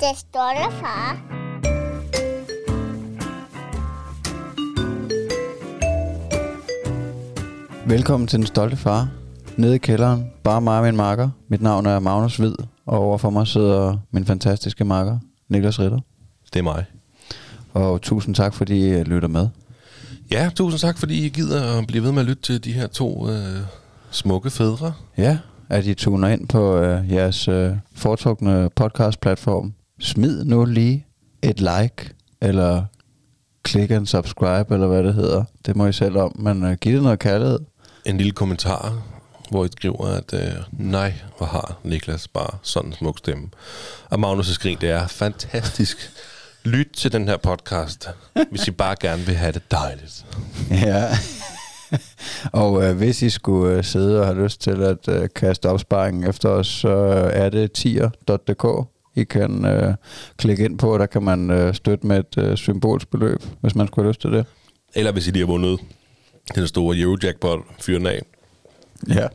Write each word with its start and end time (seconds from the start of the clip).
Det 0.00 0.16
stolte 0.16 0.76
far. 0.80 1.20
Velkommen 7.86 8.26
til 8.26 8.38
Den 8.38 8.46
Stolte 8.46 8.76
Far. 8.76 9.08
Nede 9.56 9.74
i 9.74 9.78
kælderen, 9.78 10.30
bare 10.42 10.60
mig 10.60 10.78
og 10.78 10.84
min 10.84 10.96
makker. 10.96 11.30
Mit 11.48 11.62
navn 11.62 11.86
er 11.86 11.98
Magnus 11.98 12.36
Hvid, 12.36 12.54
og 12.86 12.98
overfor 12.98 13.30
mig 13.30 13.46
sidder 13.46 13.96
min 14.10 14.26
fantastiske 14.26 14.84
makker, 14.84 15.18
Niklas 15.48 15.80
Ritter. 15.80 16.00
Det 16.52 16.58
er 16.58 16.62
mig. 16.62 16.84
Og 17.72 18.02
tusind 18.02 18.34
tak, 18.34 18.54
fordi 18.54 18.98
I 18.98 19.02
lytter 19.02 19.28
med. 19.28 19.48
Ja, 20.30 20.50
tusind 20.54 20.78
tak, 20.80 20.98
fordi 20.98 21.26
I 21.26 21.28
gider 21.28 21.78
at 21.78 21.86
blive 21.86 22.04
ved 22.04 22.12
med 22.12 22.20
at 22.20 22.26
lytte 22.26 22.42
til 22.42 22.64
de 22.64 22.72
her 22.72 22.86
to 22.86 23.28
øh, 23.28 23.60
smukke 24.10 24.50
fædre. 24.50 24.92
Ja, 25.18 25.38
at 25.70 25.86
I 25.86 25.94
tuner 25.94 26.28
ind 26.28 26.48
på 26.48 26.76
øh, 26.78 27.12
jeres 27.12 27.48
øh, 27.48 27.72
foretrukne 27.94 28.70
podcast-platform. 28.76 29.72
Smid 30.00 30.44
nu 30.44 30.64
lige 30.64 31.06
et 31.42 31.60
like, 31.60 32.10
eller 32.40 32.84
klik 33.62 33.90
en 33.90 34.06
subscribe, 34.06 34.74
eller 34.74 34.86
hvad 34.86 35.02
det 35.04 35.14
hedder. 35.14 35.44
Det 35.66 35.76
må 35.76 35.86
I 35.86 35.92
selv 35.92 36.16
om, 36.16 36.32
men 36.38 36.64
øh, 36.64 36.76
giv 36.80 36.94
det 36.94 37.02
noget 37.02 37.18
kærlighed. 37.18 37.58
En 38.04 38.16
lille 38.16 38.32
kommentar, 38.32 39.02
hvor 39.50 39.64
I 39.64 39.68
skriver, 39.76 40.06
at 40.06 40.34
øh, 40.34 40.52
nej, 40.72 41.14
hvor 41.38 41.46
har 41.46 41.78
Niklas 41.84 42.28
bare 42.28 42.58
sådan 42.62 42.90
en 42.90 42.96
smuk 42.96 43.18
stemme. 43.18 43.48
Og 44.10 44.18
Magnus' 44.18 44.52
skrin, 44.52 44.78
det 44.80 44.90
er 44.90 45.06
fantastisk. 45.06 46.10
Lyt 46.64 46.88
til 46.96 47.12
den 47.12 47.28
her 47.28 47.36
podcast, 47.36 48.08
hvis 48.50 48.68
I 48.68 48.70
bare 48.70 48.96
gerne 49.00 49.22
vil 49.22 49.34
have 49.34 49.52
det 49.52 49.70
dejligt. 49.70 50.24
Ja. 50.86 51.08
og 52.52 52.84
øh, 52.84 52.96
hvis 52.96 53.22
I 53.22 53.30
skulle 53.30 53.76
øh, 53.76 53.84
sidde 53.84 54.20
og 54.20 54.26
have 54.26 54.42
lyst 54.42 54.60
til 54.60 54.82
at 54.82 55.08
øh, 55.08 55.28
kaste 55.34 55.68
opsparingen 55.68 56.24
efter 56.28 56.48
os, 56.48 56.66
så 56.66 56.88
er 57.32 57.48
det 57.48 57.72
tier.dk. 57.72 58.88
I 59.14 59.24
kan 59.24 59.64
øh, 59.64 59.94
klikke 60.36 60.64
ind 60.64 60.78
på, 60.78 60.98
der 60.98 61.06
kan 61.06 61.22
man 61.22 61.50
øh, 61.50 61.74
støtte 61.74 62.06
med 62.06 62.18
et 62.18 62.38
øh, 62.38 62.56
symbolsk 62.56 63.10
beløb, 63.10 63.42
hvis 63.60 63.74
man 63.74 63.86
skulle 63.86 64.04
have 64.04 64.10
lyst 64.10 64.20
til 64.20 64.32
det. 64.32 64.46
Eller 64.94 65.12
hvis 65.12 65.28
I 65.28 65.30
lige 65.30 65.46
har 65.46 65.52
vundet 65.52 65.80
den 66.54 66.66
store 66.66 66.98
Eurojackpot, 66.98 67.60
fyren 67.80 68.06
af. 68.06 68.22
Ja. 69.08 69.26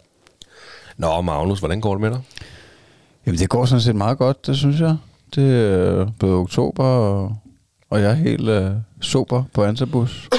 Nå, 0.97 1.21
Magnus, 1.21 1.59
hvordan 1.59 1.81
går 1.81 1.93
det 1.93 2.01
med 2.01 2.09
dig? 2.09 2.21
Jamen 3.25 3.39
det 3.39 3.49
går 3.49 3.65
sådan 3.65 3.81
set 3.81 3.95
meget 3.95 4.17
godt, 4.17 4.47
det 4.47 4.57
synes 4.57 4.79
jeg. 4.79 4.97
Det 5.35 5.65
er 5.65 6.11
blevet 6.19 6.35
oktober, 6.35 6.83
og, 6.83 7.35
og 7.89 8.01
jeg 8.01 8.11
er 8.11 8.15
helt 8.15 8.49
øh, 8.49 8.71
sober 9.01 9.43
på 9.53 9.63
Ansabus. 9.63 10.29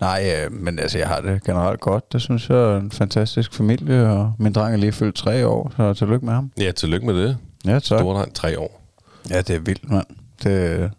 Nej, 0.00 0.34
øh, 0.44 0.52
men 0.52 0.78
altså 0.78 0.98
jeg 0.98 1.08
har 1.08 1.20
det 1.20 1.44
generelt 1.44 1.80
godt. 1.80 2.12
Det 2.12 2.22
synes 2.22 2.48
jeg 2.48 2.56
er 2.58 2.76
en 2.76 2.90
fantastisk 2.90 3.54
familie, 3.54 4.08
og 4.08 4.32
min 4.38 4.52
dreng 4.52 4.74
er 4.74 4.78
lige 4.78 4.92
fyldt 4.92 5.14
tre 5.16 5.46
år, 5.46 5.72
så 5.76 5.94
tillykke 5.94 6.26
med 6.26 6.34
ham. 6.34 6.50
Ja, 6.58 6.70
tillykke 6.70 7.06
med 7.06 7.14
det. 7.14 7.36
Ja, 7.64 7.72
tak. 7.72 7.82
Store 7.82 8.16
dreng, 8.18 8.34
tre 8.34 8.58
år. 8.58 8.82
Ja, 9.30 9.40
det 9.40 9.56
er 9.56 9.60
vildt, 9.60 9.90
mand. 9.90 10.06
Det, 10.42 10.90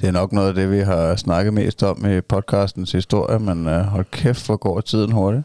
det 0.00 0.08
er 0.08 0.12
nok 0.12 0.32
noget 0.32 0.48
af 0.48 0.54
det, 0.54 0.70
vi 0.70 0.78
har 0.80 1.16
snakket 1.16 1.54
mest 1.54 1.82
om 1.82 2.10
i 2.10 2.20
podcastens 2.20 2.92
historie, 2.92 3.38
men 3.38 3.66
uh, 3.66 3.72
hold 3.72 4.04
kæft, 4.10 4.46
hvor 4.46 4.56
går 4.56 4.80
tiden 4.80 5.12
hurtigt. 5.12 5.44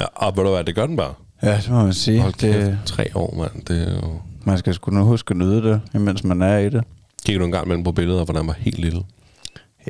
Ja, 0.00 0.04
og 0.14 0.36
ved 0.36 0.44
du 0.44 0.50
hvad, 0.50 0.64
det 0.64 0.74
gør 0.74 0.86
den 0.86 0.96
bare. 0.96 1.14
Ja, 1.42 1.56
det 1.56 1.70
må 1.70 1.82
man 1.82 1.92
sige. 1.92 2.20
Hold 2.20 2.32
kæft, 2.32 2.66
Det, 2.66 2.78
tre 2.86 3.10
år, 3.14 3.34
mand. 3.38 3.64
Det 3.64 3.88
er 3.88 3.94
jo... 3.94 4.20
man 4.44 4.58
skal 4.58 4.74
sgu 4.74 4.90
nu 4.90 5.04
huske 5.04 5.30
at 5.32 5.36
nyde 5.36 5.62
det, 5.62 5.80
imens 5.94 6.24
man 6.24 6.42
er 6.42 6.58
i 6.58 6.68
det. 6.68 6.84
Kigger 7.26 7.40
du 7.40 7.44
en 7.46 7.52
gang 7.52 7.68
mellem 7.68 7.84
på 7.84 7.92
billeder, 7.92 8.24
hvor 8.24 8.34
han 8.34 8.46
var 8.46 8.56
helt 8.58 8.78
lille? 8.78 9.02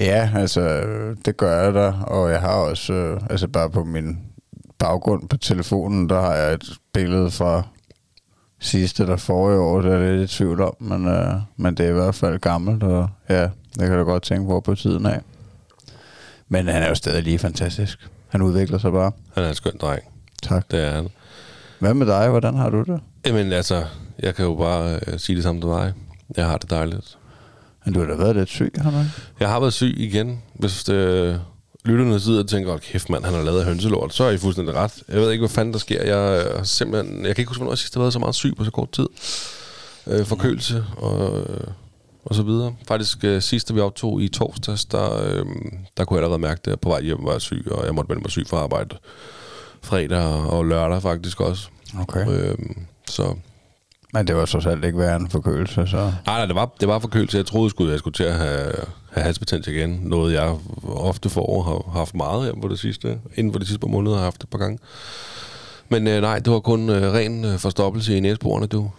Ja, 0.01 0.31
altså, 0.35 0.85
det 1.25 1.37
gør 1.37 1.63
jeg 1.63 1.75
da, 1.75 1.93
og 2.07 2.31
jeg 2.31 2.41
har 2.41 2.53
også, 2.55 2.93
øh, 2.93 3.21
altså 3.31 3.49
bare 3.49 3.71
på 3.71 3.85
min 3.85 4.19
baggrund 4.79 5.29
på 5.29 5.37
telefonen, 5.37 6.09
der 6.09 6.21
har 6.21 6.35
jeg 6.35 6.55
et 6.55 6.73
billede 6.93 7.31
fra 7.31 7.63
sidste 8.61 9.07
der 9.07 9.17
forrige 9.17 9.59
år, 9.61 9.81
det 9.81 9.93
er 9.93 9.99
jeg 9.99 10.17
lidt 10.17 10.33
i 10.33 10.37
tvivl 10.37 10.61
om, 10.61 10.77
men, 10.79 11.09
øh, 11.09 11.35
men 11.57 11.75
det 11.75 11.87
er 11.87 11.91
i 11.91 11.93
hvert 11.93 12.15
fald 12.15 12.39
gammelt, 12.39 12.83
og 12.83 13.09
ja, 13.29 13.43
det 13.43 13.89
kan 13.89 13.91
da 13.91 14.03
godt 14.03 14.23
tænke 14.23 14.49
på 14.49 14.61
på 14.61 14.75
tiden 14.75 15.07
af. 15.07 15.21
Men 16.49 16.69
han 16.69 16.83
er 16.83 16.89
jo 16.89 16.95
stadig 16.95 17.23
lige 17.23 17.39
fantastisk. 17.39 18.09
Han 18.29 18.43
udvikler 18.43 18.79
sig 18.79 18.93
bare. 18.93 19.13
Han 19.35 19.45
er 19.45 19.49
en 19.49 19.55
skøn 19.55 19.77
dreng. 19.81 20.03
Tak. 20.43 20.71
Det 20.71 20.85
er 20.85 20.91
han. 20.91 21.09
Hvad 21.79 21.95
med 21.95 22.07
dig? 22.07 22.29
Hvordan 22.29 22.55
har 22.55 22.71
du 22.71 22.83
det? 22.83 23.01
Jamen 23.27 23.53
altså, 23.53 23.85
jeg 24.19 24.35
kan 24.35 24.45
jo 24.45 24.55
bare 24.55 25.01
øh, 25.07 25.19
sige 25.19 25.37
det 25.37 25.43
samme 25.43 25.61
til 25.61 25.71
dig. 25.71 25.93
Jeg 26.37 26.47
har 26.47 26.57
det 26.59 26.71
dejligt. 26.71 27.19
Men 27.87 27.95
du 27.95 28.01
har 28.01 28.07
da 28.07 28.15
været 28.15 28.37
lidt 28.37 28.49
syg, 28.49 28.73
har 28.79 28.91
du? 28.91 28.97
Jeg 29.41 29.49
har 29.49 29.61
været 29.61 29.73
syg 29.73 29.95
igen. 29.99 30.43
Hvis 30.55 30.85
det, 30.85 31.41
lytterne 31.85 32.21
sidder 32.21 32.43
og 32.43 32.49
tænker, 32.49 32.73
oh, 32.73 32.79
kæft 32.79 33.11
mand, 33.11 33.25
han 33.25 33.35
har 33.35 33.43
lavet 33.43 33.65
hønselort, 33.65 34.15
så 34.15 34.25
er 34.25 34.31
I 34.31 34.39
fuldstændig 34.39 34.75
ret. 34.75 35.03
Jeg 35.09 35.21
ved 35.21 35.31
ikke, 35.31 35.43
hvad 35.43 35.49
fanden 35.49 35.73
der 35.73 35.79
sker. 35.79 36.03
Jeg, 36.03 36.37
er 36.37 36.63
simpelthen, 36.63 37.27
jeg 37.27 37.35
kan 37.35 37.43
ikke 37.43 37.49
huske, 37.49 37.59
hvornår 37.59 37.73
jeg 37.73 37.79
sidst 37.79 37.95
har 37.95 38.01
været 38.01 38.13
så 38.13 38.19
meget 38.19 38.35
syg 38.35 38.55
på 38.57 38.65
så 38.65 38.71
kort 38.71 38.93
tid. 38.93 39.07
Øh, 40.07 40.25
forkølelse 40.25 40.85
og, 40.97 41.39
øh, 41.39 41.67
og 42.25 42.35
så 42.35 42.43
videre. 42.43 42.75
Faktisk 42.89 43.25
øh, 43.25 43.43
sidst, 43.43 43.69
da 43.69 43.75
vi 43.75 43.81
optog 43.81 44.23
i 44.23 44.29
torsdags, 44.29 44.85
der, 44.85 45.25
øh, 45.25 45.47
der 45.97 46.05
kunne 46.05 46.17
jeg 46.17 46.25
allerede 46.25 46.43
mærke 46.43 46.61
det. 46.65 46.81
På 46.81 46.89
vej 46.89 47.03
hjem 47.03 47.19
var 47.21 47.33
jeg 47.33 47.41
syg, 47.41 47.67
og 47.71 47.87
jeg 47.87 47.95
måtte 47.95 48.09
melde 48.09 48.23
mig 48.23 48.31
syg 48.31 48.47
fra 48.49 48.57
arbejde. 48.57 48.97
Fredag 49.83 50.25
og 50.25 50.65
lørdag 50.65 51.03
faktisk 51.03 51.41
også. 51.41 51.69
Okay. 52.01 52.29
Øh, 52.31 52.59
så 53.09 53.35
Men 54.17 54.27
det 54.27 54.37
var 54.37 54.45
så 54.45 54.69
alt 54.69 54.85
ikke 54.85 54.99
værre 54.99 55.17
en 55.17 55.29
forkølelse, 55.31 55.87
så... 55.87 55.97
Nej, 55.97 56.13
nej, 56.27 56.47
det 56.47 56.55
var, 56.55 56.71
det 56.81 56.89
var 56.89 56.99
forkølelse. 56.99 57.37
Jeg 57.37 57.47
troede, 57.47 57.71
sgu, 57.71 57.89
jeg 57.89 57.99
skulle 57.99 58.15
til 58.15 58.25
at 58.25 58.35
have, 58.35 58.73
have 59.13 59.25
halsbetændelse 59.25 59.75
igen. 59.75 60.01
Noget, 60.03 60.33
jeg 60.35 60.57
ofte 60.89 61.29
får 61.31 61.63
har 61.63 61.99
haft 61.99 62.15
meget 62.15 62.45
her 62.45 62.53
på 62.63 62.69
det 62.69 62.79
sidste. 62.79 63.19
Inden 63.35 63.53
for 63.53 63.59
de 63.61 63.67
sidste 63.67 63.81
par 63.81 63.89
måneder 63.89 64.17
har 64.17 64.25
haft 64.25 64.37
det 64.37 64.45
et 64.45 64.51
par 64.51 64.59
gange. 64.59 64.79
Men 65.89 66.07
øh, 66.07 66.21
nej, 66.21 66.39
det 66.39 66.53
var 66.53 66.61
kun 66.61 66.89
øh, 66.91 67.13
ren 67.13 67.45
øh, 67.45 67.59
forstoppelse 67.59 68.17
i 68.17 68.21
næseborene, 68.21 68.67
du. 68.67 68.91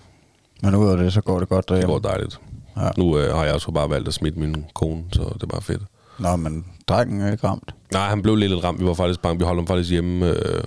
Men 0.61 0.75
udover 0.75 0.95
det, 0.95 1.13
så 1.13 1.21
går 1.21 1.39
det 1.39 1.49
godt 1.49 1.65
Det 1.65 1.69
derhjemme. 1.69 1.93
går 1.93 1.99
dejligt. 2.09 2.39
Ja. 2.77 2.89
Nu 2.97 3.17
øh, 3.17 3.35
har 3.35 3.43
jeg 3.45 3.53
også 3.53 3.71
bare 3.71 3.89
valgt 3.89 4.07
at 4.07 4.13
smitte 4.13 4.39
min 4.39 4.65
kone, 4.73 5.03
så 5.11 5.21
det 5.33 5.43
er 5.43 5.47
bare 5.47 5.61
fedt. 5.61 5.81
Nå, 6.19 6.35
men 6.35 6.65
drengen 6.87 7.21
er 7.21 7.31
ikke 7.31 7.47
ramt. 7.47 7.75
Nej, 7.93 8.09
han 8.09 8.21
blev 8.21 8.35
lidt, 8.35 8.51
lidt 8.51 8.63
ramt. 8.63 8.79
Vi 8.79 8.85
var 8.85 8.93
faktisk 8.93 9.21
bange. 9.21 9.37
Vi 9.39 9.45
holdt 9.45 9.59
ham 9.59 9.67
faktisk 9.67 9.91
hjemme 9.91 10.25
øh, 10.29 10.63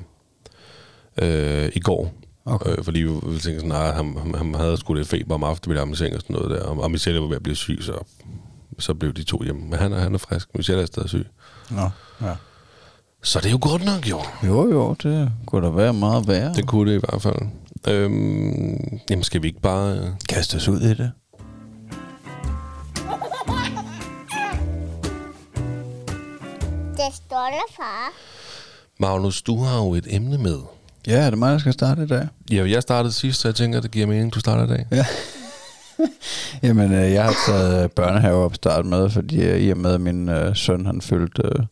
øh, 1.22 1.71
i 1.75 1.81
går. 1.81 2.12
Okay. 2.50 2.71
Øh, 2.71 2.84
fordi 2.84 2.99
vi 3.00 3.12
tænkte 3.22 3.55
sådan, 3.55 3.69
nej, 3.69 3.93
han, 3.93 4.16
han, 4.19 4.34
han 4.34 4.55
havde 4.55 4.77
sgu 4.77 4.94
lidt 4.94 5.09
feber 5.09 5.34
om 5.34 5.44
aftenen, 5.44 5.71
ville 5.71 5.81
ham 5.81 5.93
i 5.93 5.97
seng 5.97 6.15
og 6.15 6.21
sådan 6.21 6.37
noget 6.37 6.50
der. 6.50 6.62
Og, 6.62 6.78
og 6.83 6.91
Michelle 6.91 7.21
var 7.21 7.27
ved 7.27 7.37
at 7.37 7.43
blive 7.43 7.56
syg, 7.56 7.78
så, 7.83 8.05
så 8.78 8.94
blev 8.94 9.12
de 9.12 9.22
to 9.22 9.43
hjemme. 9.43 9.62
Men 9.62 9.78
han 9.78 9.93
er, 9.93 9.99
han 9.99 10.15
er 10.15 10.19
frisk. 10.19 10.49
Michelle 10.55 10.83
er 10.83 10.87
stadig 10.87 11.09
syg. 11.09 11.27
Nå, 11.71 11.91
ja. 12.22 12.34
Så 13.22 13.39
det 13.39 13.47
er 13.47 13.50
jo 13.50 13.59
godt 13.60 13.84
nok, 13.84 14.10
jo. 14.10 14.21
Jo, 14.47 14.71
jo, 14.71 14.97
det 15.03 15.33
kunne 15.47 15.66
da 15.66 15.71
være 15.71 15.93
meget 15.93 16.28
værre. 16.28 16.55
Det 16.55 16.66
kunne 16.66 16.91
det 16.93 16.97
i 16.97 17.00
hvert 17.09 17.22
fald. 17.22 17.37
Øhm, 17.89 18.99
jamen, 19.10 19.22
skal 19.22 19.43
vi 19.43 19.47
ikke 19.47 19.60
bare... 19.60 19.99
øh, 19.99 20.06
kaste 20.28 20.55
os 20.56 20.69
ud 20.69 20.81
i 20.81 20.89
det. 20.89 21.12
Det 26.97 27.15
stolte 27.15 27.62
far. 27.77 28.12
Magnus, 28.99 29.43
du 29.43 29.62
har 29.62 29.77
jo 29.77 29.94
et 29.94 30.06
emne 30.10 30.39
med. 30.39 30.59
Ja, 31.06 31.27
er 31.27 31.31
det 31.31 31.38
mig, 31.38 31.53
der 31.53 31.59
skal 31.59 31.72
starte 31.72 32.03
i 32.03 32.06
dag? 32.06 32.28
Ja, 32.50 32.71
jeg 32.71 32.83
startede 32.83 33.12
sidst, 33.12 33.41
så 33.41 33.49
jeg 33.49 33.55
tænker, 33.55 33.81
det 33.81 33.91
giver 33.91 34.06
mening, 34.06 34.34
du 34.34 34.41
starter 34.41 34.65
i 34.65 34.77
dag. 34.77 34.87
Ja. 34.91 35.06
Jamen, 36.69 36.93
øh, 36.93 37.12
jeg 37.12 37.25
har 37.25 37.34
taget 37.47 37.93
børnehaveopstart 37.93 38.87
med, 38.87 39.10
fordi 39.10 39.43
øh, 39.43 39.60
i 39.60 39.71
og 39.71 39.78
med, 39.78 39.94
at 39.94 40.00
min 40.00 40.28
øh, 40.28 40.56
søn 40.56 40.87
han 40.87 41.00
fyldte 41.00 41.43
øh, 41.44 41.65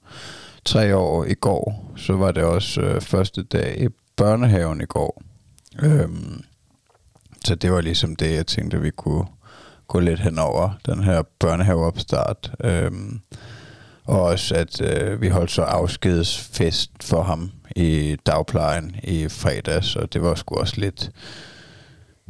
tre 0.64 0.96
år 0.96 1.24
i 1.24 1.34
går, 1.34 1.92
så 1.96 2.12
var 2.12 2.32
det 2.32 2.42
også 2.42 2.80
øh, 2.80 3.00
første 3.00 3.42
dag 3.42 3.82
i 3.82 3.88
børnehaven 4.16 4.80
i 4.80 4.84
går. 4.84 5.22
Øhm, 5.82 6.42
så 7.44 7.54
det 7.54 7.72
var 7.72 7.80
ligesom 7.80 8.16
det, 8.16 8.34
jeg 8.34 8.46
tænkte, 8.46 8.80
vi 8.80 8.90
kunne 8.90 9.24
gå 9.88 10.00
lidt 10.00 10.20
hen 10.20 10.38
over 10.38 10.70
den 10.86 11.02
her 11.02 11.22
børnehaveopstart. 11.38 12.52
Øhm, 12.64 13.20
og 14.04 14.22
også, 14.22 14.54
at 14.54 14.80
øh, 14.80 15.20
vi 15.20 15.28
holdt 15.28 15.50
så 15.50 15.62
afskedsfest 15.62 16.90
for 17.02 17.22
ham 17.22 17.50
i 17.78 18.16
dagplejen 18.26 18.96
i 19.02 19.28
fredags, 19.28 19.96
og 19.96 20.12
det 20.12 20.22
var 20.22 20.34
sgu 20.34 20.54
også 20.54 20.74
lidt 20.76 21.10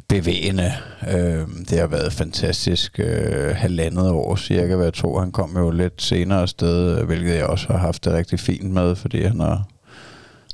bevægende. 0.08 0.73
Øh, 1.08 1.49
det 1.70 1.78
har 1.78 1.87
været 1.87 2.12
fantastisk 2.12 3.00
øh, 3.00 3.56
halvandet 3.56 4.11
år 4.11 4.37
cirka, 4.37 4.76
hvad 4.76 4.87
jeg 4.87 4.94
tror. 4.94 5.20
Han 5.20 5.32
kom 5.32 5.56
jo 5.56 5.70
lidt 5.70 6.02
senere 6.02 6.43
afsted, 6.43 7.05
hvilket 7.05 7.34
jeg 7.34 7.46
også 7.46 7.67
har 7.67 7.78
haft 7.78 8.05
det 8.05 8.12
rigtig 8.12 8.40
fint 8.40 8.70
med, 8.70 8.96
fordi 8.96 9.23
han 9.23 9.40
har 9.40 9.69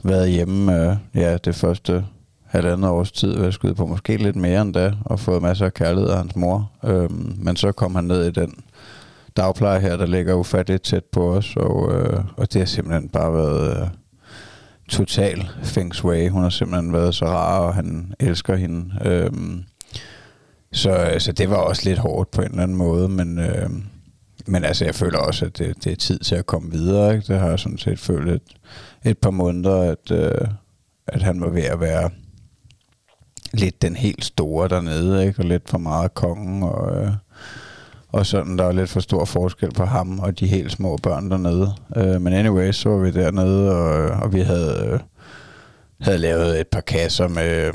været 0.05 0.31
hjemme 0.31 0.91
øh, 0.91 0.97
ja, 1.15 1.37
det 1.37 1.55
første 1.55 2.05
halvandet 2.47 2.91
års 2.91 3.13
tid, 3.13 3.35
hvad 3.35 3.45
jeg 3.45 3.53
skyde 3.53 3.75
på 3.75 3.87
måske 3.87 4.17
lidt 4.17 4.37
mere 4.37 4.63
end 4.63 4.75
da, 4.75 4.93
og 5.05 5.21
fået 5.21 5.43
masser 5.43 5.67
af 5.67 5.75
kærlighed 5.75 6.11
af 6.11 6.17
hans 6.17 6.37
mor. 6.37 6.71
Øh, 6.85 7.11
men 7.45 7.57
så 7.57 7.73
kom 7.73 7.95
han 7.95 8.05
ned 8.05 8.27
i 8.27 8.31
den 8.31 8.55
dagpleje 9.37 9.81
her, 9.81 9.97
der 9.97 10.07
ligger 10.07 10.35
ufatteligt 10.35 10.83
tæt 10.83 11.05
på 11.05 11.35
os, 11.35 11.57
og, 11.57 11.93
øh, 11.95 12.21
og 12.37 12.53
det 12.53 12.61
har 12.61 12.67
simpelthen 12.67 13.09
bare 13.09 13.35
været 13.35 13.81
øh, 13.81 13.89
total 14.89 15.49
feng 15.63 15.95
shui. 15.95 16.29
Hun 16.29 16.43
har 16.43 16.51
simpelthen 16.51 16.93
været 16.93 17.15
så 17.15 17.27
rar, 17.27 17.59
og 17.59 17.75
han 17.75 18.15
elsker 18.21 18.57
hende. 18.57 18.95
Øhm, 19.05 19.65
så, 20.73 21.17
så 21.19 21.33
det 21.33 21.51
var 21.51 21.57
også 21.57 21.83
lidt 21.85 21.99
hårdt 21.99 22.31
på 22.31 22.41
en 22.41 22.51
eller 22.51 22.63
anden 22.63 22.77
måde, 22.77 23.09
men, 23.09 23.39
øh, 23.39 23.71
men 24.47 24.65
altså, 24.65 24.85
jeg 24.85 24.95
føler 24.95 25.19
også, 25.19 25.45
at 25.45 25.59
det, 25.59 25.85
det 25.85 25.93
er 25.93 25.97
tid 25.97 26.19
til 26.19 26.35
at 26.35 26.47
komme 26.47 26.71
videre. 26.71 27.15
Ikke? 27.15 27.33
Det 27.33 27.41
har 27.41 27.49
jeg 27.49 27.59
sådan 27.59 27.79
set 27.79 27.99
følt 27.99 28.31
et, 28.31 28.43
et 29.05 29.19
par 29.19 29.31
måneder, 29.31 29.81
at, 29.81 30.11
øh, 30.11 30.49
at 31.07 31.23
han 31.23 31.41
var 31.41 31.49
ved 31.49 31.63
at 31.63 31.81
være 31.81 32.11
lidt 33.53 33.83
den 33.83 33.97
helt 33.97 34.25
store 34.25 34.69
dernede, 34.69 35.27
ikke? 35.27 35.41
og 35.41 35.45
lidt 35.45 35.71
for 35.71 35.79
meget 35.79 36.15
kongen, 36.15 36.63
og, 36.63 36.97
øh, 36.97 37.13
og 38.15 38.27
sådan, 38.27 38.59
der 38.59 38.65
er 38.65 38.73
lidt 38.73 38.91
for 38.91 39.01
stor 39.01 39.25
forskel 39.25 39.73
på 39.73 39.85
ham 39.85 40.19
og 40.19 40.41
de 40.41 40.47
helt 40.47 40.73
små 40.73 40.97
børn 41.03 41.31
dernede. 41.31 41.75
Øh, 41.97 42.21
men 42.21 42.33
anyway, 42.33 42.73
så 42.73 42.89
var 42.89 42.99
vi 42.99 43.11
dernede, 43.11 43.71
og, 43.73 44.23
og 44.23 44.33
vi 44.33 44.41
havde, 44.41 44.91
øh, 44.93 45.01
havde 46.01 46.19
lavet 46.19 46.61
et 46.61 46.67
par 46.67 46.81
kasser 46.81 47.29
med 47.29 47.73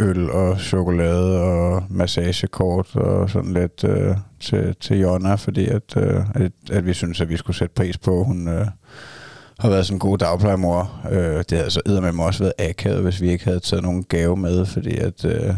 øl 0.00 0.30
og 0.30 0.60
chokolade 0.60 1.40
og 1.40 1.82
massagekort 1.90 2.96
og 2.96 3.30
sådan 3.30 3.52
lidt 3.52 3.84
øh, 3.84 4.16
til, 4.40 4.74
til 4.80 4.98
Jonna, 4.98 5.34
fordi 5.34 5.66
at, 5.66 5.96
øh, 5.96 6.24
at, 6.34 6.52
at 6.70 6.86
vi 6.86 6.92
synes 6.92 7.20
at 7.20 7.28
vi 7.28 7.36
skulle 7.36 7.56
sætte 7.56 7.74
pris 7.74 7.98
på, 7.98 8.24
hun 8.24 8.48
øh, 8.48 8.66
har 9.58 9.68
været 9.68 9.86
sådan 9.86 9.96
en 9.96 10.00
god 10.00 10.18
dagplejemor. 10.18 11.00
Øh, 11.10 11.44
det 11.50 11.58
havde 11.58 11.70
så 11.70 11.80
med 11.86 12.24
også 12.24 12.42
været 12.42 12.70
akavet, 12.70 13.02
hvis 13.02 13.20
vi 13.20 13.30
ikke 13.30 13.44
havde 13.44 13.60
taget 13.60 13.82
nogen 13.82 14.04
gave 14.04 14.36
med, 14.36 14.66
fordi 14.66 14.96
at, 14.96 15.24
øh, 15.24 15.54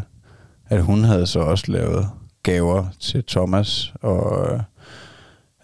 at 0.68 0.82
hun 0.82 1.04
havde 1.04 1.26
så 1.26 1.40
også 1.40 1.72
lavet 1.72 2.08
gaver 2.42 2.86
til 3.00 3.24
Thomas, 3.24 3.92
og 4.02 4.52
øh, 4.52 4.60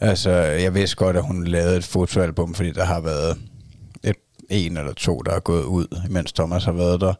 altså, 0.01 0.31
jeg 0.31 0.75
vidste 0.75 0.97
godt, 0.97 1.17
at 1.17 1.27
hun 1.27 1.45
lavede 1.45 1.77
et 1.77 1.85
fotoalbum, 1.85 2.55
fordi 2.55 2.73
der 2.73 2.85
har 2.85 3.01
været 3.01 3.39
et, 4.03 4.17
en 4.51 4.77
eller 4.77 4.93
to, 4.93 5.19
der 5.19 5.33
er 5.33 5.41
gået 5.41 5.65
ud, 5.65 6.01
mens 6.11 6.33
Thomas 6.33 6.65
har 6.65 6.73
været 6.73 7.01
der. 7.01 7.15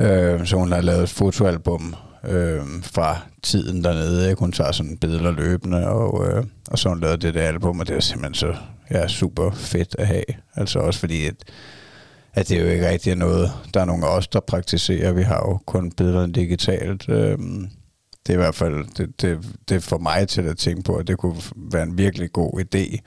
Øh, 0.00 0.46
så 0.46 0.56
hun 0.56 0.72
har 0.72 0.80
lavet 0.80 1.02
et 1.02 1.10
fotoalbum 1.10 1.94
øh, 2.24 2.62
fra 2.82 3.18
tiden 3.42 3.84
dernede. 3.84 4.30
Ikke? 4.30 4.40
Hun 4.40 4.52
tager 4.52 4.72
sådan 4.72 4.96
billeder 4.96 5.30
løbende, 5.30 5.88
og, 5.88 6.26
øh, 6.28 6.44
og 6.70 6.78
så 6.78 6.88
hun 6.88 7.00
lavet 7.00 7.22
det 7.22 7.34
der 7.34 7.42
album, 7.42 7.80
og 7.80 7.88
det 7.88 7.96
er 7.96 8.00
simpelthen 8.00 8.34
så 8.34 8.54
ja, 8.90 9.08
super 9.08 9.50
fedt 9.50 9.96
at 9.98 10.06
have. 10.06 10.24
Altså 10.54 10.78
også 10.78 11.00
fordi, 11.00 11.26
at, 11.26 11.34
at 12.34 12.48
det 12.48 12.58
er 12.58 12.62
jo 12.62 12.68
ikke 12.68 12.88
rigtig 12.88 13.16
noget, 13.16 13.50
der 13.74 13.80
er 13.80 13.84
nogen 13.84 14.02
af 14.02 14.08
os, 14.08 14.28
der 14.28 14.40
praktiserer. 14.40 15.12
Vi 15.12 15.22
har 15.22 15.38
jo 15.38 15.58
kun 15.66 15.92
billederne 15.92 16.32
digitalt. 16.32 17.08
Øh, 17.08 17.38
det 18.28 18.34
er 18.34 18.38
i 18.38 18.42
hvert 18.42 18.54
fald, 18.54 18.84
det, 18.96 19.22
det, 19.22 19.38
det 19.68 19.82
får 19.82 19.98
mig 19.98 20.28
til 20.28 20.42
at 20.42 20.58
tænke 20.58 20.82
på, 20.82 20.96
at 20.96 21.06
det 21.06 21.18
kunne 21.18 21.36
være 21.56 21.82
en 21.82 21.98
virkelig 21.98 22.32
god 22.32 22.60
idé, 22.60 22.98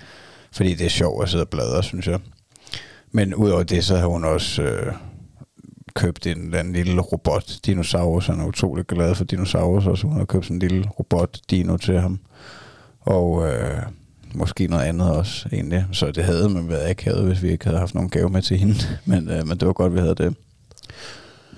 fordi 0.52 0.74
det 0.74 0.86
er 0.86 0.90
sjovt 0.90 1.24
at 1.24 1.30
sidde 1.30 1.44
og 1.44 1.50
bladre, 1.50 1.84
synes 1.84 2.08
jeg. 2.08 2.20
Men 3.12 3.36
udover 3.36 3.64
det, 3.64 3.86
så 3.86 3.98
har 3.98 4.08
hun 4.08 4.26
også 4.26 4.62
øh, 4.62 4.94
købt 5.96 6.28
en 6.28 6.46
eller 6.46 6.60
anden 6.60 6.74
lille 6.74 7.02
robot 7.02 7.52
dinosaurus. 7.66 8.28
Han 8.28 8.40
er 8.40 8.46
utrolig 8.46 8.88
glad 8.88 9.16
for 9.16 9.24
dinosaurus, 9.24 10.00
så 10.00 10.08
hun 10.08 10.18
har 10.18 10.26
købt 10.26 10.46
sådan 10.46 10.56
en 10.56 10.68
lille 10.68 10.88
robot 11.00 11.40
dino 11.50 11.78
til 11.78 12.00
ham. 12.00 12.20
Og 13.02 13.48
øh, 13.48 13.82
måske 14.34 14.68
noget 14.68 14.84
andet 14.84 15.12
også 15.12 15.50
egentlig. 15.52 15.86
Så 15.92 16.12
det 16.12 16.24
havde 16.24 16.50
man 16.50 16.70
været 16.70 16.90
akavet, 16.90 17.26
hvis 17.26 17.44
vi 17.44 17.52
ikke 17.52 17.66
havde 17.66 17.80
haft 17.80 17.96
nogen 17.96 18.10
gave 18.10 18.30
med 18.30 18.42
til 18.42 18.58
hende. 18.58 18.76
Men, 19.06 19.30
øh, 19.30 19.48
men 19.48 19.58
det 19.58 19.68
var 19.68 19.74
godt, 19.74 19.94
vi 19.94 20.00
havde 20.00 20.16
det. 20.16 20.36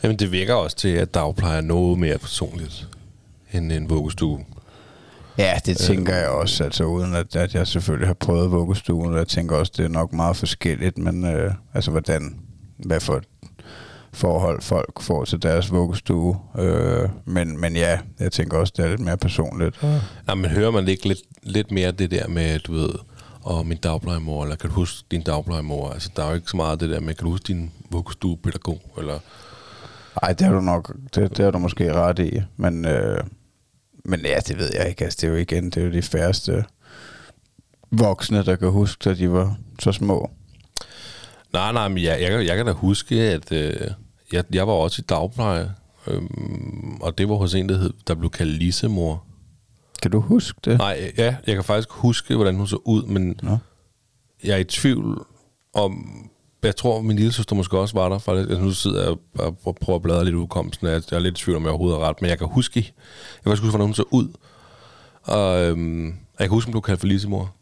Jamen 0.04 0.20
det 0.20 0.32
virker 0.32 0.54
også 0.54 0.78
til, 0.78 0.90
at 0.90 1.14
dagplejer 1.14 1.58
er 1.58 1.62
noget 1.62 2.00
mere 2.00 2.18
personligt 2.18 2.88
end 3.54 3.72
en 3.72 3.90
vuggestue. 3.90 4.40
Ja, 5.38 5.60
det 5.66 5.78
tænker 5.78 6.16
øh, 6.16 6.22
jeg 6.22 6.30
også, 6.30 6.64
altså 6.64 6.84
uden 6.84 7.16
at, 7.16 7.36
at 7.36 7.56
jeg 7.56 7.68
selvfølgelig 7.68 8.08
har 8.08 8.14
prøvet 8.14 8.52
vuggestuen, 8.52 9.14
og 9.14 9.18
jeg 9.18 9.28
tænker 9.28 9.56
også, 9.56 9.74
det 9.78 9.86
er 9.86 9.90
nok 9.90 10.14
meget 10.14 10.38
forskelligt, 10.38 10.98
men 10.98 11.26
øh, 11.26 11.54
altså 11.74 11.92
hvordan, 11.92 12.40
hvad 12.78 13.00
for 13.00 13.22
forhold 14.14 14.62
folk 14.62 15.02
får 15.02 15.26
til 15.26 15.44
deres 15.44 15.72
vuggestue. 15.72 16.40
Øh, 16.60 17.10
men, 17.26 17.62
men 17.62 17.76
ja, 17.76 18.00
jeg 18.20 18.32
tænker 18.32 18.58
også, 18.58 18.74
det 18.78 18.86
er 18.86 18.90
lidt 18.90 19.00
mere 19.00 19.18
personligt. 19.18 19.84
Ja, 20.28 20.36
men 20.36 20.46
hører 20.46 20.72
man 20.72 20.88
ikke 20.88 21.08
lidt, 21.08 21.20
lidt 21.44 21.72
mere 21.72 21.92
det 21.92 22.12
der 22.12 22.28
med, 22.28 22.60
du 22.60 22.74
ved, 22.74 22.90
og 23.42 23.68
min 23.68 23.78
dagplejemor, 23.78 24.44
eller 24.44 24.56
kan 24.56 24.70
du 24.70 24.76
huske 24.76 25.08
din 25.12 25.22
dagplejemor? 25.22 25.90
Altså, 25.90 26.10
der 26.16 26.24
er 26.24 26.30
jo 26.30 26.36
ikke 26.36 26.50
så 26.50 26.58
meget 26.58 26.80
det 26.80 26.90
der 26.90 27.00
med, 27.00 27.14
kan 27.14 27.26
du 27.26 27.32
huske 27.32 27.48
din 27.48 27.72
vuggestuepædagog, 27.92 28.82
eller... 28.98 29.20
Nej, 30.22 30.34
det 30.34 30.48
er 30.48 30.52
du 30.52 30.62
nok, 30.62 30.96
det, 31.16 31.38
det 31.38 31.46
er 31.46 31.52
du 31.52 31.58
måske 31.58 31.94
ret 31.94 32.20
i, 32.20 32.42
men, 32.58 32.86
øh, 32.86 33.24
men 34.06 34.20
ja, 34.26 34.40
det 34.48 34.58
ved 34.58 34.72
jeg 34.74 34.90
ikke. 34.90 35.04
Altså, 35.04 35.18
det 35.22 35.28
er 35.28 35.32
jo 35.32 35.38
igen, 35.38 35.66
det 35.66 35.78
er 35.78 35.86
jo 35.86 35.92
de 35.92 36.02
færreste 36.02 36.66
voksne, 37.92 38.46
der 38.46 38.56
kan 38.56 38.70
huske, 38.70 39.10
at 39.10 39.18
de 39.18 39.32
var 39.32 39.58
så 39.80 39.92
små. 39.92 40.32
Nej, 41.54 41.72
nej, 41.72 41.88
men 41.88 42.04
jeg, 42.04 42.22
jeg, 42.22 42.46
jeg 42.46 42.58
kan 42.58 42.66
da 42.66 42.72
huske, 42.72 43.16
at 43.22 43.52
øh, 43.52 43.92
jeg, 44.32 44.44
jeg 44.54 44.68
var 44.68 44.74
også 44.74 45.02
i 45.02 45.06
dagpleje, 45.10 45.72
øhm, 46.08 46.98
og 47.02 47.18
det 47.18 47.30
var 47.30 47.36
hos 47.36 47.54
en, 47.54 47.70
der, 47.70 47.78
hed, 47.78 47.94
der 48.08 48.16
blev 48.16 48.30
kaldt 48.30 48.54
Lisemor. 48.54 49.26
Kan 50.02 50.12
du 50.12 50.20
huske 50.20 50.60
det? 50.66 50.78
Nej, 50.78 51.14
ja, 51.18 51.36
jeg 51.48 51.56
kan 51.56 51.64
faktisk 51.64 51.90
huske, 51.90 52.36
hvordan 52.36 52.56
hun 52.56 52.68
så 52.68 52.80
ud, 52.86 53.04
men 53.04 53.40
Nå. 53.42 53.58
jeg 54.44 54.54
er 54.54 54.58
i 54.58 54.64
tvivl 54.64 55.26
om... 55.74 56.30
Jeg 56.64 56.76
tror, 56.76 57.02
min 57.02 57.18
lille 57.18 57.32
søster 57.32 57.56
måske 57.56 57.78
også 57.78 57.94
var 57.94 58.10
der. 58.10 58.18
For 58.18 58.32
altså, 58.32 58.60
nu 58.60 58.72
sidder 58.72 59.04
jeg 59.04 59.18
og 59.66 59.76
prøver 59.82 59.96
at 59.96 60.02
bladre 60.02 60.26
lidt 60.26 60.36
udkomsten. 60.36 60.88
Jeg 60.88 61.02
er 61.12 61.20
lidt 61.20 61.40
i 61.40 61.44
tvivl, 61.44 61.58
om 61.58 61.64
jeg 61.64 61.70
overhovedet 61.70 61.98
er 61.98 62.08
ret, 62.10 62.22
men 62.22 62.30
jeg 62.30 62.38
kan 62.38 62.48
huske, 62.48 62.80
jeg 62.80 63.44
kan 63.44 63.52
huske, 63.52 63.68
hvordan 63.70 63.86
hun 63.86 63.94
så 63.94 64.04
ud. 64.12 64.28
Og 65.24 65.62
øhm, 65.62 66.06
jeg 66.06 66.14
kan 66.40 66.50
huske, 66.50 66.68
hun 66.68 66.72
blev 66.72 66.82
kaldt 66.82 67.00
for 67.00 67.08
Lisemor. 67.08 67.54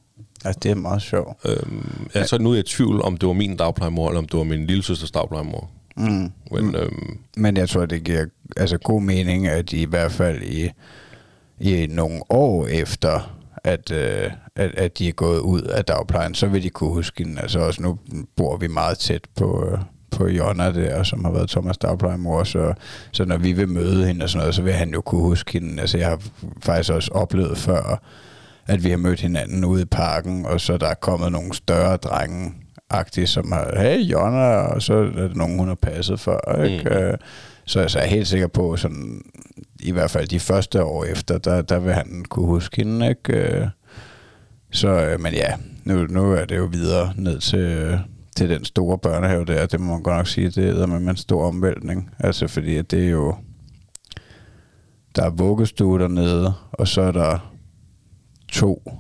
Altså, 0.46 0.60
det 0.64 0.72
er 0.72 0.76
meget 0.76 1.02
sjovt. 1.02 1.38
Øhm, 1.46 2.10
ja, 2.16 2.26
så 2.26 2.38
nu 2.38 2.50
er 2.50 2.54
jeg 2.54 2.66
i 2.66 2.68
tvivl, 2.68 3.02
om 3.02 3.18
det 3.18 3.28
var 3.28 3.34
min 3.34 3.58
dagplejemor, 3.58 4.08
eller 4.08 4.20
om 4.20 4.28
det 4.28 4.38
var 4.38 4.44
min 4.44 4.68
lille 4.68 4.84
søsters 4.84 5.12
dagplejemor. 5.12 5.70
Mm. 5.98 6.08
Men, 6.08 6.32
mm. 6.52 6.76
øhm, 6.76 7.18
Men 7.38 7.58
jeg 7.58 7.70
tror, 7.70 7.86
det 7.86 8.04
giver 8.04 8.26
altså, 8.58 8.78
god 8.78 9.02
mening, 9.02 9.48
at 9.48 9.74
i 9.74 9.84
hvert 9.84 10.12
fald 10.12 10.44
i, 10.44 10.70
i 11.60 11.88
nogle 11.90 12.22
år 12.30 12.68
efter, 12.68 13.36
at, 13.64 13.92
øh, 13.92 14.32
at, 14.56 14.76
at 14.76 14.98
de 14.98 15.08
er 15.08 15.12
gået 15.12 15.40
ud 15.40 15.62
af 15.62 15.86
dagplejen, 15.86 16.36
så 16.36 16.48
vil 16.48 16.64
de 16.64 16.70
kunne 16.70 16.94
huske 16.94 17.24
hende. 17.24 17.42
Altså 17.42 17.60
også 17.60 17.82
nu 17.82 17.98
bor 18.36 18.58
vi 18.58 18.68
meget 18.68 18.98
tæt 18.98 19.22
på, 19.36 19.70
øh, 19.72 19.80
på 20.12 20.28
Jonna 20.28 20.72
der, 20.72 21.04
som 21.04 21.26
har 21.26 21.32
været 21.32 21.50
Thomas 21.50 21.78
dagplejemor, 21.78 22.44
så, 22.44 22.74
så 23.12 23.26
når 23.26 23.38
vi 23.38 23.52
vil 23.52 23.70
møde 23.70 24.08
hende 24.08 24.24
og 24.24 24.30
sådan 24.30 24.40
noget, 24.40 24.56
så 24.56 24.62
vil 24.62 24.74
han 24.74 24.90
jo 24.90 25.02
kunne 25.02 25.22
huske 25.22 25.54
hende. 25.54 25.82
Altså 25.82 25.98
jeg 25.98 26.08
har 26.08 26.22
faktisk 26.64 26.92
også 26.92 27.12
oplevet 27.12 27.58
før, 27.58 28.02
at 28.68 28.84
vi 28.84 28.90
har 28.90 28.98
mødt 28.98 29.22
hinanden 29.22 29.66
ude 29.66 29.82
i 29.82 29.86
parken, 29.86 30.46
og 30.46 30.62
så 30.62 30.78
der 30.78 30.88
er 30.88 30.94
kommet 30.94 31.32
nogle 31.32 31.54
større 31.54 31.98
drenge, 31.98 32.54
agtige, 32.90 33.28
som 33.28 33.52
har, 33.52 33.80
hey 33.80 33.98
Jonna, 33.98 34.56
og 34.56 34.82
så 34.82 34.94
er 34.94 35.28
det 35.28 35.36
nogen, 35.36 35.60
hun 35.60 35.68
har 35.68 35.76
passet 35.76 36.20
for. 36.20 36.64
Ikke? 36.64 36.90
Mm. 36.90 37.18
Så 37.66 37.84
så, 37.84 37.88
så 37.88 38.00
er 38.00 38.06
helt 38.06 38.28
sikker 38.28 38.48
på, 38.48 38.78
sådan, 38.78 39.22
i 39.80 39.92
hvert 39.92 40.12
fald 40.12 40.28
de 40.28 40.40
første 40.40 40.84
år 40.84 41.06
efter, 41.06 41.38
der, 41.38 41.62
der 41.62 41.80
vil 41.80 41.94
han 41.94 42.26
kunne 42.30 42.46
huske 42.46 42.78
hende. 42.78 43.10
Ikke? 43.10 43.34
Øh, 43.34 43.68
så, 44.72 44.88
øh, 44.88 45.20
men 45.20 45.34
ja, 45.34 45.54
nu, 45.84 46.06
nu 46.06 46.32
er 46.34 46.46
det 46.46 46.58
jo 46.58 46.66
videre 46.66 47.14
ned 47.18 47.40
til, 47.40 47.60
øh, 47.60 48.00
til 48.36 48.50
den 48.50 48.66
store 48.66 48.98
børnehave 48.98 49.46
der. 49.46 49.66
Det 49.66 49.80
må 49.80 49.94
man 49.94 50.04
godt 50.04 50.18
nok 50.18 50.28
sige, 50.28 50.50
det 50.50 50.82
er 50.82 50.86
med 50.86 51.10
en 51.10 51.16
stor 51.16 51.48
omvæltning. 51.48 52.10
Altså 52.20 52.48
fordi 52.48 52.82
det 52.82 53.06
er 53.06 53.10
jo, 53.10 53.36
der 55.16 55.24
er 55.26 55.30
vuggestue 55.30 56.00
dernede, 56.00 56.54
og 56.72 56.88
så 56.88 57.02
er 57.02 57.12
der 57.12 57.54
to. 58.52 58.92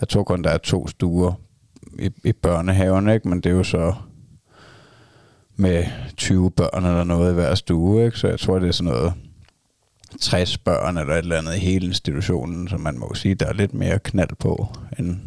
Jeg 0.00 0.08
tror 0.08 0.22
kun, 0.22 0.44
der 0.44 0.50
er 0.50 0.58
to 0.58 0.88
stuer 0.88 1.32
i, 1.98 2.10
i 2.24 2.32
børnehaven, 2.32 3.08
ikke? 3.08 3.28
men 3.28 3.40
det 3.40 3.50
er 3.50 3.56
jo 3.56 3.64
så 3.64 3.94
med 5.56 5.84
20 6.16 6.50
børn 6.50 6.84
eller 6.84 7.04
noget 7.04 7.30
i 7.30 7.34
hver 7.34 7.54
stue, 7.54 8.04
ikke? 8.04 8.18
så 8.18 8.28
jeg 8.28 8.40
tror, 8.40 8.58
det 8.58 8.68
er 8.68 8.72
sådan 8.72 8.92
noget 8.92 9.12
60 10.20 10.58
børn 10.58 10.98
eller 10.98 11.14
et 11.14 11.18
eller 11.18 11.38
andet 11.38 11.56
i 11.56 11.58
hele 11.58 11.86
institutionen, 11.86 12.68
så 12.68 12.76
man 12.76 12.98
må 12.98 13.14
sige, 13.14 13.34
der 13.34 13.46
er 13.46 13.52
lidt 13.52 13.74
mere 13.74 13.98
knald 13.98 14.36
på 14.38 14.68
end 14.98 15.20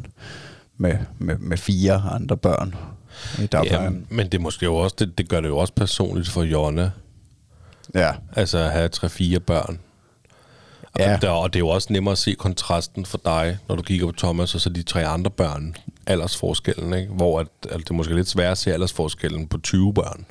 med, 0.78 0.98
med, 1.18 1.38
med 1.38 1.58
fire 1.58 2.04
andre 2.12 2.38
børn 2.38 2.76
i 3.40 3.46
dagplejen. 3.46 4.06
Ja, 4.10 4.16
men 4.16 4.30
det, 4.30 4.42
måske 4.42 4.66
jo 4.66 4.76
også, 4.76 4.96
det, 5.00 5.18
det 5.18 5.30
gør 5.30 5.42
det 5.42 5.48
jo 5.48 5.58
også 5.58 5.74
personligt 5.74 6.30
for 6.30 6.44
Jonna. 6.44 6.92
Ja. 7.96 8.12
Altså 8.36 8.58
at 8.58 8.72
have 8.72 8.90
tre-fire 8.90 9.40
børn. 9.40 9.80
Ja. 11.00 11.16
Og, 11.16 11.22
der, 11.22 11.30
og 11.30 11.54
det 11.54 11.60
er 11.60 11.64
jo 11.64 11.68
også 11.68 11.94
nemmere 11.94 12.12
at 12.12 12.18
se 12.18 12.36
kontrasten 12.40 13.06
for 13.06 13.20
dig, 13.26 13.58
når 13.68 13.76
du 13.76 13.82
kigger 13.82 14.06
på 14.06 14.14
Thomas 14.18 14.56
og 14.56 14.62
så 14.62 14.70
de 14.70 14.84
tre 14.84 15.06
andre 15.06 15.32
børn, 15.32 15.76
aldersforskellen, 16.08 16.94
ikke? 16.94 17.14
hvor 17.14 17.40
at, 17.40 17.48
at 17.70 17.80
det 17.80 17.90
er 17.90 17.94
måske 17.94 18.16
lidt 18.16 18.28
svært 18.28 18.52
at 18.52 18.58
se 18.58 18.74
aldersforskellen 18.74 19.48
på 19.48 19.58
20 19.58 19.94
børn. 19.94 20.26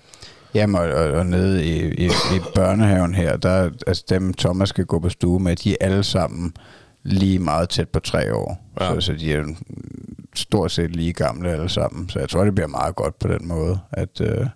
Jamen, 0.54 0.76
og, 0.76 0.88
og, 0.88 1.10
og 1.10 1.26
nede 1.26 1.66
i, 1.66 1.94
i, 1.94 2.06
i 2.06 2.40
børnehaven 2.54 3.14
her, 3.14 3.36
der, 3.36 3.70
altså 3.86 4.04
dem 4.08 4.34
Thomas 4.34 4.68
skal 4.68 4.84
gå 4.84 4.98
på 4.98 5.08
stue 5.08 5.40
med, 5.40 5.56
de 5.56 5.72
er 5.72 5.76
alle 5.80 6.04
sammen 6.04 6.52
lige 7.02 7.38
meget 7.38 7.68
tæt 7.68 7.88
på 7.88 8.00
tre 8.00 8.34
år. 8.34 8.64
Ja. 8.80 8.94
Så, 8.94 9.00
så 9.00 9.12
de 9.12 9.32
er 9.32 9.44
stort 10.34 10.72
set 10.72 10.96
lige 10.96 11.12
gamle 11.12 11.50
alle 11.50 11.68
sammen. 11.68 12.08
Så 12.08 12.18
jeg 12.18 12.28
tror, 12.28 12.44
det 12.44 12.54
bliver 12.54 12.68
meget 12.68 12.96
godt 12.96 13.18
på 13.18 13.28
den 13.28 13.48
måde, 13.48 13.78
at, 13.92 14.20
øh, 14.20 14.46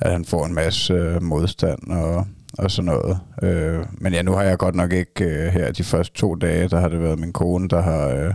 at 0.00 0.12
han 0.12 0.24
får 0.24 0.46
en 0.46 0.54
masse 0.54 0.92
øh, 0.92 1.22
modstand 1.22 1.90
og 1.90 2.26
og 2.58 2.70
sådan 2.70 2.84
noget. 2.84 3.18
Øh, 3.42 3.84
men 3.92 4.12
ja, 4.12 4.22
nu 4.22 4.32
har 4.32 4.42
jeg 4.42 4.58
godt 4.58 4.74
nok 4.74 4.92
ikke 4.92 5.24
øh, 5.24 5.52
her 5.52 5.72
de 5.72 5.84
første 5.84 6.14
to 6.14 6.34
dage, 6.34 6.68
der 6.68 6.80
har 6.80 6.88
det 6.88 7.02
været 7.02 7.18
min 7.18 7.32
kone, 7.32 7.68
der 7.68 7.80
har 7.80 8.08
øh, 8.08 8.34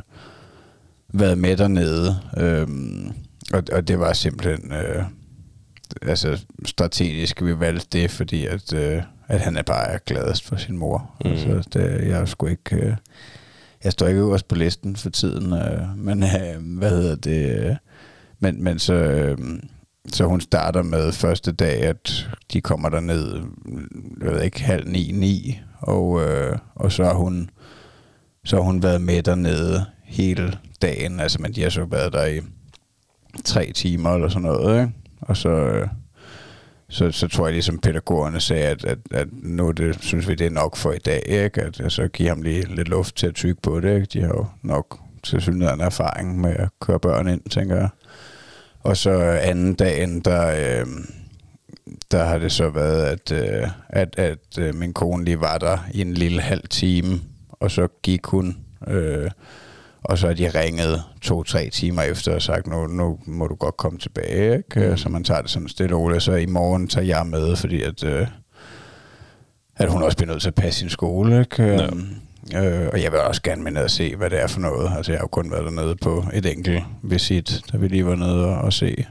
været 1.13 1.37
med 1.37 1.57
dernede. 1.57 2.15
Øh, 2.37 2.67
og, 3.53 3.63
og 3.71 3.87
det 3.87 3.99
var 3.99 4.13
simpelthen 4.13 4.73
øh, 4.73 5.03
altså 6.01 6.45
strategisk, 6.65 7.43
vi 7.43 7.59
valgte 7.59 7.87
det, 8.01 8.11
fordi 8.11 8.45
at, 8.45 8.73
øh, 8.73 9.01
at 9.27 9.39
han 9.39 9.57
er 9.57 9.63
bare 9.63 9.99
gladest 10.05 10.45
for 10.45 10.55
sin 10.55 10.77
mor. 10.77 11.11
Mm. 11.25 11.31
Altså, 11.31 11.69
det, 11.73 12.07
jeg 12.07 12.27
sgu 12.27 12.45
ikke... 12.45 12.75
Øh, 12.75 12.95
jeg 13.83 13.91
står 13.91 14.07
ikke 14.07 14.19
øverst 14.19 14.47
på 14.47 14.55
listen 14.55 14.95
for 14.95 15.09
tiden, 15.09 15.53
øh, 15.53 15.97
men 15.97 16.23
øh, 16.23 16.77
hvad 16.77 16.89
hedder 16.89 17.15
det? 17.15 17.65
Øh, 17.65 17.75
men, 18.39 18.63
men 18.63 18.79
så... 18.79 18.93
Øh, 18.93 19.37
så 20.13 20.25
hun 20.25 20.41
starter 20.41 20.83
med 20.83 21.11
første 21.11 21.51
dag, 21.51 21.81
at 21.81 22.29
de 22.53 22.61
kommer 22.61 22.89
der 22.89 22.99
ned, 22.99 23.41
jeg 24.21 24.31
ved 24.31 24.41
ikke, 24.41 24.63
halv 24.63 24.87
ni, 24.87 25.11
ni, 25.11 25.59
og, 25.79 26.21
øh, 26.21 26.57
og 26.75 26.91
så 26.91 27.03
har 27.03 27.13
hun 27.13 27.49
så 28.45 28.55
har 28.55 28.63
hun 28.63 28.83
været 28.83 29.01
med 29.01 29.23
dernede 29.23 29.85
hele 30.09 30.57
dagen, 30.81 31.19
altså 31.19 31.41
men 31.41 31.53
de 31.53 31.61
har 31.61 31.69
så 31.69 31.85
været 31.85 32.13
der 32.13 32.25
i 32.25 32.41
tre 33.45 33.71
timer 33.75 34.15
eller 34.15 34.29
sådan 34.29 34.41
noget, 34.41 34.81
ikke? 34.81 34.93
og 35.21 35.37
så, 35.37 35.49
øh, 35.49 35.87
så, 36.89 37.11
så 37.11 37.27
tror 37.27 37.45
jeg 37.45 37.53
ligesom 37.53 37.79
pædagogerne 37.79 38.39
sagde, 38.39 38.65
at, 38.67 38.85
at, 38.85 38.97
at 39.11 39.27
nu 39.31 39.71
det, 39.71 39.97
synes 40.01 40.27
vi, 40.27 40.35
det 40.35 40.47
er 40.47 40.51
nok 40.51 40.75
for 40.75 40.91
i 40.91 40.97
dag, 40.97 41.23
ikke? 41.27 41.61
at 41.61 41.81
altså, 41.81 42.07
give 42.07 42.29
ham 42.29 42.41
lige 42.41 42.75
lidt 42.75 42.89
luft 42.89 43.15
til 43.15 43.27
at 43.27 43.35
tykke 43.35 43.61
på 43.61 43.79
det. 43.79 43.95
Ikke? 43.95 44.05
De 44.13 44.21
har 44.21 44.27
jo 44.27 44.45
nok 44.61 44.99
til 45.23 45.41
synligheden 45.41 45.81
erfaring 45.81 46.41
med 46.41 46.55
at 46.55 46.69
køre 46.81 46.99
børn 46.99 47.27
ind, 47.27 47.41
tænker 47.49 47.75
jeg. 47.75 47.89
Og 48.79 48.97
så 48.97 49.11
anden 49.41 49.73
dagen, 49.73 50.19
der, 50.19 50.47
øh, 50.47 50.87
der 52.11 52.23
har 52.23 52.37
det 52.37 52.51
så 52.51 52.69
været, 52.69 53.05
at, 53.05 53.31
øh, 53.31 53.69
at, 53.89 54.19
at 54.19 54.57
øh, 54.59 54.75
min 54.75 54.93
kone 54.93 55.25
lige 55.25 55.41
var 55.41 55.57
der 55.57 55.77
i 55.91 56.01
en 56.01 56.13
lille 56.13 56.41
halv 56.41 56.67
time, 56.69 57.21
og 57.51 57.71
så 57.71 57.87
gik 58.03 58.25
hun, 58.25 58.57
øh, 58.87 59.31
og 60.03 60.17
så 60.17 60.27
har 60.27 60.33
de 60.33 60.49
ringet 60.49 61.03
to-tre 61.21 61.69
timer 61.69 62.01
efter 62.01 62.35
og 62.35 62.41
sagt, 62.41 62.67
nu, 62.67 62.87
nu 62.87 63.19
må 63.25 63.47
du 63.47 63.55
godt 63.55 63.77
komme 63.77 63.99
tilbage, 63.99 64.57
ikke? 64.57 64.89
Mm. 64.89 64.97
så 64.97 65.09
man 65.09 65.23
tager 65.23 65.41
det 65.41 65.49
sådan 65.49 65.67
stille 65.67 65.95
og 65.95 66.01
roligt, 66.01 66.23
så 66.23 66.31
i 66.33 66.45
morgen 66.45 66.87
tager 66.87 67.05
jeg 67.05 67.27
med, 67.27 67.55
fordi 67.55 67.81
at, 67.81 68.03
øh, 68.03 68.27
at 69.75 69.89
hun 69.89 70.03
også 70.03 70.17
bliver 70.17 70.31
nødt 70.31 70.41
til 70.41 70.47
at 70.49 70.55
passe 70.55 70.79
sin 70.79 70.89
skole, 70.89 71.39
ikke? 71.39 71.63
Ja. 71.63 71.87
Øh, 72.55 72.89
og 72.93 73.03
jeg 73.03 73.11
vil 73.11 73.19
også 73.19 73.41
gerne 73.41 73.63
med 73.63 73.71
ned 73.71 73.81
og 73.81 73.91
se, 73.91 74.15
hvad 74.15 74.29
det 74.29 74.41
er 74.41 74.47
for 74.47 74.59
noget. 74.59 74.91
Altså, 74.97 75.11
jeg 75.11 75.19
har 75.19 75.23
jo 75.23 75.27
kun 75.27 75.51
været 75.51 75.65
dernede 75.65 75.95
på 75.95 76.25
et 76.33 76.45
enkelt 76.45 76.83
visit, 77.03 77.61
da 77.71 77.77
vi 77.77 77.87
lige 77.87 78.05
var 78.05 78.15
nede 78.15 78.45
og, 78.45 78.55
og 78.55 78.73
se, 78.73 79.05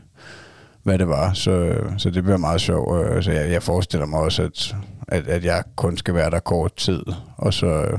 hvad 0.82 0.98
det 0.98 1.08
var. 1.08 1.32
Så, 1.32 1.74
så 1.98 2.10
det 2.10 2.22
bliver 2.22 2.36
meget 2.36 2.60
sjovt. 2.60 3.06
Så 3.06 3.14
altså, 3.14 3.32
jeg, 3.32 3.50
jeg 3.50 3.62
forestiller 3.62 4.06
mig 4.06 4.20
også, 4.20 4.42
at, 4.42 4.76
at, 5.08 5.28
at 5.28 5.44
jeg 5.44 5.62
kun 5.76 5.96
skal 5.96 6.14
være 6.14 6.30
der 6.30 6.40
kort 6.40 6.76
tid, 6.76 7.02
og 7.36 7.54
så, 7.54 7.98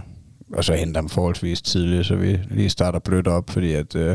og 0.54 0.64
så 0.64 0.74
hente 0.74 0.98
ham 0.98 1.10
forholdsvis 1.10 1.62
tidligt, 1.62 2.06
så 2.06 2.16
vi 2.16 2.40
lige 2.50 2.70
starter 2.70 3.00
blødt 3.00 3.28
op, 3.28 3.50
fordi 3.50 3.74
at, 3.74 3.96
øh, 3.96 4.08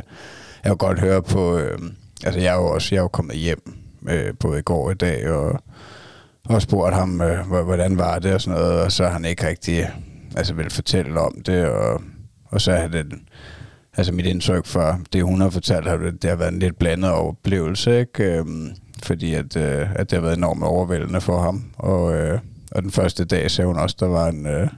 jeg 0.65 0.71
har 0.71 0.75
godt 0.75 1.01
høre 1.01 1.23
på, 1.23 1.59
øh, 1.59 1.79
altså 2.25 2.41
jeg 2.41 2.55
er 2.55 2.59
jo 2.59 2.67
også 2.67 2.89
jeg 2.95 2.99
er 2.99 3.03
jo 3.03 3.09
kommet 3.09 3.37
hjem 3.37 3.75
øh, 4.09 4.35
både 4.41 4.59
i 4.59 4.63
går 4.63 4.85
og 4.85 4.93
i 4.93 4.95
dag, 4.95 5.31
og, 5.31 5.63
og 6.45 6.63
spurgt 6.63 6.95
ham, 6.95 7.21
øh, 7.21 7.47
hvordan 7.47 7.99
var 7.99 8.19
det 8.19 8.35
og 8.35 8.41
sådan 8.41 8.61
noget, 8.61 8.83
og 8.83 8.93
så 8.93 9.05
har 9.05 9.13
han 9.13 9.25
ikke 9.25 9.47
rigtig 9.47 9.91
altså 10.37 10.55
vil 10.55 10.71
fortælle 10.71 11.21
om 11.21 11.43
det, 11.47 11.67
og, 11.67 12.03
og 12.45 12.61
så 12.61 12.73
er 12.73 12.89
det, 12.89 13.07
altså 13.97 14.13
mit 14.13 14.27
indtryk 14.27 14.67
for 14.67 15.01
det, 15.13 15.25
hun 15.25 15.41
har 15.41 15.51
fortalt, 15.51 15.89
har 15.89 15.97
det, 15.97 16.23
det 16.23 16.31
har 16.31 16.37
været 16.37 16.53
en 16.53 16.59
lidt 16.59 16.79
blandet 16.79 17.11
oplevelse, 17.11 18.01
ikke? 18.01 18.25
Øh, 18.25 18.47
fordi 19.03 19.35
at, 19.35 19.57
øh, 19.57 19.93
at 19.95 20.11
det 20.11 20.17
har 20.17 20.23
været 20.23 20.37
enormt 20.37 20.63
overvældende 20.63 21.21
for 21.21 21.41
ham, 21.41 21.65
og, 21.79 22.15
øh, 22.15 22.39
og 22.73 22.83
den 22.83 22.91
første 22.91 23.25
dag 23.25 23.51
sagde 23.51 23.67
hun 23.67 23.79
også, 23.79 23.97
der 24.01 24.07
var 24.07 24.29
en, 24.29 24.47
øh, 24.47 24.69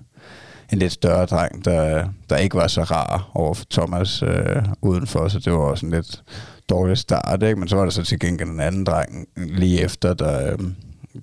en 0.72 0.78
lidt 0.78 0.92
større 0.92 1.26
dreng, 1.26 1.64
der, 1.64 2.08
der 2.30 2.36
ikke 2.36 2.56
var 2.56 2.66
så 2.68 2.82
rar 2.82 3.30
over 3.34 3.54
for 3.54 3.64
Thomas 3.70 4.22
øh, 4.22 4.62
udenfor, 4.82 5.28
så 5.28 5.38
det 5.38 5.52
var 5.52 5.58
også 5.58 5.86
en 5.86 5.92
lidt 5.92 6.22
dårlig 6.68 6.98
start, 6.98 7.42
ikke? 7.42 7.56
men 7.56 7.68
så 7.68 7.76
var 7.76 7.84
der 7.84 7.90
så 7.90 8.02
til 8.02 8.18
gengæld 8.18 8.48
en 8.48 8.60
anden 8.60 8.84
dreng 8.84 9.28
lige 9.36 9.80
efter, 9.80 10.14
der, 10.14 10.52
øh, 10.52 10.58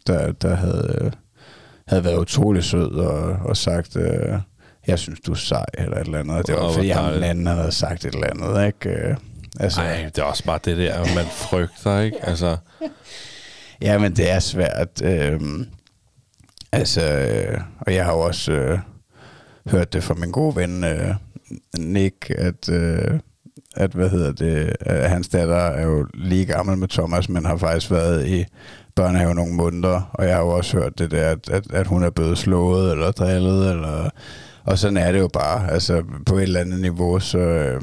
der, 0.08 0.32
der 0.32 0.56
havde... 0.56 1.00
Øh, 1.02 1.12
havde 1.88 2.04
været 2.04 2.18
utrolig 2.18 2.64
sød 2.64 2.92
og, 2.92 3.22
og 3.22 3.58
sagt, 3.58 3.96
øh, 3.96 4.40
jeg 4.88 5.00
synes, 5.00 5.20
du 5.20 5.32
er 5.32 5.36
sej, 5.36 5.66
eller 5.74 5.98
et 5.98 6.06
eller 6.06 6.20
andet. 6.20 6.48
Det 6.48 6.56
var 6.56 6.72
fordi, 6.72 6.90
ham 6.90 7.14
den 7.14 7.24
anden 7.24 7.48
havde 7.48 7.72
sagt 7.72 8.06
et 8.06 8.14
eller 8.14 8.28
andet, 8.28 8.68
ikke? 8.68 8.90
Øh, 8.90 9.18
altså, 9.60 9.82
Ej, 9.82 10.10
det 10.16 10.18
er 10.18 10.24
også 10.24 10.44
bare 10.44 10.60
det 10.66 10.78
der, 10.78 11.16
man 11.16 11.26
frygter, 11.26 12.00
ikke? 12.00 12.18
Altså. 12.26 12.58
ja, 13.82 13.98
men 13.98 14.16
det 14.16 14.32
er 14.32 14.40
svært. 14.40 15.02
Øh, 15.04 15.40
altså, 16.72 17.02
øh, 17.02 17.62
og 17.80 17.94
jeg 17.94 18.06
har 18.06 18.14
jo 18.14 18.20
også 18.20 18.52
øh, 18.52 18.80
hørte 19.68 19.90
det 19.94 20.04
fra 20.04 20.14
min 20.14 20.32
gode 20.32 20.56
ven 20.56 20.84
øh, 20.84 21.16
Nick, 21.78 22.32
at... 22.38 22.70
Øh, 22.70 23.20
at, 23.76 23.92
hvad 23.92 24.10
hedder 24.10 24.32
det, 24.32 24.76
at 24.80 25.10
hans 25.10 25.28
datter 25.28 25.56
er 25.56 25.86
jo 25.86 26.08
lige 26.14 26.46
gammel 26.46 26.78
med 26.78 26.88
Thomas, 26.88 27.30
men 27.30 27.46
har 27.46 27.58
faktisk 27.58 27.92
været 27.92 28.28
i 28.28 28.46
børnehave 28.96 29.36
nogle 29.36 29.54
måneder, 29.54 30.02
og 30.14 30.26
jeg 30.26 30.36
har 30.36 30.42
jo 30.42 30.50
også 30.50 30.78
hørt 30.78 31.00
det 31.00 31.12
der, 31.12 31.30
at, 31.30 31.50
at, 31.50 31.64
at 31.74 31.88
hun 31.88 32.04
er 32.04 32.10
blevet 32.10 32.38
slået 32.38 32.92
eller 32.92 33.12
drillet, 33.12 33.72
eller, 33.72 34.10
og 34.64 34.80
sådan 34.80 34.98
er 34.98 35.12
det 35.12 35.20
jo 35.20 35.28
bare. 35.28 35.72
Altså 35.72 36.04
på 36.26 36.36
et 36.36 36.44
eller 36.44 36.60
andet 36.60 36.80
niveau, 36.80 37.20
så, 37.20 37.38
øh, 37.38 37.82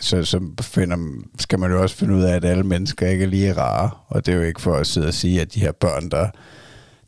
så, 0.00 0.24
så 0.24 0.40
finder, 0.60 0.96
skal 1.38 1.58
man 1.58 1.70
jo 1.70 1.82
også 1.82 1.96
finde 1.96 2.14
ud 2.14 2.22
af, 2.22 2.36
at 2.36 2.44
alle 2.44 2.64
mennesker 2.64 3.08
ikke 3.08 3.24
er 3.24 3.28
lige 3.28 3.52
rare, 3.52 3.90
og 4.08 4.26
det 4.26 4.32
er 4.32 4.36
jo 4.36 4.42
ikke 4.42 4.60
for 4.60 4.74
at 4.74 4.86
sidde 4.86 5.06
og 5.06 5.14
sige, 5.14 5.40
at 5.40 5.54
de 5.54 5.60
her 5.60 5.72
børn, 5.72 6.10
der, 6.10 6.28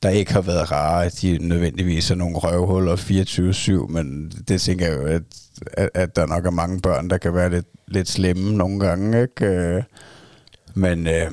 der 0.03 0.09
ikke 0.09 0.33
har 0.33 0.41
været 0.41 0.73
rare, 0.73 1.05
at 1.05 1.19
de 1.23 1.39
nødvendigvis 1.41 2.11
er 2.11 2.15
nogle 2.15 2.37
røvhuller 2.37 2.97
24-7, 3.87 3.93
men 3.93 4.33
det 4.49 4.61
tænker 4.61 4.87
jeg 4.87 4.97
jo, 4.97 5.07
at, 5.07 5.23
at, 5.73 5.91
at 5.95 6.17
der 6.17 6.27
nok 6.27 6.47
er 6.47 6.51
mange 6.51 6.81
børn, 6.81 7.11
der 7.11 7.19
kan 7.19 7.35
være 7.35 7.51
lidt, 7.51 7.67
lidt 7.89 8.09
slemme 8.09 8.57
nogle 8.57 8.81
gange, 8.81 9.23
ikke? 9.23 9.47
Øh, 9.47 9.83
men, 10.75 11.07
øh, 11.07 11.31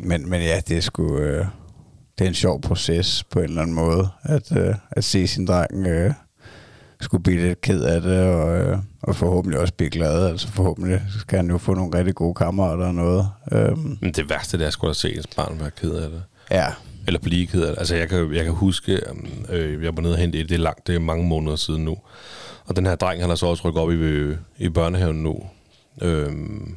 men, 0.00 0.30
men 0.30 0.42
ja, 0.42 0.60
det 0.68 0.76
er 0.76 0.80
sgu... 0.80 1.18
Øh, 1.18 1.46
det 2.18 2.24
er 2.24 2.28
en 2.28 2.34
sjov 2.34 2.60
proces 2.60 3.24
på 3.24 3.38
en 3.38 3.44
eller 3.44 3.62
anden 3.62 3.74
måde, 3.74 4.08
at, 4.22 4.56
øh, 4.56 4.74
at 4.90 5.04
se 5.04 5.26
sin 5.26 5.46
dreng 5.46 5.86
øh, 5.86 6.12
skulle 7.00 7.22
blive 7.22 7.42
lidt 7.42 7.60
ked 7.60 7.82
af 7.82 8.00
det, 8.00 8.20
og, 8.20 8.58
øh, 8.58 8.78
og 9.02 9.16
forhåbentlig 9.16 9.60
også 9.60 9.74
blive 9.74 9.90
glad. 9.90 10.26
Altså 10.26 10.48
forhåbentlig 10.48 11.02
skal 11.18 11.36
han 11.36 11.50
jo 11.50 11.58
få 11.58 11.74
nogle 11.74 11.98
rigtig 11.98 12.14
gode 12.14 12.34
kammerater 12.34 12.86
og 12.86 12.94
noget. 12.94 13.28
Øhm. 13.52 13.98
Men 14.00 14.12
det 14.12 14.30
værste, 14.30 14.58
det 14.58 14.66
er 14.66 14.70
sgu 14.70 14.88
at 14.88 14.96
se 14.96 15.14
et 15.14 15.26
barn 15.36 15.60
være 15.60 15.70
ked 15.70 15.92
af 15.92 16.10
det. 16.10 16.22
Ja. 16.50 16.66
Eller 17.06 17.20
på 17.20 17.28
lighed. 17.28 17.62
det. 17.62 17.74
Altså 17.78 17.96
jeg 17.96 18.08
kan, 18.08 18.34
jeg 18.34 18.44
kan 18.44 18.52
huske, 18.52 19.00
um, 19.10 19.26
øh, 19.48 19.84
jeg 19.84 19.96
var 19.96 20.02
nede 20.02 20.14
og 20.14 20.18
hente 20.18 20.38
et, 20.38 20.48
det 20.48 20.54
er 20.54 20.58
langt, 20.58 20.86
det 20.86 20.94
er 20.94 20.98
mange 20.98 21.26
måneder 21.26 21.56
siden 21.56 21.84
nu. 21.84 21.96
Og 22.64 22.76
den 22.76 22.86
her 22.86 22.94
dreng, 22.94 23.20
han 23.20 23.28
har 23.28 23.36
så 23.36 23.46
også 23.46 23.68
rykket 23.68 23.82
op 23.82 23.90
i, 23.90 23.94
øh, 23.94 24.36
i 24.58 24.68
børnehaven 24.68 25.22
nu. 25.22 25.42
Øhm, 26.02 26.76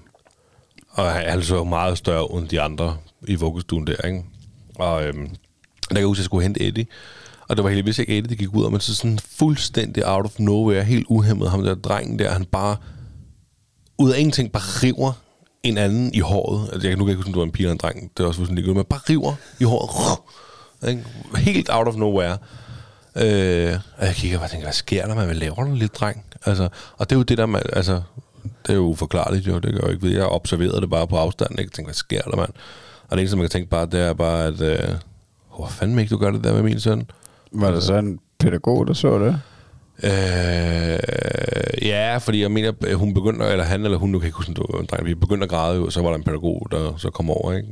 og 0.89 1.11
han 1.11 1.21
er 1.21 1.31
altså 1.31 1.63
meget 1.63 1.97
større 1.97 2.39
end 2.39 2.47
de 2.47 2.61
andre 2.61 2.97
i 3.27 3.35
vuggestuen 3.35 3.87
der, 3.87 4.07
ikke? 4.07 4.23
Og 4.75 5.05
øhm, 5.05 5.27
der 5.27 5.95
kan 5.95 5.97
jeg 5.97 6.05
huske, 6.05 6.19
at 6.19 6.23
jeg 6.23 6.25
skulle 6.25 6.43
hente 6.43 6.61
Eddie. 6.61 6.85
Og 7.47 7.55
det 7.57 7.63
var 7.63 7.69
heldigvis 7.69 7.99
ikke 7.99 8.17
Eddie, 8.17 8.29
det 8.29 8.37
gik 8.37 8.55
ud 8.55 8.65
af, 8.65 8.71
men 8.71 8.79
så 8.79 8.95
sådan 8.95 9.19
fuldstændig 9.19 10.07
out 10.07 10.25
of 10.25 10.39
nowhere, 10.39 10.83
helt 10.83 11.05
uhemmet, 11.09 11.49
ham 11.49 11.63
der 11.63 11.75
drengen 11.75 12.19
der, 12.19 12.31
han 12.31 12.45
bare 12.45 12.77
ud 13.97 14.11
af 14.11 14.19
ingenting 14.19 14.51
bare 14.51 14.63
river 14.63 15.13
en 15.63 15.77
anden 15.77 16.13
i 16.13 16.19
håret. 16.19 16.69
Altså, 16.73 16.87
jeg 16.87 16.91
kan 16.91 16.99
nu 16.99 17.07
ikke 17.07 17.15
huske, 17.15 17.27
om 17.27 17.33
det 17.33 17.39
var 17.39 17.45
en 17.45 17.51
pige 17.51 17.63
eller 17.63 17.71
en 17.71 17.77
dreng, 17.77 18.11
det 18.17 18.23
er 18.23 18.27
også 18.27 18.37
fuldstændig 18.37 18.63
ligegyldigt, 18.63 18.77
men 18.77 18.85
bare 18.85 18.99
river 19.09 19.33
i 19.59 19.63
håret. 19.63 20.19
Ikke? 20.89 21.05
Helt 21.35 21.69
out 21.71 21.87
of 21.87 21.95
nowhere. 21.95 22.37
Øh, 23.15 23.79
og 23.97 24.05
jeg 24.05 24.15
kigger 24.15 24.39
og 24.39 24.49
tænker, 24.49 24.65
hvad 24.65 24.73
sker 24.73 25.05
der, 25.05 25.15
man? 25.15 25.25
Hvad 25.25 25.35
laver 25.35 25.63
du, 25.63 25.71
lille 25.71 25.87
dreng? 25.87 26.25
Altså, 26.45 26.69
og 26.97 27.09
det 27.09 27.15
er 27.15 27.19
jo 27.19 27.23
det 27.23 27.37
der, 27.37 27.45
man, 27.45 27.61
altså, 27.73 28.01
det 28.43 28.69
er 28.69 28.73
jo 28.73 28.81
uforklarligt 28.81 29.47
jo, 29.47 29.59
det 29.59 29.73
gør 29.73 29.81
jeg 29.81 29.91
ikke 29.91 30.07
ved. 30.07 30.11
Jeg 30.11 30.25
observerede 30.25 30.81
det 30.81 30.89
bare 30.89 31.07
på 31.07 31.17
afstand, 31.17 31.51
ikke? 31.51 31.61
Jeg 31.61 31.71
tænkte, 31.71 31.87
hvad 31.87 31.93
sker 31.93 32.21
der, 32.21 32.35
mand? 32.35 32.49
Og 33.09 33.17
det 33.17 33.19
eneste, 33.19 33.37
man 33.37 33.43
kan 33.43 33.49
tænke 33.49 33.69
bare, 33.69 33.85
det 33.85 33.99
er 33.99 34.13
bare, 34.13 34.45
at... 34.45 34.61
Øh, 34.61 34.95
hvor 35.55 35.67
fanden 35.67 35.99
ikke 35.99 36.09
du 36.09 36.17
gør 36.17 36.31
det 36.31 36.43
der 36.43 36.53
med 36.53 36.63
min 36.63 36.79
søn? 36.79 37.09
Var 37.51 37.71
der 37.71 37.79
så 37.79 37.93
en 37.93 38.19
pædagog, 38.39 38.87
der 38.87 38.93
så 38.93 39.19
det? 39.19 39.41
Øh, 40.03 40.99
ja, 41.81 42.17
fordi 42.17 42.41
jeg 42.41 42.51
mener, 42.51 42.95
hun 42.95 43.13
begynder, 43.13 43.45
eller 43.47 43.65
han 43.65 43.83
eller 43.85 43.97
hun, 43.97 44.09
nu 44.09 44.19
kan 44.19 44.25
ikke 44.25 44.37
huske, 44.37 44.49
en 44.79 44.85
dreng, 44.91 45.05
vi 45.05 45.15
begyndte 45.15 45.43
at 45.43 45.49
græde 45.49 45.75
jo, 45.75 45.89
så 45.89 46.01
var 46.01 46.09
der 46.09 46.15
en 46.15 46.23
pædagog, 46.23 46.67
der 46.71 46.93
så 46.97 47.09
kom 47.09 47.29
over, 47.29 47.53
ikke? 47.53 47.67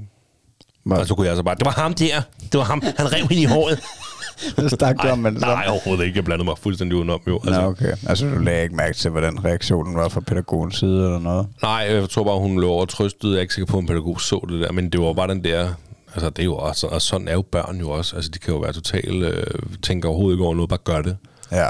Var... 0.86 1.00
Og 1.00 1.08
så 1.08 1.16
kunne 1.16 1.28
jeg 1.28 1.36
så 1.36 1.44
bare, 1.44 1.56
det 1.56 1.66
var 1.66 1.72
ham 1.72 1.94
der, 1.94 2.22
det 2.52 2.58
var 2.58 2.64
ham, 2.64 2.82
han 2.98 3.14
rev 3.14 3.28
hende 3.28 3.42
i 3.42 3.46
håret. 3.46 3.80
det 4.58 4.72
stak 4.72 5.04
du 5.04 5.08
om, 5.08 5.20
men 5.20 5.34
Nej, 5.34 5.66
overhovedet 5.68 6.06
ikke. 6.06 6.18
Jeg 6.18 6.26
blandede 6.26 6.46
mig 6.46 6.58
fuldstændig 6.58 6.98
udenom. 6.98 7.22
Jo. 7.28 7.40
Altså, 7.46 7.62
Nå, 7.62 7.68
okay. 7.68 7.94
Altså, 8.08 8.26
du 8.26 8.38
lagde 8.38 8.64
ikke 8.64 8.76
mærke 8.76 8.94
til, 8.94 9.12
hvordan 9.12 9.46
reaktionen 9.46 9.96
var 9.96 10.10
fra 10.10 10.22
pædagogens 10.22 10.76
side 10.76 11.04
eller 11.06 11.20
noget? 11.20 11.48
Nej, 11.62 11.88
jeg 11.90 12.10
tror 12.10 12.24
bare, 12.24 12.40
hun 12.40 12.60
lå 12.60 12.70
over 12.70 12.86
trøstet. 12.86 13.30
Jeg 13.30 13.38
er 13.38 13.42
ikke 13.42 13.54
sikker 13.54 13.72
på, 13.72 13.78
at 13.78 13.82
en 13.82 13.88
pædagog 13.88 14.22
så 14.22 14.46
det 14.50 14.60
der. 14.60 14.72
Men 14.72 14.90
det 14.90 15.02
var 15.02 15.14
bare 15.14 15.28
den 15.28 15.44
der... 15.44 15.70
Altså, 16.14 16.30
det 16.30 16.40
er 16.40 16.46
jo 16.46 16.56
også... 16.56 16.88
Og 16.88 17.02
sådan 17.02 17.28
er 17.28 17.34
jo 17.34 17.42
børn 17.42 17.80
jo 17.80 17.90
også. 17.90 18.16
Altså, 18.16 18.32
de 18.32 18.40
kan 18.40 18.54
jo 18.54 18.60
være 18.60 18.74
totalt... 18.74 19.24
Øh, 19.24 19.44
tænker 19.84 20.10
overhovedet 20.10 20.36
ikke 20.36 20.46
over 20.46 20.56
noget, 20.56 20.70
bare 20.70 20.80
gør 20.84 21.02
det. 21.02 21.18
Ja. 21.52 21.68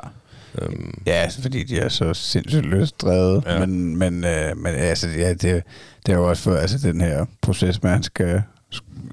Øhm. 0.62 1.02
Ja, 1.06 1.12
altså, 1.12 1.42
fordi 1.42 1.64
de 1.64 1.80
er 1.80 1.90
så 1.90 2.14
sindssygt 2.14 2.66
løsdrevet. 2.66 3.44
Ja. 3.46 3.66
Men, 3.66 3.98
men, 3.98 4.26
øh, 4.26 4.58
men 4.58 4.76
altså, 4.76 5.10
ja, 5.10 5.30
det, 5.30 5.64
det 6.06 6.12
er 6.12 6.14
jo 6.14 6.30
også 6.30 6.44
for 6.44 6.56
altså, 6.56 6.88
den 6.88 7.02
her 7.02 7.26
proces, 7.42 7.84
man 7.84 8.04
skal 8.04 8.42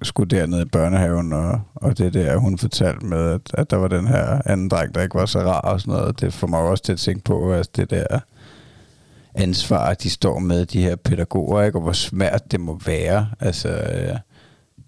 skulle 0.03 0.37
derned 0.37 0.63
i 0.63 0.69
børnehaven, 0.69 1.33
og, 1.33 1.61
og 1.75 1.99
det 1.99 2.15
der, 2.15 2.37
hun 2.37 2.59
fortalte 2.59 3.07
med, 3.07 3.33
at, 3.33 3.41
at 3.55 3.71
der 3.71 3.77
var 3.77 3.89
den 3.89 4.07
her 4.07 4.41
anden 4.47 4.69
dreng, 4.69 4.95
der 4.95 5.03
ikke 5.03 5.15
var 5.15 5.27
så 5.27 5.39
rar 5.39 5.61
og 5.61 5.81
sådan 5.81 5.95
noget, 5.95 6.21
det 6.21 6.33
får 6.33 6.47
mig 6.47 6.61
også 6.61 6.85
til 6.85 6.93
at 6.93 6.99
tænke 6.99 7.25
på, 7.25 7.53
at 7.53 7.77
det 7.77 7.91
der 7.91 8.07
ansvar, 9.35 9.95
de 9.95 10.11
står 10.11 10.39
med, 10.39 10.67
de 10.67 10.83
her 10.83 10.97
pædagoger, 10.97 11.63
ikke? 11.63 11.79
og 11.79 11.83
hvor 11.83 11.93
svært 11.93 12.43
det 12.51 12.61
må 12.61 12.81
være. 12.87 13.27
Altså, 13.41 13.69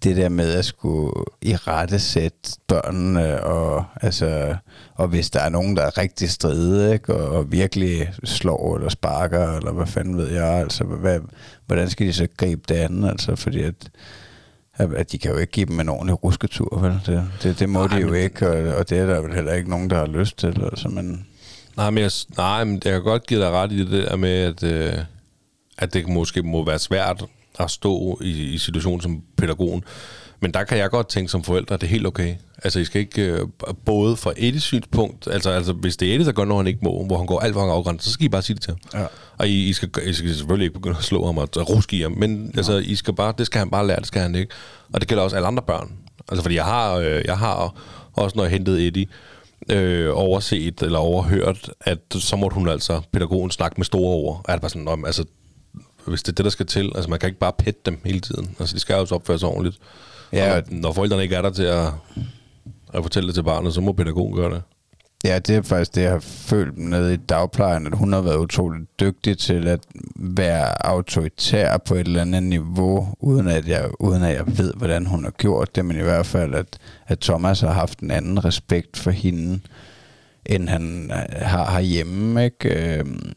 det 0.03 0.15
der 0.17 0.29
med 0.29 0.53
at 0.53 0.65
skulle 0.65 1.11
i 1.41 1.55
rette 1.55 1.99
sætte 1.99 2.49
børnene, 2.67 3.43
og, 3.43 3.85
altså, 4.01 4.55
og 4.95 5.07
hvis 5.07 5.29
der 5.29 5.39
er 5.39 5.49
nogen, 5.49 5.75
der 5.75 5.81
er 5.83 5.97
rigtig 5.97 6.29
stride, 6.29 6.93
ikke? 6.93 7.15
Og, 7.15 7.37
og 7.37 7.51
virkelig 7.51 8.11
slår 8.23 8.75
eller 8.75 8.89
sparker, 8.89 9.57
eller 9.57 9.71
hvad 9.71 9.87
fanden 9.87 10.17
ved 10.17 10.27
jeg, 10.31 10.45
altså, 10.47 10.83
hvad, 10.83 11.19
hvordan 11.65 11.89
skal 11.89 12.07
de 12.07 12.13
så 12.13 12.27
gribe 12.37 12.61
det 12.69 12.75
andet? 12.75 13.09
Altså, 13.09 13.35
fordi 13.35 13.61
at 13.63 13.89
at, 14.79 15.11
de 15.11 15.17
kan 15.17 15.31
jo 15.31 15.37
ikke 15.37 15.51
give 15.51 15.65
dem 15.65 15.79
en 15.79 15.89
ordentlig 15.89 16.23
rusketur, 16.23 16.79
vel? 16.79 16.99
Det, 17.05 17.27
det, 17.43 17.59
det 17.59 17.69
må 17.69 17.87
Nej, 17.87 17.97
de 17.97 18.01
jo 18.01 18.11
men- 18.11 18.21
ikke, 18.21 18.49
og, 18.49 18.75
og 18.75 18.89
det 18.89 18.97
er 18.97 19.05
der 19.05 19.21
vel 19.21 19.35
heller 19.35 19.53
ikke 19.53 19.69
nogen, 19.69 19.89
der 19.89 19.95
har 19.97 20.05
lyst 20.05 20.37
til. 20.37 20.63
Altså, 20.71 20.87
men 20.89 21.27
Nej, 21.77 21.89
men 21.89 22.03
jeg, 22.03 22.11
nej, 22.37 22.63
men 22.63 22.81
jeg 22.85 22.93
kan 22.93 23.03
godt 23.03 23.27
give 23.27 23.39
dig 23.41 23.51
ret 23.51 23.71
i 23.71 23.79
det 23.79 23.91
der 23.91 24.15
med, 24.15 24.29
at, 24.29 24.63
øh, 24.63 24.93
at 25.77 25.93
det 25.93 26.07
måske 26.07 26.43
må 26.43 26.65
være 26.65 26.79
svært 26.79 27.23
at 27.59 27.71
stå 27.71 28.19
i, 28.21 28.53
i 28.53 28.57
situationen 28.57 29.01
som 29.01 29.21
pædagogen. 29.37 29.83
Men 30.39 30.53
der 30.53 30.63
kan 30.63 30.77
jeg 30.77 30.89
godt 30.89 31.09
tænke 31.09 31.31
som 31.31 31.43
forældre, 31.43 31.73
at 31.75 31.81
det 31.81 31.87
er 31.87 31.91
helt 31.91 32.07
okay. 32.07 32.35
Altså, 32.63 32.79
I 32.79 32.85
skal 32.85 33.01
ikke 33.01 33.21
øh, 33.21 33.47
både 33.85 34.15
fra 34.15 34.33
et 34.37 34.61
synspunkt, 34.61 35.27
altså, 35.31 35.49
altså 35.49 35.73
hvis 35.73 35.97
det 35.97 36.09
er 36.09 36.13
Eddie, 36.13 36.25
der 36.25 36.31
gør 36.31 36.45
noget, 36.45 36.59
han 36.59 36.67
ikke 36.67 36.79
må, 36.83 37.05
hvor 37.05 37.17
han 37.17 37.25
går 37.25 37.39
alt 37.39 37.53
for 37.53 37.61
afgrænset, 37.61 38.05
så 38.05 38.11
skal 38.11 38.25
I 38.25 38.29
bare 38.29 38.41
sige 38.41 38.55
det 38.55 38.63
til 38.63 38.73
ham. 38.93 39.01
Ja. 39.01 39.07
Og 39.37 39.47
I, 39.47 39.69
I, 39.69 39.73
skal, 39.73 39.89
I 40.05 40.13
skal 40.13 40.35
selvfølgelig 40.35 40.65
ikke 40.65 40.73
begynde 40.73 40.97
at 40.97 41.03
slå 41.03 41.25
ham 41.25 41.37
og, 41.37 41.49
ruske 41.69 41.97
i 41.97 42.01
ham, 42.01 42.11
men 42.11 42.51
altså, 42.57 42.77
I 42.77 42.95
skal 42.95 43.13
bare, 43.13 43.33
det 43.37 43.45
skal 43.45 43.59
han 43.59 43.69
bare 43.69 43.87
lære, 43.87 43.99
det 43.99 44.07
skal 44.07 44.21
han 44.21 44.35
ikke. 44.35 44.51
Og 44.93 45.01
det 45.01 45.07
gælder 45.09 45.23
også 45.23 45.35
alle 45.35 45.47
andre 45.47 45.63
børn. 45.63 45.91
Altså, 46.29 46.41
fordi 46.41 46.55
jeg 46.55 46.65
har, 46.65 46.93
øh, 46.95 47.21
jeg 47.25 47.37
har 47.37 47.73
også, 48.13 48.37
når 48.37 48.43
jeg 48.43 48.51
hentede 48.51 48.87
Eddie, 48.87 49.05
øh, 49.69 50.09
overset 50.13 50.81
eller 50.81 50.99
overhørt, 50.99 51.69
at 51.81 51.99
så 52.09 52.35
måtte 52.35 52.55
hun 52.55 52.69
altså, 52.69 53.01
pædagogen, 53.13 53.51
snakke 53.51 53.75
med 53.77 53.85
store 53.85 54.15
ord. 54.15 54.35
Og 54.37 54.45
er 54.47 54.53
det 54.53 54.61
bare 54.61 54.69
sådan, 54.69 54.81
"Nå, 54.81 54.95
men 54.95 55.05
altså, 55.05 55.25
hvis 56.09 56.23
det 56.23 56.31
er 56.31 56.35
det, 56.35 56.45
der 56.45 56.51
skal 56.51 56.65
til, 56.65 56.91
altså 56.95 57.09
man 57.09 57.19
kan 57.19 57.27
ikke 57.27 57.39
bare 57.39 57.53
pette 57.53 57.81
dem 57.85 57.99
hele 58.05 58.19
tiden. 58.19 58.55
Altså, 58.59 58.75
de 58.75 58.79
skal 58.79 58.93
jo 58.93 58.99
også 58.99 59.15
opføre 59.15 59.39
sig 59.39 59.49
ordentligt. 59.49 59.77
Ja, 60.33 60.57
og 60.57 60.63
når 60.69 60.93
forældrene 60.93 61.23
ikke 61.23 61.35
er 61.35 61.41
der 61.41 61.49
til 61.49 61.63
at, 61.63 61.87
at 62.93 63.03
fortælle 63.03 63.27
det 63.27 63.35
til 63.35 63.43
barnet, 63.43 63.73
så 63.73 63.81
må 63.81 63.91
pædagogen 63.91 64.35
gøre 64.35 64.53
det. 64.53 64.61
Ja, 65.25 65.39
det 65.39 65.55
er 65.55 65.61
faktisk 65.61 65.95
det, 65.95 66.01
jeg 66.01 66.11
har 66.11 66.19
følt 66.19 66.77
nede 66.77 67.13
i 67.13 67.17
dagplejen, 67.17 67.87
at 67.87 67.97
hun 67.97 68.13
har 68.13 68.21
været 68.21 68.37
utroligt 68.37 68.99
dygtig 68.99 69.37
til 69.37 69.67
at 69.67 69.79
være 70.15 70.85
autoritær 70.85 71.77
på 71.77 71.95
et 71.95 72.07
eller 72.07 72.21
andet 72.21 72.43
niveau, 72.43 73.13
uden 73.19 73.47
at 73.47 73.67
jeg, 73.67 73.89
uden 73.99 74.23
at 74.23 74.35
jeg 74.35 74.57
ved, 74.57 74.73
hvordan 74.73 75.05
hun 75.05 75.23
har 75.23 75.31
gjort 75.31 75.75
det, 75.75 75.85
men 75.85 75.99
i 75.99 76.03
hvert 76.03 76.25
fald, 76.25 76.53
at, 76.53 76.77
at 77.07 77.19
Thomas 77.19 77.61
har 77.61 77.71
haft 77.71 77.99
en 77.99 78.11
anden 78.11 78.45
respekt 78.45 78.97
for 78.97 79.11
hende, 79.11 79.59
end 80.45 80.69
han 80.69 81.11
øh, 81.11 81.45
har 81.45 81.71
herhjemme, 81.71 82.45
ikke? 82.45 82.97
Øhm, 82.97 83.33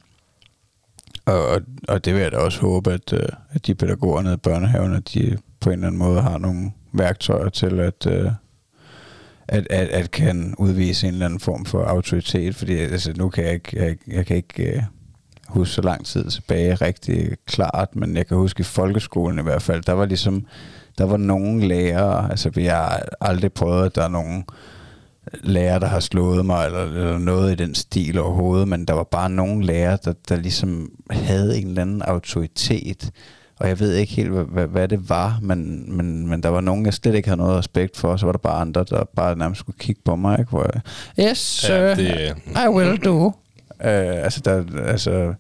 og, 1.31 1.47
og, 1.47 1.61
og 1.89 2.05
det 2.05 2.15
vil 2.15 2.23
jeg 2.23 2.33
da 2.33 2.37
også 2.37 2.61
håbe, 2.61 2.93
at, 2.93 3.13
øh, 3.13 3.29
at 3.51 3.67
de 3.67 3.75
pædagoger 3.75 4.23
nede 4.23 4.35
i 4.35 4.37
børnehaven, 4.37 4.95
at 4.95 5.15
de 5.15 5.37
på 5.61 5.71
en 5.71 5.75
eller 5.75 5.87
anden 5.87 5.99
måde 5.99 6.21
har 6.21 6.39
nogle 6.39 6.71
værktøjer 6.93 7.49
til 7.49 7.81
at, 7.81 8.07
øh, 8.07 8.31
at, 9.49 9.67
at, 9.71 9.89
at 9.89 10.11
kan 10.11 10.55
udvise 10.59 11.07
en 11.07 11.13
eller 11.13 11.27
anden 11.27 11.41
form 11.41 11.65
for 11.65 11.85
autoritet, 11.85 12.57
fordi 12.57 12.77
altså, 12.77 13.13
nu 13.17 13.29
kan 13.29 13.45
jeg 13.45 13.53
ikke, 13.53 13.85
jeg, 13.85 13.97
jeg 14.07 14.27
kan 14.27 14.37
ikke 14.37 14.77
øh, 14.77 14.83
huske 15.49 15.75
så 15.75 15.83
lang 15.83 16.07
tid 16.07 16.31
tilbage 16.31 16.75
rigtig 16.75 17.37
klart, 17.47 17.97
men 17.97 18.17
jeg 18.17 18.27
kan 18.27 18.37
huske 18.37 18.61
i 18.61 18.65
folkeskolen 18.65 19.39
i 19.39 19.43
hvert 19.43 19.63
fald, 19.63 19.83
der 19.83 19.93
var 19.93 20.07
ligesom, 20.07 20.47
der 20.99 21.05
var 21.05 21.17
nogle 21.17 21.69
lærere, 21.69 22.31
altså 22.31 22.51
vi 22.51 22.65
har 22.65 23.09
aldrig 23.21 23.53
prøvet, 23.53 23.87
at 23.87 23.95
der 23.95 24.03
er 24.03 24.09
nogen 24.09 24.45
lærer, 25.43 25.79
der 25.79 25.87
har 25.87 26.01
slået 26.01 26.47
mig, 26.47 26.67
eller, 26.67 26.85
eller 26.85 27.19
noget 27.19 27.53
i 27.53 27.55
den 27.55 27.75
stil 27.75 28.19
overhovedet, 28.19 28.69
men 28.69 28.85
der 28.85 28.95
var 28.95 29.03
bare 29.05 29.31
nogle 29.31 29.65
lærere, 29.67 29.99
der, 30.05 30.13
der 30.29 30.37
ligesom 30.37 30.91
havde 31.11 31.59
en 31.61 31.67
eller 31.69 31.83
anden 31.83 32.03
autoritet, 32.03 33.11
og 33.61 33.69
jeg 33.69 33.81
ved 33.81 33.95
ikke 33.95 34.13
helt, 34.13 34.31
hvad, 34.31 34.45
hvad, 34.45 34.67
hvad 34.67 34.89
det 34.89 35.09
var, 35.09 35.39
men, 35.43 35.85
men, 35.97 36.29
men 36.29 36.43
der 36.43 36.49
var 36.49 36.61
nogen, 36.61 36.85
jeg 36.87 36.95
slet 36.95 37.15
ikke 37.15 37.29
havde 37.29 37.41
noget 37.41 37.59
respekt 37.59 37.97
for, 37.97 38.09
og 38.09 38.19
så 38.19 38.27
var 38.27 38.33
der 38.33 38.39
bare 38.39 38.61
andre, 38.61 38.85
der 38.91 39.05
bare 39.17 39.37
nærmest 39.39 39.59
skulle 39.59 39.79
kigge 39.79 40.01
på 40.05 40.17
mig, 40.17 40.39
ikke? 40.39 40.51
Hvor 40.51 40.67
jeg, 40.75 41.29
yes, 41.31 41.39
sir, 41.39 41.75
Ja, 41.75 41.95
det- 41.95 42.37
I 42.47 42.69
will 42.69 42.97
do. 42.97 43.27
Uh, 43.27 43.33
altså, 44.27 44.41
der, 44.45 44.65
altså, 44.87 45.35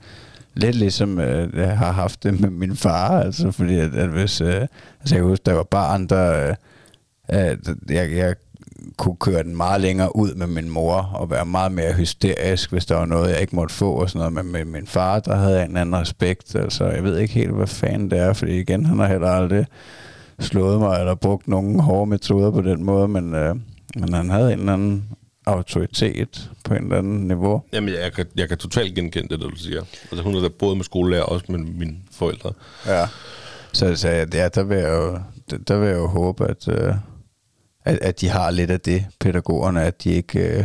lidt 0.55 0.77
ligesom 0.77 1.19
uh, 1.19 1.25
jeg 1.59 1.79
har 1.79 1.93
haft 1.93 2.23
det 2.23 2.41
med 2.41 2.51
min 2.51 2.77
far, 2.77 3.21
altså, 3.21 3.51
fordi 3.51 3.79
at, 3.79 3.95
at 3.95 4.09
hvis, 4.09 4.41
uh, 4.41 4.49
altså, 4.49 4.69
jeg 5.11 5.17
kan 5.17 5.25
huske, 5.25 5.43
der 5.47 5.53
var 5.53 5.97
der, 6.09 6.49
uh, 6.51 6.55
at 7.29 7.59
jeg, 7.91 8.13
jeg 8.13 8.35
kunne 8.97 9.17
køre 9.17 9.43
den 9.43 9.57
meget 9.57 9.81
længere 9.81 10.17
ud 10.17 10.35
med 10.35 10.47
min 10.47 10.71
mor, 10.71 11.11
og 11.15 11.31
være 11.31 11.47
meget 11.47 11.73
mere 11.73 11.93
hysterisk, 11.93 12.73
hvis 12.73 12.87
der 12.87 12.95
var 12.95 13.05
noget, 13.05 13.31
jeg 13.31 13.41
ikke 13.41 13.57
måtte 13.57 13.75
få, 13.75 13.93
og 13.93 14.11
sådan 14.11 14.19
noget. 14.19 14.33
Men 14.33 14.53
med 14.53 14.65
min 14.65 14.87
far, 14.87 15.21
der 15.21 15.37
havde 15.37 15.59
jeg 15.59 15.67
en 15.67 15.77
anden 15.77 16.01
respekt. 16.01 16.55
Altså, 16.55 16.85
jeg 16.85 17.05
ved 17.05 17.19
ikke 17.19 17.35
helt, 17.35 17.51
hvad 17.51 17.67
fanden 17.67 18.11
det 18.11 18.19
er, 18.19 18.33
fordi 18.33 18.61
igen, 18.61 18.87
han 18.87 18.99
har 18.99 19.07
heller 19.07 19.31
aldrig 19.31 19.67
slået 20.41 20.79
mig, 20.79 20.99
eller 20.99 21.15
brugt 21.15 21.49
nogen 21.49 21.81
hårde 21.81 22.11
metoder 22.11 22.51
på 22.51 22.61
den 22.61 22.85
måde, 22.85 23.09
men, 23.09 23.35
øh, 23.35 23.57
men 23.97 24.13
han 24.13 24.31
havde 24.31 24.53
en 24.53 24.59
eller 24.59 24.73
anden 24.73 25.05
autoritet 25.47 26.51
på 26.65 26.75
en 26.75 26.83
eller 26.83 26.99
anden 26.99 27.29
niveau. 27.29 27.63
Jamen, 27.73 27.95
jeg 27.95 28.13
kan, 28.13 28.27
jeg 28.37 28.49
kan 28.49 28.59
totalt 28.59 28.95
genkende 28.95 29.29
det, 29.29 29.41
der 29.41 29.49
du 29.49 29.57
siger. 29.57 29.83
Altså, 30.11 30.23
hun 30.23 30.35
er 30.35 30.41
der 30.41 30.49
både 30.49 30.77
med 30.77 30.85
skolelærer 30.85 31.23
og 31.23 31.33
også 31.33 31.45
med 31.49 31.59
mine 31.59 31.97
forældre. 32.13 32.53
Ja. 32.87 33.07
Så, 33.73 33.97
så 33.97 34.09
ja, 34.09 34.25
der 34.49 34.63
vil 34.63 34.79
jeg 34.79 34.89
jo, 34.91 35.19
der 35.69 35.79
vil 35.79 35.89
jeg 35.89 35.97
jo 35.97 36.07
håbe, 36.07 36.47
at, 36.49 36.69
øh, 36.69 36.95
at, 37.85 37.99
at 38.03 38.21
de 38.21 38.29
har 38.29 38.51
lidt 38.51 38.71
af 38.71 38.81
det, 38.81 39.07
pædagogerne, 39.21 39.83
at 39.83 40.05
de 40.05 40.11
ikke... 40.11 40.39
Øh, 40.39 40.65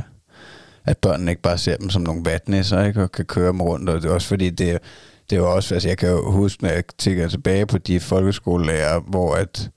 at 0.87 0.97
børnene 0.97 1.31
ikke 1.31 1.41
bare 1.41 1.57
ser 1.57 1.77
dem 1.77 1.89
som 1.89 2.01
nogle 2.01 2.25
vatnæsser, 2.25 2.83
ikke, 2.83 3.03
og 3.03 3.11
kan 3.11 3.25
køre 3.25 3.47
dem 3.47 3.61
rundt, 3.61 3.89
og 3.89 4.01
det 4.01 4.09
er 4.09 4.13
også 4.13 4.27
fordi, 4.27 4.49
det, 4.49 4.79
det 5.29 5.35
er 5.35 5.39
jo 5.39 5.55
også, 5.55 5.73
altså 5.73 5.89
jeg 5.89 5.97
kan 5.97 6.09
jo 6.09 6.31
huske, 6.31 6.63
når 6.63 6.69
jeg 6.69 6.83
tænker 6.97 7.27
tilbage 7.27 7.65
på 7.65 7.77
de 7.77 7.99
folkeskolelærer, 7.99 8.99
hvor 8.99 9.35
at, 9.35 9.69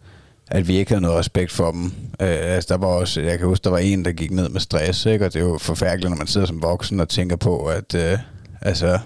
at 0.46 0.68
vi 0.68 0.76
ikke 0.76 0.90
havde 0.90 1.02
noget 1.02 1.18
respekt 1.18 1.52
for 1.52 1.70
dem. 1.70 1.84
Øh, 2.20 2.54
altså 2.54 2.74
der 2.74 2.80
var 2.80 2.86
også, 2.86 3.20
jeg 3.20 3.38
kan 3.38 3.46
huske, 3.46 3.64
der 3.64 3.70
var 3.70 3.78
en, 3.78 4.04
der 4.04 4.12
gik 4.12 4.30
ned 4.30 4.48
med 4.48 4.60
stress, 4.60 5.06
ikke, 5.06 5.24
og 5.26 5.32
det 5.32 5.40
er 5.40 5.44
jo 5.44 5.58
forfærdeligt, 5.58 6.10
når 6.10 6.16
man 6.16 6.26
sidder 6.26 6.46
som 6.46 6.62
voksen 6.62 7.00
og 7.00 7.08
tænker 7.08 7.36
på, 7.36 7.66
at 7.66 7.94
øh, 7.94 8.18
altså, 8.60 8.98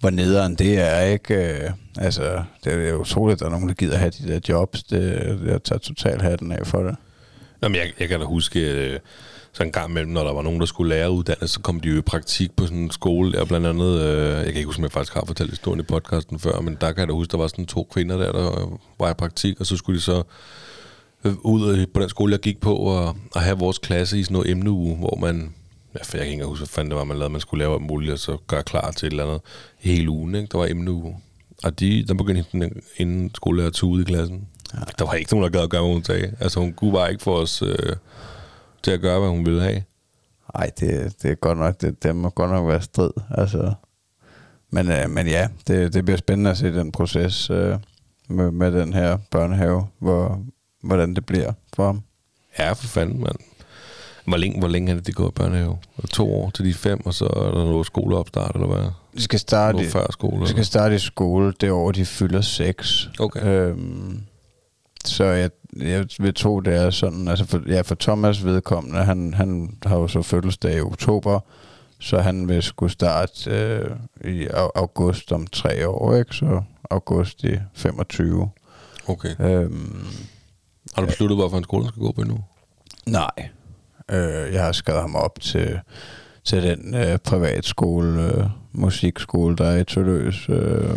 hvor 0.00 0.10
nederen 0.10 0.54
det 0.54 0.78
er, 0.78 1.00
ikke? 1.00 1.34
Øh, 1.34 1.70
altså, 1.98 2.42
det 2.64 2.72
er 2.72 2.88
jo 2.88 3.00
utroligt, 3.00 3.36
at 3.36 3.40
der 3.40 3.46
er 3.46 3.50
nogen, 3.50 3.68
der 3.68 3.74
gider 3.74 3.96
have 3.96 4.10
de 4.10 4.28
der 4.28 4.40
jobs. 4.48 4.82
Det, 4.82 5.40
jeg 5.46 5.62
tager 5.62 5.78
totalt 5.78 6.22
hatten 6.22 6.52
af 6.52 6.66
for 6.66 6.82
det. 6.82 6.96
Jamen, 7.64 7.76
jeg, 7.76 7.92
jeg 8.00 8.08
kan 8.08 8.20
da 8.20 8.26
huske, 8.26 8.60
øh, 8.60 8.98
så 9.52 9.62
en 9.62 9.72
gang 9.72 9.90
imellem, 9.90 10.12
når 10.12 10.24
der 10.24 10.32
var 10.32 10.42
nogen, 10.42 10.60
der 10.60 10.66
skulle 10.66 10.88
lære 10.88 11.10
uddannet, 11.10 11.50
så 11.50 11.60
kom 11.60 11.80
de 11.80 11.88
jo 11.88 11.98
i 11.98 12.00
praktik 12.00 12.56
på 12.56 12.64
sådan 12.64 12.78
en 12.78 12.90
skole 12.90 13.32
der, 13.32 13.44
blandt 13.44 13.66
andet, 13.66 14.00
øh, 14.00 14.36
jeg 14.36 14.44
kan 14.44 14.54
ikke 14.54 14.66
huske, 14.66 14.80
om 14.80 14.82
jeg 14.82 14.92
faktisk 14.92 15.14
har 15.14 15.24
fortalt 15.26 15.50
historien 15.50 15.80
i 15.80 15.82
podcasten 15.82 16.38
før, 16.38 16.60
men 16.60 16.76
der 16.80 16.92
kan 16.92 16.98
jeg 16.98 17.08
da 17.08 17.12
huske, 17.12 17.30
der 17.30 17.38
var 17.38 17.46
sådan 17.46 17.66
to 17.66 17.88
kvinder 17.92 18.16
der, 18.16 18.32
der 18.32 18.60
øh, 18.60 18.78
var 18.98 19.10
i 19.10 19.14
praktik, 19.14 19.60
og 19.60 19.66
så 19.66 19.76
skulle 19.76 19.96
de 19.96 20.02
så 20.02 20.22
øh, 21.24 21.32
ud 21.42 21.86
på 21.86 22.00
den 22.00 22.08
skole, 22.08 22.32
jeg 22.32 22.40
gik 22.40 22.60
på, 22.60 22.76
og, 22.76 23.16
og 23.34 23.40
have 23.40 23.58
vores 23.58 23.78
klasse 23.78 24.18
i 24.18 24.22
sådan 24.22 24.32
noget 24.32 24.50
emneuge, 24.50 24.96
hvor 24.96 25.18
man, 25.20 25.54
ja, 25.94 26.02
for 26.02 26.16
jeg 26.16 26.18
kan 26.18 26.20
ikke 26.20 26.32
engang 26.32 26.48
huske, 26.48 26.60
hvad 26.60 26.68
fanden 26.68 26.90
det 26.90 26.98
var, 26.98 27.04
man 27.04 27.16
lavede, 27.16 27.32
man 27.32 27.40
skulle 27.40 27.64
lave 27.64 27.74
alt 27.74 27.82
muligt, 27.82 28.12
og 28.12 28.18
så 28.18 28.36
gøre 28.46 28.62
klar 28.62 28.90
til 28.90 29.06
et 29.06 29.10
eller 29.10 29.24
andet 29.24 29.40
hele 29.78 30.10
ugen, 30.10 30.34
ikke? 30.34 30.48
Der 30.52 30.58
var 30.58 30.66
emneuge. 30.66 31.16
Og 31.64 31.80
de, 31.80 32.04
der 32.08 32.14
begyndte 32.14 32.44
hende 32.52 32.70
inden 32.96 33.30
skolelærer 33.34 33.68
at 33.68 33.74
tude 33.74 34.02
i 34.02 34.04
klassen. 34.04 34.48
Ja. 34.74 34.80
Der 34.98 35.04
var 35.04 35.14
ikke 35.14 35.30
nogen, 35.34 35.44
der 35.44 35.50
gad 35.50 35.60
at 35.62 35.70
gøre, 35.70 35.82
hvad 35.82 35.92
hun 35.92 36.04
sagde. 36.04 36.36
Altså, 36.40 36.60
hun 36.60 36.72
kunne 36.72 36.92
bare 36.92 37.10
ikke 37.10 37.22
få 37.22 37.40
os 37.40 37.62
øh, 37.62 37.96
til 38.82 38.90
at 38.90 39.00
gøre, 39.00 39.20
hvad 39.20 39.28
hun 39.28 39.46
ville 39.46 39.62
have. 39.62 39.82
Ej, 40.54 40.70
det, 40.80 41.22
det 41.22 41.30
er 41.30 41.34
godt 41.34 41.58
nok, 41.58 41.80
det, 41.80 42.02
det 42.02 42.16
må 42.16 42.30
godt 42.30 42.50
nok 42.50 42.68
være 42.68 42.82
strid. 42.82 43.10
Altså. 43.30 43.72
Men, 44.70 44.90
øh, 44.90 45.10
men 45.10 45.26
ja, 45.26 45.48
det, 45.66 45.94
det 45.94 46.04
bliver 46.04 46.18
spændende 46.18 46.50
at 46.50 46.56
se 46.56 46.74
den 46.74 46.92
proces 46.92 47.50
øh, 47.50 47.76
med, 48.28 48.50
med 48.50 48.72
den 48.72 48.92
her 48.92 49.18
børnehave, 49.30 49.86
hvor, 49.98 50.42
hvordan 50.82 51.14
det 51.14 51.26
bliver 51.26 51.52
for 51.76 51.86
ham. 51.86 52.02
Ja, 52.58 52.72
for 52.72 52.86
fanden, 52.86 53.20
mand. 53.20 53.36
Hvor 54.24 54.36
længe, 54.36 54.58
hvor 54.58 54.68
længe 54.68 54.92
er 54.92 54.96
det, 54.96 55.06
de 55.06 55.12
går 55.12 55.28
i 55.28 55.30
børnehave? 55.30 55.78
To 56.10 56.34
år 56.34 56.50
til 56.50 56.64
de 56.64 56.74
fem, 56.74 57.06
og 57.06 57.14
så 57.14 57.24
er 57.24 57.44
der 57.44 57.64
noget 57.64 57.86
skoleopstart, 57.86 58.54
eller 58.54 58.66
hvad? 58.66 58.90
De 59.16 59.22
skal 59.22 59.38
starte, 59.38 59.76
Noget 59.76 59.88
i, 59.88 59.90
før 59.90 60.06
skole? 60.10 60.42
de 60.42 60.48
skal 60.48 60.64
starte 60.64 60.94
i 60.94 60.98
skole 60.98 61.52
det 61.60 61.70
år, 61.70 61.92
de 61.92 62.04
fylder 62.04 62.40
seks. 62.40 63.10
Okay. 63.18 63.44
Øhm, 63.44 64.20
så 65.08 65.24
jeg, 65.24 65.50
jeg 65.76 66.06
vil 66.18 66.34
tro, 66.34 66.60
det 66.60 66.74
er 66.74 66.90
sådan, 66.90 67.28
altså 67.28 67.44
for, 67.46 67.62
ja, 67.66 67.80
for 67.80 67.94
Thomas 68.00 68.44
vedkommende, 68.44 69.04
han, 69.04 69.34
han 69.34 69.76
har 69.86 69.96
jo 69.96 70.08
så 70.08 70.22
fødselsdag 70.22 70.76
i 70.76 70.80
oktober, 70.80 71.40
så 72.00 72.18
han 72.18 72.48
vil 72.48 72.62
skulle 72.62 72.92
starte 72.92 73.50
øh, 73.50 73.90
i 74.24 74.46
au- 74.46 74.70
august 74.74 75.32
om 75.32 75.46
tre 75.46 75.88
år, 75.88 76.14
ikke? 76.16 76.34
Så 76.34 76.62
august 76.90 77.44
i 77.44 77.56
25. 77.74 78.50
Okay. 79.08 79.34
Øhm, 79.40 80.04
Har 80.94 81.02
du 81.02 81.06
besluttet, 81.06 81.38
hvorfor 81.38 81.56
en 81.58 81.64
skole 81.64 81.88
skal 81.88 82.00
gå 82.02 82.12
på 82.12 82.22
nu? 82.22 82.38
nej, 83.06 83.30
øh, 84.10 84.52
jeg 84.52 84.64
har 84.64 84.72
skrevet 84.72 85.00
ham 85.00 85.14
op 85.16 85.40
til, 85.40 85.80
til 86.44 86.62
den 86.62 86.94
øh, 86.94 87.18
privatskole, 87.18 88.22
øh, 88.22 88.44
musikskole, 88.72 89.56
der 89.56 89.64
er 89.64 89.76
i 89.76 89.84
Tølløs. 89.84 90.46
Øh, 90.48 90.88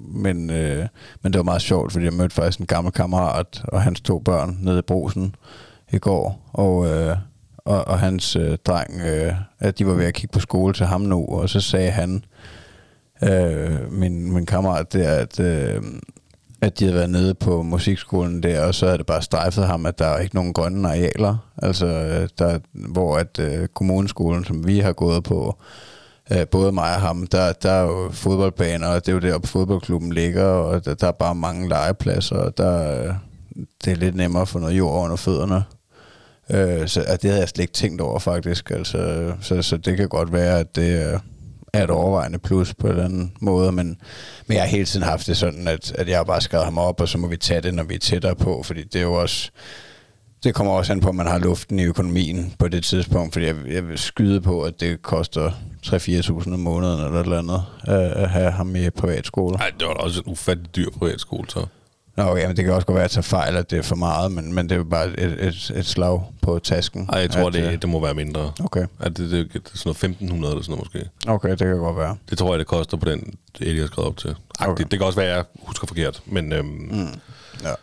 men, 0.00 0.50
øh, 0.50 0.86
men 1.22 1.32
det 1.32 1.38
var 1.38 1.44
meget 1.44 1.62
sjovt, 1.62 1.92
fordi 1.92 2.04
jeg 2.04 2.12
mødte 2.12 2.34
faktisk 2.34 2.58
en 2.58 2.66
gammel 2.66 2.92
kammerat 2.92 3.62
og 3.64 3.82
hans 3.82 4.00
to 4.00 4.18
børn 4.18 4.58
nede 4.62 4.78
i 4.78 4.82
brosen 4.82 5.34
i 5.92 5.98
går. 5.98 6.50
Og, 6.52 6.86
øh, 6.86 7.16
og, 7.58 7.88
og 7.88 7.98
hans 7.98 8.36
øh, 8.36 8.58
dreng, 8.66 9.00
øh, 9.00 9.32
at 9.58 9.78
de 9.78 9.86
var 9.86 9.94
ved 9.94 10.04
at 10.04 10.14
kigge 10.14 10.32
på 10.32 10.40
skole 10.40 10.74
til 10.74 10.86
ham 10.86 11.00
nu, 11.00 11.26
og 11.26 11.48
så 11.48 11.60
sagde 11.60 11.90
han, 11.90 12.24
øh, 13.22 13.92
min, 13.92 14.32
min 14.32 14.46
kammerat 14.46 14.92
der, 14.92 15.10
at, 15.10 15.40
øh, 15.40 15.82
at 16.60 16.78
de 16.78 16.84
havde 16.84 16.96
været 16.96 17.10
nede 17.10 17.34
på 17.34 17.62
musikskolen 17.62 18.42
der, 18.42 18.66
og 18.66 18.74
så 18.74 18.86
havde 18.86 18.98
det 18.98 19.06
bare 19.06 19.22
strejfet 19.22 19.66
ham, 19.66 19.86
at 19.86 19.98
der 19.98 20.06
er 20.06 20.18
ikke 20.18 20.34
nogen 20.34 20.52
grønne 20.52 20.88
arealer, 20.88 21.36
altså 21.62 21.86
øh, 21.86 22.28
der, 22.38 22.58
hvor 22.72 23.16
at 23.16 23.38
øh, 23.38 23.68
kommuneskolen, 23.68 24.44
som 24.44 24.66
vi 24.66 24.78
har 24.78 24.92
gået 24.92 25.24
på, 25.24 25.58
øh, 26.32 26.46
både 26.46 26.72
mig 26.72 26.94
og 26.94 27.00
ham, 27.00 27.26
der, 27.26 27.52
der 27.52 27.70
er 27.70 27.82
jo 27.82 28.10
fodboldbaner, 28.12 28.88
og 28.88 29.06
det 29.06 29.08
er 29.08 29.14
jo 29.14 29.20
deroppe 29.20 29.48
fodboldklubben 29.48 30.12
ligger, 30.12 30.44
og 30.44 30.84
der, 30.84 30.94
der 30.94 31.06
er 31.06 31.12
bare 31.12 31.34
mange 31.34 31.68
legepladser, 31.68 32.36
og 32.36 32.58
der, 32.58 33.02
øh, 33.02 33.14
det 33.84 33.92
er 33.92 33.96
lidt 33.96 34.14
nemmere 34.14 34.42
at 34.42 34.48
få 34.48 34.58
noget 34.58 34.78
jord 34.78 35.04
under 35.04 35.16
fødderne. 35.16 35.64
Øh, 36.50 36.88
så 36.88 37.04
at 37.06 37.22
det 37.22 37.30
havde 37.30 37.40
jeg 37.40 37.48
slet 37.48 37.62
ikke 37.62 37.72
tænkt 37.72 38.00
over 38.00 38.18
faktisk. 38.18 38.70
Altså, 38.70 39.32
så, 39.40 39.62
så 39.62 39.76
det 39.76 39.96
kan 39.96 40.08
godt 40.08 40.32
være, 40.32 40.58
at 40.58 40.76
det 40.76 41.02
er, 41.02 41.18
er 41.72 41.84
et 41.84 41.90
overvejende 41.90 42.38
plus 42.38 42.74
på 42.74 42.88
den 42.88 43.32
måde, 43.40 43.72
men, 43.72 43.86
men 44.46 44.54
jeg 44.54 44.62
har 44.62 44.68
hele 44.68 44.84
tiden 44.84 45.06
haft 45.06 45.26
det 45.26 45.36
sådan, 45.36 45.68
at, 45.68 45.92
at 45.92 46.08
jeg 46.08 46.16
har 46.16 46.24
bare 46.24 46.40
skrevet 46.40 46.64
ham 46.64 46.78
op, 46.78 47.00
og 47.00 47.08
så 47.08 47.18
må 47.18 47.28
vi 47.28 47.36
tage 47.36 47.60
det, 47.60 47.74
når 47.74 47.82
vi 47.82 47.94
er 47.94 47.98
tættere 47.98 48.34
på, 48.34 48.62
fordi 48.62 48.84
det 48.84 48.96
er 48.96 49.02
jo 49.02 49.12
også... 49.12 49.50
Det 50.44 50.54
kommer 50.54 50.72
også 50.72 50.92
an 50.92 51.00
på, 51.00 51.08
at 51.08 51.14
man 51.14 51.26
har 51.26 51.38
luften 51.38 51.78
i 51.78 51.84
økonomien 51.84 52.54
på 52.58 52.68
det 52.68 52.84
tidspunkt, 52.84 53.32
fordi 53.32 53.46
jeg, 53.46 53.56
jeg 53.66 53.88
vil 53.88 53.98
skyde 53.98 54.40
på, 54.40 54.62
at 54.62 54.80
det 54.80 55.02
koster 55.02 55.50
3-4.000 55.86 56.52
om 56.52 56.60
måneden 56.60 57.04
eller 57.04 57.20
et 57.20 57.24
eller 57.24 57.38
andet 57.38 57.62
øh, 57.88 58.22
at 58.22 58.30
have 58.30 58.50
ham 58.50 58.76
i 58.76 58.90
privatskole. 58.90 59.56
Nej, 59.56 59.72
det 59.78 59.88
var 59.88 59.94
da 59.94 60.00
også 60.00 60.20
en 60.26 60.32
ufattelig 60.32 60.76
dyr 60.76 60.90
privatskole, 60.90 61.50
så. 61.50 61.66
Nå, 62.16 62.24
okay, 62.24 62.46
men 62.46 62.56
det 62.56 62.64
kan 62.64 62.74
også 62.74 62.86
godt 62.86 62.94
være, 62.94 63.04
at 63.04 63.16
jeg 63.16 63.24
tager 63.24 63.38
fejl, 63.38 63.56
at 63.56 63.70
det 63.70 63.78
er 63.78 63.82
for 63.82 63.96
meget, 63.96 64.32
men, 64.32 64.54
men 64.54 64.68
det 64.68 64.72
er 64.72 64.76
jo 64.76 64.84
bare 64.84 65.06
et, 65.06 65.46
et, 65.46 65.72
et 65.76 65.86
slag 65.86 66.22
på 66.42 66.58
tasken. 66.58 67.08
Nej, 67.12 67.20
jeg 67.20 67.30
tror, 67.30 67.46
at, 67.46 67.52
det, 67.52 67.64
øh, 67.64 67.72
det 67.72 67.88
må 67.88 68.00
være 68.00 68.14
mindre. 68.14 68.52
Okay, 68.64 68.86
At 69.00 69.16
det, 69.16 69.30
det, 69.30 69.52
det, 69.52 69.62
er 69.64 69.70
sådan 69.74 69.80
noget 69.84 70.04
1500 70.04 70.52
eller 70.52 70.62
sådan 70.62 70.72
noget 70.72 70.88
måske. 70.94 71.10
okay, 71.28 71.50
det 71.50 71.58
kan 71.58 71.76
godt 71.78 71.96
være. 71.96 72.16
Det 72.30 72.38
tror 72.38 72.52
jeg, 72.52 72.58
det 72.58 72.66
koster 72.66 72.96
på 72.96 73.08
den, 73.10 73.34
Eddie 73.60 73.80
har 73.80 73.86
skrevet 73.86 74.08
op 74.08 74.16
til. 74.16 74.34
Okay. 74.60 74.82
Det, 74.82 74.90
det 74.90 74.98
kan 74.98 75.06
også 75.06 75.18
være, 75.18 75.30
at 75.30 75.36
jeg 75.36 75.44
husker 75.62 75.86
forkert. 75.86 76.22
Men, 76.26 76.52
øhm, 76.52 76.66
mm. 76.66 77.20
Ja. 77.62 77.74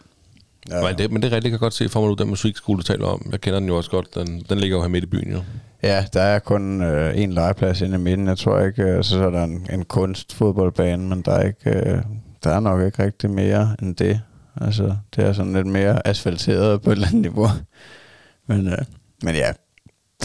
Ja. 0.69 0.81
men, 0.81 0.97
det, 0.97 1.11
men 1.11 1.21
det 1.21 1.27
er 1.27 1.35
rigtigt, 1.35 1.51
jeg 1.51 1.59
kan 1.59 1.65
godt 1.65 1.73
se 1.73 1.89
for 1.89 1.99
mig 1.99 2.09
nu, 2.09 2.15
den 2.15 2.27
musikskole, 2.27 2.77
du 2.77 2.83
taler 2.83 3.05
om. 3.05 3.29
Jeg 3.31 3.41
kender 3.41 3.59
den 3.59 3.67
jo 3.67 3.77
også 3.77 3.91
godt. 3.91 4.15
Den, 4.15 4.45
den 4.49 4.57
ligger 4.57 4.77
jo 4.77 4.81
her 4.81 4.89
midt 4.89 5.03
i 5.03 5.07
byen, 5.07 5.31
jo. 5.31 5.41
Ja, 5.83 6.05
der 6.13 6.21
er 6.21 6.39
kun 6.39 6.81
øh, 6.81 7.21
en 7.21 7.33
legeplads 7.33 7.81
inde 7.81 7.95
i 7.95 7.99
midten. 7.99 8.27
Jeg 8.27 8.37
tror 8.37 8.59
ikke, 8.59 8.83
øh, 8.83 9.03
så, 9.03 9.25
er 9.25 9.29
der 9.29 9.43
en, 9.43 9.67
en 9.73 9.85
kunstfodboldbane, 9.85 11.07
men 11.07 11.21
der 11.21 11.31
er, 11.31 11.47
ikke, 11.47 11.69
øh, 11.69 11.97
der 12.43 12.49
er 12.49 12.59
nok 12.59 12.81
ikke 12.81 13.03
rigtig 13.03 13.29
mere 13.29 13.75
end 13.81 13.95
det. 13.95 14.21
Altså, 14.61 14.95
det 15.15 15.23
er 15.23 15.33
sådan 15.33 15.53
lidt 15.53 15.67
mere 15.67 16.07
asfalteret 16.07 16.81
på 16.81 16.89
et 16.89 16.95
eller 16.95 17.07
andet 17.07 17.21
niveau. 17.21 17.47
Men, 18.47 18.67
øh, 18.67 18.77
men 19.23 19.35
ja, 19.35 19.51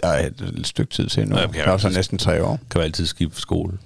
der 0.02 0.08
er 0.08 0.26
et, 0.26 0.60
stykke 0.64 0.94
tid 0.94 1.08
til 1.08 1.28
nu. 1.28 1.36
Ja, 1.36 1.46
der 1.46 1.72
er 1.72 1.76
så 1.76 1.88
næsten 1.88 2.18
tre 2.18 2.44
år. 2.44 2.58
Kan 2.70 2.80
jo 2.80 2.84
altid 2.84 3.06
skifte 3.06 3.40
skole. 3.40 3.78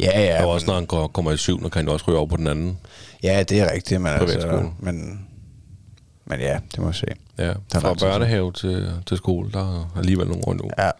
Ja, 0.00 0.20
ja. 0.20 0.44
Og 0.44 0.50
også 0.50 0.66
når 0.66 0.74
han 0.74 0.86
går, 0.86 1.06
kommer 1.06 1.32
i 1.32 1.36
syvende, 1.36 1.70
kan 1.70 1.78
han 1.78 1.86
jo 1.86 1.92
også 1.92 2.04
ryge 2.08 2.18
over 2.18 2.26
på 2.26 2.36
den 2.36 2.46
anden. 2.46 2.78
Ja, 3.22 3.42
det 3.42 3.60
er 3.60 3.72
rigtigt, 3.72 4.00
men 4.00 4.12
altså, 4.12 4.70
men, 4.80 5.26
men 6.26 6.40
ja, 6.40 6.58
det 6.72 6.78
må 6.78 6.86
vi 6.86 6.94
se. 6.94 7.06
Ja, 7.38 7.44
er 7.44 7.80
fra 7.80 7.94
børnehave 7.94 8.52
til, 8.52 8.92
til 9.06 9.16
skole, 9.16 9.52
der 9.52 9.80
er 9.80 9.98
alligevel 9.98 10.26
nogle 10.28 10.48
år 10.48 10.54
nu. 10.54 10.70
Ja, 10.78 10.84
jeg 10.84 10.92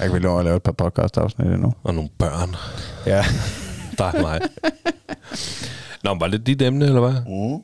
kan 0.00 0.14
vi 0.14 0.18
lov 0.18 0.38
at 0.38 0.44
lave 0.44 0.56
et 0.56 0.62
par 0.62 0.72
podcast-afsnit 0.72 1.46
endnu. 1.46 1.74
Og 1.82 1.94
nogle 1.94 2.10
børn. 2.18 2.56
Ja. 3.06 3.24
Der 3.98 4.04
er 4.04 4.22
mig. 4.22 4.40
Nå, 6.04 6.14
var 6.14 6.28
det 6.28 6.46
dit 6.46 6.62
emne, 6.62 6.84
eller 6.84 7.00
hvad? 7.00 7.12
Mm. 7.12 7.62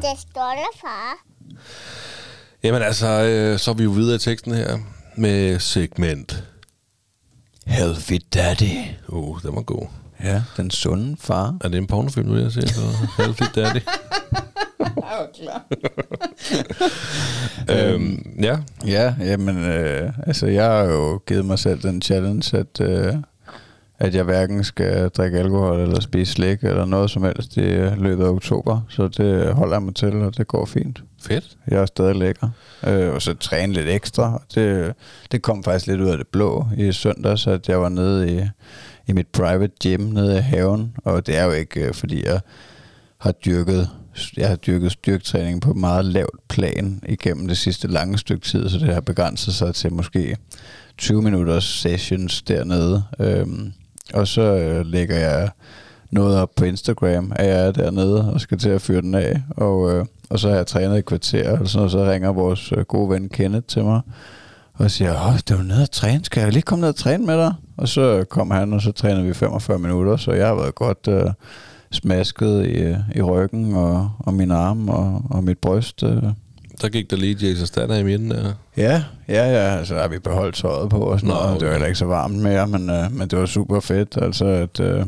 Det 0.00 0.18
stolte 0.18 0.78
far. 0.80 1.24
Jamen 2.62 2.82
altså, 2.82 3.06
øh, 3.06 3.58
så 3.58 3.70
er 3.70 3.74
vi 3.74 3.84
jo 3.84 3.90
videre 3.90 4.16
i 4.16 4.18
teksten 4.18 4.54
her 4.54 4.78
med 5.16 5.58
segment. 5.58 6.44
Healthy 7.66 8.20
Daddy. 8.34 8.76
Uh, 9.08 9.42
den 9.42 9.54
var 9.54 9.62
god. 9.62 9.86
Ja, 10.24 10.42
den 10.56 10.70
sunde 10.70 11.16
far. 11.20 11.56
Er 11.64 11.68
det 11.68 11.78
en 11.78 11.86
pornofilm, 11.86 12.28
nu 12.28 12.36
jeg 12.42 12.52
ser? 12.52 12.66
Så 12.66 12.80
Healthy 13.18 13.44
Daddy. 13.54 13.80
øhm, 17.70 18.36
ja, 18.42 18.58
Ja, 18.86 19.14
jamen, 19.20 19.64
øh, 19.64 20.12
altså 20.26 20.46
jeg 20.46 20.64
har 20.64 20.82
jo 20.84 21.20
givet 21.26 21.44
mig 21.44 21.58
selv 21.58 21.82
den 21.82 22.02
challenge, 22.02 22.58
at, 22.58 22.80
øh, 22.80 23.14
at 23.98 24.14
jeg 24.14 24.24
hverken 24.24 24.64
skal 24.64 25.08
drikke 25.08 25.38
alkohol 25.38 25.80
eller 25.80 26.00
spise 26.00 26.32
slik 26.32 26.58
eller 26.64 26.84
noget 26.84 27.10
som 27.10 27.22
helst 27.24 27.56
i 27.56 27.60
øh, 27.60 27.98
løbet 28.02 28.24
af 28.24 28.28
oktober. 28.28 28.80
Så 28.88 29.08
det 29.08 29.54
holder 29.54 29.74
jeg 29.74 29.82
mig 29.82 29.94
til, 29.94 30.16
og 30.22 30.36
det 30.36 30.48
går 30.48 30.64
fint. 30.66 31.02
fedt. 31.22 31.56
Jeg 31.68 31.80
er 31.80 31.86
stadig 31.86 32.16
lækker. 32.16 32.48
Øh, 32.86 33.14
og 33.14 33.22
så 33.22 33.34
træne 33.34 33.72
lidt 33.72 33.88
ekstra. 33.88 34.42
Det, 34.54 34.94
det 35.32 35.42
kom 35.42 35.64
faktisk 35.64 35.86
lidt 35.86 36.00
ud 36.00 36.08
af 36.08 36.18
det 36.18 36.26
blå 36.28 36.66
i 36.76 36.92
søndags, 36.92 37.46
at 37.46 37.68
jeg 37.68 37.80
var 37.80 37.88
nede 37.88 38.36
i, 38.36 38.42
i 39.06 39.12
mit 39.12 39.26
private 39.26 39.72
gym 39.82 40.00
nede 40.00 40.38
i 40.38 40.40
haven. 40.40 40.96
Og 41.04 41.26
det 41.26 41.36
er 41.36 41.44
jo 41.44 41.52
ikke, 41.52 41.80
øh, 41.80 41.94
fordi 41.94 42.24
jeg 42.26 42.40
har 43.18 43.32
dyrket 43.32 43.88
jeg 44.36 44.48
har 44.48 44.56
dyrket 44.56 44.92
styrketræning 44.92 45.60
på 45.60 45.70
et 45.70 45.76
meget 45.76 46.04
lavt 46.04 46.48
plan 46.48 47.02
igennem 47.08 47.48
det 47.48 47.56
sidste 47.56 47.88
lange 47.88 48.18
stykke 48.18 48.46
tid, 48.46 48.68
så 48.68 48.78
det 48.78 48.94
har 48.94 49.00
begrænset 49.00 49.54
sig 49.54 49.74
til 49.74 49.92
måske 49.92 50.36
20 50.98 51.22
minutters 51.22 51.64
sessions 51.64 52.42
dernede. 52.42 53.02
Øhm, 53.20 53.72
og 54.14 54.28
så 54.28 54.42
øh, 54.42 54.86
lægger 54.86 55.16
jeg 55.16 55.50
noget 56.10 56.38
op 56.38 56.50
på 56.56 56.64
Instagram, 56.64 57.32
at 57.36 57.46
jeg 57.46 57.66
er 57.66 57.72
dernede 57.72 58.32
og 58.32 58.40
skal 58.40 58.58
til 58.58 58.68
at 58.68 58.82
fyre 58.82 59.00
den 59.00 59.14
af. 59.14 59.42
Og, 59.50 59.92
øh, 59.92 60.06
og 60.30 60.38
så 60.38 60.48
har 60.48 60.56
jeg 60.56 60.66
trænet 60.66 60.98
i 60.98 61.02
kvarter, 61.02 61.58
og 61.58 61.68
så, 61.68 61.88
så 61.88 62.10
ringer 62.10 62.32
vores 62.32 62.72
øh, 62.72 62.84
gode 62.84 63.10
ven 63.10 63.28
Kenneth 63.28 63.66
til 63.66 63.84
mig, 63.84 64.00
og 64.80 64.90
siger, 64.90 65.28
åh, 65.28 65.38
det 65.48 65.56
var 65.56 65.62
nede 65.62 65.82
at 65.82 65.90
træne, 65.90 66.24
skal 66.24 66.40
jeg 66.40 66.52
lige 66.52 66.62
komme 66.62 66.80
ned 66.80 66.88
og 66.88 66.96
træne 66.96 67.26
med 67.26 67.38
dig? 67.38 67.54
Og 67.76 67.88
så 67.88 68.24
kom 68.30 68.50
han, 68.50 68.72
og 68.72 68.82
så 68.82 68.92
trænede 68.92 69.24
vi 69.24 69.34
45 69.34 69.78
minutter, 69.78 70.16
så 70.16 70.32
jeg 70.32 70.46
har 70.46 70.54
været 70.54 70.74
godt 70.74 71.08
øh, 71.08 71.30
smasket 71.92 72.66
i, 72.66 73.18
i 73.18 73.22
ryggen 73.22 73.74
og, 73.74 74.10
og 74.18 74.34
min 74.34 74.50
arm 74.50 74.88
og, 74.88 75.22
og 75.30 75.44
mit 75.44 75.58
bryst. 75.58 76.02
Øh. 76.02 76.22
Der 76.82 76.88
gik 76.88 77.10
der 77.10 77.16
lige 77.16 77.46
Jason 77.48 77.66
Statter 77.66 77.96
i 77.96 78.02
midten 78.02 78.30
der. 78.30 78.52
Ja, 78.76 79.02
ja, 79.28 79.44
ja, 79.50 79.78
altså 79.78 79.94
der 79.94 80.00
har 80.00 80.08
vi 80.08 80.18
beholdt 80.18 80.54
tøjet 80.54 80.90
på 80.90 80.98
og 80.98 81.20
sådan 81.20 81.34
Nå, 81.34 81.34
noget. 81.34 81.48
Det 81.48 81.56
okay. 81.56 81.66
var 81.66 81.72
heller 81.72 81.86
ikke 81.86 81.98
så 81.98 82.06
varmt 82.06 82.36
mere, 82.36 82.66
men, 82.66 82.90
øh, 82.90 83.12
men 83.12 83.28
det 83.28 83.38
var 83.38 83.46
super 83.46 83.80
fedt, 83.80 84.18
altså 84.22 84.44
at, 84.44 84.80
øh, 84.80 85.06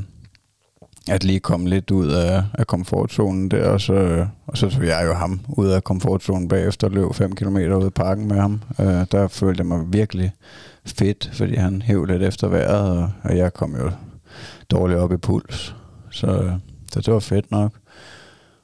at 1.11 1.25
lige 1.25 1.41
komme 1.41 1.69
lidt 1.69 1.91
ud 1.91 2.09
af, 2.09 2.45
af 2.55 2.67
komfortzonen 2.67 3.51
der, 3.51 3.69
og 3.69 3.81
så, 3.81 4.27
og 4.47 4.57
så 4.59 4.71
tog 4.71 4.87
jeg 4.87 5.05
jo 5.07 5.13
ham 5.13 5.41
ud 5.49 5.69
af 5.69 5.85
komfortzonen 5.85 6.49
bagefter 6.49 6.87
og 6.87 6.93
løb 6.93 7.15
5 7.15 7.35
km 7.35 7.57
ud 7.57 7.87
i 7.87 7.91
parken 7.91 8.29
med 8.29 8.37
ham. 8.37 8.63
Øh, 8.81 9.07
der 9.13 9.29
følte 9.29 9.61
jeg 9.61 9.67
mig 9.67 9.93
virkelig 9.93 10.33
fedt, 10.85 11.31
fordi 11.33 11.55
han 11.55 11.83
hæv 11.83 12.05
lidt 12.05 12.23
efter 12.23 12.49
vejret, 12.49 12.91
og, 12.91 13.11
og 13.23 13.37
jeg 13.37 13.55
kom 13.55 13.77
jo 13.77 13.91
dårligt 14.71 14.99
op 14.99 15.13
i 15.13 15.17
puls. 15.17 15.77
Så, 16.11 16.59
så 16.93 17.01
det 17.01 17.13
var 17.13 17.21
fedt 17.21 17.51
nok. 17.51 17.73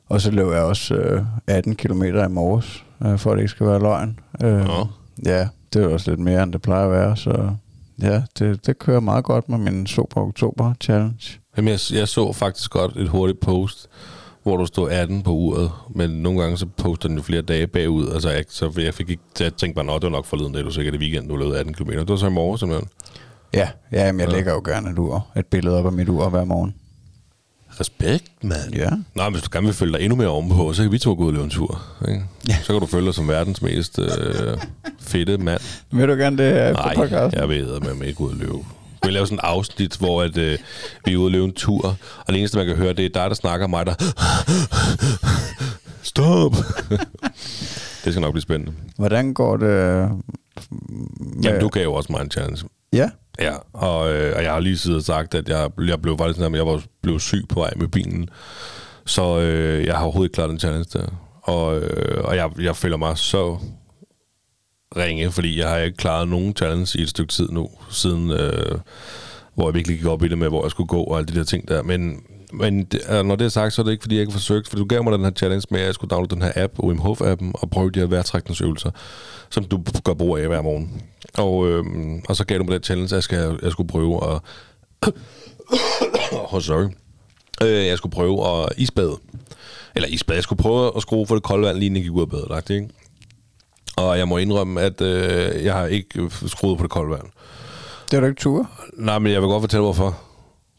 Og 0.08 0.20
så 0.20 0.30
løb 0.30 0.46
jeg 0.46 0.62
også 0.62 0.94
øh, 0.94 1.22
18 1.46 1.76
km 1.76 2.02
i 2.02 2.28
morges, 2.28 2.84
øh, 3.06 3.18
for 3.18 3.30
at 3.30 3.36
det 3.36 3.42
ikke 3.42 3.50
skal 3.50 3.66
være 3.66 3.80
løgn. 3.80 4.18
Øh, 4.42 4.64
Nå. 4.64 4.86
Ja, 5.26 5.48
det 5.72 5.82
er 5.82 5.88
også 5.88 6.10
lidt 6.10 6.20
mere, 6.20 6.42
end 6.42 6.52
det 6.52 6.62
plejer 6.62 6.84
at 6.84 6.90
være, 6.90 7.16
så 7.16 7.50
ja, 8.02 8.22
det, 8.38 8.66
det 8.66 8.78
kører 8.78 9.00
meget 9.00 9.24
godt 9.24 9.48
med 9.48 9.58
min 9.58 9.86
Super 9.86 10.20
Oktober 10.20 10.74
Challenge. 10.80 11.40
Jamen, 11.58 11.68
jeg, 11.72 11.80
jeg 11.92 12.08
så 12.08 12.32
faktisk 12.32 12.70
godt 12.70 12.96
et 12.96 13.08
hurtigt 13.08 13.40
post, 13.40 13.88
hvor 14.42 14.56
du 14.56 14.66
stod 14.66 14.90
18 14.90 15.22
på 15.22 15.30
uret, 15.30 15.70
men 15.94 16.10
nogle 16.10 16.40
gange 16.40 16.58
så 16.58 16.66
poster 16.76 17.08
den 17.08 17.16
jo 17.16 17.22
flere 17.22 17.42
dage 17.42 17.66
bagud. 17.66 18.08
Altså, 18.12 18.30
jeg, 18.30 18.44
så 18.48 18.72
jeg 18.76 18.94
fik 18.94 19.10
ikke, 19.10 19.22
jeg 19.40 19.54
tænkte 19.54 19.74
bare, 19.74 19.84
nå, 19.84 19.94
det 19.94 20.02
var 20.02 20.08
nok 20.08 20.26
forleden 20.26 20.52
dag, 20.52 20.64
du 20.64 20.70
sikkert 20.70 20.94
i 20.94 20.98
weekenden, 20.98 21.28
du 21.30 21.36
lavede 21.36 21.58
18 21.58 21.74
km. 21.74 21.90
Det 21.90 22.08
var 22.08 22.16
så 22.16 22.26
i 22.26 22.30
morgen 22.30 22.58
simpelthen. 22.58 22.88
Ja, 23.54 23.68
ja 23.92 24.06
jamen, 24.06 24.20
jeg 24.20 24.28
Ja. 24.28 24.34
lægger 24.36 24.52
jo 24.52 24.62
gerne 24.64 24.90
et 24.90 24.98
ur, 24.98 25.26
et 25.36 25.46
billede 25.46 25.78
op 25.78 25.86
af 25.86 25.92
mit 25.92 26.08
ur 26.08 26.28
hver 26.28 26.44
morgen. 26.44 26.74
Respekt, 27.80 28.24
mand. 28.42 28.74
Ja. 28.74 28.90
Men 29.14 29.32
hvis 29.32 29.42
du 29.42 29.48
gerne 29.52 29.66
vil 29.66 29.74
følge 29.74 29.92
dig 29.92 30.00
endnu 30.02 30.16
mere 30.16 30.28
ovenpå, 30.28 30.72
så 30.72 30.82
kan 30.82 30.92
vi 30.92 30.98
to 30.98 31.14
gå 31.14 31.22
ud 31.22 31.26
og 31.26 31.32
løbe 31.32 31.44
en 31.44 31.50
tur. 31.50 31.82
Ikke? 32.08 32.22
Ja. 32.48 32.56
Så 32.62 32.72
kan 32.72 32.80
du 32.80 32.86
følge 32.86 33.06
dig 33.06 33.14
som 33.14 33.28
verdens 33.28 33.62
mest 33.62 33.98
øh, 33.98 34.08
fedte 35.00 35.38
mand. 35.38 35.60
Vil 35.90 36.08
du 36.08 36.12
gerne 36.14 36.38
det 36.38 36.70
efter 36.70 36.82
Nej, 36.84 36.94
podcasten? 36.94 37.40
jeg 37.40 37.48
ved, 37.48 37.74
at 37.76 37.82
man 37.98 38.08
ikke 38.08 38.20
ud 38.20 38.30
og 38.30 38.36
løbe. 38.36 38.58
Vi 39.04 39.10
lave 39.10 39.26
sådan 39.26 39.38
et 39.38 39.44
afsnit, 39.44 39.96
hvor 39.96 40.22
at, 40.22 40.36
øh, 40.36 40.58
vi 41.04 41.12
er 41.12 41.16
ude 41.16 41.26
og 41.26 41.30
løbe 41.30 41.44
en 41.44 41.52
tur, 41.52 41.86
og 42.18 42.26
det 42.28 42.36
eneste, 42.38 42.58
man 42.58 42.66
kan 42.66 42.76
høre, 42.76 42.92
det 42.92 43.04
er 43.04 43.08
dig, 43.08 43.30
der 43.30 43.34
snakker, 43.34 43.66
og 43.66 43.70
mig, 43.70 43.86
der... 43.86 43.94
Stop! 46.02 46.52
det 48.04 48.12
skal 48.12 48.20
nok 48.20 48.32
blive 48.32 48.42
spændende. 48.42 48.72
Hvordan 48.98 49.34
går 49.34 49.56
det? 49.56 49.66
øh, 49.66 50.10
Med, 50.10 50.10
Jamen, 51.44 51.60
du 51.60 51.68
gav 51.68 51.82
jo 51.82 51.94
også 51.94 52.12
mig 52.12 52.20
en 52.20 52.30
chance. 52.30 52.66
Ja, 52.92 53.10
Ja, 53.40 53.52
og, 53.72 54.12
øh, 54.12 54.36
og 54.36 54.42
jeg 54.42 54.52
har 54.52 54.60
lige 54.60 54.78
siddet 54.78 54.98
og 54.98 55.04
sagt, 55.04 55.34
at 55.34 55.48
jeg, 55.48 55.70
jeg 55.86 56.02
blev 56.02 56.18
faktisk 56.18 56.38
sådan, 56.38 56.54
at 56.54 56.58
jeg 56.58 56.66
var 56.66 56.82
blev 57.02 57.20
syg 57.20 57.44
på 57.48 57.60
vej 57.60 57.72
med 57.76 57.88
bilen. 57.88 58.28
Så 59.06 59.38
øh, 59.40 59.86
jeg 59.86 59.94
har 59.96 60.02
overhovedet 60.02 60.28
ikke 60.28 60.34
klaret 60.34 60.50
den 60.50 60.58
challenge 60.58 60.98
der. 60.98 61.06
Og, 61.42 61.78
øh, 61.78 62.24
og 62.24 62.36
jeg, 62.36 62.50
jeg 62.60 62.76
føler 62.76 62.96
mig 62.96 63.18
så 63.18 63.58
ringe, 64.96 65.32
fordi 65.32 65.58
jeg 65.58 65.68
har 65.68 65.78
ikke 65.78 65.96
klaret 65.96 66.28
nogen 66.28 66.56
challenge 66.56 66.98
i 66.98 67.02
et 67.02 67.08
stykke 67.08 67.32
tid 67.32 67.48
nu, 67.48 67.70
siden 67.90 68.30
øh, 68.30 68.78
hvor 69.54 69.68
jeg 69.68 69.74
virkelig 69.74 69.98
gik 69.98 70.06
op 70.06 70.24
i 70.24 70.28
det 70.28 70.38
med, 70.38 70.48
hvor 70.48 70.64
jeg 70.64 70.70
skulle 70.70 70.88
gå 70.88 71.02
og 71.02 71.18
alle 71.18 71.26
de 71.26 71.38
der 71.38 71.44
ting 71.44 71.68
der. 71.68 71.82
Men, 71.82 72.22
men 72.52 72.84
det, 72.84 73.00
øh, 73.10 73.26
når 73.26 73.36
det 73.36 73.44
er 73.44 73.48
sagt, 73.48 73.72
så 73.72 73.82
er 73.82 73.84
det 73.84 73.92
ikke, 73.92 74.02
fordi 74.02 74.14
jeg 74.14 74.20
ikke 74.20 74.32
har 74.32 74.38
forsøgt, 74.38 74.68
for 74.68 74.76
du 74.76 74.84
gav 74.84 75.04
mig 75.04 75.12
den 75.12 75.24
her 75.24 75.30
challenge 75.30 75.66
med, 75.70 75.80
at 75.80 75.86
jeg 75.86 75.94
skulle 75.94 76.10
downloade 76.10 76.34
den 76.34 76.42
her 76.42 76.52
app, 76.64 76.78
Wim 76.78 77.00
Hof-appen, 77.00 77.50
og 77.54 77.70
prøve 77.70 77.90
de 77.90 78.00
her 78.00 78.06
vejrtrækningsøvelser, 78.06 78.90
som 79.50 79.64
du 79.64 79.84
gør 80.04 80.14
brug 80.14 80.38
af 80.38 80.46
hver 80.46 80.62
morgen. 80.62 81.02
Og, 81.34 81.68
øh, 81.68 81.84
og 82.28 82.36
så 82.36 82.44
gav 82.44 82.58
du 82.58 82.64
mig 82.64 82.72
den 82.72 82.82
challenge, 82.82 83.06
at 83.06 83.12
jeg, 83.12 83.22
skal, 83.22 83.58
jeg 83.62 83.72
skulle 83.72 83.88
prøve 83.88 84.34
at... 84.34 84.40
oh, 86.52 86.60
sorry. 86.60 86.88
Øh, 87.62 87.86
jeg 87.86 87.98
skulle 87.98 88.12
prøve 88.12 88.48
at 88.48 88.68
isbade. 88.76 89.16
Eller 89.94 90.08
isbade. 90.08 90.36
Jeg 90.36 90.42
skulle 90.42 90.62
prøve 90.62 90.92
at 90.96 91.02
skrue 91.02 91.26
for 91.26 91.34
det 91.34 91.44
kolde 91.44 91.66
vand, 91.66 91.78
lige 91.78 91.86
inden 91.86 91.96
jeg 91.96 92.02
gik 92.02 92.12
ud 92.12 92.22
af 92.22 92.28
badet. 92.28 92.70
Ikke? 92.70 92.88
Og 93.98 94.18
jeg 94.18 94.28
må 94.28 94.36
indrømme, 94.36 94.80
at 94.80 95.00
øh, 95.00 95.64
jeg 95.64 95.74
har 95.74 95.86
ikke 95.86 96.30
skruet 96.46 96.78
på 96.78 96.82
det 96.82 96.90
kolde 96.90 97.10
vand. 97.10 97.26
det 98.10 98.16
er 98.16 98.20
du 98.20 98.26
ikke 98.26 98.40
tur. 98.40 98.70
Nej, 98.96 99.18
men 99.18 99.32
jeg 99.32 99.40
vil 99.42 99.48
godt 99.48 99.62
fortælle, 99.62 99.82
hvorfor. 99.82 100.18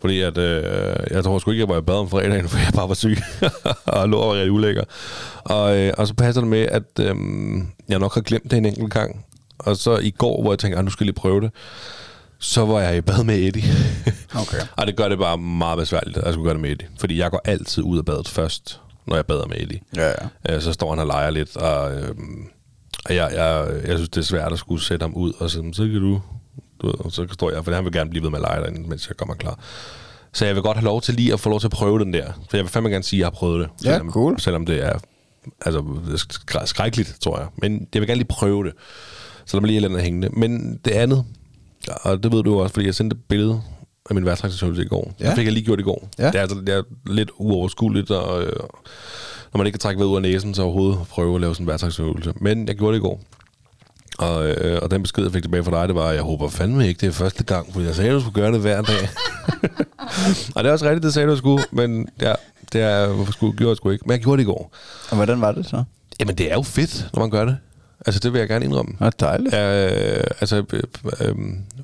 Fordi 0.02 0.22
at, 0.22 0.38
øh, 0.38 0.64
jeg 1.12 1.24
tror 1.24 1.40
sgu 1.40 1.52
ikke, 1.52 1.62
jeg 1.62 1.70
var 1.70 1.78
i 1.78 1.82
bad 1.82 1.96
om 1.96 2.10
fredagen, 2.10 2.50
for 2.50 2.58
jeg 2.58 2.74
bare 2.76 2.88
var 2.90 2.96
syg, 2.96 3.18
og 3.86 4.10
lå 4.10 4.18
og 4.18 4.28
var 4.30 4.34
rigtig 4.36 4.52
ulækker. 4.52 4.84
Og, 5.44 5.78
øh, 5.78 5.94
og 5.98 6.08
så 6.08 6.14
passer 6.14 6.42
det 6.42 6.50
med, 6.50 6.62
at 6.72 6.84
øh, 7.00 7.16
jeg 7.90 8.00
nok 8.00 8.14
har 8.14 8.22
glemt 8.22 8.52
det 8.52 8.58
en 8.58 8.66
enkelt 8.66 8.94
gang. 8.94 9.26
Og 9.60 9.78
så 9.78 9.98
i 9.98 10.12
går, 10.12 10.42
hvor 10.42 10.52
jeg 10.52 10.60
tænkte, 10.60 10.80
at 10.80 10.86
nu 10.86 10.92
skal 10.92 11.04
jeg 11.04 11.08
lige 11.08 11.22
prøve 11.22 11.42
det, 11.42 11.52
så 12.40 12.66
var 12.66 12.80
jeg 12.82 12.98
i 12.98 13.02
bad 13.02 13.24
med 13.24 13.36
Eddie. 13.36 13.64
Okay. 14.42 14.58
og 14.78 14.88
det 14.88 14.96
gør 14.96 15.10
det 15.10 15.20
bare 15.20 15.38
meget 15.38 15.78
besværligt, 15.78 16.18
at 16.18 16.26
jeg 16.26 16.34
skulle 16.34 16.46
gøre 16.46 16.54
det 16.54 16.62
med 16.62 16.72
Eddie. 16.72 16.88
Fordi 17.00 17.18
jeg 17.18 17.32
går 17.32 17.42
altid 17.46 17.84
ud 17.84 17.98
af 17.98 18.06
badet 18.06 18.28
først, 18.28 18.80
når 19.08 19.16
jeg 19.16 19.26
bader 19.26 19.48
med 19.48 19.58
Eddie. 19.60 19.80
Ja, 19.96 20.08
ja. 20.08 20.56
Øh, 20.56 20.62
så 20.62 20.74
står 20.74 20.90
han 20.90 21.00
og 21.00 21.08
leger 21.08 21.30
lidt, 21.30 21.58
og, 21.58 21.94
øh, 21.94 22.16
og 23.10 23.16
jeg, 23.16 23.32
jeg, 23.34 23.68
jeg 23.88 23.98
synes, 23.98 24.10
det 24.10 24.18
er 24.18 24.26
svært 24.26 24.54
at 24.54 24.60
skulle 24.60 24.84
sætte 24.84 25.04
ham 25.04 25.14
ud, 25.14 25.34
og 25.40 25.50
så, 25.50 25.64
så 25.74 25.84
kan 25.84 26.02
du, 26.02 26.22
du 26.82 26.88
ved, 26.88 26.96
og 27.00 27.12
så 27.12 27.28
står 27.32 27.52
jeg, 27.52 27.66
for 27.66 27.72
han 27.74 27.86
vil 27.86 27.94
gerne 27.94 28.10
blive 28.10 28.24
ved 28.24 28.30
med 28.30 28.38
at 28.40 28.42
lege 28.42 28.62
derinde, 28.62 28.90
mens 28.90 29.08
jeg 29.10 29.18
kommer 29.18 29.36
klar. 29.36 29.60
Så 30.34 30.46
jeg 30.46 30.56
vil 30.56 30.64
godt 30.64 30.78
have 30.78 30.86
lov 30.86 31.02
til 31.02 31.14
lige 31.14 31.34
at 31.34 31.40
få 31.40 31.50
lov 31.50 31.60
til 31.60 31.68
at 31.68 31.72
prøve 31.72 32.00
den 32.00 32.14
der, 32.14 32.26
for 32.50 32.58
jeg 32.58 32.64
vil 32.64 32.72
fandme 32.72 32.90
gerne 32.90 33.04
sige, 33.04 33.18
at 33.18 33.20
jeg 33.20 33.26
har 33.26 33.32
prøvet 33.32 33.60
det. 33.60 33.86
Ja, 33.86 33.92
selvom, 33.92 34.12
cool. 34.12 34.40
Selvom 34.40 34.66
det 34.66 34.84
er 34.84 35.00
altså, 35.66 35.84
skrækkeligt, 36.66 37.18
tror 37.22 37.40
jeg. 37.40 37.48
Men 37.58 37.88
jeg 37.94 38.02
vil 38.02 38.08
gerne 38.08 38.18
lige 38.18 38.28
prøve 38.28 38.66
det. 38.66 38.74
Så 39.46 39.58
lad 39.58 39.62
mig 39.62 39.68
lige 39.68 39.80
lade 39.80 40.00
hængende. 40.00 40.30
Men 40.30 40.80
det 40.86 40.92
andet, 40.92 41.26
og 41.88 42.24
det 42.24 42.32
ved 42.32 42.44
du 42.44 42.62
også, 42.62 42.74
fordi 42.74 42.86
jeg 42.86 42.96
sendte 42.96 43.16
et 43.16 43.24
billede 43.30 43.62
af 44.10 44.16
min 44.16 44.26
værtrækningsøvelse 44.26 44.82
i 44.82 44.88
går. 44.88 45.14
Ja. 45.20 45.28
Det 45.28 45.36
fik 45.36 45.46
jeg 45.46 45.54
lige 45.54 45.66
gjort 45.66 45.80
i 45.80 45.84
går. 45.84 46.10
Ja. 46.20 46.28
Det, 46.28 46.36
er, 46.36 46.42
altså, 46.42 46.58
det 46.60 46.70
er 46.70 46.84
lidt 47.06 47.32
uoverskueligt, 47.38 48.12
og 48.12 48.44
øh, 48.44 48.54
når 49.54 49.58
man 49.58 49.68
ikke 49.68 49.76
kan 49.76 49.80
trække 49.80 50.00
vejret 50.00 50.10
ud 50.10 50.16
af 50.16 50.22
næsen, 50.22 50.54
så 50.54 50.62
overhovedet 50.62 51.08
prøve 51.10 51.36
at 51.36 51.42
lave 51.42 51.56
sådan 51.56 51.64
en 51.64 51.68
værtrækningsøvelse. 51.68 52.34
Men 52.36 52.68
jeg 52.68 52.76
gjorde 52.76 52.94
det 52.94 53.00
i 53.00 53.02
går. 53.02 53.22
Og, 54.20 54.50
øh, 54.50 54.80
og 54.82 54.92
den 54.92 55.02
besked, 55.02 55.24
jeg 55.24 55.32
fik 55.32 55.44
tilbage 55.44 55.64
fra 55.64 55.80
dig, 55.80 55.88
det 55.88 55.96
var, 55.96 56.12
jeg 56.12 56.22
håber 56.22 56.50
fandme 56.50 56.88
ikke, 56.88 57.02
det 57.02 57.08
er 57.08 57.12
første 57.12 57.44
gang, 57.44 57.74
fordi 57.74 57.86
jeg 57.86 57.96
sagde, 57.96 58.10
at 58.10 58.16
du 58.16 58.20
skulle 58.20 58.42
gøre 58.42 58.52
det 58.52 58.62
hver 58.62 58.82
dag. 58.82 59.10
og 60.56 60.64
det 60.64 60.70
er 60.70 60.72
også 60.72 60.86
rigtigt, 60.86 61.04
det 61.04 61.14
sagde 61.14 61.28
du 61.30 61.36
skulle, 61.36 61.64
men 61.72 62.10
ja, 62.22 62.34
det 62.74 62.82
er 62.82 63.26
sgu, 63.32 63.52
gjorde 63.52 63.70
jeg 63.70 63.78
sgu 63.78 63.90
ikke. 63.90 64.04
Men 64.06 64.12
jeg 64.12 64.20
gjorde 64.20 64.38
det 64.38 64.44
i 64.44 64.52
går. 64.52 64.72
Og 65.10 65.16
hvordan 65.16 65.42
var 65.42 65.52
det 65.52 65.66
så? 65.66 65.84
Jamen, 66.20 66.36
det 66.36 66.52
er 66.52 66.56
jo 66.56 66.62
fedt, 66.62 67.10
når 67.14 67.20
man 67.20 67.30
gør 67.30 67.46
det. 67.46 67.58
Altså, 68.06 68.20
det 68.20 68.34
vil 68.34 68.40
jeg 68.40 68.48
gerne 68.48 68.66
indrømme. 68.66 68.92
Det 68.92 69.00
var 69.00 69.10
dejligt. 69.10 69.56
Øh, 69.56 70.24
altså, 70.42 70.64
øh, 70.74 70.84
øh, 71.22 71.36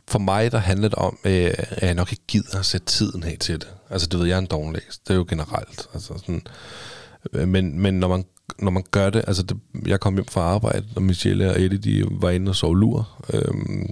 for 0.07 0.19
mig, 0.19 0.51
der 0.51 0.57
handler 0.57 0.87
det 0.87 0.97
om, 0.97 1.17
øh, 1.23 1.53
at 1.57 1.83
jeg 1.83 1.93
nok 1.93 2.11
ikke 2.11 2.23
gider 2.27 2.59
at 2.59 2.65
sætte 2.65 2.85
tiden 2.85 3.23
af 3.23 3.37
til 3.39 3.55
det. 3.55 3.67
Altså, 3.89 4.07
du 4.07 4.17
ved, 4.17 4.27
jeg 4.27 4.35
er 4.35 4.39
en 4.39 4.45
dogenlæs. 4.45 4.99
Det 5.07 5.13
er 5.13 5.15
jo 5.15 5.25
generelt. 5.29 5.87
Altså, 5.93 6.13
sådan, 6.17 6.41
Øh, 7.33 7.47
men, 7.47 7.79
men 7.79 7.93
når 7.93 8.07
man, 8.07 8.25
når 8.59 8.71
man 8.71 8.83
gør 8.91 9.09
det, 9.09 9.23
altså, 9.27 9.43
det, 9.43 9.57
jeg 9.87 9.99
kom 9.99 10.13
hjem 10.13 10.25
fra 10.25 10.41
arbejde, 10.41 10.85
og 10.95 11.01
Michelle 11.01 11.49
og 11.49 11.61
Eddie, 11.61 11.77
de 11.77 12.05
var 12.11 12.29
inde 12.29 12.49
og 12.49 12.55
sov 12.55 12.75
lur. 12.75 13.25
Øhm, 13.33 13.87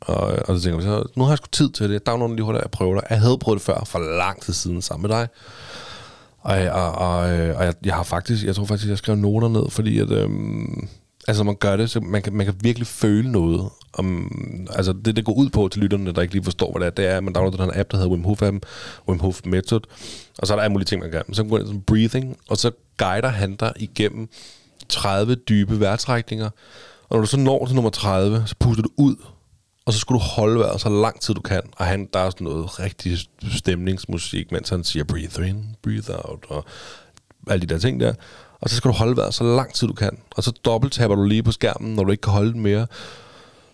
og, 0.00 0.38
og 0.48 0.56
så 0.56 0.62
tænker 0.62 0.78
jeg, 0.78 0.82
så, 0.82 1.12
nu 1.16 1.24
har 1.24 1.30
jeg 1.30 1.38
sgu 1.38 1.46
tid 1.52 1.70
til 1.70 1.90
det. 1.90 2.06
Der 2.06 2.12
er 2.12 2.16
nogen 2.16 2.36
lige 2.36 2.44
hurtigt, 2.44 2.62
jeg 2.62 2.70
prøver 2.70 2.94
det. 2.94 3.04
Jeg 3.10 3.20
havde 3.20 3.38
prøvet 3.38 3.58
det 3.58 3.66
før, 3.66 3.84
for 3.86 3.98
lang 3.98 4.42
tid 4.42 4.52
siden, 4.52 4.82
sammen 4.82 5.08
med 5.08 5.16
dig. 5.16 5.28
Og, 6.40 6.58
og, 6.58 6.92
og, 6.92 7.30
øh, 7.32 7.58
og 7.58 7.64
jeg, 7.64 7.74
jeg 7.84 7.94
har 7.94 8.02
faktisk, 8.02 8.44
jeg 8.44 8.54
tror 8.54 8.64
faktisk, 8.64 8.88
jeg 8.88 8.98
skrev 8.98 9.16
noter 9.16 9.48
ned, 9.48 9.70
fordi 9.70 9.98
at, 9.98 10.10
øhm, 10.10 10.88
altså 11.28 11.42
når 11.42 11.50
man 11.50 11.56
gør 11.56 11.76
det, 11.76 11.90
så 11.90 12.00
man 12.00 12.22
kan, 12.22 12.32
man 12.32 12.46
kan 12.46 12.54
virkelig 12.60 12.86
føle 12.86 13.32
noget. 13.32 13.70
Om, 13.92 14.68
altså 14.70 14.92
det, 14.92 15.16
det 15.16 15.24
går 15.24 15.32
ud 15.32 15.50
på 15.50 15.68
til 15.68 15.82
lytterne, 15.82 16.12
der 16.12 16.22
ikke 16.22 16.34
lige 16.34 16.44
forstår, 16.44 16.78
hvad 16.78 16.80
det 16.80 16.86
er, 16.86 16.90
det 16.90 17.06
er, 17.06 17.16
at 17.16 17.24
man 17.24 17.32
downloader 17.32 17.64
den 17.64 17.74
her 17.74 17.80
app, 17.80 17.90
der 17.90 17.96
hedder 17.96 18.10
Wim 18.10 18.24
Hof, 18.24 18.42
appen, 18.42 18.62
Wim 19.08 19.20
Hof 19.20 19.40
Method, 19.44 19.80
og 20.38 20.46
så 20.46 20.54
er 20.54 20.56
der 20.56 20.62
alle 20.62 20.72
mulige 20.72 20.86
ting, 20.86 21.02
man 21.02 21.10
kan. 21.10 21.34
Så 21.34 21.42
kan 21.42 21.44
man 21.44 21.50
gå 21.50 21.58
ind 21.58 21.66
som 21.66 21.80
breathing, 21.80 22.36
og 22.48 22.56
så 22.56 22.70
guider 22.96 23.28
han 23.28 23.56
dig 23.56 23.72
igennem 23.76 24.28
30 24.88 25.34
dybe 25.34 25.80
vejrtrækninger, 25.80 26.50
og 27.08 27.16
når 27.16 27.20
du 27.20 27.26
så 27.26 27.36
når 27.36 27.66
til 27.66 27.74
nummer 27.74 27.90
30, 27.90 28.42
så 28.46 28.54
puster 28.58 28.82
du 28.82 28.90
ud, 28.96 29.16
og 29.86 29.92
så 29.92 29.98
skulle 29.98 30.20
du 30.20 30.24
holde 30.24 30.58
vejret 30.58 30.80
så 30.80 30.88
lang 30.88 31.20
tid 31.20 31.34
du 31.34 31.40
kan. 31.40 31.62
Og 31.76 31.86
han, 31.86 32.08
der 32.12 32.18
er 32.18 32.30
sådan 32.30 32.44
noget 32.44 32.80
rigtig 32.80 33.18
stemningsmusik, 33.52 34.52
mens 34.52 34.68
han 34.68 34.84
siger 34.84 35.04
breathe 35.04 35.48
in, 35.48 35.76
breathe 35.82 36.28
out, 36.28 36.44
og 36.48 36.64
alle 37.50 37.66
de 37.66 37.74
der 37.74 37.80
ting 37.80 38.00
der. 38.00 38.14
Og 38.60 38.70
så 38.70 38.76
skal 38.76 38.88
du 38.88 38.94
holde 38.94 39.16
vejret 39.16 39.34
så 39.34 39.44
lang 39.44 39.74
tid 39.74 39.88
du 39.88 39.92
kan. 39.92 40.18
Og 40.36 40.42
så 40.44 40.50
dobbelttapper 40.64 41.16
du 41.16 41.24
lige 41.24 41.42
på 41.42 41.52
skærmen, 41.52 41.94
når 41.94 42.04
du 42.04 42.10
ikke 42.10 42.20
kan 42.20 42.32
holde 42.32 42.52
den 42.52 42.60
mere. 42.60 42.86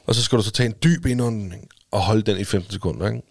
Og 0.06 0.14
så 0.14 0.22
skal 0.22 0.38
du 0.38 0.42
så 0.42 0.50
tage 0.50 0.66
en 0.66 0.74
dyb 0.84 1.06
indånding 1.06 1.68
og 1.90 2.00
holde 2.00 2.22
den 2.22 2.38
i 2.38 2.44
15 2.44 2.72
sekunder. 2.72 3.06
Ikke? 3.08 3.22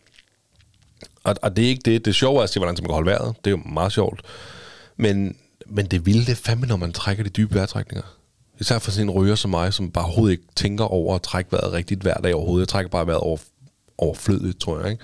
Og, 1.23 1.35
og 1.41 1.55
det 1.55 1.65
er 1.65 1.69
ikke 1.69 1.81
det. 1.85 2.05
Det 2.05 2.11
er 2.11 2.15
sjovt 2.15 2.43
at 2.43 2.49
se, 2.49 2.59
hvordan 2.59 2.75
man 2.79 2.85
kan 2.85 2.93
holde 2.93 3.09
vejret. 3.11 3.35
Det 3.45 3.47
er 3.47 3.51
jo 3.51 3.61
meget 3.65 3.91
sjovt. 3.91 4.21
Men, 4.97 5.35
men 5.67 5.85
det 5.85 6.05
vilde, 6.05 6.21
det 6.25 6.29
er 6.31 6.35
fandme, 6.35 6.67
når 6.67 6.75
man 6.75 6.93
trækker 6.93 7.23
de 7.23 7.29
dybe 7.29 7.55
vejrtrækninger. 7.55 8.15
Især 8.59 8.79
for 8.79 8.91
sådan 8.91 9.09
en 9.09 9.15
ryger 9.15 9.35
som 9.35 9.51
mig, 9.51 9.73
som 9.73 9.91
bare 9.91 10.05
overhovedet 10.05 10.31
ikke 10.31 10.43
tænker 10.55 10.83
over 10.85 11.15
at 11.15 11.21
trække 11.21 11.51
vejret 11.51 11.73
rigtigt 11.73 12.01
hver 12.01 12.13
dag 12.13 12.35
overhovedet. 12.35 12.61
Jeg 12.65 12.67
trækker 12.67 12.89
bare 12.89 13.07
vejret 13.07 13.19
over, 13.21 13.37
overflødigt, 13.97 14.59
tror 14.61 14.79
jeg. 14.81 14.91
Ikke? 14.91 15.03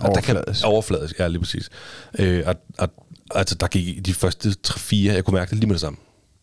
Og 0.00 0.14
der 0.14 0.20
kan- 0.20 0.36
Overfladisk. 0.36 0.64
Overfladisk, 0.66 1.18
ja, 1.20 1.26
lige 1.26 1.40
præcis. 1.40 1.70
Øh, 2.18 2.42
og, 2.46 2.54
og, 2.78 2.88
altså, 3.30 3.54
der 3.54 3.66
gik 3.66 4.06
de 4.06 4.14
første 4.14 4.54
3-4, 4.66 4.96
jeg 4.96 5.24
kunne 5.24 5.34
mærke 5.34 5.50
det 5.50 5.58
lige 5.58 5.66
med 5.66 5.74
det 5.74 5.80
samme. 5.80 5.98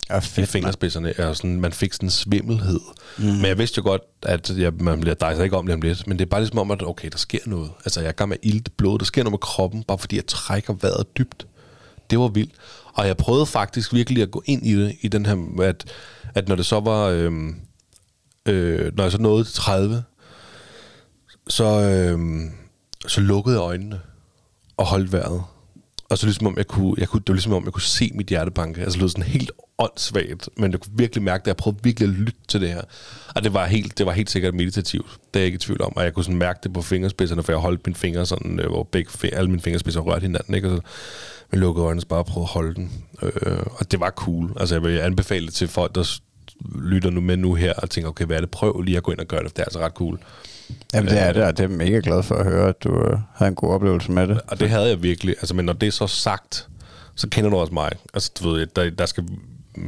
Ja, 0.10 0.20
fedt, 0.20 0.38
mand. 0.38 0.48
fingerspidserne, 0.48 1.13
og 1.20 1.36
sådan, 1.36 1.62
man 1.62 1.74
fik 1.74 1.94
sådan 1.94 2.08
en 2.08 2.12
svimmelhed. 2.12 2.80
Mm. 3.17 3.24
Men 3.26 3.46
jeg 3.46 3.58
vidste 3.58 3.78
jo 3.78 3.84
godt, 3.84 4.02
at 4.24 4.58
ja, 4.58 4.70
man 4.80 5.02
bliver 5.02 5.15
dejser 5.15 5.44
ikke 5.44 5.58
om 5.58 5.65
det 5.65 5.76
om 5.76 5.82
lidt, 5.82 6.08
men 6.08 6.20
det 6.20 6.26
er 6.26 6.30
bare 6.30 6.41
ligesom 6.41 6.60
om, 6.60 6.72
at 6.72 6.84
okay, 6.84 7.10
der 7.12 7.17
sker 7.17 7.39
noget. 7.46 7.72
Altså, 7.86 8.02
jeg 8.02 8.08
er 8.08 8.12
gang 8.12 8.30
med 8.30 8.38
at 8.44 8.50
ilde 8.50 8.72
blod, 8.78 9.00
der 9.00 9.06
sker 9.06 9.24
noget 9.24 9.32
med 9.32 9.39
kroppen, 9.39 9.84
bare 9.84 9.98
fordi 9.98 10.15
jeg 10.15 10.28
trækker 10.28 10.74
vejret 10.74 11.17
dybt. 11.17 11.48
Det 12.10 12.20
var 12.20 12.28
vildt. 12.28 12.54
Og 12.94 13.08
jeg 13.08 13.17
prøvede 13.17 13.46
faktisk 13.46 13.94
virkelig 13.94 14.24
at 14.24 14.32
gå 14.32 14.44
ind 14.46 14.65
i 14.67 14.76
det, 14.76 14.96
i 15.02 15.08
den 15.08 15.26
her, 15.26 15.63
at, 15.63 15.86
at 16.36 16.48
når 16.48 16.56
det 16.56 16.65
så 16.65 16.80
var, 16.80 17.08
øhm, 17.08 17.56
øh, 18.46 18.91
når 18.96 19.04
jeg 19.04 19.12
så 19.12 19.17
nåede 19.17 19.44
til 19.44 19.54
30, 19.54 20.04
så, 21.48 21.65
øhm, 21.65 22.52
så 23.08 23.22
lukkede 23.22 23.56
jeg 23.56 23.62
øjnene 23.62 24.00
og 24.78 24.86
holdt 24.86 25.12
vejret. 25.12 25.44
Og 26.12 26.17
så 26.17 26.26
ligesom 26.26 26.47
om 26.47 26.58
jeg 26.58 26.67
kunne, 26.67 26.95
jeg 26.97 27.08
kunne, 27.08 27.19
det 27.19 27.30
var 27.30 27.34
ligesom 27.34 27.54
om 27.54 27.63
jeg 27.63 27.74
kunne 27.74 27.82
se 27.82 28.12
mit 28.13 28.28
hjertebanke. 28.28 28.82
Altså 28.82 28.93
det 28.93 29.02
lød 29.02 29.10
sådan 29.10 29.24
helt 29.24 29.52
åndssvagt, 29.78 30.50
men 30.58 30.71
jeg 30.71 30.80
kunne 30.80 30.91
virkelig 30.95 31.24
mærke 31.24 31.41
det. 31.41 31.47
Jeg 31.47 31.58
prøvede 31.58 31.80
virkelig 31.84 32.10
at 32.10 32.15
lytte 32.15 32.39
til 32.47 32.62
det 32.62 32.69
her. 32.69 32.82
Og 33.36 33.43
det 33.43 33.54
var 33.54 33.65
helt, 33.65 33.97
det 33.97 34.06
var 34.06 34.12
helt 34.12 34.30
sikkert 34.30 34.54
meditativt. 34.54 35.06
Det 35.34 35.39
er 35.39 35.39
jeg 35.39 35.45
ikke 35.45 35.56
i 35.56 35.60
tvivl 35.60 35.82
om. 35.82 35.95
Og 35.95 36.04
jeg 36.04 36.13
kunne 36.13 36.24
sådan 36.24 36.38
mærke 36.38 36.60
det 36.63 36.74
på 36.74 36.82
fingerspidserne, 36.82 37.43
for 37.43 37.52
jeg 37.52 37.60
holdt 37.60 37.88
mine 37.88 37.95
fingre 37.95 38.26
sådan, 38.26 38.60
øh, 38.60 38.69
hvor 38.69 38.84
begge, 38.84 39.36
alle 39.36 39.50
mine 39.50 39.62
fingerspidser 39.62 40.02
rørte 40.02 40.21
hinanden. 40.21 40.56
Ikke? 40.56 40.67
Og 40.67 40.78
så 40.78 40.82
med 41.52 41.60
lukkede 41.60 41.86
øjnene 41.86 42.04
og 42.04 42.08
bare 42.08 42.24
prøvede 42.24 42.45
at 42.45 42.54
holde 42.54 42.76
den. 42.76 42.91
Øh, 43.21 43.60
og 43.65 43.91
det 43.91 44.00
var 44.00 44.10
cool. 44.10 44.54
Altså 44.60 44.76
jeg 44.76 44.84
vil 44.84 45.00
anbefale 45.00 45.45
det 45.45 45.54
til 45.54 45.67
folk, 45.67 45.95
der 45.95 46.19
lytter 46.76 47.10
nu 47.10 47.21
med 47.21 47.38
nu 47.38 47.54
her 47.54 47.74
og 47.74 47.89
tænker, 47.89 48.10
okay, 48.10 48.26
hvad 48.26 48.38
er 48.38 48.41
det? 48.41 48.52
Prøv 48.52 48.82
lige 48.82 48.97
at 48.97 49.04
gå 49.04 49.12
ind 49.12 49.19
og 49.19 49.28
gøre 49.28 49.43
det, 49.43 49.50
for 49.50 49.54
det 49.54 49.60
er 49.60 49.65
altså 49.65 49.80
ret 49.80 49.93
cool. 49.93 50.19
Jamen 50.94 51.10
det 51.10 51.22
er 51.22 51.34
det, 51.34 51.44
og 51.44 51.58
det 51.58 51.64
er 51.64 51.68
mega 51.68 52.00
glad 52.04 52.24
for 52.24 52.36
at 52.36 52.46
høre, 52.46 52.70
at 52.70 52.84
du 52.84 53.04
øh, 53.04 53.18
havde 53.36 53.50
en 53.50 53.56
god 53.56 53.74
oplevelse 53.74 54.12
med 54.12 54.28
det. 54.28 54.42
Og 54.48 54.60
det 54.60 54.70
havde 54.70 54.90
jeg 54.90 55.04
virkelig. 55.04 55.36
Altså, 55.40 55.56
men 55.56 55.66
når 55.66 55.74
det 55.74 55.88
er 55.88 55.92
så 55.92 56.08
sagt, 56.08 56.68
så 57.16 57.30
kender 57.30 57.50
du 57.50 57.58
også 57.58 57.74
mig. 57.74 57.92
Altså, 58.14 58.32
du 58.40 58.50
ved, 58.50 58.68
der, 58.76 58.90
der, 58.90 59.06
skal, 59.06 59.24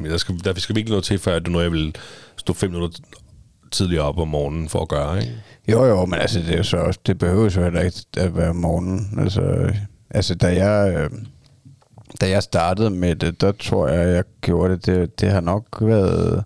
der, 0.04 0.18
skal, 0.18 0.40
der 0.44 0.54
skal 0.60 0.76
virkelig 0.76 0.92
noget 0.92 1.04
til, 1.04 1.20
før 1.20 1.36
at 1.36 1.46
du 1.46 1.52
noget, 1.52 1.64
jeg 1.64 1.72
vil 1.72 1.96
stå 2.38 2.54
fem 2.54 2.72
minutter 2.72 3.00
tidligere 3.72 4.04
op 4.04 4.18
om 4.18 4.28
morgenen 4.28 4.70
for 4.70 4.80
at 4.80 4.88
gøre, 4.88 5.22
ikke? 5.22 5.34
Jo, 5.68 5.86
jo, 5.86 6.06
men 6.06 6.20
altså, 6.20 6.40
det 6.40 6.50
er 6.50 6.58
jo 6.58 6.64
så 6.64 6.78
også, 6.78 7.00
det 7.06 7.18
behøver 7.18 7.50
jo 7.56 7.64
heller 7.64 7.82
ikke 7.82 7.98
at 8.18 8.38
være 8.38 8.50
om 8.50 8.56
morgenen. 8.56 9.20
Altså, 9.20 9.42
øh, 9.42 9.76
altså 10.10 10.36
da 10.36 10.66
jeg, 10.66 10.94
øh, 10.96 11.10
da 12.22 12.30
jeg 12.30 12.44
startede 12.44 12.90
med 12.90 13.16
det, 13.16 13.42
der 13.42 13.52
tror 13.52 13.88
jeg, 13.88 14.16
jeg 14.16 14.24
gjorde 14.42 14.74
det. 14.74 14.86
Det, 14.86 15.22
det 15.22 15.30
har 15.30 15.42
nok 15.42 15.66
været, 15.82 16.44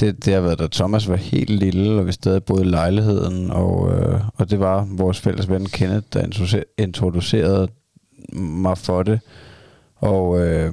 det, 0.00 0.24
det 0.24 0.34
har 0.34 0.40
været, 0.40 0.58
da 0.58 0.66
Thomas 0.72 1.08
var 1.08 1.16
helt 1.16 1.50
lille, 1.50 2.00
og 2.00 2.06
vi 2.06 2.12
stadig 2.12 2.44
boede 2.44 2.62
i 2.62 2.68
lejligheden, 2.68 3.50
og, 3.50 3.92
øh, 3.92 4.20
og 4.36 4.50
det 4.50 4.60
var 4.60 4.88
vores 4.90 5.20
fælles 5.20 5.48
ven 5.48 5.66
Kenneth, 5.66 6.06
der 6.12 6.54
introducerede 6.78 7.68
mig 8.32 8.78
for 8.78 9.02
det. 9.02 9.20
Og, 9.96 10.40
øh, 10.40 10.72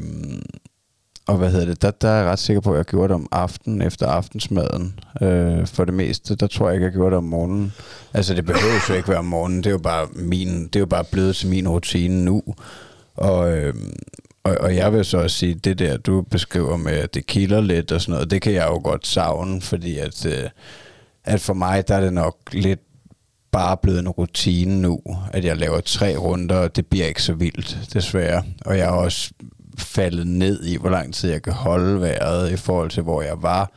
og 1.28 1.38
hvad 1.38 1.52
hedder 1.52 1.66
det, 1.66 1.82
der, 1.82 1.92
der 1.92 2.10
er 2.10 2.18
jeg 2.22 2.26
ret 2.32 2.40
sikker 2.40 2.62
på, 2.62 2.72
at 2.72 2.78
jeg 2.78 2.86
gjorde 2.86 3.08
det 3.08 3.16
om 3.16 3.28
aftenen 3.32 3.82
efter 3.82 4.08
aftensmaden. 4.08 5.00
Øh, 5.22 5.68
for 5.68 5.86
det 5.86 5.94
meste, 5.94 6.36
der 6.36 6.48
tror 6.48 6.68
jeg 6.68 6.76
ikke, 6.76 6.86
jeg 6.86 6.94
gjorde 6.94 7.10
det 7.10 7.18
om 7.18 7.24
morgenen. 7.24 7.74
Altså 8.13 8.34
det 8.34 8.46
behøver 8.46 8.86
jo 8.90 8.96
ikke 8.96 9.10
være 9.10 9.18
om 9.20 9.26
morgenen, 9.26 9.58
det 9.58 9.66
er 9.66 9.72
jo 9.72 9.78
bare, 9.78 10.08
min, 10.16 10.63
det 10.68 10.76
er 10.76 10.80
jo 10.80 10.86
bare 10.86 11.04
blevet 11.12 11.36
til 11.36 11.50
min 11.50 11.68
rutine 11.68 12.26
nu. 12.26 12.44
Og, 13.16 13.58
øh, 13.58 13.74
og, 14.47 14.57
og 14.60 14.75
jeg 14.75 14.93
vil 14.93 15.05
så 15.05 15.17
også 15.17 15.38
sige, 15.38 15.55
det 15.55 15.79
der, 15.79 15.97
du 15.97 16.21
beskriver 16.21 16.77
med, 16.77 16.91
at 16.91 17.13
det 17.13 17.25
kilder 17.25 17.62
lidt 17.62 17.91
og 17.91 18.01
sådan 18.01 18.13
noget, 18.13 18.31
det 18.31 18.41
kan 18.41 18.53
jeg 18.53 18.67
jo 18.67 18.81
godt 18.83 19.07
savne, 19.07 19.62
fordi 19.62 19.97
at, 19.97 20.25
øh, 20.25 20.49
at 21.23 21.41
for 21.41 21.53
mig, 21.53 21.88
der 21.88 21.95
er 21.95 22.01
det 22.01 22.13
nok 22.13 22.38
lidt 22.51 22.79
bare 23.51 23.77
blevet 23.77 23.99
en 23.99 24.10
rutine 24.10 24.81
nu, 24.81 24.99
at 25.33 25.45
jeg 25.45 25.57
laver 25.57 25.79
tre 25.79 26.17
runder, 26.17 26.55
og 26.55 26.75
det 26.75 26.86
bliver 26.86 27.05
ikke 27.05 27.23
så 27.23 27.33
vildt, 27.33 27.79
desværre. 27.93 28.43
Og 28.65 28.77
jeg 28.77 28.86
er 28.86 28.91
også 28.91 29.31
faldet 29.77 30.27
ned 30.27 30.63
i, 30.63 30.77
hvor 30.77 30.89
lang 30.89 31.13
tid 31.13 31.31
jeg 31.31 31.41
kan 31.41 31.53
holde 31.53 32.01
vejret 32.01 32.51
i 32.51 32.57
forhold 32.57 32.89
til, 32.89 33.03
hvor 33.03 33.21
jeg 33.21 33.41
var 33.41 33.71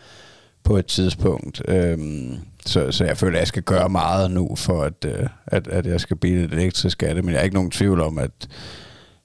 på 0.65 0.77
et 0.77 0.87
tidspunkt. 0.87 1.63
Øhm, 1.69 2.39
så, 2.67 2.93
så 2.93 3.05
jeg 3.05 3.17
føler, 3.17 3.37
at 3.37 3.41
jeg 3.41 3.49
skal 3.49 3.63
gøre 3.63 3.89
meget 3.89 4.31
nu, 4.31 4.57
for 4.57 4.83
at, 4.83 5.05
øh, 5.07 5.27
at, 5.47 5.69
at 5.69 5.87
jeg 5.87 6.01
skal 6.01 6.17
blive 6.17 6.41
lidt 6.41 6.53
elektrisk 6.53 7.03
af 7.03 7.15
det. 7.15 7.25
Men 7.25 7.33
jeg 7.33 7.41
er 7.41 7.45
ikke 7.45 7.55
nogen 7.55 7.71
tvivl 7.71 8.01
om, 8.01 8.19
at, 8.19 8.49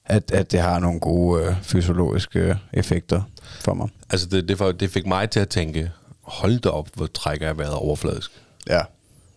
at, 0.06 0.32
at 0.32 0.52
det 0.52 0.60
har 0.60 0.80
nogle 0.80 1.00
gode 1.00 1.44
øh, 1.44 1.56
fysiologiske 1.62 2.58
effekter 2.74 3.22
for 3.60 3.74
mig. 3.74 3.90
Altså, 4.10 4.28
det, 4.28 4.50
det, 4.50 4.58
for, 4.58 4.72
det 4.72 4.90
fik 4.90 5.06
mig 5.06 5.30
til 5.30 5.40
at 5.40 5.50
tænke, 5.50 5.92
hold 6.22 6.60
da 6.60 6.70
op, 6.70 6.90
hvor 6.94 7.08
trækker 7.08 7.46
jeg 7.48 7.58
vejret 7.58 7.74
overfladisk. 7.74 8.32
Ja. 8.68 8.82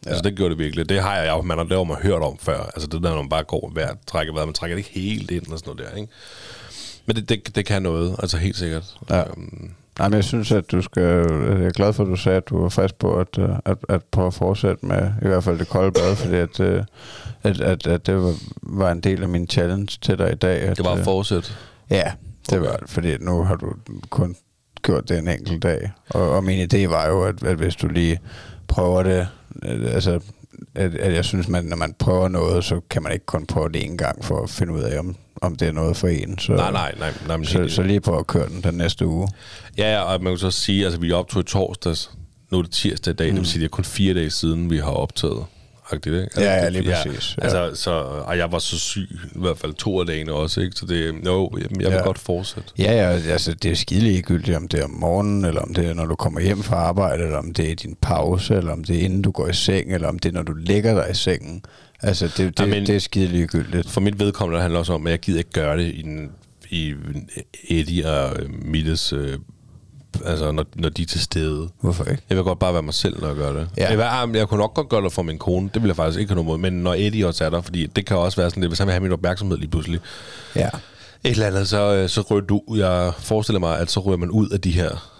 Ja. 0.05 0.11
Altså, 0.11 0.23
det 0.23 0.37
gjorde 0.37 0.51
det 0.51 0.59
virkelig. 0.59 0.89
Det 0.89 1.03
har 1.03 1.17
jeg 1.17 1.29
jo, 1.29 1.43
man 1.43 1.59
har, 1.59 1.77
har 1.77 1.85
man 1.85 1.97
hørt 1.97 2.23
om 2.23 2.39
før. 2.39 2.63
Altså, 2.63 2.87
det 2.87 3.03
der, 3.03 3.11
når 3.11 3.23
man 3.23 3.29
bare 3.29 3.45
går 3.45 3.71
hver 3.73 3.95
trækker 4.07 4.33
vejret, 4.33 4.49
man 4.49 4.55
trækker 4.55 4.77
det 4.77 4.87
ikke 4.87 5.01
helt 5.01 5.31
ind 5.31 5.53
og 5.53 5.59
sådan 5.59 5.75
noget 5.77 5.91
der, 5.91 5.97
ikke? 5.97 6.13
Men 7.07 7.17
det, 7.17 7.29
det, 7.29 7.57
det 7.57 7.67
kan 7.67 7.83
noget, 7.83 8.17
altså 8.19 8.37
helt 8.37 8.57
sikkert. 8.57 8.95
Ja. 9.11 9.23
Um, 9.31 9.71
Nej, 9.99 10.09
men 10.09 10.15
jeg 10.17 10.25
synes, 10.25 10.53
at 10.53 10.71
du 10.73 10.83
skal... 10.83 11.03
Jeg 11.03 11.65
er 11.67 11.71
glad 11.71 11.93
for, 11.93 12.03
at 12.05 12.09
du 12.09 12.17
sagde, 12.17 12.37
at 12.37 12.49
du 12.49 12.63
var 12.63 12.69
frisk 12.69 12.95
på 12.95 13.17
at, 13.21 13.39
øh, 13.39 13.49
at, 13.65 13.77
at 13.89 14.05
prøve 14.05 14.27
at 14.27 14.35
fortsætte 14.35 14.87
med 14.87 15.11
i 15.23 15.27
hvert 15.29 15.45
fald 15.45 15.59
det 15.59 15.69
kolde 15.69 15.93
bad, 15.93 16.17
fordi 16.17 16.35
at, 16.35 16.61
øh, 16.61 16.83
at, 17.43 17.61
at, 17.61 17.87
at 17.87 18.07
det 18.07 18.17
var, 18.17 18.35
var 18.63 18.93
en 18.93 19.01
del 19.01 19.23
af 19.23 19.29
min 19.29 19.47
challenge 19.49 19.99
til 20.03 20.19
dig 20.19 20.33
i 20.33 20.37
dag. 20.37 20.61
At, 20.63 20.77
det 20.77 20.85
var 20.85 20.93
at 20.93 20.99
øh, 20.99 21.05
fortsætte. 21.05 21.49
Ja, 21.91 22.13
det 22.51 22.59
Okay. 22.59 22.71
var 22.71 22.77
det, 22.77 22.91
fordi 22.91 23.17
nu 23.21 23.43
har 23.45 23.55
du 23.57 23.73
kun 24.11 24.37
gjort 24.83 25.09
det 25.09 25.19
en 25.19 25.29
enkelt 25.29 25.63
dag. 25.63 25.91
Og, 26.11 26.31
og 26.31 26.45
min 26.45 26.69
idé 26.73 26.87
var 26.89 27.07
jo, 27.09 27.23
at, 27.25 27.43
at 27.43 27.57
hvis 27.57 27.77
du 27.77 27.89
lige 27.89 28.21
prøver 28.69 29.03
det, 29.03 29.29
altså, 29.63 30.21
at, 30.75 30.95
at 30.95 31.15
jeg 31.15 31.25
synes, 31.25 31.49
man, 31.49 31.65
når 31.65 31.77
man 31.77 31.95
prøver 31.99 32.29
noget, 32.29 32.65
så 32.65 32.81
kan 32.91 33.03
man 33.03 33.13
ikke 33.13 33.27
kun 33.27 33.47
prøve 33.47 33.69
det 33.69 33.85
en 33.85 33.97
gang 33.99 34.25
for 34.25 34.43
at 34.43 34.51
finde 34.51 34.73
ud 34.73 34.81
af, 34.81 34.99
om, 34.99 35.17
om 35.43 35.57
det 35.57 35.69
er 35.69 35.73
noget 35.73 35.97
for 35.97 36.09
en. 36.09 36.39
Så, 36.39 36.53
Nej, 36.53 36.71
nej, 36.73 36.95
nej. 36.99 37.13
nej 37.27 37.37
men 37.37 37.47
Så, 37.47 37.59
helt- 37.61 37.73
så 37.73 37.83
lige 37.83 38.01
prøve 38.01 38.19
at 38.19 38.27
køre 38.27 38.49
den 38.49 38.63
den 38.63 38.75
næste 38.75 39.07
uge. 39.07 39.29
Ja, 39.79 39.93
ja, 39.93 40.03
og 40.03 40.23
man 40.23 40.33
kan 40.33 40.39
så 40.39 40.51
sige, 40.51 40.85
altså 40.85 41.01
vi 41.01 41.13
optog 41.13 41.41
i 41.41 41.45
torsdags, 41.45 42.11
nu 42.51 42.59
er 42.59 42.63
det 42.63 42.71
tirsdag 42.71 43.11
i 43.13 43.15
dag, 43.17 43.27
mm. 43.29 43.35
det 43.35 43.41
vil 43.41 43.49
sige, 43.51 43.61
det 43.61 43.65
er 43.65 43.71
kun 43.71 43.85
fire 43.85 44.15
dage 44.15 44.31
siden, 44.31 44.71
vi 44.71 44.77
har 44.79 44.91
optaget. 44.91 45.45
Agtigt, 45.91 46.15
ikke? 46.15 46.19
Altså, 46.25 46.41
Ja, 46.43 46.55
ja, 46.55 46.69
lige 46.69 46.93
præcis, 46.93 47.37
ja. 47.39 47.43
Altså, 47.45 47.83
så, 47.83 47.91
og 48.01 48.39
jeg 48.39 48.53
var 48.53 48.59
så 48.59 48.79
syg, 48.79 49.09
i 49.35 49.39
hvert 49.39 49.59
fald 49.59 49.75
to 49.75 50.01
af 50.01 50.07
dagene 50.07 50.33
også, 50.33 50.61
ikke? 50.61 50.77
Så 50.77 50.87
det, 50.87 51.15
no, 51.25 51.49
jeg, 51.53 51.61
jeg 51.71 51.91
vil 51.91 51.97
Ja. 51.97 52.03
godt 52.03 52.19
fortsætte. 52.19 52.69
Ja, 52.79 52.93
ja, 52.93 53.11
altså 53.33 53.55
det 53.55 53.71
er 53.71 53.75
skide 53.77 54.01
ligegyldigt, 54.01 54.57
om 54.57 54.69
det 54.69 54.81
er 54.81 54.85
om 54.85 54.91
morgenen, 54.91 55.45
eller 55.45 55.61
om 55.61 55.75
det 55.75 55.87
er, 55.87 55.95
når 55.95 56.07
du 56.07 56.15
kommer 56.15 56.41
hjem 56.41 56.63
fra 56.63 56.77
arbejde, 56.77 57.25
eller 57.25 57.39
om 57.39 57.55
det 57.55 57.71
er 57.71 57.75
din 57.75 57.97
pause, 58.03 58.55
eller 58.55 58.73
om 58.73 58.85
det 58.85 58.97
er 58.97 59.01
inden 59.05 59.23
du 59.23 59.31
går 59.31 59.49
i 59.49 59.53
seng, 59.53 59.95
eller 59.95 60.09
om 60.09 60.19
det 60.19 60.29
er, 60.29 60.33
når 60.33 60.43
du 60.43 60.53
lægger 60.55 60.95
dig 61.03 61.11
i 61.11 61.15
sengen. 61.15 61.63
Altså, 62.03 62.27
det, 62.27 62.39
det, 62.39 62.61
Ja, 62.61 62.67
men- 62.67 62.87
det 62.87 62.95
er 62.97 63.01
skide 63.01 63.27
ligegyldigt. 63.27 63.91
For 63.91 64.01
mit 64.01 64.19
vedkommende 64.21 64.61
handler 64.63 64.79
også 64.79 64.93
om, 64.93 65.07
at 65.07 65.11
jeg 65.11 65.19
gider 65.21 65.39
ikke 65.39 65.51
gøre 65.51 65.77
det 65.79 65.95
i, 65.95 66.03
den, 66.03 66.31
i 66.71 66.95
Eddie 67.69 68.11
og 68.11 68.37
øh, 68.43 68.49
Mittes, 68.65 69.13
øh, 69.13 69.39
altså 70.25 70.53
når, 70.53 70.65
når 70.75 70.89
de 70.89 71.03
er 71.03 71.07
til 71.07 71.21
stede. 71.21 71.69
Hvorfor 71.81 72.05
ikke? 72.05 72.23
Jeg 72.29 72.37
vil 72.37 72.45
godt 72.45 72.59
bare 72.59 72.73
være 72.73 72.83
mig 72.83 72.95
selv, 72.95 73.21
når 73.21 73.29
jeg 73.29 73.37
gør 73.37 73.53
det. 73.53 73.69
Ja. 73.77 73.89
Jeg, 73.89 73.99
vil, 73.99 74.05
ah, 74.05 74.37
jeg 74.37 74.49
kunne 74.49 74.59
nok 74.61 74.75
godt 74.75 74.89
gøre 74.89 75.03
det 75.03 75.13
for 75.13 75.23
min 75.23 75.39
kone, 75.39 75.71
det 75.75 75.83
vil 75.83 75.89
jeg 75.89 75.97
faktisk 75.97 76.21
ikke 76.21 76.31
have 76.31 76.45
noget 76.45 76.47
mod, 76.61 76.71
men 76.71 76.83
når 76.83 76.95
Eddie 76.95 77.27
også 77.27 77.45
er 77.45 77.51
der, 77.51 77.61
fordi 77.61 77.87
det 77.87 78.07
kan 78.07 78.17
også 78.17 78.37
være 78.41 78.51
sådan 78.51 78.61
lidt, 78.61 78.71
hvis 78.71 78.79
han 78.79 78.87
vil 78.87 78.93
have 78.93 79.03
min 79.03 79.13
opmærksomhed 79.13 79.59
lige 79.59 79.71
pludselig, 79.71 80.01
Ja. 80.57 80.69
et 81.25 81.31
eller 81.31 81.47
andet, 81.47 81.69
så, 81.69 81.95
øh, 81.95 82.09
så 82.09 82.21
ryger 82.31 82.47
du, 82.47 82.63
jeg 82.77 83.13
forestiller 83.19 83.61
mig, 83.61 83.79
at 83.79 83.91
så 83.91 84.01
ryger 84.01 84.17
man 84.19 84.31
ud 84.31 84.49
af 84.49 84.61
de 84.61 84.71
her, 84.71 85.15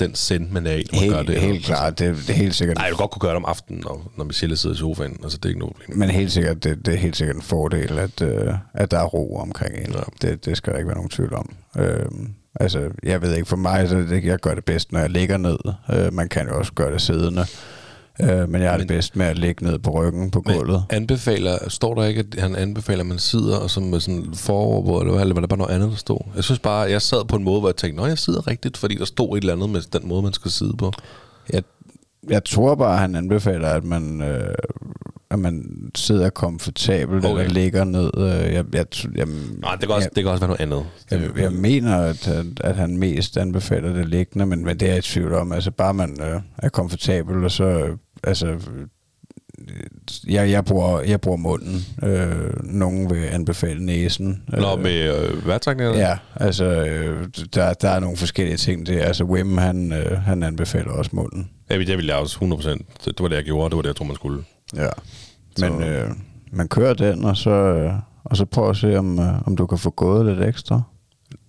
den 0.00 0.14
send, 0.14 0.50
man 0.50 0.66
er 0.66 0.72
i, 0.72 0.84
når 0.92 1.00
man 1.00 1.08
gør 1.10 1.16
Helt, 1.16 1.28
det. 1.28 1.40
helt 1.40 1.64
klart, 1.64 1.98
det, 1.98 2.16
det 2.16 2.30
er 2.30 2.34
helt 2.34 2.54
sikkert. 2.54 2.76
Nej, 2.76 2.84
jeg 2.84 2.90
vil 2.90 2.96
godt 2.98 3.10
kunne 3.10 3.20
gøre 3.20 3.30
det 3.30 3.36
om 3.36 3.44
aftenen, 3.44 3.80
når, 3.84 4.12
når 4.16 4.24
Michelle 4.24 4.56
sidder 4.56 4.76
i 4.76 4.78
sofaen. 4.78 5.16
Altså, 5.22 5.38
det 5.38 5.44
er 5.44 5.48
ikke 5.48 5.58
noget 5.60 5.76
problem. 5.76 5.98
Men 5.98 6.10
helt 6.10 6.32
sikkert, 6.32 6.64
det, 6.64 6.86
det 6.86 6.94
er 6.94 6.98
helt 6.98 7.16
sikkert 7.16 7.36
en 7.36 7.42
fordel, 7.42 7.98
at, 7.98 8.22
øh, 8.22 8.54
at 8.74 8.90
der 8.90 8.98
er 8.98 9.04
ro 9.04 9.36
omkring 9.36 9.74
en. 9.86 9.92
Ja. 9.92 10.28
Det, 10.28 10.44
det 10.44 10.56
skal 10.56 10.72
der 10.72 10.78
ikke 10.78 10.88
være 10.88 10.96
nogen 10.96 11.10
tvivl 11.10 11.34
om. 11.34 11.54
Øh, 11.78 12.06
altså, 12.60 12.90
jeg 13.02 13.22
ved 13.22 13.34
ikke, 13.34 13.48
for 13.48 13.56
mig, 13.56 13.88
så 13.88 13.96
er 13.96 14.00
det, 14.02 14.24
jeg 14.24 14.38
gør 14.38 14.54
det 14.54 14.64
bedst, 14.64 14.92
når 14.92 15.00
jeg 15.00 15.10
ligger 15.10 15.36
ned. 15.36 15.58
Øh, 15.92 16.12
man 16.12 16.28
kan 16.28 16.48
jo 16.48 16.58
også 16.58 16.72
gøre 16.72 16.92
det 16.92 17.00
siddende. 17.02 17.44
Øh, 18.22 18.48
men 18.48 18.62
jeg 18.62 18.72
det 18.72 18.78
Men- 18.80 18.86
bedst 18.88 19.16
med 19.16 19.26
at 19.26 19.38
ligge 19.38 19.64
ned 19.64 19.78
på 19.78 19.90
ryggen 19.90 20.30
på 20.30 20.40
gulvet. 20.40 20.84
Anbefaler, 20.90 21.58
står 21.68 21.94
der 21.94 22.04
ikke, 22.04 22.24
at 22.32 22.40
han 22.42 22.56
anbefaler, 22.56 23.00
at 23.00 23.06
man 23.06 23.18
sidder 23.18 23.56
og 23.56 23.70
som 23.70 23.82
med 23.82 24.00
sådan 24.00 24.24
foroverbord, 24.34 25.02
eller, 25.06 25.20
eller 25.20 25.34
var 25.34 25.40
der 25.40 25.48
bare 25.48 25.58
noget 25.58 25.74
andet, 25.74 25.90
der 25.90 25.96
stod? 25.96 26.18
Jeg 26.36 26.44
synes 26.44 26.58
bare, 26.58 26.90
jeg 26.90 27.02
sad 27.02 27.24
på 27.24 27.36
en 27.36 27.44
måde, 27.44 27.60
hvor 27.60 27.68
jeg 27.68 27.76
tænkte, 27.76 28.02
nå, 28.02 28.06
jeg 28.06 28.18
sidder 28.18 28.46
rigtigt, 28.46 28.76
fordi 28.76 28.94
der 28.94 29.04
stod 29.04 29.36
et 29.36 29.40
eller 29.40 29.52
andet 29.52 29.70
med 29.70 29.80
den 30.00 30.08
måde, 30.08 30.22
man 30.22 30.32
skal 30.32 30.50
sidde 30.50 30.76
på. 30.76 30.92
Jeg, 31.52 31.62
jeg 32.30 32.44
tror 32.44 32.74
bare, 32.74 32.98
han 32.98 33.16
anbefaler, 33.16 33.68
at 33.68 33.84
man, 33.84 34.22
øh, 34.22 34.54
at 35.34 35.38
man 35.38 35.90
sidder 35.94 36.30
komfortabelt 36.30 37.24
Okay. 37.24 37.40
eller 37.40 37.54
ligger 37.54 37.84
ned. 37.84 38.10
Øh, 38.16 38.54
jeg, 38.54 38.64
jeg, 38.72 38.86
jeg, 39.14 39.26
Nej, 39.58 39.74
det 39.74 39.80
kan 39.80 39.90
også, 39.90 40.08
jeg, 40.08 40.16
det 40.16 40.24
kan 40.24 40.32
også 40.32 40.46
være 40.46 40.56
noget 40.56 40.60
andet. 40.60 40.86
jeg, 41.36 41.42
jeg 41.42 41.52
mener, 41.52 41.96
at, 41.96 42.28
at, 42.60 42.76
han 42.76 42.96
mest 42.98 43.36
anbefaler 43.36 43.92
det 43.92 44.08
liggende, 44.08 44.46
men, 44.46 44.64
men 44.64 44.80
det 44.80 44.86
er 44.88 44.92
jeg 44.92 44.98
i 44.98 45.02
tvivl 45.02 45.34
om. 45.34 45.52
Altså 45.52 45.70
bare 45.70 45.94
man 45.94 46.20
øh, 46.20 46.40
er 46.58 46.68
komfortabel, 46.68 47.44
og 47.44 47.50
så... 47.50 47.64
Øh, 47.64 47.96
altså, 48.22 48.46
øh, 48.46 48.58
jeg, 50.26 50.50
jeg, 50.50 50.64
bruger, 50.64 51.00
jeg 51.00 51.20
bruger 51.20 51.36
munden. 51.38 51.86
Øh, 52.02 52.64
nogen 52.64 53.10
vil 53.10 53.24
anbefale 53.24 53.84
næsen. 53.86 54.42
Nå, 54.48 54.76
Øh, 54.76 54.82
med 54.82 55.28
øh, 55.28 55.46
vejrtrækninger? 55.46 55.98
Ja, 55.98 56.18
altså 56.36 56.64
øh, 56.64 57.28
der, 57.54 57.72
der 57.74 57.88
er 57.90 58.00
nogle 58.00 58.16
forskellige 58.16 58.56
ting. 58.56 58.86
Det, 58.86 59.00
altså 59.00 59.24
Wim, 59.24 59.58
han, 59.58 59.92
øh, 59.92 60.18
han 60.22 60.42
anbefaler 60.42 60.90
også 60.90 61.10
munden. 61.14 61.50
Ja, 61.70 61.78
det 61.78 61.98
vil 61.98 62.06
jeg 62.06 62.16
også 62.16 62.38
100%. 62.38 62.68
Det, 62.68 62.82
det 63.04 63.20
var 63.20 63.28
det, 63.28 63.36
jeg 63.36 63.44
gjorde, 63.44 63.70
det 63.70 63.76
var 63.76 63.82
det, 63.82 63.88
jeg 63.88 63.96
tror, 63.96 64.04
man 64.04 64.16
skulle. 64.16 64.44
Ja. 64.76 64.88
Men 65.60 65.82
øh, 65.82 66.10
man 66.52 66.68
kører 66.68 66.94
den, 66.94 67.24
og 67.24 67.36
så, 67.36 67.50
øh, 67.50 67.92
og 68.24 68.36
så 68.36 68.44
prøv 68.44 68.70
at 68.70 68.76
se, 68.76 68.98
om, 68.98 69.18
øh, 69.18 69.46
om 69.46 69.56
du 69.56 69.66
kan 69.66 69.78
få 69.78 69.90
gået 69.90 70.26
lidt 70.26 70.48
ekstra. 70.48 70.82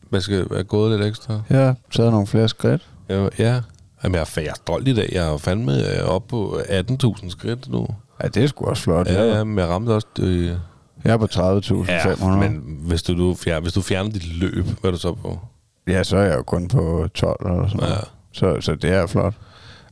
Hvad 0.09 0.21
skal 0.21 0.47
være 0.51 0.63
gået 0.63 0.91
lidt 0.91 1.07
ekstra? 1.07 1.41
Ja, 1.49 1.73
taget 1.91 2.11
nogle 2.11 2.27
flere 2.27 2.49
skridt. 2.49 2.89
Ja, 3.09 3.27
ja. 3.39 3.61
Jamen, 4.03 4.15
jeg 4.15 4.21
er, 4.21 4.41
jeg 4.41 4.45
er 4.49 4.53
stolt 4.55 4.87
i 4.87 4.95
dag. 4.95 5.09
Jeg 5.11 5.33
er 5.33 5.37
fandme 5.37 5.73
øh, 6.01 6.07
oppe 6.07 6.27
på 6.29 6.59
18.000 6.69 7.29
skridt 7.29 7.69
nu. 7.71 7.87
Ja, 8.23 8.27
det 8.27 8.43
er 8.43 8.47
sgu 8.47 8.65
også 8.65 8.83
flot. 8.83 9.07
Ja, 9.07 9.23
ja, 9.37 9.43
men 9.43 9.57
jeg 9.59 9.67
ramte 9.67 9.89
også... 9.89 10.07
Øh, 10.19 10.45
Jeg 11.03 11.13
er 11.13 11.17
på 11.17 11.25
30.500. 11.31 11.91
ja, 11.91 12.15
men 12.37 12.77
hvis 12.79 13.03
du, 13.03 13.17
du 13.17 13.35
fjer, 13.35 13.59
hvis 13.59 13.73
du 13.73 13.81
fjerner 13.81 14.11
dit 14.11 14.33
løb, 14.39 14.65
hvad 14.65 14.89
er 14.89 14.91
du 14.91 14.97
så 14.97 15.13
på? 15.13 15.39
Ja, 15.87 16.03
så 16.03 16.17
er 16.17 16.23
jeg 16.23 16.37
jo 16.37 16.43
kun 16.43 16.67
på 16.67 17.07
12 17.13 17.47
eller 17.47 17.67
sådan 17.67 17.79
noget. 17.79 17.93
Ja. 17.93 17.99
Så, 18.31 18.61
så 18.61 18.75
det 18.75 18.89
er 18.91 19.07
flot. 19.07 19.33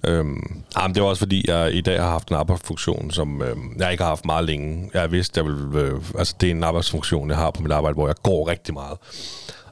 Øhm, 0.08 0.64
jamen, 0.78 0.96
det 0.96 1.04
var 1.04 1.10
også 1.10 1.20
fordi, 1.20 1.46
jeg 1.48 1.74
i 1.74 1.82
dag 1.82 2.02
har 2.02 2.10
haft 2.10 2.30
en 2.30 2.36
arbejdsfunktion, 2.36 3.12
som 3.12 3.42
øh, 3.42 3.56
jeg 3.78 3.92
ikke 3.92 4.04
har 4.04 4.10
haft 4.10 4.26
meget 4.26 4.46
længe. 4.46 4.90
Jeg 4.94 5.02
har 5.02 5.08
vidst, 5.08 5.38
jeg 5.38 5.46
vil, 5.46 5.76
øh, 5.76 6.02
altså 6.18 6.36
det 6.42 6.48
er 6.48 6.52
en 6.52 6.64
arbejdsfunktion, 6.64 7.30
jeg 7.30 7.38
har 7.38 7.52
på 7.52 7.62
mit 7.62 7.72
arbejde, 7.72 7.94
hvor 7.94 8.08
jeg 8.08 8.16
går 8.24 8.48
rigtig 8.48 8.74
meget. 8.74 8.98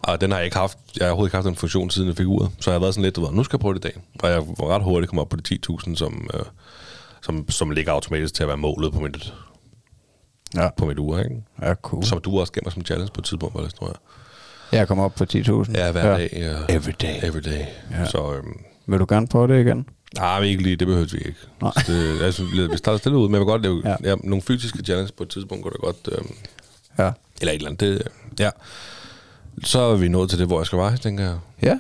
Og 0.02 0.22
den 0.22 0.32
har 0.32 0.38
jeg 0.38 0.46
ikke 0.46 0.58
haft, 0.58 0.78
jeg 0.98 1.06
har 1.06 1.10
overhovedet 1.12 1.30
ikke 1.30 1.38
haft 1.38 1.46
den 1.46 1.56
funktion, 1.56 1.90
siden 1.90 2.08
jeg 2.08 2.18
fik 2.18 2.28
uret. 2.28 2.52
Så 2.60 2.70
jeg 2.72 2.76
har 2.76 2.80
været 2.80 2.94
sådan 2.94 3.04
lidt, 3.04 3.16
du 3.16 3.26
ved, 3.26 3.32
nu 3.32 3.44
skal 3.44 3.58
jeg 3.58 3.62
prøve 3.62 3.74
det 3.74 3.86
i 3.86 3.88
dag. 3.88 4.02
Og 4.24 4.30
jeg 4.30 4.38
var 4.60 4.76
ret 4.76 4.84
hurtigt 4.84 5.10
kommet 5.10 5.22
op 5.22 5.30
på 5.30 5.38
de 5.38 5.60
10.000, 5.70 5.96
som, 5.96 6.30
øh, 6.34 6.40
som, 7.22 7.50
som 7.50 7.70
ligger 7.72 7.92
automatisk 7.92 8.34
til 8.34 8.44
at 8.44 8.48
være 8.48 8.58
målet 8.58 8.94
på 8.94 9.00
mit, 9.00 9.34
Ja, 10.56 10.70
på 10.78 10.86
mit 10.86 11.00
ur, 11.00 11.20
ikke? 11.20 11.36
ja 11.62 11.74
cool. 11.74 12.04
Som 12.04 12.22
du 12.22 12.40
også 12.40 12.54
gav 12.54 12.62
mig 12.66 12.74
som 12.74 12.86
challenge 12.86 13.12
på 13.14 13.22
et 13.22 13.26
tidspunkt, 13.26 13.56
var 13.56 13.62
det, 13.62 13.74
tror 13.74 13.88
jeg. 13.88 13.96
Jeg 14.80 14.88
kommer 14.88 15.04
op 15.04 15.16
på 15.16 15.24
10.000. 15.34 15.40
Ja, 15.76 15.92
hver 15.92 16.08
ja. 16.08 16.18
dag. 16.18 16.30
Ja. 16.34 16.76
Every 16.76 16.92
day. 17.02 17.16
Every 17.24 17.40
day. 17.40 17.66
Ja. 17.92 18.06
Så, 18.06 18.34
øhm, 18.34 18.60
Vil 18.92 19.00
du 19.00 19.06
gerne 19.10 19.28
prøve 19.28 19.48
det 19.48 19.66
igen? 19.66 19.86
Nej, 20.18 20.40
men 20.40 20.50
ikke 20.50 20.64
lige. 20.64 20.76
Det 20.76 20.88
behøver 20.88 21.08
vi 21.12 21.18
ikke. 21.18 21.40
Nej. 21.62 21.72
Så 21.86 21.92
Det, 21.94 22.22
altså, 22.22 22.44
vi 22.72 22.78
starter 22.78 22.98
stille 22.98 23.18
ud, 23.18 23.28
men 23.28 23.34
jeg 23.34 23.40
vil 23.40 23.46
godt 23.48 23.62
lave 23.62 23.82
Ja. 23.86 23.96
ja. 24.04 24.16
Nogle 24.24 24.42
fysiske 24.42 24.84
challenges 24.84 25.12
på 25.12 25.24
et 25.24 25.30
tidspunkt, 25.30 25.64
kunne 25.64 25.72
det 25.74 25.82
godt... 25.82 26.10
Øhm, 26.12 26.32
Ja. 27.00 27.12
eller 27.42 27.52
et 27.52 27.56
eller 27.56 27.70
andet. 27.70 27.80
Det, 27.80 27.94
øh, 27.94 28.00
ja. 28.40 28.50
Så 29.64 29.80
er 29.80 29.96
vi 29.96 30.08
nået 30.08 30.30
til 30.30 30.40
det, 30.40 30.48
hvor 30.48 30.60
jeg 30.60 30.66
skal 30.66 30.80
veje, 30.80 30.98
tænker 30.98 31.24
jeg. 31.24 31.38
Ja. 31.64 31.80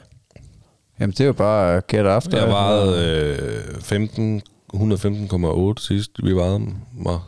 Jamen, 0.99 1.11
det 1.11 1.19
er 1.21 1.25
jo 1.25 1.33
bare 1.33 1.77
uh, 1.77 1.81
get 1.87 2.05
after. 2.05 2.37
Jeg 2.39 2.47
vejede 2.49 3.65
øh, 3.75 3.81
15, 3.81 4.41
115,8 4.73 5.73
sidst, 5.77 6.11
vi 6.23 6.35
vejede 6.35 6.59
mig 6.93 7.19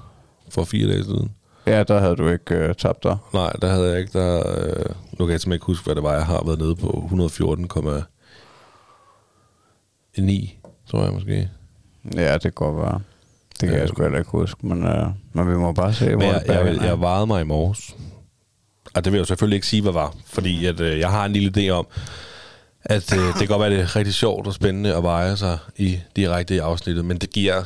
for 0.50 0.64
fire 0.64 0.88
dage 0.88 1.04
siden. 1.04 1.32
Ja, 1.68 1.84
der 1.84 2.00
havde 2.00 2.16
du 2.16 2.28
ikke 2.30 2.66
uh, 2.70 2.76
tabt 2.76 3.04
dig. 3.04 3.18
Nej, 3.34 3.52
der 3.62 3.68
havde 3.70 3.90
jeg 3.92 4.00
ikke. 4.00 4.20
Der, 4.20 4.38
øh, 4.58 4.86
nu 5.20 5.26
kan 5.26 5.32
jeg 5.32 5.42
simpelthen 5.42 5.54
ikke 5.54 5.66
huske, 5.66 5.86
hvad 5.86 5.96
det 5.96 6.04
var. 6.04 6.14
Jeg 6.14 6.26
har 6.26 6.44
været 6.46 6.60
nede 6.60 6.76
på 6.76 7.08
114,9, 10.18 10.56
tror 10.92 11.04
jeg 11.04 11.14
måske. 11.14 11.50
Ja, 12.16 12.38
det 12.38 12.56
går 12.56 12.82
bare. 12.84 13.02
Det 13.52 13.60
kan 13.60 13.70
Ja. 13.70 13.80
jeg 13.80 13.90
sgu 13.90 14.02
heller 14.04 14.18
ikke 14.20 14.32
huske, 14.32 14.68
men, 14.68 14.84
uh, 14.84 15.08
men 15.34 15.52
vi 15.52 15.58
må 15.58 15.72
bare 15.72 15.94
se, 15.94 16.16
hvor 16.16 16.24
jeg, 16.24 16.34
det 16.40 16.48
bærer 16.48 16.66
jeg, 16.66 16.76
jeg, 16.76 16.84
jeg 16.86 17.00
vejede 17.02 17.28
mig 17.28 17.42
i 17.42 17.46
morges. 17.46 17.96
Og 18.94 19.06
det 19.06 19.12
vil 19.14 19.18
jeg 19.18 19.28
selvfølgelig 19.28 19.56
ikke 19.56 19.68
sige, 19.68 19.82
hvad 19.82 19.92
var. 19.92 20.16
Fordi 20.26 20.66
at, 20.66 20.80
øh, 20.80 21.00
jeg 21.00 21.10
har 21.10 21.26
en 21.26 21.34
lille 21.34 21.52
idé 21.58 21.70
om, 21.70 21.88
at 22.84 23.14
øh, 23.18 23.28
det 23.28 23.36
kan 23.36 23.48
godt 23.48 23.60
være, 23.62 23.70
det 23.70 23.80
er 23.80 23.96
rigtig 23.96 24.14
sjovt 24.14 24.48
og 24.48 24.54
spændende 24.54 24.96
at 24.96 25.04
veje 25.04 25.38
sig 25.38 25.58
i 25.78 26.00
direkte 26.16 26.56
i 26.56 26.58
afsnittet, 26.58 27.06
men 27.06 27.18
det 27.18 27.30
giver... 27.30 27.64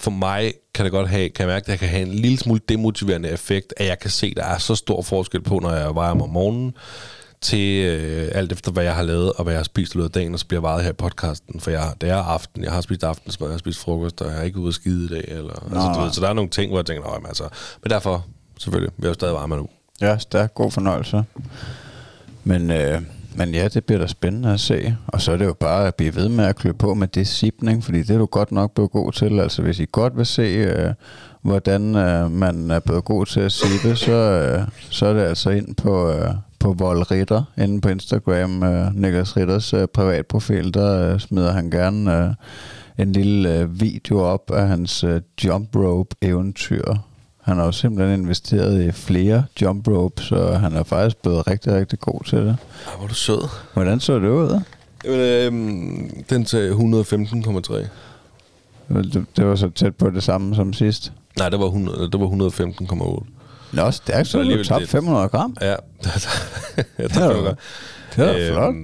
For 0.00 0.10
mig 0.10 0.52
kan 0.74 0.84
det 0.84 0.92
godt 0.92 1.08
have, 1.08 1.28
kan 1.28 1.46
jeg 1.46 1.52
mærke, 1.54 1.64
at 1.64 1.68
jeg 1.68 1.78
kan 1.78 1.88
have 1.88 2.02
en 2.02 2.12
lille 2.14 2.38
smule 2.38 2.60
demotiverende 2.68 3.28
effekt, 3.30 3.74
at 3.76 3.86
jeg 3.86 3.98
kan 3.98 4.10
se, 4.10 4.26
at 4.26 4.36
der 4.36 4.44
er 4.44 4.58
så 4.58 4.74
stor 4.74 5.02
forskel 5.02 5.40
på, 5.42 5.58
når 5.58 5.70
jeg 5.74 5.94
vejer 5.94 6.14
mig 6.14 6.22
om 6.22 6.30
morgenen, 6.30 6.74
til 7.42 7.84
øh, 7.86 8.28
alt 8.34 8.52
efter, 8.52 8.72
hvad 8.72 8.84
jeg 8.84 8.94
har 8.94 9.02
lavet, 9.02 9.32
og 9.32 9.42
hvad 9.44 9.52
jeg 9.52 9.58
har 9.58 9.64
spist 9.64 9.94
i 9.94 9.96
løbet 9.96 10.08
af 10.08 10.12
dagen, 10.12 10.32
og 10.34 10.40
så 10.40 10.46
bliver 10.46 10.60
vejet 10.60 10.82
her 10.82 10.90
i 10.90 10.94
podcasten, 10.94 11.60
for 11.60 11.70
jeg, 11.70 11.92
det 12.00 12.08
er 12.08 12.16
aften, 12.16 12.64
jeg 12.64 12.72
har 12.72 12.80
spist 12.80 13.04
aftensmad, 13.04 13.48
jeg 13.48 13.52
har 13.54 13.58
spist 13.58 13.78
frokost, 13.80 14.22
og 14.22 14.30
jeg 14.30 14.38
er 14.38 14.42
ikke 14.42 14.58
ude 14.58 14.68
at 14.68 14.74
skide 14.74 15.04
i 15.04 15.08
dag, 15.08 15.24
eller, 15.28 15.52
altså, 15.74 15.92
du 15.94 16.00
ved, 16.00 16.12
så 16.12 16.20
der 16.20 16.28
er 16.28 16.32
nogle 16.32 16.50
ting, 16.50 16.70
hvor 16.70 16.78
jeg 16.78 16.86
tænker, 16.86 17.02
"Nå, 17.04 17.10
jamen, 17.12 17.26
altså, 17.26 17.44
men 17.82 17.90
derfor, 17.90 18.26
selvfølgelig, 18.58 18.92
vil 18.96 19.04
jeg 19.04 19.08
jo 19.08 19.14
stadig 19.14 19.48
mig 19.48 19.58
nu. 19.58 19.68
Ja, 20.00 20.18
stærk 20.18 20.54
god 20.54 20.70
fornøjelse. 20.70 21.22
Men, 22.44 22.70
øh, 22.70 23.02
men 23.34 23.54
ja, 23.54 23.68
det 23.68 23.84
bliver 23.84 23.98
da 24.00 24.06
spændende 24.06 24.52
at 24.52 24.60
se. 24.60 24.96
Og 25.06 25.20
så 25.20 25.32
er 25.32 25.36
det 25.36 25.44
jo 25.44 25.52
bare 25.52 25.86
at 25.86 25.94
blive 25.94 26.14
ved 26.14 26.28
med 26.28 26.44
at 26.44 26.56
klø 26.56 26.72
på 26.72 26.94
med 26.94 27.08
det 27.08 27.28
sipning, 27.28 27.84
fordi 27.84 27.98
det 27.98 28.10
er 28.10 28.18
du 28.18 28.26
godt 28.26 28.52
nok 28.52 28.74
blevet 28.74 28.90
god 28.90 29.12
til. 29.12 29.40
Altså 29.40 29.62
hvis 29.62 29.80
I 29.80 29.86
godt 29.92 30.16
vil 30.16 30.26
se, 30.26 30.42
øh, 30.42 30.92
hvordan 31.42 31.94
øh, 31.96 32.30
man 32.30 32.70
er 32.70 32.80
blevet 32.80 33.04
god 33.04 33.26
til 33.26 33.40
at 33.40 33.52
sippe, 33.52 33.96
så, 33.96 34.12
øh, 34.12 34.62
så 34.90 35.06
er 35.06 35.12
det 35.12 35.20
altså 35.22 35.50
ind 35.50 35.74
på, 35.76 36.10
øh, 36.10 36.30
på 36.60 36.72
Vold 36.72 37.10
Ritter, 37.10 37.42
inde 37.58 37.80
på 37.80 37.88
Instagram, 37.88 38.62
øh, 38.62 38.94
Niklas 38.94 39.36
Ritters 39.36 39.72
øh, 39.72 39.88
privatprofil, 39.88 40.74
der 40.74 41.12
øh, 41.12 41.20
smider 41.20 41.52
han 41.52 41.70
gerne 41.70 42.18
øh, 42.18 42.34
en 42.98 43.12
lille 43.12 43.58
øh, 43.58 43.80
video 43.80 44.20
op 44.20 44.50
af 44.50 44.68
hans 44.68 45.04
øh, 45.04 45.20
jump 45.44 45.76
rope 45.76 46.16
eventyr. 46.22 46.94
Han 47.42 47.56
har 47.56 47.64
jo 47.64 47.72
simpelthen 47.72 48.20
investeret 48.20 48.84
i 48.84 48.92
flere 48.92 49.44
jump 49.62 49.88
ropes, 49.88 50.24
så 50.24 50.52
han 50.52 50.76
er 50.76 50.82
faktisk 50.82 51.16
blevet 51.16 51.46
rigtig, 51.46 51.72
rigtig 51.72 51.98
god 51.98 52.24
til 52.24 52.38
det. 52.38 52.56
Ej, 52.86 52.94
hvor 52.96 53.04
er 53.04 53.08
du 53.08 53.14
sød. 53.14 53.48
Hvordan 53.74 54.00
så 54.00 54.18
det 54.18 54.28
ud? 54.28 54.60
Jamen, 55.04 56.10
øhm, 56.10 56.24
den 56.30 56.44
til 56.44 56.70
115,3. 56.70 57.88
Det, 58.88 59.26
det 59.36 59.46
var 59.46 59.56
så 59.56 59.70
tæt 59.70 59.96
på 59.96 60.10
det 60.10 60.22
samme 60.22 60.54
som 60.54 60.72
sidst. 60.72 61.12
Nej, 61.38 61.48
det 61.48 61.60
var, 61.60 61.66
100, 61.66 62.10
det 62.12 62.20
var 62.20 62.26
115,8. 62.26 63.39
Nå, 63.72 63.90
stærkt, 63.90 64.28
så 64.28 64.32
Så 64.32 64.74
er 64.74 64.78
lidt. 64.78 64.90
500 64.90 65.28
gram. 65.28 65.56
Ja, 65.60 65.66
det 66.02 66.10
er 66.98 67.04
er 67.04 67.08
da- 67.08 67.32
godt. 67.40 67.58
Det 68.16 68.28
er 68.28 68.32
da 68.32 68.52
flot. 68.52 68.74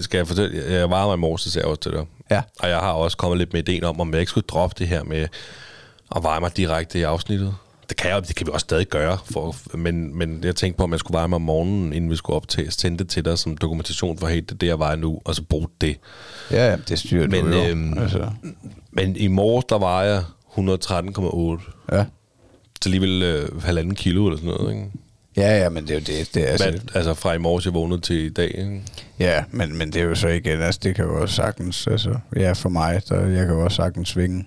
Skal 0.00 0.18
jeg 0.18 0.26
fortælle? 0.26 0.72
Jeg 0.72 0.90
var 0.90 1.06
mig 1.06 1.14
i 1.14 1.18
morges, 1.18 1.42
det 1.42 1.52
sagde 1.52 1.64
jeg 1.64 1.70
også 1.70 1.80
til 1.80 1.92
dig. 1.92 2.04
Ja. 2.30 2.42
Og 2.60 2.68
jeg 2.68 2.78
har 2.78 2.92
også 2.92 3.16
kommet 3.16 3.38
lidt 3.38 3.52
med 3.52 3.68
ideen 3.68 3.84
om, 3.84 4.00
om 4.00 4.12
jeg 4.12 4.20
ikke 4.20 4.30
skulle 4.30 4.46
droppe 4.48 4.74
det 4.78 4.88
her 4.88 5.02
med 5.04 5.26
at 6.16 6.22
veje 6.22 6.40
mig 6.40 6.56
direkte 6.56 6.98
i 6.98 7.02
afsnittet. 7.02 7.54
Det 7.88 7.96
kan, 7.96 8.10
jeg, 8.10 8.28
det 8.28 8.36
kan 8.36 8.46
vi 8.46 8.52
også 8.52 8.64
stadig 8.64 8.86
gøre, 8.88 9.18
for, 9.32 9.56
men, 9.76 10.18
men 10.18 10.44
jeg 10.44 10.56
tænkte 10.56 10.78
på, 10.78 10.84
om 10.84 10.92
jeg 10.92 10.98
skulle 11.00 11.14
veje 11.16 11.28
mig 11.28 11.36
om 11.36 11.42
morgenen, 11.42 11.92
inden 11.92 12.10
vi 12.10 12.16
skulle 12.16 12.36
optage, 12.36 12.70
sende 12.70 12.98
det 12.98 13.08
til 13.08 13.24
dig 13.24 13.38
som 13.38 13.56
dokumentation 13.56 14.18
for, 14.18 14.26
hey, 14.26 14.36
det 14.40 14.50
er 14.50 14.54
det, 14.54 14.66
jeg 14.66 14.78
vejer 14.78 14.96
nu, 14.96 15.20
og 15.24 15.34
så 15.34 15.42
bruge 15.42 15.68
det. 15.80 15.96
Ja, 16.50 16.70
ja, 16.70 16.76
det 16.88 16.98
styrer 16.98 17.28
Men, 17.28 17.44
du 17.44 17.56
jo. 17.56 17.64
øhm, 17.64 17.98
altså, 17.98 18.30
Men 18.92 19.16
i 19.16 19.26
morges, 19.26 19.64
der 19.64 19.78
vejer 19.78 20.12
jeg 20.12 20.22
113,8. 20.58 21.96
ja. 21.96 22.04
Så 22.84 22.88
alligevel 22.88 23.22
øh, 23.22 23.62
halvanden 23.62 23.94
kilo 23.94 24.26
eller 24.26 24.36
sådan 24.36 24.50
noget, 24.58 24.74
ikke? 24.74 24.90
ja, 25.36 25.62
ja, 25.62 25.68
men 25.68 25.82
det 25.82 25.90
er 25.90 25.94
jo 25.94 26.00
det. 26.00 26.34
det 26.34 26.42
er, 26.42 26.46
altså, 26.46 26.66
Altså, 26.66 26.86
altså 26.94 27.14
fra 27.14 27.32
i 27.32 27.38
morges, 27.38 27.64
jeg 27.64 27.74
vågnede 27.74 28.00
til 28.00 28.16
i 28.16 28.28
dag, 28.28 28.54
ikke? 28.58 28.82
Ja, 29.18 29.44
men, 29.50 29.78
men 29.78 29.92
det 29.92 30.00
er 30.00 30.04
jo 30.04 30.14
så 30.14 30.28
igen, 30.28 30.62
altså 30.62 30.80
det 30.82 30.94
kan 30.94 31.04
jo 31.04 31.20
også 31.20 31.34
sagtens, 31.34 31.86
altså 31.86 32.16
ja 32.36 32.52
for 32.52 32.68
mig, 32.68 33.02
der, 33.08 33.20
jeg 33.26 33.46
kan 33.46 33.54
jo 33.54 33.64
også 33.64 33.76
sagtens 33.76 34.08
svinge 34.08 34.46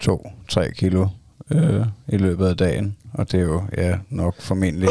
to, 0.00 0.30
tre 0.48 0.70
kilo 0.70 1.08
øh, 1.50 1.86
i 2.08 2.16
løbet 2.16 2.46
af 2.46 2.56
dagen, 2.56 2.96
og 3.14 3.32
det 3.32 3.40
er 3.40 3.44
jo 3.44 3.62
ja, 3.76 3.96
nok 4.08 4.40
formentlig 4.40 4.90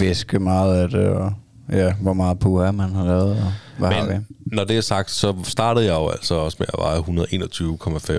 væske 0.00 0.38
meget 0.38 0.82
af 0.82 0.88
det, 0.88 1.08
og 1.08 1.32
ja, 1.72 1.92
hvor 1.92 2.12
meget 2.12 2.38
puha 2.38 2.70
man 2.70 2.90
har 2.92 3.04
lavet, 3.04 3.30
og 3.30 3.52
hvad 3.78 3.90
har 3.90 4.06
vi? 4.06 4.12
Men 4.12 4.26
når 4.46 4.64
det 4.64 4.76
er 4.76 4.80
sagt, 4.80 5.10
så 5.10 5.34
startede 5.44 5.86
jeg 5.86 5.94
jo 5.94 6.08
altså 6.08 6.34
også 6.34 6.56
med 6.60 6.66
at 6.74 6.78
veje 6.78 6.98
121,5. 6.98 8.18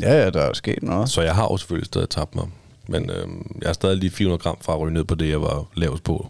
Ja, 0.00 0.12
ja, 0.22 0.30
der 0.30 0.40
er 0.40 0.46
jo 0.46 0.54
sket 0.54 0.82
noget. 0.82 1.08
Så 1.08 1.22
jeg 1.22 1.34
har 1.34 1.44
jo 1.44 1.56
selvfølgelig 1.56 1.86
stadig 1.86 2.08
tabt 2.08 2.34
mig. 2.34 2.44
Men 2.88 3.10
øhm, 3.10 3.58
jeg 3.62 3.68
er 3.68 3.72
stadig 3.72 3.96
lige 3.96 4.10
400 4.10 4.42
gram 4.42 4.56
fra 4.60 4.72
at 4.72 4.80
ryge 4.80 4.94
ned 4.94 5.04
på 5.04 5.14
det, 5.14 5.28
jeg 5.30 5.40
var 5.42 5.64
lavest 5.74 6.04
på. 6.04 6.26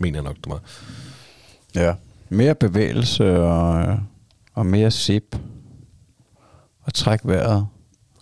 Mener 0.00 0.16
jeg 0.18 0.24
nok, 0.24 0.36
det 0.36 0.48
var. 0.48 0.60
Ja, 1.74 1.94
mere 2.28 2.54
bevægelse 2.54 3.40
og, 3.40 3.80
øh, 3.80 3.98
og 4.54 4.66
mere 4.66 4.90
sip, 4.90 5.36
og 6.82 6.94
træk 6.94 7.20
vejret, 7.24 7.66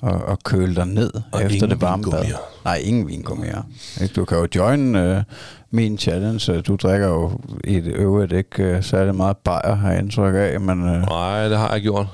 og, 0.01 0.13
og 0.13 0.39
køle 0.45 0.75
dig 0.75 0.87
ned 0.87 1.11
Og 1.33 1.45
efter 1.45 1.67
det 1.67 1.81
varme 1.81 2.05
bad. 2.11 2.25
Nej, 2.65 2.77
ingen 2.77 3.09
vingummier. 3.09 3.63
Du 4.17 4.25
kan 4.25 4.39
jo 4.39 4.49
join 4.55 4.95
øh, 4.95 5.23
min 5.71 5.99
challenge. 5.99 6.61
Du 6.61 6.77
drikker 6.77 7.09
jo 7.09 7.41
i 7.65 7.81
det 7.81 7.93
øvrigt 7.95 8.33
ikke 8.33 8.63
øh, 8.63 8.83
særlig 8.85 9.15
meget 9.15 9.37
bajer, 9.37 9.75
har 9.75 9.91
jeg 9.91 9.99
indtryk 9.99 10.35
af, 10.37 10.61
men 10.61 10.89
øh, 10.89 11.03
Nej, 11.03 11.49
det 11.49 11.59
har 11.59 11.73
jeg 11.73 11.83
gjort. 11.83 12.07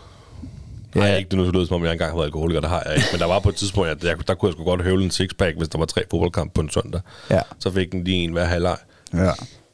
Ja. 0.95 1.01
Nej, 1.01 1.17
ikke 1.17 1.29
det 1.31 1.39
nu 1.39 1.45
lyder 1.51 1.65
som 1.67 1.75
om, 1.77 1.85
jeg 1.85 1.93
engang 1.93 2.11
har 2.11 2.17
været 2.17 2.27
alkoholiker, 2.27 2.61
det 2.61 2.71
har 2.71 2.83
jeg 2.87 2.95
ikke. 2.97 3.09
Men 3.13 3.21
der 3.21 3.27
var 3.27 3.39
på 3.41 3.49
et 3.49 3.55
tidspunkt, 3.55 3.91
at 3.91 4.05
jeg, 4.05 4.29
der 4.29 4.35
kunne 4.35 4.49
jeg 4.49 4.53
sgu 4.53 4.65
godt 4.65 4.83
høvle 4.83 5.05
en 5.05 5.11
sixpack, 5.11 5.57
hvis 5.57 5.69
der 5.69 5.79
var 5.79 5.87
tre 5.87 6.03
fodboldkampe 6.11 6.55
på 6.55 6.61
en 6.61 6.71
søndag. 6.71 7.01
ja, 7.31 7.41
Så 7.59 7.71
fik 7.71 7.93
den 7.93 8.05
lige 8.05 8.17
en 8.25 8.33
hver 8.33 8.45
halvleg. 8.45 8.77
ja. 9.15 9.31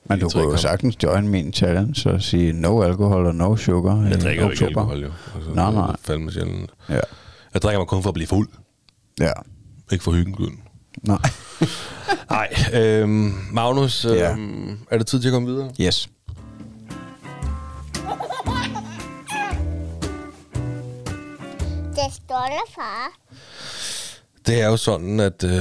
Men 0.08 0.20
du 0.20 0.28
kunne 0.28 0.42
jo 0.44 0.56
sagtens 0.56 0.96
join 1.02 1.28
min 1.28 1.52
challenge 1.52 2.10
og 2.10 2.22
sige 2.22 2.52
no 2.52 2.82
alkohol 2.82 3.26
og 3.26 3.34
no 3.34 3.56
sugar 3.56 4.02
Jeg 4.08 4.20
drikker 4.20 4.44
jo 4.44 4.50
ikke 4.50 4.64
alkohol, 4.64 4.98
jo. 5.02 5.10
Altså, 5.36 5.50
Nej, 5.50 5.72
nej. 5.72 5.96
Fandme 6.02 6.32
sjældent. 6.32 6.70
Ja, 6.88 7.00
Jeg 7.54 7.62
drikker 7.62 7.78
mig 7.78 7.86
kun 7.88 8.02
for 8.02 8.10
at 8.10 8.14
blive 8.14 8.26
fuld. 8.26 8.48
ja. 9.20 9.30
Ikke 9.92 10.04
for 10.04 10.12
hyggen 10.12 10.34
skyld. 10.34 10.48
Nej. 11.02 11.18
Nej, 12.30 12.48
øhm, 12.74 13.32
Magnus, 13.52 14.04
øhm, 14.04 14.14
Ja. 14.16 14.36
er 14.90 14.98
det 14.98 15.06
tid 15.06 15.20
til 15.20 15.28
at 15.28 15.32
komme 15.32 15.48
videre? 15.48 15.70
Yes. 15.80 16.08
Det 21.94 22.14
står 22.14 22.46
der, 22.50 22.72
far. 22.74 23.10
Det 24.46 24.62
er 24.62 24.66
jo 24.68 24.76
sådan, 24.76 25.20
at, 25.20 25.44
øh, 25.44 25.60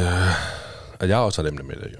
at 0.99 1.09
jeg 1.09 1.17
også 1.17 1.41
har 1.41 1.49
dem 1.49 1.59
med 1.65 1.75
det, 1.75 1.87
jo. 1.93 1.99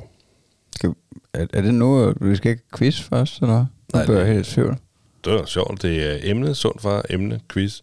Skal, 0.76 0.94
er, 1.34 1.46
er 1.54 1.62
det 1.62 1.74
nu, 1.74 2.10
at 2.10 2.16
vi 2.22 2.36
skal 2.36 2.52
ikke 2.52 2.64
quiz 2.78 3.02
først, 3.02 3.42
eller 3.42 3.54
hvad? 3.54 3.66
Nu 4.08 4.14
Nej, 4.14 4.20
det- 4.20 4.28
helt 4.34 4.48
i 4.48 4.52
tvivl. 4.52 4.78
Det 5.26 5.34
er 5.34 5.46
sjovt. 5.46 5.82
Det 5.82 6.04
er 6.14 6.32
emne, 6.32 6.56
sund 6.56 6.80
far, 6.80 7.04
emne, 7.10 7.40
quiz. 7.54 7.80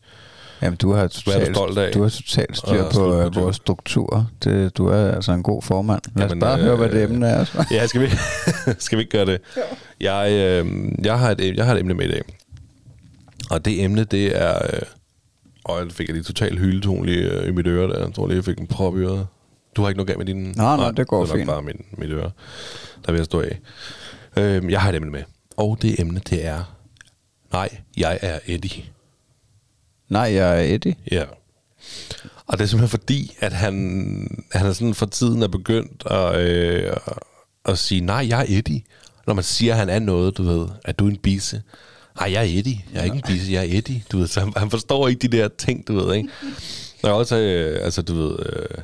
Jamen, 0.62 0.76
du 0.76 0.92
har 0.92 1.02
er 1.04 1.08
totalt, 1.08 1.48
du 1.48 1.54
stolt 1.54 1.78
af? 1.78 1.92
du 1.92 2.02
har 2.02 2.08
totalt 2.08 2.56
styr 2.56 2.82
Og 2.82 2.92
på 2.92 3.06
uh, 3.06 3.20
struktur. 3.20 3.40
vores 3.42 3.56
struktur. 3.56 4.26
Det, 4.44 4.76
du 4.76 4.86
er 4.86 5.10
altså 5.14 5.32
en 5.32 5.42
god 5.42 5.62
formand. 5.62 6.00
Lad 6.16 6.24
os 6.24 6.30
Jamen, 6.30 6.40
bare 6.40 6.58
øh, 6.58 6.64
høre, 6.64 6.76
hvad 6.76 6.88
det 6.88 7.02
emne 7.02 7.28
er. 7.28 7.44
Så. 7.44 7.64
Ja, 7.74 7.86
skal 7.86 8.00
vi, 8.00 8.06
skal 8.78 8.98
vi 8.98 9.02
ikke 9.02 9.10
gøre 9.12 9.26
det? 9.26 9.40
Jeg, 10.00 10.30
øh, 10.32 10.92
jeg, 11.04 11.18
har 11.18 11.30
et, 11.30 11.56
jeg 11.56 11.66
har 11.66 11.74
et 11.74 11.80
emne 11.80 11.94
med 11.94 12.04
i 12.04 12.10
dag. 12.10 12.22
Og 13.50 13.64
det 13.64 13.84
emne, 13.84 14.04
det 14.04 14.36
er... 14.42 14.58
Øh, 14.74 14.80
og 15.70 15.84
jeg 15.84 15.92
fik 15.92 16.08
jeg 16.08 16.14
lige 16.14 16.24
totalt 16.24 16.58
hyldeton 16.58 17.06
lige 17.06 17.30
øh, 17.30 17.48
i 17.48 17.50
mit 17.50 17.66
øre 17.66 17.88
der. 17.88 18.04
Jeg 18.04 18.14
tror 18.14 18.26
lige, 18.26 18.36
jeg 18.36 18.44
fik 18.44 18.58
en 18.58 18.66
prop 18.66 18.96
i 18.96 19.00
øret. 19.00 19.26
Du 19.76 19.82
har 19.82 19.88
ikke 19.88 19.96
noget 19.96 20.06
galt 20.06 20.18
med 20.18 20.26
din... 20.26 20.36
Nej, 20.56 20.76
nej, 20.76 20.90
det 20.90 21.06
går 21.06 21.20
det 21.20 21.30
er 21.30 21.34
nok 21.34 21.38
fint. 21.38 21.48
bare 21.48 21.62
min, 21.62 21.84
mit 21.92 22.10
øre, 22.10 22.30
der 23.06 23.12
vil 23.12 23.18
jeg 23.18 23.24
stå 23.24 23.40
af. 23.40 23.60
Øh, 24.36 24.72
jeg 24.72 24.80
har 24.80 24.88
et 24.88 24.94
emne 24.94 25.10
med. 25.10 25.22
Og 25.56 25.78
det 25.82 26.00
emne, 26.00 26.20
det 26.30 26.46
er... 26.46 26.76
Nej, 27.52 27.68
jeg 27.96 28.18
er 28.22 28.38
Eddie. 28.46 28.84
Nej, 30.08 30.34
jeg 30.34 30.58
er 30.58 30.74
Eddie. 30.74 30.94
Ja. 31.10 31.24
Og 32.46 32.58
det 32.58 32.64
er 32.64 32.68
simpelthen 32.68 33.00
fordi, 33.00 33.36
at 33.40 33.52
han, 33.52 33.74
han 34.52 34.66
er 34.66 34.72
sådan 34.72 34.94
for 34.94 35.06
tiden 35.06 35.42
er 35.42 35.48
begyndt 35.48 36.02
at, 36.06 36.36
øh, 36.40 36.96
at 37.64 37.78
sige, 37.78 38.00
nej, 38.00 38.26
jeg 38.28 38.40
er 38.40 38.46
Eddie. 38.48 38.82
Når 39.26 39.34
man 39.34 39.44
siger, 39.44 39.72
at 39.72 39.78
han 39.78 39.88
er 39.88 39.98
noget, 39.98 40.36
du 40.38 40.42
ved, 40.42 40.68
at 40.84 40.98
du 40.98 41.06
er 41.06 41.10
en 41.10 41.16
bisse. 41.16 41.62
Nej, 42.16 42.32
jeg 42.32 42.40
er 42.40 42.58
Eddie. 42.58 42.84
Jeg 42.94 43.00
er 43.00 43.04
ikke 43.04 43.26
bisse, 43.26 43.52
jeg 43.52 43.66
er 43.66 43.78
Eddie. 43.78 44.02
Du 44.12 44.18
ved, 44.18 44.26
så 44.26 44.52
han, 44.56 44.70
forstår 44.70 45.08
ikke 45.08 45.28
de 45.28 45.36
der 45.36 45.48
ting, 45.58 45.88
du 45.88 45.94
ved, 45.94 46.14
ikke? 46.14 46.28
Når 47.02 47.10
jeg 47.10 47.16
også, 47.16 47.36
øh, 47.36 47.84
altså, 47.84 48.02
du 48.02 48.14
ved, 48.14 48.38
øh, 48.38 48.78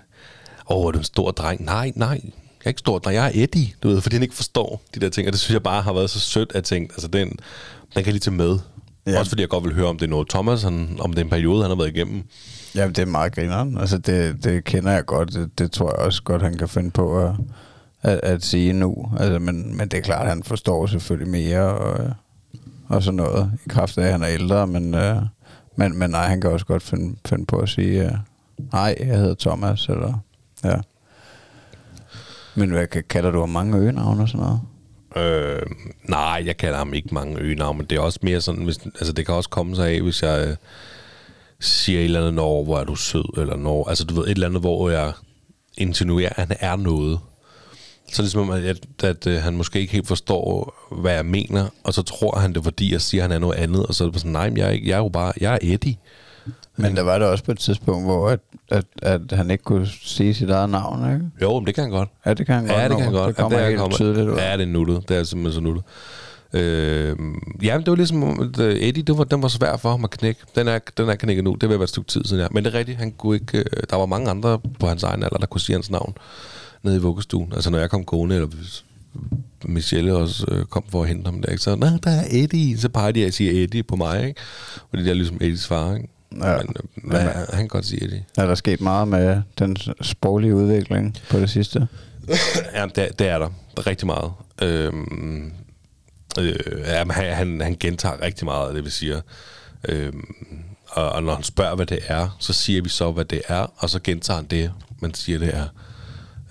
åh, 0.70 0.86
er 0.86 0.90
du 0.90 0.98
en 0.98 1.04
stor 1.04 1.30
dreng? 1.30 1.64
Nej, 1.64 1.92
nej, 1.94 2.20
jeg 2.24 2.64
er 2.64 2.68
ikke 2.68 2.78
stor 2.78 2.98
dreng, 2.98 3.16
jeg 3.16 3.26
er 3.26 3.30
Eddie, 3.34 3.68
du 3.82 3.88
ved, 3.88 4.00
fordi 4.00 4.16
han 4.16 4.22
ikke 4.22 4.34
forstår 4.34 4.82
de 4.94 5.00
der 5.00 5.08
ting. 5.08 5.26
Og 5.26 5.32
det 5.32 5.40
synes 5.40 5.54
jeg 5.54 5.62
bare 5.62 5.82
har 5.82 5.92
været 5.92 6.10
så 6.10 6.20
sødt, 6.20 6.52
at 6.54 6.64
tænke, 6.64 6.92
altså, 6.92 7.08
den, 7.08 7.28
den 7.28 7.38
kan 7.94 8.06
jeg 8.06 8.12
lige 8.12 8.20
tage 8.20 8.34
med. 8.34 8.58
Ja. 9.06 9.10
Ja. 9.12 9.18
Også 9.18 9.30
fordi 9.30 9.42
jeg 9.42 9.48
godt 9.48 9.64
vil 9.64 9.74
høre, 9.74 9.86
om 9.86 9.98
det 9.98 10.06
er 10.06 10.10
noget 10.10 10.28
Thomas, 10.28 10.62
han, 10.62 10.96
om 11.00 11.12
det 11.12 11.20
er 11.20 11.24
en 11.24 11.30
periode, 11.30 11.62
han 11.62 11.70
har 11.70 11.76
været 11.76 11.96
igennem. 11.96 12.22
Jamen, 12.74 12.94
det 12.94 13.02
er 13.02 13.06
meget 13.06 13.34
grineren. 13.34 13.78
Altså, 13.78 13.98
det, 13.98 14.44
det 14.44 14.64
kender 14.64 14.92
jeg 14.92 15.06
godt. 15.06 15.32
Det, 15.32 15.58
det 15.58 15.72
tror 15.72 15.90
jeg 15.90 15.98
også 15.98 16.22
godt, 16.22 16.42
han 16.42 16.58
kan 16.58 16.68
finde 16.68 16.90
på 16.90 17.24
at, 17.24 17.34
at, 18.02 18.20
at 18.22 18.44
sige 18.44 18.72
nu. 18.72 19.12
Altså, 19.18 19.38
men, 19.38 19.76
men 19.76 19.88
det 19.88 19.98
er 19.98 20.02
klart, 20.02 20.28
han 20.28 20.42
forstår 20.42 20.86
selvfølgelig 20.86 21.30
mere 21.30 21.60
og, 21.60 22.14
og 22.88 23.02
sådan 23.02 23.16
noget. 23.16 23.52
I 23.66 23.68
kraft 23.68 23.98
af, 23.98 24.04
at 24.04 24.12
han 24.12 24.22
er 24.22 24.28
ældre. 24.28 24.66
Men, 24.66 24.94
øh, 24.94 25.22
men, 25.76 25.98
men 25.98 26.10
nej, 26.10 26.26
han 26.28 26.40
kan 26.40 26.50
også 26.50 26.66
godt 26.66 26.82
finde, 26.82 27.16
finde 27.26 27.46
på 27.46 27.58
at 27.58 27.68
sige, 27.68 28.04
øh, 28.04 28.12
nej, 28.72 28.96
jeg 29.00 29.16
hedder 29.16 29.34
Thomas. 29.34 29.88
Eller, 29.88 30.18
ja. 30.64 30.76
Men 32.54 32.70
hvad 32.70 32.86
kalder 32.86 33.30
du 33.30 33.40
ham 33.40 33.48
mange 33.48 33.78
øgenavne 33.78 34.22
og 34.22 34.28
sådan 34.28 34.46
noget? 34.46 34.60
Øh, 35.16 35.62
nej, 36.08 36.42
jeg 36.46 36.56
kalder 36.56 36.78
ham 36.78 36.94
ikke 36.94 37.14
mange 37.14 37.38
øgenavne, 37.38 37.78
men 37.78 37.86
det 37.86 37.96
er 37.96 38.00
også 38.00 38.18
mere 38.22 38.40
sådan, 38.40 38.64
hvis, 38.64 38.78
altså 38.84 39.12
det 39.12 39.26
kan 39.26 39.34
også 39.34 39.50
komme 39.50 39.76
sig 39.76 39.88
af, 39.88 40.00
hvis 40.00 40.22
jeg 40.22 40.48
øh, 40.48 40.56
siger 41.60 41.98
et 42.00 42.04
eller 42.04 42.20
andet, 42.20 42.34
når, 42.34 42.64
hvor 42.64 42.78
er 42.78 42.84
du 42.84 42.94
sød, 42.94 43.38
eller 43.38 43.56
når, 43.56 43.88
altså 43.88 44.04
du 44.04 44.14
ved, 44.14 44.24
et 44.24 44.30
eller 44.30 44.46
andet, 44.46 44.60
hvor 44.60 44.90
jeg 44.90 45.12
insinuerer, 45.78 46.28
at 46.28 46.48
han 46.48 46.56
er 46.60 46.76
noget. 46.76 47.18
Så 48.12 48.22
ligesom, 48.22 48.50
at, 48.50 48.64
at, 48.64 48.78
at 49.04 49.26
øh, 49.26 49.42
han 49.42 49.56
måske 49.56 49.80
ikke 49.80 49.92
helt 49.92 50.06
forstår, 50.08 50.74
hvad 51.00 51.12
jeg 51.14 51.26
mener, 51.26 51.66
og 51.84 51.94
så 51.94 52.02
tror 52.02 52.38
han 52.38 52.52
det, 52.52 52.64
fordi 52.64 52.92
jeg 52.92 53.00
siger, 53.00 53.24
at 53.24 53.30
han 53.30 53.36
er 53.36 53.38
noget 53.38 53.54
andet, 53.54 53.86
og 53.86 53.94
så 53.94 54.04
er 54.04 54.10
det 54.10 54.20
sådan, 54.20 54.32
nej, 54.32 54.48
men 54.48 54.58
jeg 54.58 54.66
er, 54.66 54.70
ikke, 54.70 54.88
jeg 54.88 54.94
er 54.94 54.98
jo 54.98 55.08
bare, 55.08 55.32
jeg 55.40 55.52
er 55.54 55.58
Eddie. 55.62 55.96
Men 56.76 56.96
der 56.96 57.02
var 57.02 57.18
det 57.18 57.28
også 57.28 57.44
på 57.44 57.52
et 57.52 57.58
tidspunkt, 57.58 58.04
hvor 58.04 58.28
at, 58.28 58.40
at, 58.70 58.84
at 59.02 59.32
han 59.32 59.50
ikke 59.50 59.64
kunne 59.64 59.88
sige 60.02 60.34
sit 60.34 60.50
eget 60.50 60.70
navn, 60.70 61.12
ikke? 61.14 61.26
Jo, 61.42 61.58
men 61.58 61.66
det 61.66 61.74
kan 61.74 61.82
han 61.84 61.90
godt. 61.90 62.08
Ja, 62.26 62.34
det 62.34 62.46
kan 62.46 62.54
han 62.54 62.66
godt. 62.66 62.78
Ja, 62.78 62.88
det 62.88 62.96
kan 62.96 63.04
han 63.04 63.12
godt. 63.12 63.28
Det 63.28 63.36
kommer 63.36 63.58
ja, 63.58 63.66
helt 63.68 63.78
kommet- 63.80 63.96
tydeligt 63.96 64.28
ud. 64.28 64.36
Ja, 64.36 64.52
det 64.52 64.62
er 64.62 64.66
nuttet. 64.66 65.08
Det 65.08 65.16
er 65.16 65.24
simpelthen 65.24 65.54
så 65.54 65.60
nuttet. 65.60 65.84
Øh, 66.52 67.16
ja, 67.62 67.78
det 67.78 67.86
var 67.86 67.94
ligesom, 67.96 68.22
om, 68.22 68.40
at 68.40 68.60
øh, 68.60 68.76
Eddie, 68.76 69.02
det 69.02 69.18
var, 69.18 69.24
den 69.24 69.42
var 69.42 69.48
svær 69.48 69.76
for 69.76 69.90
ham 69.90 70.04
at 70.04 70.10
knække. 70.10 70.40
Den 70.54 70.68
er, 70.68 70.78
den 70.96 71.08
er 71.08 71.14
knækket 71.14 71.44
nu. 71.44 71.56
Det 71.60 71.68
vil 71.68 71.78
være 71.78 71.82
et 71.84 71.88
stykke 71.88 72.08
tid 72.08 72.24
siden, 72.24 72.42
ja. 72.42 72.48
Men 72.50 72.64
det 72.64 72.74
er 72.74 72.78
rigtigt, 72.78 72.98
han 72.98 73.12
kunne 73.12 73.36
ikke, 73.36 73.58
øh, 73.58 73.64
der 73.90 73.96
var 73.96 74.06
mange 74.06 74.30
andre 74.30 74.58
på 74.80 74.86
hans 74.86 75.02
egen 75.02 75.22
alder, 75.22 75.36
der 75.38 75.46
kunne 75.46 75.60
sige 75.60 75.76
hans 75.76 75.90
navn 75.90 76.14
nede 76.86 76.96
i 76.96 77.00
vuggestuen. 77.00 77.52
Altså, 77.52 77.70
når 77.70 77.78
jeg 77.78 77.90
kom 77.90 78.04
gående, 78.04 78.34
eller 78.34 78.48
Michelle 79.64 80.16
også 80.16 80.46
øh, 80.48 80.64
kom 80.64 80.84
for 80.88 81.02
at 81.02 81.08
hente 81.08 81.24
ham 81.24 81.42
der, 81.42 81.48
ikke? 81.48 81.62
så 81.62 81.76
nej, 81.76 81.90
der 82.04 82.10
er 82.10 82.24
Eddie. 82.30 82.78
Så 82.78 82.88
peger 82.88 83.12
de 83.12 83.26
og 83.26 83.32
siger 83.32 83.62
Eddie 83.64 83.82
på 83.82 83.96
mig, 83.96 84.26
ikke? 84.28 84.40
Fordi 84.90 85.02
det 85.02 85.10
er 85.10 85.14
ligesom 85.14 85.36
Eddies 85.40 85.66
far, 85.66 85.94
ikke? 85.94 86.08
Ja. 86.32 86.56
Men, 86.56 86.76
øh, 86.76 87.10
men 87.10 87.16
han, 87.16 87.32
han 87.34 87.58
kan 87.58 87.68
godt 87.68 87.86
sige 87.86 88.04
Eddie. 88.04 88.24
Er 88.36 88.46
der 88.46 88.54
sket 88.54 88.80
meget 88.80 89.08
med 89.08 89.42
den 89.58 89.76
sproglige 90.00 90.54
udvikling 90.54 91.16
på 91.30 91.38
det 91.38 91.50
sidste? 91.50 91.88
Ja, 92.74 92.86
det, 92.94 93.18
det 93.18 93.28
er 93.28 93.38
der. 93.38 93.48
Rigtig 93.86 94.06
meget. 94.06 94.32
Øhm, 94.62 95.52
øh, 96.38 96.54
ja, 96.86 97.04
han, 97.10 97.34
han, 97.34 97.60
han 97.60 97.76
gentager 97.80 98.22
rigtig 98.22 98.44
meget 98.44 98.68
af 98.68 98.74
det, 98.74 98.84
vi 98.84 98.90
siger. 98.90 99.20
Øhm, 99.88 100.34
og, 100.88 101.10
og 101.10 101.22
når 101.22 101.34
han 101.34 101.42
spørger, 101.42 101.74
hvad 101.74 101.86
det 101.86 101.98
er, 102.06 102.36
så 102.40 102.52
siger 102.52 102.82
vi 102.82 102.88
så, 102.88 103.12
hvad 103.12 103.24
det 103.24 103.42
er, 103.48 103.66
og 103.76 103.90
så 103.90 104.00
gentager 104.04 104.36
han 104.36 104.46
det, 104.46 104.72
man 105.00 105.14
siger, 105.14 105.38
det 105.38 105.54
er. 105.54 105.66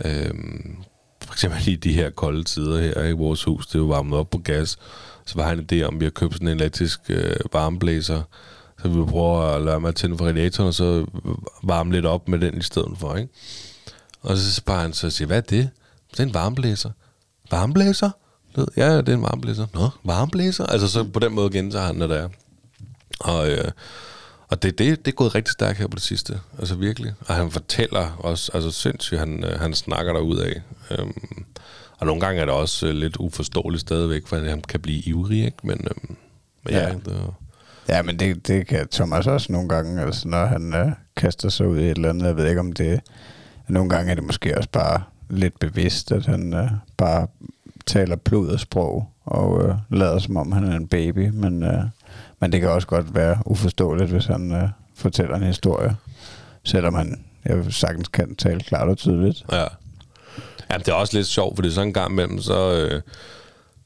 Øhm, 0.05 0.75
for 1.25 1.33
eksempel 1.33 1.67
i 1.67 1.75
de 1.75 1.93
her 1.93 2.09
kolde 2.09 2.43
tider 2.43 2.81
her 2.81 3.03
i 3.03 3.11
vores 3.11 3.43
hus, 3.43 3.67
det 3.67 3.75
er 3.75 3.79
jo 3.79 3.85
varmet 3.85 4.19
op 4.19 4.29
på 4.29 4.37
gas, 4.37 4.77
så 5.25 5.35
var 5.35 5.47
han 5.47 5.59
en 5.59 5.67
idé 5.71 5.83
om, 5.83 5.93
at 5.93 5.99
vi 5.99 6.05
har 6.05 6.09
købt 6.09 6.33
sådan 6.33 6.47
en 6.47 6.57
elektrisk 6.57 6.99
øh, 7.09 7.35
varmeblæser, 7.53 8.21
så 8.81 8.87
vi 8.87 9.05
prøver 9.05 9.41
at 9.41 9.61
lade 9.61 9.79
mig 9.79 9.87
at 9.87 9.95
tænde 9.95 10.17
for 10.17 10.25
radiatoren, 10.25 10.67
og 10.67 10.73
så 10.73 11.05
varme 11.63 11.91
lidt 11.91 12.05
op 12.05 12.27
med 12.27 12.39
den 12.39 12.57
i 12.57 12.61
stedet 12.61 12.97
for, 12.97 13.15
ikke? 13.15 13.33
Og 14.21 14.37
så 14.37 14.53
spørger 14.53 14.81
han 14.81 14.93
så 14.93 15.07
og 15.07 15.11
siger, 15.11 15.27
hvad 15.27 15.37
er 15.37 15.41
det? 15.41 15.69
Det 16.11 16.19
er 16.19 16.23
en 16.23 16.33
varmeblæser. 16.33 16.89
Varmeblæser? 17.51 18.09
Ja, 18.77 18.97
det 18.97 19.09
er 19.09 19.13
en 19.13 19.21
varmeblæser. 19.21 19.67
Nå, 19.73 19.89
varmeblæser? 20.03 20.65
Altså 20.65 20.87
så 20.87 21.03
på 21.03 21.19
den 21.19 21.33
måde 21.33 21.49
gentager 21.49 21.85
han, 21.85 21.95
når 21.95 22.07
det 22.07 22.17
er. 22.17 22.29
Og, 23.19 23.49
øh, 23.49 23.71
og 24.47 24.63
det, 24.63 24.77
det, 24.77 25.05
det 25.05 25.11
er 25.11 25.15
gået 25.15 25.35
rigtig 25.35 25.51
stærkt 25.51 25.77
her 25.77 25.87
på 25.87 25.95
det 25.95 26.03
sidste. 26.03 26.39
Altså 26.59 26.75
virkelig. 26.75 27.13
Og 27.27 27.35
han 27.35 27.51
fortæller 27.51 28.17
også, 28.19 28.51
altså 28.53 28.71
sindssygt, 28.71 29.19
han, 29.19 29.43
øh, 29.43 29.59
han 29.59 29.73
snakker 29.73 30.13
der 30.13 30.19
ud 30.19 30.37
af. 30.37 30.61
Øhm, 30.91 31.45
og 31.99 32.05
nogle 32.05 32.21
gange 32.21 32.41
er 32.41 32.45
det 32.45 32.53
også 32.53 32.87
øh, 32.87 32.93
lidt 32.93 33.17
uforståeligt 33.19 33.81
stadigvæk, 33.81 34.27
for 34.27 34.37
han 34.37 34.61
kan 34.61 34.79
blive 34.79 34.99
ivrig, 35.01 35.45
ikke? 35.45 35.57
Men, 35.63 35.87
øhm, 35.89 36.17
men 36.63 36.73
ja, 36.73 36.87
Ja. 36.87 36.93
det, 36.93 37.33
Ja, 37.89 38.01
men 38.01 38.19
det, 38.19 38.47
det 38.47 38.67
kan 38.67 38.87
Thomas 38.91 39.27
også 39.27 39.51
nogle 39.51 39.69
gange, 39.69 40.01
altså 40.01 40.27
når 40.27 40.45
han 40.45 40.73
øh, 40.73 40.91
kaster 41.15 41.49
sig 41.49 41.67
ud 41.67 41.77
i 41.77 41.83
et 41.83 41.91
eller 41.91 42.09
andet. 42.09 42.25
Jeg 42.27 42.37
ved 42.37 42.47
ikke, 42.49 42.59
om 42.59 42.73
det... 42.73 42.99
Nogle 43.67 43.89
gange 43.89 44.11
er 44.11 44.15
det 44.15 44.23
måske 44.23 44.57
også 44.57 44.69
bare 44.69 45.01
lidt 45.29 45.59
bevidst, 45.59 46.11
at 46.11 46.25
han 46.25 46.53
øh, 46.53 46.69
bare 46.97 47.27
taler 47.85 48.15
pludersprog 48.15 49.09
og 49.25 49.63
øh, 49.67 49.75
lader 49.91 50.19
som 50.19 50.37
om, 50.37 50.51
han 50.51 50.63
er 50.63 50.75
en 50.77 50.87
baby. 50.87 51.29
Men, 51.33 51.63
øh, 51.63 51.83
men 52.39 52.51
det 52.51 52.61
kan 52.61 52.69
også 52.69 52.87
godt 52.87 53.15
være 53.15 53.37
uforståeligt, 53.45 54.11
hvis 54.11 54.25
han 54.25 54.51
øh, 54.51 54.69
fortæller 54.95 55.35
en 55.35 55.43
historie. 55.43 55.95
Selvom 56.63 56.93
han 56.93 57.25
jeg 57.45 57.65
sagtens 57.69 58.07
kan 58.07 58.35
tale 58.35 58.59
klart 58.59 58.89
og 58.89 58.97
tydeligt. 58.97 59.45
Ja. 59.51 59.65
ja 60.71 60.77
det 60.77 60.87
er 60.87 60.93
også 60.93 61.17
lidt 61.17 61.27
sjovt, 61.27 61.55
fordi 61.55 61.71
sådan 61.71 61.87
en 61.87 61.93
gang 61.93 62.11
imellem, 62.11 62.41
så, 62.41 62.73
øh, 62.73 63.01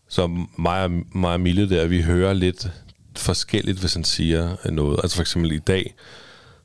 så 0.07 0.27
mig, 0.57 0.83
og, 0.83 0.91
mig 1.15 1.33
og 1.33 1.41
Mille 1.41 1.69
der, 1.69 1.87
vi 1.87 2.01
hører 2.01 2.33
lidt 2.33 2.71
forskelligt, 3.15 3.79
hvis 3.79 3.93
han 3.93 4.03
siger 4.03 4.69
noget. 4.71 4.99
Altså 5.03 5.15
for 5.15 5.21
eksempel 5.21 5.51
i 5.51 5.59
dag, 5.59 5.95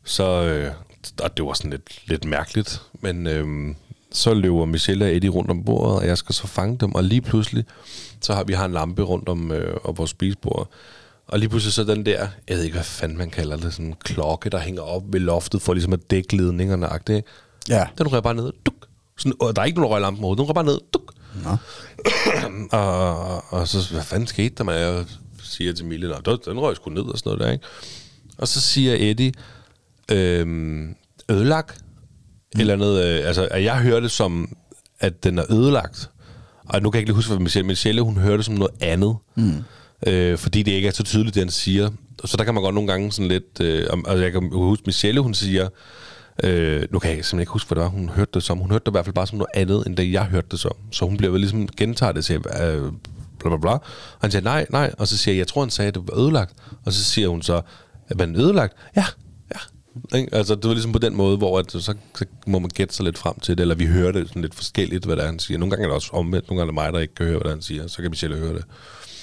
så, 0.05 0.43
øh, 0.43 0.73
og 1.23 1.37
det 1.37 1.45
var 1.45 1.53
sådan 1.53 1.71
lidt, 1.71 2.09
lidt 2.09 2.25
mærkeligt, 2.25 2.83
men 3.01 3.27
øh, 3.27 3.75
så 4.13 4.35
løber 4.35 4.65
Michelle 4.65 5.05
og 5.05 5.17
Eddie 5.17 5.31
rundt 5.31 5.51
om 5.51 5.65
bordet, 5.65 5.97
og 5.97 6.07
jeg 6.07 6.19
skal 6.19 6.35
så 6.35 6.47
fange 6.47 6.79
dem, 6.79 6.95
og 6.95 7.05
lige 7.05 7.21
pludselig, 7.21 7.65
så 8.21 8.35
har 8.35 8.45
vi 8.45 8.53
har 8.53 8.65
en 8.65 8.73
lampe 8.73 9.03
rundt 9.03 9.29
om, 9.29 9.53
øh, 9.53 9.77
op 9.85 9.99
vores 9.99 10.11
spisebord, 10.11 10.71
og 11.27 11.39
lige 11.39 11.49
pludselig 11.49 11.73
så 11.73 11.85
den 11.85 12.07
der, 12.07 12.29
jeg 12.49 12.57
ved 12.57 12.65
ikke, 12.65 12.75
hvad 12.75 12.85
fanden 12.85 13.19
man 13.19 13.31
kalder 13.31 13.57
det, 13.57 13.73
sådan 13.73 13.87
en 13.87 13.95
klokke, 14.05 14.51
der 14.51 14.59
hænger 14.59 14.83
op 14.83 15.03
ved 15.13 15.21
loftet, 15.21 15.63
for 15.63 15.75
ligesom 15.75 15.93
at 15.93 16.11
dække 16.11 16.37
ledningerne. 16.37 16.87
agtigt? 16.87 17.27
Ja. 17.69 17.87
Den 17.99 18.13
rører 18.13 18.21
bare 18.21 18.35
ned. 18.35 18.53
Duk. 18.67 18.75
Sådan, 19.19 19.33
og 19.41 19.57
der 19.57 19.63
er 19.63 19.67
ikke 19.67 19.81
nogen, 19.81 20.03
lampen 20.03 20.25
overhovedet. 20.25 20.39
Den 20.39 20.45
rører 20.47 20.55
bare 20.55 20.65
ned. 20.75 20.81
Duk. 20.95 21.15
Nå. 21.45 21.57
Og, 22.79 23.45
og 23.53 23.69
så, 23.69 23.93
hvad 23.93 24.03
fanden 24.03 24.27
skete 24.27 24.55
der 24.59 24.65
med, 24.65 24.75
jeg 24.75 25.05
siger 25.43 25.73
til 25.73 25.85
Mille, 25.87 26.09
"Nå, 26.09 26.15
den- 26.25 26.39
den 26.45 26.61
røg 26.61 26.77
sgu 26.77 26.91
ned 26.91 27.03
og 27.03 27.19
sådan 27.19 27.31
noget 27.31 27.41
der, 27.47 27.53
ikke? 27.53 27.65
Og 28.39 28.49
så 28.49 28.61
siger 28.61 28.95
Eddie, 28.99 29.33
øhm, 30.11 30.95
ødelagt, 31.31 31.85
mm. 32.55 32.61
eller 32.61 32.77
noget, 32.77 33.05
øh, 33.21 33.27
altså, 33.27 33.49
at 33.51 33.65
jeg 33.65 33.79
hører 33.79 34.01
det 34.01 34.11
som, 34.11 34.57
at 35.01 35.25
den 35.25 35.39
er 35.39 35.53
ødelagt. 35.53 36.11
Og 36.69 36.83
nu 36.83 36.91
kan 36.91 36.97
jeg 36.99 37.01
ikke 37.01 37.09
lige 37.09 37.15
huske, 37.17 37.31
hvad 37.31 37.39
Michelle, 37.43 37.67
Michelle 37.67 38.01
hun 38.03 38.17
hører 38.17 38.37
det 38.37 38.45
som 38.47 38.55
noget 38.55 38.75
andet. 38.81 39.17
Mm. 39.35 39.63
Øh, 40.07 40.39
fordi 40.39 40.63
det 40.63 40.73
ikke 40.73 40.89
er 40.89 40.93
så 40.93 41.03
tydeligt, 41.03 41.35
det 41.35 41.41
han 41.41 41.51
siger. 41.51 41.91
Så 42.25 42.37
der 42.37 42.45
kan 42.45 42.55
man 42.55 42.63
godt 42.63 42.75
nogle 42.75 42.91
gange 42.91 43.13
sådan 43.13 43.29
lidt... 43.29 43.61
Øh, 43.61 43.87
altså 44.07 44.23
jeg 44.23 44.33
kan 44.33 44.51
huske, 44.53 44.83
Michelle, 44.87 45.21
hun 45.21 45.35
siger... 45.35 45.69
Øh, 46.45 46.87
nu 46.91 46.99
kan 46.99 47.11
jeg 47.11 47.17
simpelthen 47.17 47.41
ikke 47.41 47.53
huske, 47.53 47.69
hvad 47.69 47.77
det 47.77 47.83
var, 47.83 47.89
hun 47.91 48.09
hørte 48.09 48.31
det 48.35 48.43
som. 48.43 48.59
Hun 48.59 48.71
hørte 48.71 48.85
det 48.85 48.91
i 48.91 48.95
hvert 48.95 49.05
fald 49.05 49.15
bare 49.15 49.27
som 49.27 49.39
noget 49.39 49.51
andet, 49.55 49.87
end 49.87 49.97
det 49.97 50.13
jeg 50.13 50.25
hørte 50.25 50.47
det 50.51 50.61
som. 50.61 50.73
Så 50.93 51.05
hun 51.05 51.17
bliver 51.17 51.31
vel 51.31 51.41
ligesom 51.41 51.69
gentaget 51.69 52.17
det, 52.17 52.25
siger, 52.25 52.39
øh, 52.39 52.93
bla 53.39 53.49
bla 53.49 53.57
bla. 53.57 53.71
Og 53.71 53.81
han 54.21 54.31
siger, 54.31 54.43
nej, 54.43 54.67
nej. 54.71 54.95
Og 54.99 55.09
så 55.09 55.17
siger 55.17 55.35
jeg, 55.35 55.39
jeg 55.39 55.47
tror, 55.47 55.63
han 55.63 55.71
sagde, 55.71 55.89
at 55.89 55.95
det 55.95 56.03
var 56.09 56.19
ødelagt. 56.19 56.53
Og 56.85 56.93
så 56.93 57.05
siger 57.05 57.29
hun 57.29 57.43
så, 57.43 57.61
at 58.09 58.19
man 58.19 58.37
ødelagt? 58.37 58.77
Ja, 58.97 59.05
ja. 59.55 60.19
Ikke? 60.19 60.35
Altså, 60.35 60.55
det 60.55 60.65
var 60.65 60.73
ligesom 60.73 60.93
på 60.93 60.99
den 60.99 61.17
måde, 61.17 61.37
hvor 61.37 61.59
at, 61.59 61.73
så, 61.73 61.81
så 61.81 61.95
må 62.47 62.59
man 62.59 62.71
gætte 62.75 62.95
sig 62.95 63.05
lidt 63.05 63.19
frem 63.19 63.41
til 63.41 63.57
det, 63.57 63.63
eller 63.63 63.75
vi 63.75 63.87
hører 63.87 64.13
det 64.13 64.29
sådan 64.29 64.43
lidt 64.43 64.55
forskelligt, 64.55 65.05
hvad 65.05 65.17
det 65.17 65.25
han 65.25 65.39
siger. 65.39 65.59
Nogle 65.59 65.71
gange 65.71 65.85
er 65.85 65.89
det 65.89 65.95
også 65.95 66.11
omvendt, 66.13 66.49
nogle 66.49 66.61
gange 66.61 66.63
er 66.63 66.73
det 66.73 66.75
mig, 66.75 66.93
der 66.93 66.99
ikke 66.99 67.15
kan 67.15 67.27
høre, 67.27 67.37
hvad 67.37 67.45
der 67.45 67.51
han 67.51 67.63
siger. 67.63 67.87
Så 67.87 68.03
kan 68.03 68.11
Michelle 68.11 68.37
høre 68.37 68.55
det. 68.55 68.65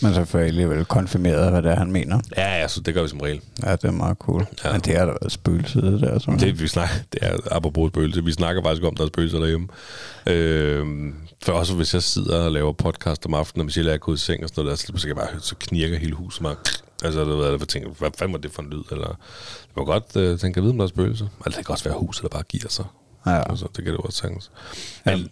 Men 0.02 0.14
så 0.14 0.26
får 0.26 0.40
jeg 0.40 0.48
alligevel 0.48 0.86
konfirmeret, 0.86 1.52
hvad 1.52 1.62
det 1.62 1.72
er, 1.72 1.76
han 1.76 1.92
mener. 1.92 2.20
Ja, 2.38 2.60
ja, 2.62 2.68
så 2.68 2.82
det 2.82 2.94
gør 2.94 3.02
vi 3.02 3.08
som 3.08 3.20
regel. 3.20 3.42
Ja, 3.64 3.72
det 3.72 3.84
er 3.84 3.92
meget 3.92 4.18
cool. 4.18 4.48
Ja. 4.64 4.72
Men 4.72 4.82
det 4.82 4.98
har 4.98 5.06
der 5.06 5.14
været 5.22 5.32
spøgelset 5.32 6.02
der. 6.02 6.20
Som 6.20 6.38
Det, 6.38 6.62
vi 6.62 6.68
snakker, 6.68 6.96
det 7.14 7.20
er 7.22 7.38
apropos 7.52 7.92
spøgelse. 7.92 8.24
Vi 8.24 8.32
snakker 8.32 8.64
faktisk 8.64 8.84
om, 8.84 8.96
der 8.96 9.04
er 9.04 9.08
spøgelser 9.08 9.40
derhjemme. 9.40 9.68
Øh, 10.28 10.86
for 11.44 11.52
også 11.52 11.76
hvis 11.76 11.94
jeg 11.94 12.04
sidder 12.04 12.40
og 12.46 12.52
laver 12.52 12.72
podcast 12.72 13.26
om 13.26 13.34
aftenen, 13.34 13.62
og 13.62 13.66
Michelle 13.66 13.92
er 13.92 13.98
gået 13.98 14.18
i 14.18 14.20
seng 14.20 14.44
og 14.44 14.50
sådan 14.50 14.64
noget, 14.64 14.80
der, 14.80 14.98
så 14.98 15.08
kan 15.08 15.08
jeg 15.08 15.16
bare 15.16 15.40
så 15.40 15.56
knirker 15.60 15.98
hele 15.98 16.14
huset 16.16 16.42
mig. 16.42 16.56
Altså, 17.04 17.20
det 17.20 17.38
ved 17.38 17.50
jeg, 17.50 17.60
tænker, 17.60 17.90
hvad 17.90 18.10
fanden 18.18 18.34
var 18.34 18.40
det 18.40 18.52
for 18.52 18.62
en 18.62 18.70
lyd? 18.70 18.84
Eller, 18.92 19.08
det 19.08 19.76
var 19.76 19.84
godt 19.84 20.16
øh, 20.16 20.40
tænke, 20.40 20.58
jeg 20.58 20.64
ved, 20.64 20.72
om 20.72 20.78
der 20.78 20.84
er 20.86 20.90
spøgelser. 20.90 21.28
Eller 21.46 21.58
det 21.58 21.66
kan 21.66 21.74
også 21.74 21.84
være 21.84 22.00
huset, 22.00 22.24
der 22.24 22.30
bare 22.30 22.44
giver 22.44 22.70
sig. 22.70 22.86
Ja. 23.26 23.50
Altså, 23.50 23.68
det 23.76 23.84
kan 23.84 23.94
det 23.94 24.02
også 24.02 24.18
sagtens. 24.18 24.52
Men, 25.06 25.30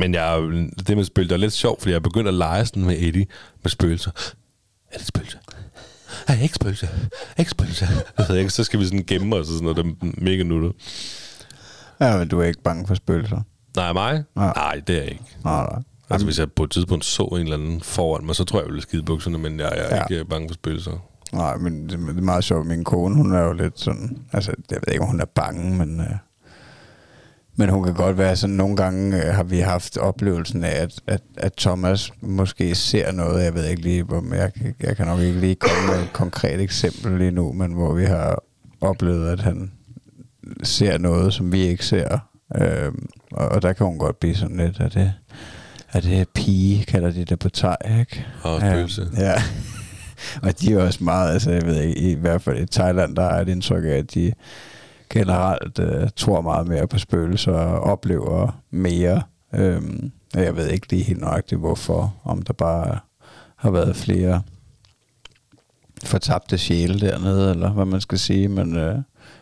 men 0.00 0.14
jeg, 0.14 0.34
er 0.34 0.40
det 0.88 0.96
med 0.96 1.04
spøgelser 1.04 1.36
er 1.36 1.38
lidt 1.38 1.52
sjovt, 1.52 1.80
fordi 1.80 1.90
jeg 1.90 1.96
er 1.96 2.00
begyndt 2.00 2.28
at 2.28 2.34
lege 2.34 2.66
sådan 2.66 2.84
med 2.84 2.96
Eddie 2.98 3.26
med 3.62 3.70
spøgelser. 3.70 4.10
Er 4.90 4.92
det 4.92 5.00
et 5.00 5.06
spøgelse? 5.06 5.38
Er 6.28 6.34
jeg 6.34 6.42
ikke 6.42 6.54
spøgelse? 6.54 6.88
Ikke 7.38 7.50
spøgelse? 7.50 7.88
Jeg 8.18 8.26
ved 8.28 8.36
ikke, 8.36 8.50
så 8.50 8.64
skal 8.64 8.80
vi 8.80 8.84
sådan 8.84 9.04
gemme 9.06 9.36
os 9.36 9.40
og 9.48 9.54
sådan 9.54 9.62
noget, 9.62 9.76
det 9.76 9.84
er 9.86 10.12
mega 10.24 10.42
nuttet. 10.42 10.72
Ja, 12.00 12.18
men 12.18 12.28
du 12.28 12.40
er 12.40 12.44
ikke 12.44 12.62
bange 12.62 12.86
for 12.86 12.94
spøgelser? 12.94 13.40
Nej, 13.76 13.92
mig? 13.92 14.24
Nej. 14.36 14.52
Nej, 14.56 14.80
det 14.86 14.96
er 14.96 15.00
jeg 15.02 15.10
ikke. 15.10 15.24
Nej, 15.44 15.66
nej. 15.72 15.82
Altså, 16.10 16.26
hvis 16.26 16.38
jeg 16.38 16.52
på 16.52 16.64
et 16.64 16.70
tidspunkt 16.70 17.04
så 17.04 17.22
en 17.22 17.40
eller 17.40 17.54
anden 17.56 17.80
foran 17.80 18.26
mig, 18.26 18.34
så 18.36 18.44
tror 18.44 18.58
jeg, 18.58 18.64
jeg 18.64 18.72
ville 18.72 18.82
skide 18.82 19.02
bukserne, 19.02 19.38
men 19.38 19.60
jeg, 19.60 19.72
jeg 19.76 19.86
er 19.90 19.96
Ja. 19.96 20.04
ikke 20.18 20.24
bange 20.30 20.48
for 20.48 20.54
spøgelser. 20.54 21.06
Nej, 21.32 21.56
men 21.56 21.82
det, 21.82 21.98
det 21.98 22.18
er 22.18 22.22
meget 22.22 22.44
sjovt. 22.44 22.66
Min 22.66 22.84
kone, 22.84 23.14
hun 23.16 23.34
er 23.34 23.40
jo 23.40 23.52
lidt 23.52 23.80
sådan... 23.80 24.18
Altså, 24.32 24.52
jeg 24.70 24.78
ved 24.86 24.92
ikke, 24.92 25.02
om 25.02 25.08
hun 25.10 25.20
er 25.20 25.24
bange, 25.24 25.76
men... 25.76 26.00
Øh, 26.00 26.06
men 27.56 27.68
hun 27.68 27.84
kan 27.84 27.94
godt 27.94 28.18
være 28.18 28.36
sådan, 28.36 28.56
nogle 28.56 28.76
gange 28.76 29.24
øh, 29.24 29.34
har 29.34 29.42
vi 29.42 29.58
haft 29.58 29.96
oplevelsen 29.96 30.64
af, 30.64 30.82
at, 30.82 31.00
at, 31.06 31.22
at 31.36 31.52
Thomas 31.52 32.12
måske 32.20 32.74
ser 32.74 33.12
noget, 33.12 33.44
jeg 33.44 33.54
ved 33.54 33.66
ikke 33.66 33.82
lige, 33.82 34.02
hvor 34.02 34.34
jeg, 34.34 34.52
jeg 34.80 34.96
kan 34.96 35.06
nok 35.06 35.20
ikke 35.20 35.40
lige 35.40 35.54
komme 35.54 35.86
med 35.86 36.02
et 36.02 36.12
konkret 36.12 36.60
eksempel 36.60 37.18
lige 37.18 37.30
nu, 37.30 37.52
men 37.52 37.72
hvor 37.72 37.94
vi 37.94 38.04
har 38.04 38.42
oplevet, 38.80 39.28
at 39.28 39.40
han 39.40 39.72
ser 40.62 40.98
noget, 40.98 41.34
som 41.34 41.52
vi 41.52 41.60
ikke 41.60 41.86
ser. 41.86 42.18
Øh, 42.56 42.92
og, 43.32 43.48
og 43.48 43.62
der 43.62 43.72
kan 43.72 43.86
hun 43.86 43.98
godt 43.98 44.20
blive 44.20 44.34
sådan 44.34 44.56
lidt, 44.56 44.80
at 44.80 44.94
det, 44.94 45.12
at 45.92 46.02
det 46.02 46.20
er 46.20 46.24
pige, 46.34 46.84
kalder 46.84 47.10
de 47.10 47.24
det 47.24 47.38
på 47.38 47.48
thai, 47.48 47.76
ikke? 48.00 48.26
Og 48.42 48.60
spøgelse. 48.60 49.08
Ja. 49.16 49.22
ja. 49.30 49.42
og 50.42 50.60
de 50.60 50.72
er 50.72 50.82
også 50.82 51.04
meget, 51.04 51.32
altså 51.32 51.50
jeg 51.50 51.66
ved 51.66 51.80
ikke, 51.82 52.00
i 52.00 52.14
hvert 52.14 52.42
fald 52.42 52.58
i 52.58 52.66
Thailand, 52.66 53.16
der 53.16 53.24
er 53.24 53.40
et 53.40 53.48
indtryk 53.48 53.84
af, 53.84 53.88
at 53.88 54.14
de 54.14 54.32
generelt 55.10 55.78
øh, 55.78 56.08
tror 56.16 56.40
meget 56.40 56.68
mere 56.68 56.86
på 56.86 56.98
spøgelser 56.98 57.52
og 57.52 57.80
oplever 57.80 58.60
mere. 58.70 59.22
Øhm, 59.54 60.12
og 60.34 60.42
jeg 60.42 60.56
ved 60.56 60.68
ikke 60.68 60.90
lige 60.90 61.04
helt 61.04 61.20
nøjagtigt, 61.20 61.60
hvorfor. 61.60 62.14
Om 62.24 62.42
der 62.42 62.52
bare 62.52 62.98
har 63.56 63.70
været 63.70 63.96
flere 63.96 64.42
fortabte 66.04 66.58
sjæle 66.58 67.00
dernede, 67.00 67.50
eller 67.50 67.70
hvad 67.70 67.84
man 67.84 68.00
skal 68.00 68.18
sige. 68.18 68.48
Men, 68.48 68.76
øh, 68.76 68.98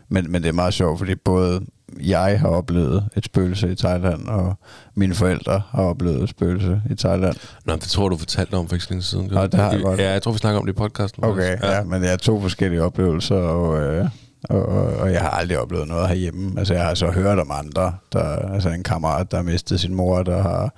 men, 0.09 0.33
men 0.33 0.43
det 0.43 0.49
er 0.49 0.53
meget 0.53 0.75
sjovt, 0.75 0.99
fordi 0.99 1.15
både 1.15 1.61
jeg 2.01 2.41
har 2.41 2.49
oplevet 2.49 3.09
et 3.17 3.25
spøgelse 3.25 3.73
i 3.73 3.75
Thailand, 3.75 4.29
og 4.29 4.55
mine 4.95 5.15
forældre 5.15 5.63
har 5.71 5.83
oplevet 5.83 6.23
et 6.23 6.29
spøgelse 6.29 6.83
i 6.91 6.95
Thailand. 6.95 7.37
Nå, 7.65 7.75
det 7.75 7.83
tror 7.83 8.09
du 8.09 8.17
fortalte 8.17 8.55
om 8.55 8.69
for 8.69 8.75
ikke 8.75 8.85
så 8.85 8.91
længe 8.91 9.03
siden. 9.03 9.29
Nå, 9.33 9.47
det 9.47 9.55
har 9.55 9.73
jeg 9.73 9.81
godt. 9.83 10.01
Ja, 10.01 10.13
jeg 10.13 10.23
tror, 10.23 10.33
vi 10.33 10.39
snakker 10.39 10.61
om 10.61 10.67
det 10.67 10.73
i 10.73 10.77
podcasten. 10.77 11.25
Okay, 11.25 11.59
ja. 11.63 11.77
ja, 11.77 11.85
men 11.85 12.03
jeg 12.03 12.11
har 12.11 12.17
to 12.17 12.41
forskellige 12.41 12.83
oplevelser, 12.83 13.37
og, 13.37 13.81
øh, 13.81 14.09
og, 14.45 14.63
og, 14.63 15.13
jeg 15.13 15.21
har 15.21 15.31
aldrig 15.31 15.59
oplevet 15.59 15.89
noget 15.89 16.09
herhjemme. 16.09 16.59
Altså, 16.59 16.75
jeg 16.75 16.85
har 16.85 16.95
så 16.95 17.11
hørt 17.11 17.39
om 17.39 17.51
andre, 17.51 17.95
der, 18.13 18.23
altså 18.53 18.69
en 18.69 18.83
kammerat, 18.83 19.31
der 19.31 19.37
har 19.37 19.45
mistet 19.45 19.81
sin 19.81 19.95
mor, 19.95 20.23
der 20.23 20.43
har 20.43 20.75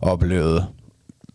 oplevet 0.00 0.66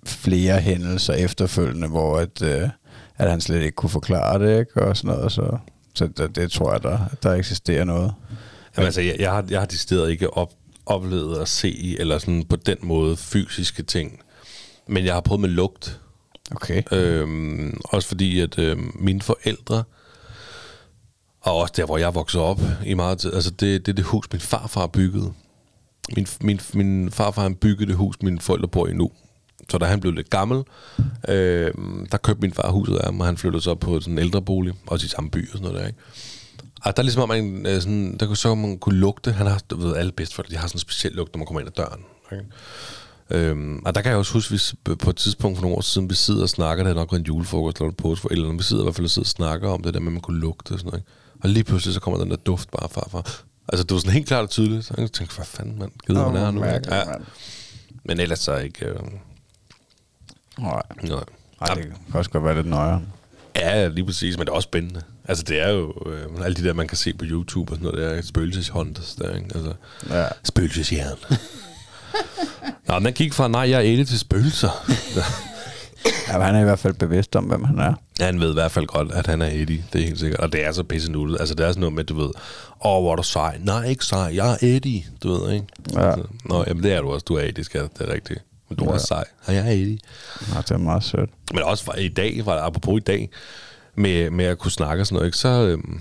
flere 0.06 0.60
hændelser 0.60 1.14
efterfølgende, 1.14 1.88
hvor 1.88 2.18
at, 2.18 2.42
øh, 2.42 2.70
at 3.18 3.30
han 3.30 3.42
slet 3.42 3.62
ikke 3.62 3.76
kunne 3.76 3.90
forklare 3.90 4.40
det, 4.40 4.60
ikke? 4.60 4.82
og 4.82 4.98
sådan 4.98 5.16
noget, 5.16 5.32
så, 5.32 5.58
så 5.94 6.08
det, 6.08 6.36
det 6.36 6.52
tror 6.52 6.72
jeg, 6.72 6.84
der, 6.84 7.00
der 7.24 7.34
eksisterer 7.34 7.84
noget. 7.84 8.14
Jamen, 8.78 8.86
altså, 8.86 9.02
jeg, 9.02 9.16
jeg, 9.20 9.32
har, 9.32 9.46
jeg 9.50 9.60
har 9.60 9.66
decideret 9.66 10.12
ikke 10.12 10.38
op, 10.38 10.52
oplevet 10.86 11.38
at 11.42 11.48
se, 11.48 11.96
eller 12.00 12.18
sådan 12.18 12.44
på 12.50 12.56
den 12.56 12.78
måde, 12.82 13.18
fysiske 13.18 13.84
ting. 13.84 14.20
Men 14.88 15.06
jeg 15.06 15.14
har 15.14 15.22
prøvet 15.22 15.42
med 15.42 15.50
lugt. 15.50 16.00
Okay. 16.52 16.84
Øhm, 16.92 17.80
også 17.84 18.08
fordi, 18.08 18.40
at 18.40 18.60
øhm, 18.60 18.92
mine 19.00 19.22
forældre, 19.22 19.84
og 21.42 21.56
også 21.56 21.74
der, 21.78 21.86
hvor 21.86 21.98
jeg 21.98 22.16
voksede 22.16 22.44
op 22.44 22.62
i 22.86 22.94
meget 22.94 23.18
tid, 23.18 23.34
altså 23.34 23.52
det, 23.52 23.86
det 23.86 23.92
er 23.92 23.96
det 23.96 24.06
hus, 24.06 24.26
min 24.32 24.42
farfar 24.42 24.88
byggede. 24.88 25.34
Min, 26.16 26.28
min, 26.42 26.60
min 26.74 27.12
farfar 27.12 27.42
han 27.42 27.56
byggede 27.56 27.88
det 27.88 27.96
hus, 27.96 28.16
mine 28.22 28.40
forældre 28.40 28.68
bor 28.68 28.88
i 28.88 28.94
nu. 28.94 29.12
Så 29.70 29.78
da 29.78 29.86
han 29.86 30.00
blev 30.00 30.14
lidt 30.14 30.30
gammel, 30.30 30.64
øh, 31.28 31.72
der 32.12 32.18
købte 32.18 32.42
min 32.42 32.54
far 32.54 32.72
huset 32.72 32.96
af 32.96 33.06
ham, 33.06 33.20
og 33.20 33.26
han 33.26 33.38
flyttede 33.38 33.64
så 33.64 33.72
op 33.72 33.80
på 33.80 34.00
sådan 34.00 34.14
en 34.14 34.20
ældrebolig, 34.20 34.74
også 34.88 35.06
i 35.06 35.10
samme 35.10 35.32
by 35.32 35.52
og 35.52 35.58
sådan 35.58 35.64
noget 35.64 35.82
der, 35.82 35.88
ikke? 35.88 36.00
Og 36.86 36.98
der 36.98 37.02
er 37.02 37.04
ligesom, 37.04 37.32
at 37.32 37.44
man, 37.44 37.66
øh, 37.66 37.82
sådan, 37.82 38.18
der 38.18 38.26
kunne 38.26 38.38
så 38.38 38.56
man 38.56 38.78
kunne 38.78 39.00
lugte. 39.00 39.32
Han 39.32 39.48
har, 39.48 39.62
du 39.70 39.76
ved, 39.76 39.96
alle 39.96 40.12
bedst 40.12 40.34
for 40.34 40.42
det, 40.44 40.52
de 40.52 40.58
har 40.58 40.68
sådan 40.68 40.76
en 40.76 40.80
speciel 40.80 41.14
lugt, 41.14 41.34
når 41.34 41.38
man 41.38 41.46
kommer 41.46 41.60
ind 41.60 41.68
ad 41.68 41.74
døren. 41.74 42.02
Okay? 42.26 42.42
Øhm, 43.32 43.82
og 43.86 43.96
der 43.96 44.02
kan 44.02 44.10
jeg 44.10 44.18
også 44.18 44.34
huske, 44.34 44.52
hvis 44.52 44.76
på 45.00 45.10
et 45.10 45.16
tidspunkt 45.16 45.58
for 45.58 45.62
nogle 45.62 45.78
år 45.78 45.82
siden, 45.82 46.10
vi 46.10 46.16
sidder 46.16 46.42
og 46.42 46.50
snakker, 46.50 46.84
det 46.84 46.94
har 46.94 47.02
nok 47.02 47.12
været 47.12 47.20
en 47.20 47.26
julefrokost 47.26 47.78
eller 47.78 47.90
en 47.90 47.96
påske, 47.96 48.28
eller 48.32 48.48
når 48.48 48.58
vi 48.58 48.64
sidder 48.64 48.84
i 48.84 48.86
hvert 48.86 48.96
fald 48.96 49.06
og 49.06 49.12
sidder 49.12 49.26
og 49.26 49.30
snakker 49.30 49.70
om 49.70 49.84
det 49.84 49.94
der 49.94 50.00
med, 50.00 50.08
at 50.08 50.14
man 50.14 50.22
kunne 50.22 50.40
lugte 50.40 50.72
og 50.72 50.80
sådan 50.80 50.90
noget. 50.90 51.00
Ikke? 51.00 51.12
Og 51.44 51.50
lige 51.50 51.64
pludselig 51.64 51.94
så 51.94 52.00
kommer 52.00 52.20
den 52.20 52.30
der 52.30 52.36
duft 52.36 52.72
bare 52.72 52.90
fra, 52.90 53.08
fra. 53.12 53.24
Altså, 53.68 53.84
det 53.84 53.92
var 53.92 54.00
sådan 54.00 54.14
helt 54.14 54.28
klart 54.28 54.44
og 54.44 54.50
tydeligt. 54.50 54.86
Så 54.86 54.94
jeg 54.98 55.12
tænkte, 55.12 55.36
hvad 55.36 55.46
fanden, 55.46 55.80
mand, 55.80 55.92
gider 56.08 56.26
Åh, 56.26 56.34
man 56.34 56.44
er 56.44 56.52
nu? 56.52 56.60
mærkeligt, 56.60 56.96
Ja. 56.96 57.04
Men 58.04 58.20
ellers 58.20 58.40
så 58.40 58.58
ikke... 58.58 58.86
Øh, 58.86 58.96
Nej. 60.60 60.82
nej. 61.04 61.24
Ej, 61.62 61.74
det 61.74 61.84
kan 61.84 61.94
også 62.14 62.30
godt 62.32 62.44
være 62.44 62.56
lidt 62.56 62.68
nøjere. 62.68 63.02
Ja, 63.56 63.88
lige 63.88 64.06
præcis, 64.06 64.38
men 64.38 64.46
det 64.48 64.52
er 64.52 64.56
også 64.56 64.68
spændende. 64.68 65.02
Altså, 65.28 65.44
det 65.44 65.60
er 65.62 65.70
jo 65.70 65.94
øh, 66.06 66.46
alle 66.46 66.56
de 66.56 66.64
der, 66.64 66.74
man 66.74 66.88
kan 66.88 66.98
se 66.98 67.14
på 67.14 67.26
YouTube 67.28 67.72
og 67.72 67.76
sådan 67.78 67.92
noget, 67.92 68.10
der 68.12 68.18
er 68.18 68.22
spøgelseshunters 68.22 69.16
der, 69.16 69.36
ikke? 69.36 69.50
Altså, 69.56 69.74
Ja. 70.10 70.28
spøgelsesjern. 70.44 71.18
Nå, 72.88 72.94
men 72.94 73.06
den 73.06 73.14
gik 73.14 73.34
fra, 73.34 73.48
nej, 73.48 73.70
jeg 73.70 73.78
er 73.78 73.92
Eddie 73.92 74.06
til 74.06 74.20
spøgelser. 74.20 74.70
ja 76.28 76.40
han 76.42 76.56
er 76.56 76.60
i 76.60 76.64
hvert 76.64 76.80
fald 76.80 76.94
bevidst 76.94 77.36
om, 77.36 77.44
hvem 77.44 77.64
han 77.64 77.80
er. 77.80 77.94
Ja, 78.20 78.26
han 78.26 78.40
ved 78.40 78.50
i 78.50 78.54
hvert 78.54 78.72
fald 78.72 78.86
godt, 78.86 79.12
at 79.12 79.28
han 79.28 79.42
er 79.42 79.50
Eddie. 79.52 79.86
Det 79.94 80.02
er 80.02 80.06
helt 80.06 80.20
sikkert. 80.20 80.40
Og 80.40 80.54
det 80.54 80.66
er 80.66 80.72
så 80.72 80.84
pisse 80.84 81.12
nuttet. 81.12 81.38
Altså, 81.40 81.56
det 81.56 81.66
er 81.66 81.70
sådan 81.70 81.80
noget 81.80 81.94
med, 81.96 82.04
du 82.04 82.16
ved, 82.16 82.26
åh, 82.26 82.32
oh, 82.82 83.04
hvor 83.04 83.12
er 83.12 83.16
du 83.16 83.24
sej. 83.24 83.58
Nej, 83.64 83.86
ikke 83.86 84.06
sej. 84.06 84.32
Jeg 84.36 84.52
er 84.52 84.58
Eddie, 84.62 85.04
du 85.24 85.30
ved, 85.34 85.52
ikke? 85.54 85.66
Ja. 85.94 86.10
Altså, 86.12 86.26
Nå, 86.46 86.64
jamen, 86.68 86.84
det 86.84 86.94
er 86.94 87.02
du 87.02 87.12
også. 87.12 87.24
Du 87.28 87.36
er 87.36 87.42
Eddie, 87.44 87.64
skat. 87.64 87.90
Det 88.00 88.10
er 88.10 88.14
rigtigt. 88.14 88.40
Men 88.70 88.78
du 88.78 88.84
er 88.84 88.88
Ja. 88.90 88.94
også 88.94 89.08
sej. 89.08 89.24
Og 89.46 89.56
jeg 89.56 89.68
er 89.68 89.72
Eddie. 89.72 90.00
Ja, 90.54 90.58
det 90.62 90.72
er 90.72 90.78
meget 90.78 91.04
sødt. 91.04 91.30
Men 91.54 91.64
også 91.64 91.84
fra 91.84 91.98
i 92.00 92.08
dag, 92.08 92.42
fra, 92.44 92.66
apropos 92.66 92.98
i 92.98 93.04
dag, 93.04 93.30
med, 93.96 94.30
med 94.30 94.46
at 94.46 94.58
kunne 94.58 94.72
snakke 94.72 95.02
og 95.04 95.08
sådan 95.08 95.16
noget, 95.16 95.28
ikke? 95.28 95.38
så, 95.38 95.50
øhm, 95.50 96.00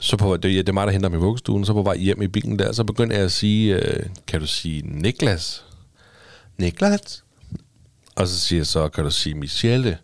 så 0.00 0.16
på, 0.16 0.36
det, 0.36 0.42
det 0.42 0.68
er 0.68 0.72
mig, 0.72 0.86
der 0.86 0.92
henter 0.92 1.08
mig 1.08 1.16
i 1.16 1.20
vuggestuen, 1.20 1.64
så 1.64 1.72
på 1.72 1.82
vej 1.82 1.96
hjem 1.96 2.22
i 2.22 2.26
bilen 2.28 2.58
der, 2.58 2.72
så 2.72 2.84
begyndte 2.84 3.16
jeg 3.16 3.24
at 3.24 3.32
sige, 3.32 3.74
øh, 3.76 4.06
kan 4.26 4.40
du 4.40 4.46
sige 4.46 4.82
Niklas? 4.84 5.64
Niklas? 6.58 7.22
Og 8.16 8.28
så 8.28 8.40
siger 8.40 8.60
jeg 8.60 8.66
så, 8.66 8.88
kan 8.88 9.04
du 9.04 9.10
sige 9.10 9.34
Michelle? 9.34 9.98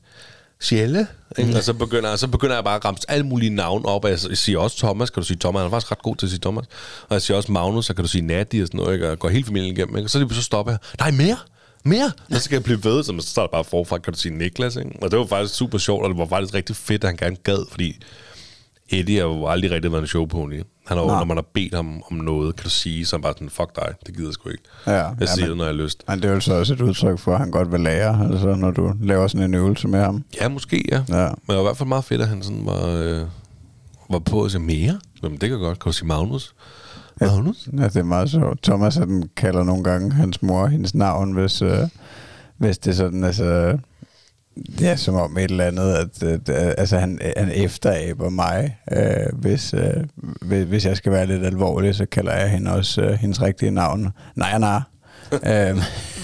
Michelle? 0.61 1.07
Ikke? 1.39 1.57
Og 1.57 1.63
så 1.63 1.73
begynder, 1.73 2.17
så 2.17 2.29
begynder 2.29 2.55
jeg 2.55 2.65
bare 2.65 2.77
at 2.77 2.85
ramse 2.85 3.11
alle 3.11 3.27
mulige 3.27 3.51
navne 3.51 3.87
op, 3.87 4.05
og 4.05 4.11
jeg 4.11 4.19
siger 4.19 4.59
også 4.59 4.77
Thomas, 4.77 5.11
kan 5.11 5.21
du 5.21 5.27
sige 5.27 5.39
Thomas? 5.41 5.61
Han 5.61 5.67
er 5.67 5.71
faktisk 5.71 5.93
ret 5.93 6.03
god 6.03 6.17
til 6.17 6.27
at 6.27 6.31
sige 6.31 6.41
Thomas. 6.41 6.65
Og 7.09 7.15
jeg 7.15 7.23
siger 7.23 7.37
også 7.37 7.53
Magnus, 7.53 7.87
så 7.87 7.95
kan 7.95 8.05
du 8.05 8.09
sige 8.09 8.23
Nadi 8.23 8.61
og 8.61 8.67
sådan 8.67 8.79
noget, 8.79 8.95
ikke? 8.95 9.07
og 9.07 9.11
jeg 9.11 9.19
går 9.19 9.29
hele 9.29 9.45
familien 9.45 9.77
igennem. 9.77 9.97
Ikke? 9.97 10.07
Og 10.07 10.11
så, 10.11 10.19
lige 10.19 10.35
så 10.35 10.43
stopper 10.43 10.73
jeg. 10.73 10.79
Nej, 11.01 11.11
mere! 11.11 11.37
Mere! 11.85 12.13
Og 12.31 12.37
så 12.37 12.41
skal 12.41 12.57
jeg 12.57 12.63
blive 12.63 12.85
ved, 12.85 13.03
så 13.03 13.15
så 13.21 13.29
starter 13.29 13.51
bare 13.53 13.65
forfra, 13.65 13.99
kan 13.99 14.13
du 14.13 14.19
sige 14.19 14.39
Niklas, 14.39 14.77
ikke? 14.77 14.91
Og 15.03 15.11
det 15.11 15.19
var 15.19 15.27
faktisk 15.27 15.55
super 15.55 15.79
sjovt, 15.79 16.05
og 16.05 16.11
det 16.11 16.19
var 16.19 16.27
faktisk 16.27 16.55
rigtig 16.55 16.77
fedt, 16.77 17.05
at 17.05 17.09
han 17.09 17.17
gerne 17.17 17.37
gad, 17.37 17.67
fordi 17.71 18.03
Eddie 18.89 19.19
har 19.19 19.27
jo 19.27 19.47
aldrig 19.47 19.71
rigtig 19.71 19.93
været 19.93 20.03
en 20.03 20.09
showpony. 20.09 20.63
Han 20.87 20.99
har 20.99 21.05
når 21.05 21.25
man 21.25 21.37
har 21.37 21.45
bedt 21.53 21.75
ham 21.75 22.03
om 22.11 22.17
noget, 22.17 22.57
kan 22.57 22.65
du 22.65 22.71
sige, 22.71 23.07
så 23.07 23.17
han 23.17 23.23
bare 23.23 23.33
sådan, 23.33 23.51
fuck 23.51 23.77
dig, 23.77 23.95
det 24.07 24.15
gider 24.17 24.29
jeg 24.29 24.35
sgu 24.35 24.49
ikke. 24.49 24.63
Ja, 24.87 24.93
jeg 24.93 25.15
ja, 25.21 25.27
siger 25.27 25.41
men- 25.47 25.49
det, 25.51 25.57
når 25.57 25.65
jeg 25.65 25.75
har 25.75 25.83
lyst. 25.83 26.05
Men 26.09 26.23
det 26.23 26.31
er 26.31 26.35
jo 26.35 26.41
så 26.41 26.55
også 26.55 26.73
et 26.75 26.81
udtryk 26.81 27.19
for, 27.19 27.33
at 27.33 27.39
han 27.39 27.51
godt 27.51 27.73
vil 27.73 27.81
lære, 27.81 28.29
altså 28.33 28.55
når 28.55 28.71
du 28.71 28.93
laver 29.03 29.27
sådan 29.27 29.45
en 29.47 29.55
øvelse 29.55 29.89
med 29.89 30.01
ham. 30.01 30.25
Ja, 30.41 30.49
måske, 30.49 30.85
ja. 30.93 31.03
Ja. 31.09 31.25
Men 31.27 31.35
det 31.49 31.55
var 31.55 31.59
i 31.61 31.63
hvert 31.63 31.77
fald 31.77 31.89
meget 31.89 32.05
fedt, 32.05 32.21
at 32.23 32.29
han 32.29 32.43
sådan 32.43 32.67
var, 32.67 32.87
øh, 32.87 33.23
var 34.11 34.19
på 34.19 34.43
at 34.43 34.51
sige 34.51 34.61
mere. 34.63 35.01
Jamen, 35.23 35.39
det 35.39 35.49
kan 35.49 35.59
godt. 35.59 35.79
Kan 35.79 35.91
du 35.91 35.93
sige 35.93 36.07
Magnus? 36.09 36.55
Magnus? 37.21 37.69
Ja, 37.79 37.85
det 37.85 37.97
er 37.97 38.03
meget 38.03 38.31
sjovt. 38.31 38.63
Thomas 38.63 38.95
han 38.95 39.31
kalder 39.37 39.65
nogle 39.65 39.85
gange 39.85 40.13
hans 40.13 40.43
mor 40.43 40.67
hendes 40.67 40.95
navn, 40.95 41.33
hvis, 41.33 41.63
øh, 41.63 41.79
hvis 42.57 42.79
det 42.79 42.91
er 42.91 42.95
sådan, 42.95 43.25
altså... 43.25 43.79
Er 44.83 44.97
som 44.97 45.15
om 45.15 45.39
et 45.39 45.51
eller 45.51 45.65
andet, 45.65 45.95
at, 45.95 46.23
at, 46.23 46.49
at 46.49 46.75
altså, 46.79 46.99
han, 46.99 47.19
han 47.37 47.51
efteraber 47.55 48.31
mig. 48.31 48.79
Øh, 48.93 49.39
hvis, 49.39 49.75
øh, 49.75 50.05
hvis, 50.43 50.65
hvis 50.65 50.87
jeg 50.87 50.97
skal 50.97 51.13
være 51.13 51.27
lidt 51.27 51.45
alvorlig, 51.45 51.95
så 51.95 52.07
kalder 52.07 52.33
jeg 52.33 52.51
hende 52.51 52.73
også 52.73 53.03
øh, 53.03 53.13
hendes 53.13 53.43
rigtige 53.43 53.71
navn. 53.71 54.09
Nej, 54.37 54.59
nej. 54.59 54.81
øh, 55.33 55.77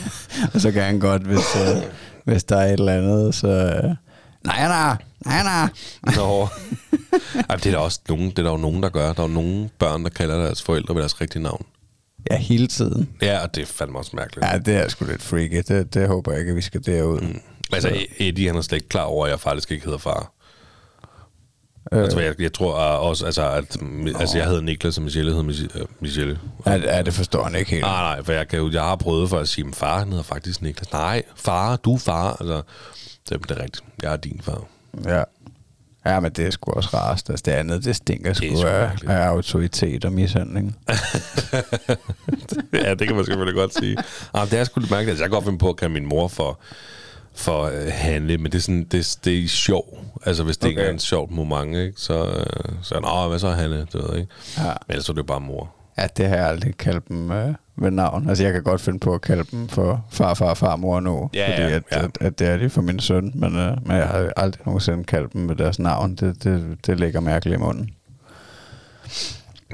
og 0.55 0.61
så 0.61 0.71
kan 0.71 0.83
han 0.83 1.01
godt, 1.01 1.23
hvis, 1.23 1.57
øh, 1.57 1.83
hvis 2.25 2.45
der 2.45 2.57
er 2.57 2.67
et 2.67 2.73
eller 2.73 2.93
andet, 2.93 3.35
så... 3.35 3.49
Øh, 3.49 3.95
nej, 4.45 4.69
nej, 4.69 4.97
nej, 5.27 5.43
nej. 5.43 5.69
Nå. 6.17 6.49
Ej, 7.49 7.57
det 7.57 7.67
er 7.67 7.71
der 7.71 7.79
også 7.79 8.01
nogen, 8.09 8.31
det 8.31 8.39
er 8.39 8.43
der 8.43 8.51
jo 8.51 8.57
nogen, 8.57 8.83
der 8.83 8.89
gør. 8.89 9.13
Der 9.13 9.23
er 9.23 9.29
jo 9.29 9.35
nogle 9.35 9.69
børn, 9.79 10.05
der 10.05 10.11
kalder 10.11 10.45
deres 10.45 10.63
forældre 10.63 10.95
ved 10.95 11.03
deres 11.03 11.21
rigtige 11.21 11.43
navn. 11.43 11.67
Ja, 12.31 12.37
hele 12.37 12.67
tiden. 12.67 13.09
Ja, 13.23 13.43
og 13.43 13.55
det 13.55 13.63
er 13.63 13.67
fandme 13.67 13.99
også 13.99 14.11
mærkeligt. 14.15 14.47
Ja, 14.47 14.59
det 14.59 14.77
er 14.77 14.89
sgu 14.89 15.05
lidt 15.05 15.23
freaky. 15.23 15.63
Det, 15.69 15.95
det 15.95 16.09
håber 16.09 16.33
jeg 16.33 16.41
ikke, 16.41 16.51
at 16.51 16.57
vi 16.57 16.61
skal 16.61 16.87
derud. 16.87 17.21
Mm. 17.21 17.41
Altså, 17.73 18.07
Eddie, 18.19 18.47
han 18.47 18.57
er 18.57 18.61
slet 18.61 18.77
ikke 18.77 18.89
klar 18.89 19.03
over, 19.03 19.25
at 19.27 19.31
jeg 19.31 19.41
faktisk 19.41 19.71
ikke 19.71 19.85
hedder 19.85 19.99
far. 19.99 20.33
Øh, 21.93 22.03
Altså, 22.03 22.21
jeg, 22.21 22.41
jeg 22.41 22.53
tror 22.53 22.73
også, 22.75 23.27
altså, 23.27 23.51
at 23.51 23.77
altså, 24.21 24.39
jeg 24.39 24.47
hedder 24.47 24.61
Niklas, 24.63 24.97
og 24.99 25.03
Michelle 25.03 25.33
hedder 25.33 25.69
øh, 25.75 25.87
Michelle. 26.01 26.39
ja, 26.67 26.75
ja, 26.77 27.03
det 27.03 27.15
forstår 27.15 27.45
han 27.45 27.55
ikke 27.55 27.71
helt. 27.71 27.83
Nej, 27.83 28.15
nej, 28.15 28.25
for 28.25 28.33
jeg, 28.33 28.49
kan 28.49 28.73
jeg 28.73 28.83
har 28.83 28.97
prøvet 28.97 29.31
for 29.31 29.39
at 29.39 29.49
sige, 29.49 29.69
at 29.69 29.75
far 29.77 29.99
han 29.99 30.09
hedder 30.09 30.23
faktisk 30.23 30.63
Niklas. 30.63 30.93
Nej, 30.93 31.23
far, 31.37 31.77
du 31.77 31.95
er 31.95 31.99
far. 31.99 32.37
Altså, 32.41 32.63
det, 33.29 33.49
det 33.49 33.51
er 33.59 33.63
rigtigt. 33.63 33.85
Jeg 34.03 34.13
er 34.13 34.17
din 34.17 34.41
far. 34.45 34.65
Ja. 35.05 35.23
Ja, 36.07 36.21
men 36.21 36.33
det 36.33 36.47
er 36.47 36.51
sgu 36.51 36.71
også 36.73 36.91
rarest. 36.95 37.31
Altså, 37.31 37.43
det 37.47 37.53
andet, 37.53 37.85
det 37.85 37.97
stinker 37.97 38.33
Det 38.33 38.45
er 38.45 38.57
sgu 38.57 38.61
sgu 38.61 38.67
af, 38.69 38.91
af 39.07 39.27
autoritet 39.27 40.05
og 40.05 40.13
mishandling. 40.13 40.77
ja, 42.73 42.95
det 42.95 43.07
kan 43.07 43.17
man 43.17 43.25
selvfølgelig 43.25 43.55
godt 43.55 43.75
sige. 43.75 43.97
Ah, 44.35 44.51
det 44.51 44.59
er 44.59 44.65
sgu 44.65 44.81
lidt 44.81 44.91
mærkeligt. 44.91 45.11
Altså, 45.11 45.25
jeg 45.25 45.31
kan 45.31 45.37
godt 45.37 45.45
finde 45.45 45.59
på 45.59 45.69
at 45.69 45.77
kalde 45.77 45.95
min 45.95 46.07
mor 46.07 46.29
for, 46.29 46.61
for 47.39 47.67
uh, 47.67 47.73
Hanne, 47.89 48.37
men 48.37 48.45
det 48.53 48.55
er, 48.55 48.63
sådan, 48.63 48.85
det, 48.85 49.19
det 49.25 49.45
er 49.45 49.49
sjov. 49.49 50.05
Altså, 50.27 50.45
hvis 50.45 50.57
det 50.57 50.65
okay. 50.65 50.71
ikke 50.71 50.83
er 50.83 50.91
en 50.91 50.99
sjovt 50.99 51.31
moment, 51.31 51.77
ikke, 51.77 51.93
så, 51.97 52.23
uh, 52.25 52.75
så 52.83 52.95
er 52.95 53.01
det, 53.01 53.09
"Nå, 53.09 53.29
hvad 53.29 53.39
så 53.39 53.51
Hanne? 53.51 53.79
Det 53.79 53.95
ved 53.95 54.17
ikke. 54.17 54.33
Ja. 54.57 54.63
Men 54.65 54.73
ellers 54.89 55.09
er 55.09 55.13
det 55.13 55.19
jo 55.19 55.27
bare 55.27 55.41
mor. 55.41 55.75
Ja, 55.99 56.07
det 56.17 56.29
har 56.29 56.37
jeg 56.37 56.47
aldrig 56.47 56.77
kaldt 56.77 57.09
dem 57.09 57.31
øh, 57.31 57.55
ved 57.77 57.91
navn. 57.91 58.29
Altså, 58.29 58.45
jeg 58.45 58.53
kan 58.53 58.63
godt 58.63 58.81
finde 58.81 58.99
på 58.99 59.15
at 59.15 59.21
kalde 59.21 59.45
dem 59.51 59.69
for 59.69 60.05
far, 60.11 60.35
far, 60.35 60.55
farmor 60.55 61.01
nu. 61.01 61.31
Ja, 61.35 61.49
fordi 61.51 61.63
ja, 61.63 61.77
at, 61.77 61.83
ja. 61.93 62.05
At, 62.05 62.11
at, 62.21 62.39
det 62.39 62.49
er 62.49 62.57
de 62.57 62.71
for 62.71 62.83
min 62.83 63.01
søn. 63.01 63.33
Men, 63.35 63.57
øh, 63.57 63.77
men 63.87 63.97
jeg 63.97 64.07
har 64.07 64.33
aldrig 64.37 64.67
nogensinde 64.67 65.05
kaldt 65.05 65.33
dem 65.33 65.41
med 65.41 65.57
deres 65.57 65.79
navn. 65.79 66.15
Det, 66.15 66.45
det, 66.45 66.77
det 66.87 67.01
ligger 67.01 67.21
mærkeligt 67.21 67.57
i 67.57 67.59
munden. 67.61 67.91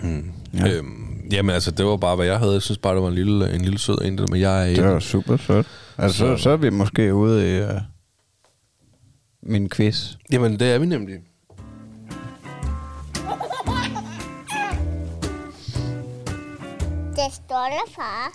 Mm. 0.03 0.33
Ja. 0.55 0.69
Øhm, 0.69 1.14
jamen, 1.33 1.55
altså, 1.55 1.71
det 1.71 1.87
var 1.87 1.97
bare, 1.97 2.17
hvad 2.17 2.27
jeg 2.27 2.39
havde. 2.39 2.53
Jeg 2.53 2.63
synes 2.63 2.79
bare, 2.79 2.95
det 2.95 3.03
var 3.03 3.09
en 3.09 3.15
lille, 3.15 3.55
en 3.55 3.61
lille 3.61 3.79
sød 3.79 3.99
en, 4.05 4.21
med, 4.31 4.39
jeg 4.39 4.71
er 4.71 4.75
Det 4.75 4.85
var 4.85 4.99
super 5.01 5.37
sødt. 5.37 5.67
Altså, 5.99 6.19
så, 6.19 6.37
Så- 6.43 6.51
er 6.51 6.57
vi 6.57 6.71
måske 6.71 7.15
ude 7.15 7.51
i 7.57 7.59
øh, 7.61 7.69
min 9.43 9.71
quiz. 9.71 10.11
Jamen, 10.33 10.59
det 10.59 10.73
er 10.75 10.79
vi 10.79 10.87
nemlig. 10.87 11.19
Det 17.17 17.35
står 17.35 17.69
der, 17.71 17.93
far. 17.97 18.33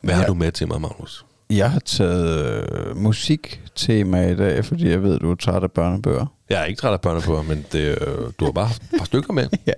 Hvad 0.00 0.14
har 0.14 0.22
Ja. 0.22 0.26
du 0.28 0.34
med 0.34 0.52
til 0.52 0.68
mig, 0.68 0.80
Magnus? 0.80 1.24
Jeg 1.50 1.70
har 1.70 1.78
taget 1.78 2.64
øh, 2.86 2.96
musiktema 2.96 4.28
i 4.30 4.36
dag, 4.36 4.64
fordi 4.64 4.88
jeg 4.88 5.02
ved, 5.02 5.18
du 5.18 5.30
er 5.30 5.34
træt 5.34 5.62
af 5.62 5.72
børnebøger. 5.72 6.26
Jeg 6.50 6.60
er 6.60 6.64
ikke 6.64 6.80
træt 6.80 6.92
af 6.92 7.00
børnebøger, 7.00 7.42
men 7.42 7.66
det, 7.72 7.98
øh, 8.00 8.32
du 8.40 8.44
har 8.44 8.52
bare 8.52 8.66
haft 8.66 8.82
et 8.82 8.88
par 8.98 9.04
stykker 9.04 9.32
med. 9.32 9.48
ja. 9.66 9.72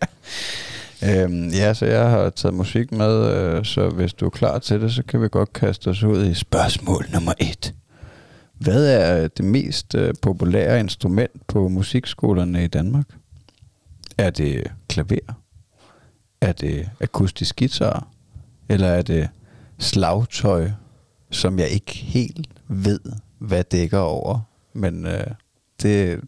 Øhm, 1.05 1.49
ja, 1.49 1.75
så 1.75 1.87
jeg 1.87 2.11
har 2.11 2.31
taget 2.31 2.55
musik 2.55 2.93
med, 2.93 3.35
øh, 3.35 3.65
så 3.65 3.89
hvis 3.89 4.15
du 4.15 4.27
er 4.27 4.31
klar 4.31 4.59
til 4.59 4.81
det, 4.81 4.93
så 4.93 5.03
kan 5.03 5.23
vi 5.23 5.29
godt 5.29 5.53
kaste 5.53 5.89
os 5.89 6.03
ud 6.03 6.27
i 6.27 6.35
spørgsmål 6.35 7.07
nummer 7.13 7.33
et. 7.41 7.75
Hvad 8.59 8.87
er 8.87 9.29
det 9.29 9.45
mest 9.45 9.95
øh, 9.95 10.15
populære 10.23 10.81
instrument 10.81 11.47
på 11.47 11.69
musikskolerne 11.69 12.65
i 12.65 12.67
Danmark? 12.67 13.07
Er 14.19 14.31
det 14.31 14.73
klaver? 14.89 15.35
Er 16.41 16.53
det 16.53 16.91
akustisk 17.01 17.57
guitar? 17.59 18.09
Eller 18.69 18.89
er 18.89 19.03
det 19.03 19.29
slagtøj, 19.79 20.71
som 21.31 21.59
jeg 21.59 21.69
ikke 21.69 21.93
helt 21.93 22.49
ved, 22.69 23.01
hvad 23.39 23.65
dækker 23.65 23.99
over? 23.99 24.41
Men 24.73 25.07
øh, 25.07 25.27
det... 25.83 26.21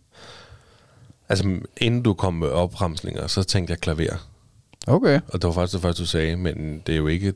Altså, 1.29 1.61
inden 1.77 2.03
du 2.03 2.15
kom 2.15 2.35
med 2.35 2.49
opremslinger, 2.49 3.27
så 3.27 3.43
tænkte 3.43 3.71
jeg 3.71 3.79
klaver. 3.79 4.36
Okay. 4.87 5.21
Og 5.29 5.43
det 5.43 5.45
var 5.49 5.53
faktisk 5.53 5.73
det 5.73 5.83
første, 5.83 6.03
du 6.03 6.07
sagde, 6.07 6.37
men 6.37 6.83
det 6.87 6.93
er 6.93 6.97
jo 6.97 7.07
ikke 7.07 7.33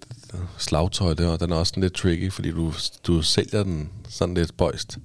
slagtøj, 0.58 1.14
det 1.14 1.26
er, 1.26 1.36
den 1.36 1.52
er 1.52 1.56
også 1.56 1.70
sådan 1.70 1.82
lidt 1.82 1.94
tricky, 1.94 2.32
fordi 2.32 2.50
du, 2.50 2.72
du 3.06 3.22
sælger 3.22 3.62
den 3.62 3.90
sådan 4.08 4.34
lidt 4.34 4.56
bøjst. 4.56 4.98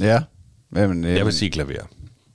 Ja. 0.00 0.22
Jamen, 0.76 1.04
Jeg 1.04 1.24
vil 1.24 1.32
sige 1.32 1.50
klaver. 1.50 1.82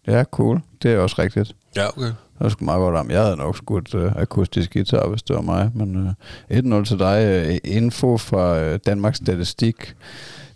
Ja, 0.08 0.24
cool. 0.24 0.62
Det 0.84 0.94
er 0.94 0.98
også 0.98 1.16
rigtigt. 1.20 1.56
Ja, 1.76 1.88
okay. 1.88 2.06
Det 2.06 2.46
var 2.46 2.50
sgu 2.50 2.66
meget 2.66 2.80
godt 2.80 2.96
om. 2.96 3.12
Jeg 3.12 3.22
havde 3.24 3.38
nok 3.38 3.58
skudt 3.58 3.94
uh, 3.94 4.12
akustisk 4.16 4.74
guitar, 4.74 5.08
hvis 5.08 5.22
det 5.24 5.36
var 5.36 5.42
mig. 5.42 5.72
Men 5.76 5.96
uh, 5.96 6.80
1-0 6.82 6.86
til 6.86 7.00
dig. 7.00 7.48
Uh, 7.50 7.72
info 7.76 8.18
fra 8.18 8.74
uh, 8.74 8.80
Danmarks 8.86 9.18
Statistik, 9.18 9.96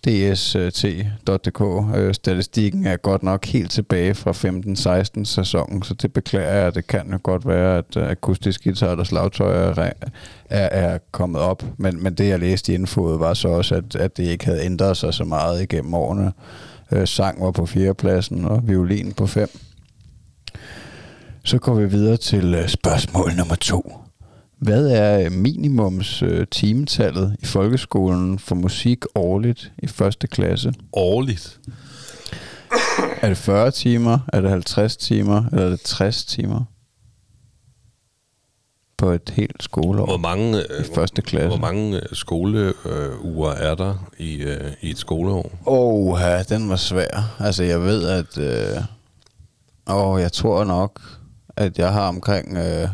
dst.dk. 0.05 1.61
Øh, 1.95 2.13
statistikken 2.13 2.87
er 2.87 2.97
godt 2.97 3.23
nok 3.23 3.45
helt 3.45 3.71
tilbage 3.71 4.13
fra 4.15 4.31
15-16 5.21 5.23
sæsonen, 5.23 5.83
så 5.83 5.93
det 5.93 6.13
beklager 6.13 6.63
jeg. 6.63 6.75
Det 6.75 6.87
kan 6.87 7.11
jo 7.11 7.19
godt 7.23 7.47
være, 7.47 7.77
at 7.77 7.97
øh, 7.97 8.09
akustisk 8.09 8.63
guitar 8.63 8.95
og 8.95 9.07
slagtøj 9.07 9.55
er, 9.55 9.91
er, 10.49 10.69
er 10.71 10.97
kommet 11.11 11.41
op. 11.41 11.63
Men, 11.77 12.03
men 12.03 12.13
det, 12.13 12.27
jeg 12.27 12.39
læste 12.39 12.71
i 12.71 12.75
infoet, 12.75 13.19
var 13.19 13.33
så 13.33 13.47
også, 13.47 13.75
at, 13.75 13.95
at 13.95 14.17
det 14.17 14.23
ikke 14.23 14.45
havde 14.45 14.65
ændret 14.65 14.97
sig 14.97 15.13
så 15.13 15.23
meget 15.23 15.61
igennem 15.61 15.93
årene. 15.93 16.31
Øh, 16.91 17.07
sang 17.07 17.41
var 17.41 17.51
på 17.51 17.65
fjerdepladsen, 17.65 18.45
og 18.45 18.67
violin 18.67 19.13
på 19.13 19.27
fem. 19.27 19.49
Så 21.43 21.57
går 21.57 21.73
vi 21.73 21.89
videre 21.89 22.17
til 22.17 22.53
øh, 22.53 22.67
spørgsmål 22.67 23.31
nummer 23.37 23.55
to. 23.55 24.02
Hvad 24.63 24.87
er 24.87 25.25
øh, 25.25 25.31
minimums 25.31 26.21
øh, 26.21 26.47
timetallet 26.51 27.35
i 27.39 27.45
folkeskolen 27.45 28.39
for 28.39 28.55
musik 28.55 29.05
årligt 29.15 29.71
i 29.77 29.87
første 29.87 30.27
klasse? 30.27 30.73
Årligt. 30.93 31.59
Er 33.21 33.27
det 33.27 33.37
40 33.37 33.71
timer? 33.71 34.19
Er 34.33 34.41
det 34.41 34.49
50 34.49 34.97
timer? 34.97 35.43
Eller 35.51 35.65
er 35.65 35.69
det 35.69 35.81
60 35.81 36.25
timer? 36.25 36.63
På 38.97 39.09
et 39.09 39.29
helt 39.33 39.63
skoleår. 39.63 40.05
Hvor 40.05 40.17
mange, 40.17 40.57
øh, 40.57 40.85
I 40.85 40.95
første 40.95 41.21
klasse. 41.21 41.47
Hvor 41.47 41.57
mange 41.57 41.95
øh, 41.97 42.03
skoleuger 42.13 43.51
er 43.51 43.75
der 43.75 44.09
i, 44.17 44.35
øh, 44.35 44.71
i 44.81 44.89
et 44.89 44.97
skoleår? 44.97 45.51
Åh, 45.65 46.13
oh, 46.13 46.19
den 46.49 46.69
var 46.69 46.75
svær. 46.75 47.35
Altså, 47.39 47.63
jeg 47.63 47.81
ved, 47.81 48.07
at... 48.07 48.37
Øh, 48.37 48.83
åh, 49.95 50.21
jeg 50.21 50.31
tror 50.31 50.63
nok, 50.63 51.01
at 51.57 51.79
jeg 51.79 51.93
har 51.93 52.07
omkring 52.07 52.57
øh, 52.57 52.87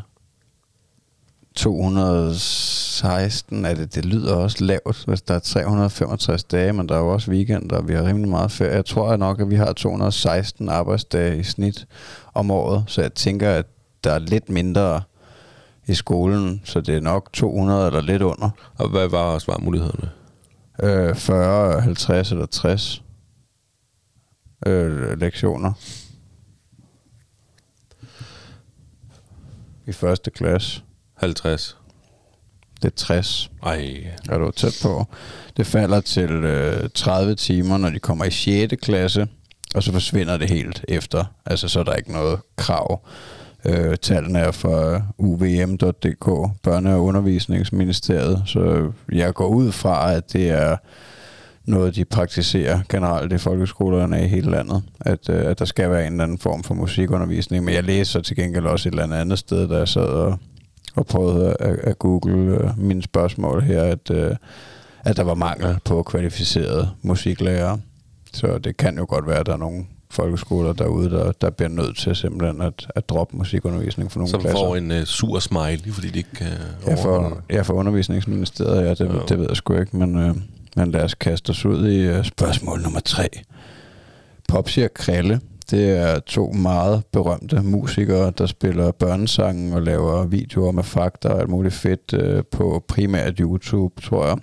216. 1.60 3.66
Er 3.66 3.74
det, 3.74 3.96
det 3.96 4.06
lyder 4.06 4.36
også 4.36 4.64
lavt, 4.64 5.04
hvis 5.08 5.22
der 5.22 5.34
er 5.34 5.40
365 5.40 6.44
dage, 6.44 6.74
men 6.74 6.90
der 6.90 6.96
er 6.96 7.00
jo 7.00 7.08
også 7.08 7.32
weekender, 7.32 7.78
og 7.78 7.88
vi 7.88 7.94
har 7.94 8.04
rimelig 8.04 8.30
meget 8.30 8.52
ferie. 8.52 8.76
Jeg 8.76 8.86
tror 8.86 9.18
nok, 9.18 9.42
at 9.42 9.50
vi 9.50 9.56
har 9.56 9.74
216 9.74 10.70
arbejdsdage 10.70 11.40
i 11.40 11.44
snit 11.44 11.88
om 12.34 12.52
året, 12.52 12.84
så 12.88 13.02
jeg 13.02 13.14
tænker, 13.14 13.52
at 13.52 13.66
der 14.04 14.12
er 14.12 14.20
lidt 14.20 14.50
mindre 14.50 15.02
i 15.88 15.94
skolen, 15.94 16.62
så 16.64 16.82
det 16.82 16.96
er 16.96 17.02
nok 17.02 17.34
200 17.34 17.88
eller 17.88 18.02
lidt 18.02 18.22
under. 18.22 18.50
Og 18.78 18.90
hvad 18.90 19.08
var 19.08 19.40
svarmulighederne? 19.40 20.10
Øh, 20.84 21.16
40, 21.16 21.82
50 21.82 22.32
eller 22.32 22.46
60 22.46 23.04
øh, 24.68 25.20
lektioner. 25.20 25.74
I 29.88 29.92
første 29.92 30.32
klasse. 30.32 30.84
50. 31.20 31.78
Det 32.82 32.86
er 32.86 32.96
60. 32.96 33.52
Ej, 33.64 34.04
Er 34.30 34.38
du 34.38 34.52
tæt 34.52 34.80
på? 34.84 35.08
Det 35.58 35.68
falder 35.68 36.02
til 36.02 36.32
øh, 36.32 36.90
30 36.94 37.36
timer, 37.36 37.78
når 37.78 37.90
de 37.90 38.00
kommer 38.00 38.26
i 38.26 38.32
6. 38.32 38.74
klasse, 38.82 39.28
og 39.76 39.84
så 39.84 39.92
forsvinder 39.92 40.38
det 40.38 40.50
helt 40.50 40.86
efter. 40.88 41.26
Altså, 41.46 41.68
så 41.68 41.80
er 41.80 41.84
der 41.84 41.94
ikke 41.94 42.12
noget 42.12 42.40
krav. 42.56 43.08
Øh, 43.66 43.98
tallene 43.98 44.40
er 44.40 44.52
fra 44.52 45.02
uvm.dk, 45.18 46.28
Børne- 46.68 46.90
og 46.90 47.04
Undervisningsministeriet, 47.04 48.44
så 48.46 48.92
jeg 49.12 49.34
går 49.34 49.48
ud 49.48 49.72
fra, 49.72 50.14
at 50.14 50.34
det 50.34 50.50
er 50.50 50.78
noget, 51.66 51.96
de 51.96 52.06
praktiserer 52.06 52.80
generelt 52.90 53.34
i 53.34 53.38
folkeskolerne 53.38 54.26
i 54.26 54.28
hele 54.28 54.52
landet, 54.52 54.84
at, 55.00 55.30
øh, 55.30 55.46
at 55.46 55.60
der 55.60 55.66
skal 55.66 55.90
være 55.90 56.08
en 56.08 56.14
eller 56.14 56.24
anden 56.24 56.38
form 56.38 56.64
for 56.64 56.74
musikundervisning. 56.74 57.66
Men 57.66 57.74
jeg 57.74 57.84
læser 57.84 58.22
til 58.22 58.36
gengæld 58.36 58.66
også 58.66 58.90
et 58.90 58.92
eller 58.94 59.04
andet 59.04 59.18
andet 59.18 59.40
sted, 59.40 59.68
da 59.68 59.78
jeg 59.78 59.88
sad 59.88 60.02
og, 60.02 60.40
og 60.96 61.06
prøvede 61.06 61.56
at, 61.60 61.76
at 61.80 62.00
google 62.00 62.58
øh, 62.58 62.70
mine 62.80 63.04
spørgsmål 63.04 63.62
her, 63.62 63.82
at, 63.84 64.12
øh, 64.12 64.36
at 65.06 65.18
der 65.18 65.24
var 65.24 65.34
mangel 65.36 65.78
på 65.86 66.04
kvalificerede 66.04 66.90
musiklærere. 67.02 67.80
Så 68.34 68.58
det 68.58 68.78
kan 68.78 68.98
jo 68.98 69.06
godt 69.10 69.28
være, 69.28 69.40
at 69.40 69.46
der 69.46 69.54
er 69.54 69.58
nogle 69.58 69.86
folkeskoler 70.12 70.74
derude, 70.74 71.10
der, 71.10 71.32
der 71.32 71.50
bliver 71.50 71.70
nødt 71.70 71.98
til 71.98 72.16
simpelthen 72.16 72.62
at, 72.62 72.88
at 72.96 73.10
droppe 73.10 73.38
musikundervisning 73.38 74.12
for 74.12 74.20
nogle 74.20 74.30
som 74.32 74.42
klasser. 74.42 74.58
får 74.60 74.76
en 74.76 74.92
uh, 74.92 75.04
sur 75.04 75.40
smiley, 75.40 75.92
fordi 75.94 76.10
de 76.10 76.18
ikke 76.18 76.30
kan 76.36 76.48
Ja, 76.48 76.94
overholde 76.94 77.30
for, 77.30 77.42
det. 77.50 77.56
ja, 77.56 77.62
for 77.62 77.74
undervisningsministeriet, 77.74 78.84
ja, 78.86 78.90
det, 78.90 79.00
Ja. 79.14 79.20
det 79.30 79.40
ved 79.40 79.46
jeg 79.50 79.58
sgu 79.58 79.74
ikke, 79.80 79.98
men, 79.98 80.18
øh, 80.18 80.36
men 80.76 80.92
lad 80.92 81.02
os 81.04 81.14
kaste 81.14 81.50
os 81.50 81.66
ud 81.66 81.88
i 81.90 82.00
øh, 82.00 82.26
spørgsmål 82.26 82.82
nummer 82.82 83.00
tre. 83.00 83.30
Popsi 84.48 84.82
og 84.82 84.94
Krille, 84.94 85.42
det 85.72 85.98
er 85.98 86.20
to 86.20 86.52
meget 86.52 87.04
berømte 87.12 87.62
musikere, 87.62 88.32
der 88.38 88.46
spiller 88.46 88.92
børnesange 88.92 89.76
og 89.76 89.82
laver 89.82 90.26
videoer 90.26 90.72
med 90.72 90.84
fakta 90.84 91.28
og 91.30 91.40
alt 91.40 91.50
muligt 91.50 91.74
fedt 91.74 92.14
øh, 92.14 92.44
på 92.52 92.84
primært 92.88 93.38
YouTube, 93.38 94.02
tror 94.02 94.28
jeg. 94.28 94.38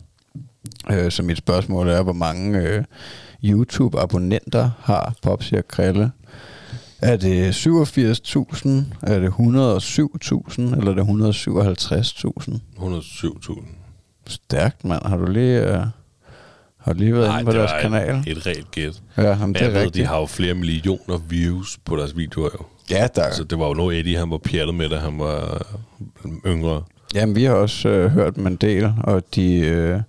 Øh, 0.90 1.10
så 1.10 1.22
mit 1.22 1.38
spørgsmål 1.38 1.88
er, 1.88 2.02
hvor 2.02 2.12
mange 2.12 2.58
øh, 2.58 2.84
YouTube-abonnenter 3.44 4.70
har 4.78 5.14
Popsi 5.22 5.54
og 5.54 5.68
Krille? 5.68 6.10
Er 7.02 7.16
det 7.16 7.52
87.000? 7.52 8.68
Er 9.02 9.18
det 9.18 9.30
107.000? 9.30 10.60
Eller 10.78 10.90
er 10.90 10.94
det 10.94 11.02
157.000? 11.02 12.58
107.000. 12.78 13.64
Stærkt, 14.26 14.84
mand. 14.84 15.06
Har 15.06 15.16
du 15.16 15.26
lige, 15.26 15.72
uh, 15.72 15.86
har 16.86 16.92
du 16.92 16.98
lige 16.98 17.14
været 17.14 17.32
inde 17.40 17.44
på 17.44 17.56
deres 17.56 17.72
var 17.72 17.80
kanal? 17.80 18.14
Et, 18.26 18.28
et 18.36 18.46
reelt 18.46 18.70
gæt. 18.70 19.02
Ja, 19.16 19.22
jamen, 19.22 19.40
Men 19.46 19.54
det 19.54 19.60
jeg 19.60 19.66
er 19.66 19.70
ved, 19.72 19.80
rigtigt. 19.80 19.94
de 20.02 20.06
har 20.08 20.20
jo 20.20 20.26
flere 20.26 20.54
millioner 20.54 21.18
views 21.28 21.78
på 21.84 21.96
deres 21.96 22.16
videoer 22.16 22.48
jo. 22.54 22.64
Ja, 22.90 23.06
der, 23.14 23.22
Altså, 23.22 23.44
det 23.44 23.58
var 23.58 23.66
jo 23.66 23.74
noget 23.74 23.98
Eddie, 24.00 24.18
han 24.18 24.30
var 24.30 24.38
pjattet 24.38 24.74
med, 24.74 24.88
da 24.88 24.96
han 24.96 25.18
var 25.18 25.66
yngre. 26.46 26.82
jamen, 27.14 27.36
vi 27.36 27.44
har 27.44 27.54
også 27.54 27.88
øh, 27.88 28.10
hørt 28.10 28.36
dem 28.36 28.46
en 28.46 28.56
del, 28.56 28.92
og 29.04 29.22
de, 29.34 29.58
øh, 29.58 30.00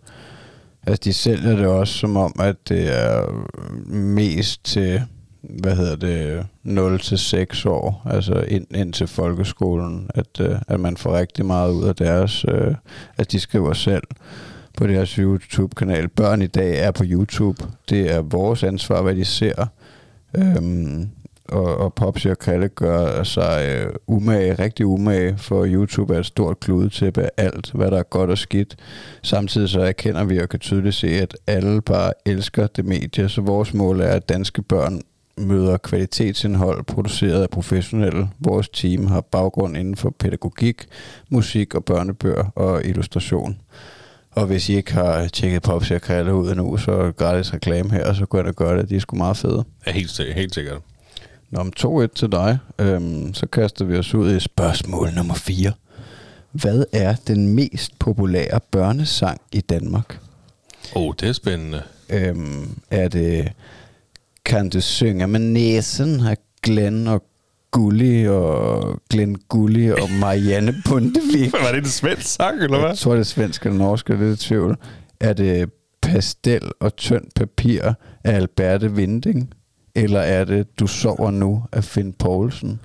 altså, 0.88 1.02
de 1.04 1.14
sælger 1.14 1.56
det 1.56 1.66
også 1.68 1.94
som 1.94 2.18
om, 2.18 2.36
at 2.40 2.56
det 2.70 2.98
er 3.04 3.46
mest 3.92 4.64
til, 4.66 5.02
hvad 5.42 5.76
hedder 5.76 5.96
det, 5.96 6.46
0 6.64 7.00
til 7.00 7.18
6 7.18 7.66
år, 7.66 8.02
altså 8.10 8.34
ind, 8.48 8.76
ind 8.76 8.94
til 8.94 9.08
folkeskolen, 9.08 10.10
at, 10.16 10.40
øh, 10.42 10.56
at 10.68 10.80
man 10.80 10.98
får 10.98 11.18
rigtig 11.18 11.46
meget 11.46 11.72
ud 11.72 11.84
af 11.84 11.96
deres, 11.96 12.46
øh, 12.48 12.76
at 13.18 13.32
de 13.32 13.40
skriver 13.40 13.74
selv 13.74 14.04
på 14.78 14.88
deres 14.88 15.12
YouTube-kanal. 15.12 16.08
Børn 16.08 16.42
i 16.42 16.48
dag 16.48 16.80
er 16.80 16.92
på 16.92 17.04
YouTube. 17.06 17.64
Det 17.90 18.12
er 18.12 18.22
vores 18.22 18.64
ansvar, 18.64 19.02
hvad 19.02 19.16
de 19.16 19.26
ser. 19.26 19.66
Øhm, 20.38 21.10
og, 21.46 21.78
og 21.78 21.94
Popsi 21.94 22.30
og 22.30 22.40
Kalle 22.40 22.68
gør 22.68 23.24
sig 23.24 23.66
øh, 23.70 23.94
umage, 24.08 24.54
rigtig 24.54 24.86
umage, 24.86 25.38
for 25.38 25.66
YouTube 25.68 26.16
er 26.16 26.20
et 26.20 26.26
stort 26.26 26.60
kludetæppe 26.60 27.24
af 27.24 27.30
alt, 27.38 27.72
hvad 27.72 27.92
der 27.92 28.00
er 28.00 28.04
godt 28.04 28.30
og 28.30 28.38
skidt. 28.38 28.76
Samtidig 29.24 29.70
så 29.70 29.82
erkender 29.82 30.24
vi 30.24 30.40
og 30.40 30.50
kan 30.50 30.60
tydeligt 30.60 30.96
se, 30.96 31.08
at 31.08 31.38
alle 31.48 31.82
bare 31.82 32.14
elsker 32.26 32.68
det 32.68 32.86
medie, 32.86 33.30
så 33.30 33.42
vores 33.42 33.74
mål 33.74 34.02
er, 34.02 34.08
at 34.10 34.30
danske 34.30 34.62
børn 34.62 35.02
møder 35.38 35.78
kvalitetsindhold 35.78 36.84
produceret 36.84 37.42
af 37.42 37.50
professionelle. 37.50 38.30
Vores 38.40 38.70
team 38.70 39.08
har 39.08 39.22
baggrund 39.22 39.78
inden 39.78 39.96
for 39.96 40.10
pædagogik, 40.20 40.86
musik 41.30 41.76
og 41.76 41.86
børnebøger 41.86 42.46
og 42.56 42.86
illustration. 42.86 43.58
Og 44.38 44.46
hvis 44.46 44.70
I 44.70 44.76
ikke 44.76 44.94
har 44.94 45.28
tjekket 45.28 45.62
Popsi 45.62 45.94
og 45.94 46.02
Kalle 46.02 46.34
ud 46.36 46.50
endnu, 46.52 46.78
så 46.78 47.12
gratis 47.18 47.54
reklame 47.54 47.92
her, 47.92 48.14
så 48.14 48.26
gå 48.26 48.40
ind 48.40 48.48
og 48.48 48.56
gør 48.56 48.78
det. 48.78 48.90
De 48.90 48.96
er 48.96 49.00
sgu 49.00 49.16
meget 49.16 49.38
fede. 49.38 49.64
Ja, 49.88 49.92
helt, 49.92 50.10
sikkert- 50.10 50.36
helt 50.36 50.54
sikkert. 50.54 50.78
Nå, 51.52 51.60
om 51.60 51.74
2-1 51.80 52.08
til 52.16 52.32
dig. 52.32 52.58
Øhm, 52.80 53.34
så 53.34 53.46
kaster 53.48 53.86
vi 53.86 53.98
os 53.98 54.14
ud 54.14 54.36
i 54.36 54.40
spørgsmål 54.40 55.10
nummer 55.16 55.34
4. 55.34 55.72
Hvad 56.52 56.84
er 56.94 57.16
den 57.28 57.48
mest 57.56 58.00
populære 58.00 58.60
børnesang 58.72 59.42
i 59.52 59.62
Danmark? 59.62 60.20
Åh, 60.96 61.02
oh, 61.02 61.14
det 61.20 61.30
er 61.30 61.34
spændende. 61.34 61.82
Øhm, 62.10 62.78
er 62.92 63.08
det 63.08 63.52
Kan 64.46 64.70
du 64.70 64.82
synge 64.82 65.28
med 65.28 65.40
næsen 65.40 66.28
af 66.28 66.38
Glenn 66.64 67.08
og 67.08 67.24
Gulli 67.72 68.28
og 68.28 69.02
Glenn 69.10 69.36
Gulli 69.50 69.90
og 69.92 70.12
Marianne 70.22 70.76
Bundevik? 70.90 71.52
Var 71.54 71.72
det 71.72 71.78
en 71.78 71.86
svensk 71.86 72.28
sang, 72.28 72.64
eller 72.64 72.80
hvad? 72.80 72.90
Jeg 72.90 72.98
tror, 72.98 73.12
det 73.14 73.20
er 73.20 73.24
svensk 73.24 73.66
eller 73.66 73.78
norsk, 73.78 74.10
jeg 74.10 74.16
er 74.18 74.24
lidt 74.30 74.40
tvivl. 74.40 74.78
Er 75.20 75.34
det 75.34 75.70
Pastel 76.02 76.72
og 76.80 76.96
Tyndt 76.96 77.34
Papir 77.36 77.82
af 78.24 78.36
Alberte 78.36 78.92
Vinding? 78.96 79.54
Eller 79.96 80.20
er 80.20 80.46
det 80.46 80.80
Du 80.80 80.88
sover 80.88 81.32
nu 81.32 81.64
af 81.72 81.84
Finn 81.84 82.14
Poulsen? 82.14 82.80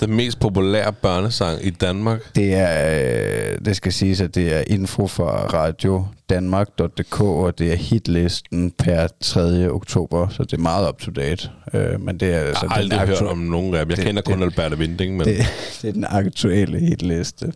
Den 0.00 0.14
mest 0.16 0.40
populære 0.40 0.92
børnesang 0.92 1.66
i 1.66 1.70
Danmark. 1.70 2.20
Det 2.34 2.54
er, 2.54 3.50
øh, 3.52 3.58
det 3.64 3.76
skal 3.76 3.92
siges, 3.92 4.20
at 4.20 4.34
det 4.34 4.56
er 4.56 4.62
info 4.66 5.06
fra 5.06 5.46
radiodanmark.dk, 5.46 7.20
og 7.20 7.58
det 7.58 7.72
er 7.72 7.76
hitlisten 7.76 8.70
per 8.70 9.06
3. 9.20 9.70
oktober, 9.70 10.28
så 10.28 10.42
det 10.44 10.52
er 10.52 10.56
meget 10.58 10.88
up 10.88 10.98
to 10.98 11.10
date. 11.10 11.50
Øh, 11.74 12.00
men 12.00 12.20
det 12.20 12.28
er 12.34 12.38
Jeg 12.38 12.46
altså 12.48 12.66
har 12.68 12.76
aldrig 12.76 13.00
den 13.00 13.08
hørt 13.08 13.18
aktu- 13.18 13.26
om 13.30 13.38
nogen 13.38 13.74
af 13.74 13.80
dem. 13.84 13.90
Jeg 13.90 13.96
det- 13.96 14.04
kender 14.06 14.22
kun 14.22 14.38
det- 14.38 14.44
Alberte 14.44 14.78
Vinding, 14.78 15.16
men... 15.16 15.26
det, 15.28 15.36
det 15.82 15.88
er 15.88 15.92
den 15.92 16.06
aktuelle 16.08 16.78
hitliste. 16.80 17.52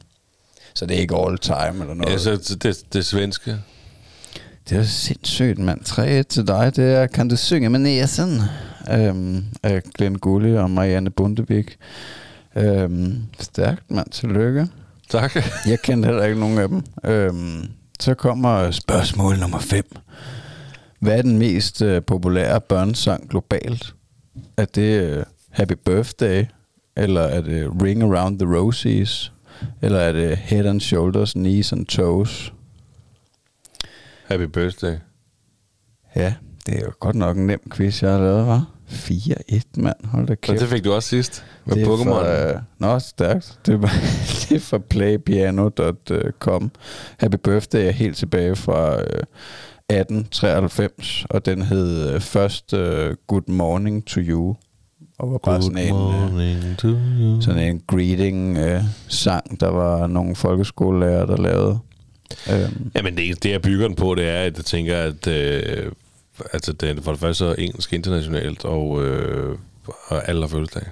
Så 0.75 0.87
det 0.87 0.97
er 0.97 1.01
ikke 1.01 1.17
all 1.17 1.39
time 1.39 1.81
eller 1.81 1.95
noget. 1.95 2.13
Altså, 2.13 2.57
det, 2.63 2.83
det 2.93 3.07
svenske. 3.07 3.57
Det 4.69 4.79
er 4.79 4.83
sindssygt, 4.83 5.59
mand. 5.59 5.81
3-1 5.81 6.23
til 6.23 6.47
dig. 6.47 6.73
Det 6.77 6.85
er 6.95 7.07
Kan 7.07 7.29
du 7.29 7.37
synge 7.37 7.69
med 7.71 7.79
næsen? 7.79 8.41
Øhm, 8.93 9.45
af 9.63 9.83
Glenn 9.99 10.19
Gulli 10.19 10.57
og 10.57 10.71
Marianne 10.71 11.11
Bundevik. 11.11 11.77
Øhm, 12.57 13.19
stærkt, 13.41 13.91
mand. 13.91 14.11
Tillykke. 14.11 14.69
Tak. 15.09 15.37
Jeg 15.71 15.79
kendte 15.81 16.07
heller 16.07 16.25
ikke 16.25 16.41
nogen 16.41 16.59
af 16.59 16.69
dem. 16.69 16.83
Øhm, 17.05 17.69
så 18.01 18.15
kommer 18.15 18.71
spørgsmål 18.71 19.39
nummer 19.39 19.59
5. 19.59 19.85
Hvad 21.01 21.19
er 21.19 21.23
den 21.23 21.39
mest 21.39 21.83
øh, 21.83 22.03
populære 22.03 22.61
børnesang 22.61 23.31
globalt? 23.31 23.95
Er 24.57 24.65
det 24.65 25.03
øh, 25.03 25.25
Happy 25.51 25.75
Birthday? 25.85 26.45
Eller 26.97 27.21
er 27.21 27.41
det 27.41 27.83
Ring 27.83 28.03
Around 28.03 28.39
the 28.39 28.57
Rosies? 28.57 29.33
Eller 29.83 29.99
er 29.99 30.13
det 30.13 30.37
Head 30.37 30.67
and 30.67 30.81
Shoulders, 30.81 31.33
Knees 31.33 31.73
and 31.73 31.87
Toes? 31.87 32.53
Happy 34.27 34.43
birthday. 34.43 34.97
Ja, 36.17 36.35
det 36.67 36.77
er 36.77 36.81
jo 36.81 36.93
godt 37.01 37.17
nok 37.17 37.37
en 37.37 37.47
nem 37.47 37.61
quiz, 37.71 38.03
jeg 38.03 38.13
har 38.13 38.19
lavet, 38.19 38.47
var. 38.47 38.72
4-1, 38.93 39.61
mand. 39.77 39.97
Hold 40.05 40.27
da 40.27 40.31
Men 40.31 40.37
kæft. 40.43 40.61
det 40.61 40.69
fik 40.69 40.85
du 40.85 40.93
også 40.93 41.09
sidst 41.09 41.45
med 41.65 41.77
det 41.77 41.83
er 41.83 41.87
Pokémon. 41.89 42.05
fra, 42.09 42.51
øh, 42.55 42.61
Nå, 42.79 42.99
stærkt. 42.99 43.59
Det 43.67 43.75
er, 43.75 43.79
det 44.49 44.53
er 44.57 44.61
fra 44.61 44.79
playpiano.com. 44.79 46.71
Happy 47.19 47.37
Birthday 47.45 47.87
er 47.87 47.91
helt 47.91 48.17
tilbage 48.17 48.57
fra 48.57 48.95
øh, 49.01 49.23
1893, 49.89 51.27
og 51.31 51.47
den 51.47 51.63
hed 51.63 52.11
øh, 52.15 52.21
først 52.21 52.73
øh, 52.75 53.17
Good 53.27 53.49
Morning 53.51 54.07
to 54.07 54.21
You. 54.21 54.57
Og 55.19 55.33
var 55.33 55.39
bare 55.39 55.63
sådan 55.63 55.79
en, 55.79 55.93
morning 55.93 56.79
to 56.79 56.89
you. 56.89 57.41
sådan 57.41 57.63
en 57.63 57.83
greeting-sang, 57.87 59.61
der 59.61 59.69
var 59.71 60.07
nogle 60.07 60.37
folkeskolelærer, 60.37 61.27
der 61.27 61.37
lavede. 61.37 61.79
Øhm, 62.53 62.91
Jamen 62.97 63.17
det, 63.17 63.43
det 63.43 63.51
jeg 63.51 63.63
bygger 63.63 63.87
den 63.87 63.97
på, 63.97 64.15
det 64.15 64.29
er, 64.29 64.39
at 64.39 64.57
jeg 64.57 64.65
tænker, 64.65 64.97
at 64.99 65.27
øh, 65.27 65.93
altså, 66.53 66.73
det 66.73 66.91
er 66.99 67.03
for 67.03 67.11
det 67.13 67.21
første 67.21 67.35
så 67.39 67.55
engelsk 67.59 67.93
internationalt, 67.93 68.65
og, 68.65 69.05
øh, 69.05 69.59
og 70.09 70.29
alle 70.29 70.41
har 70.41 70.49
fødselsdag. 70.49 70.83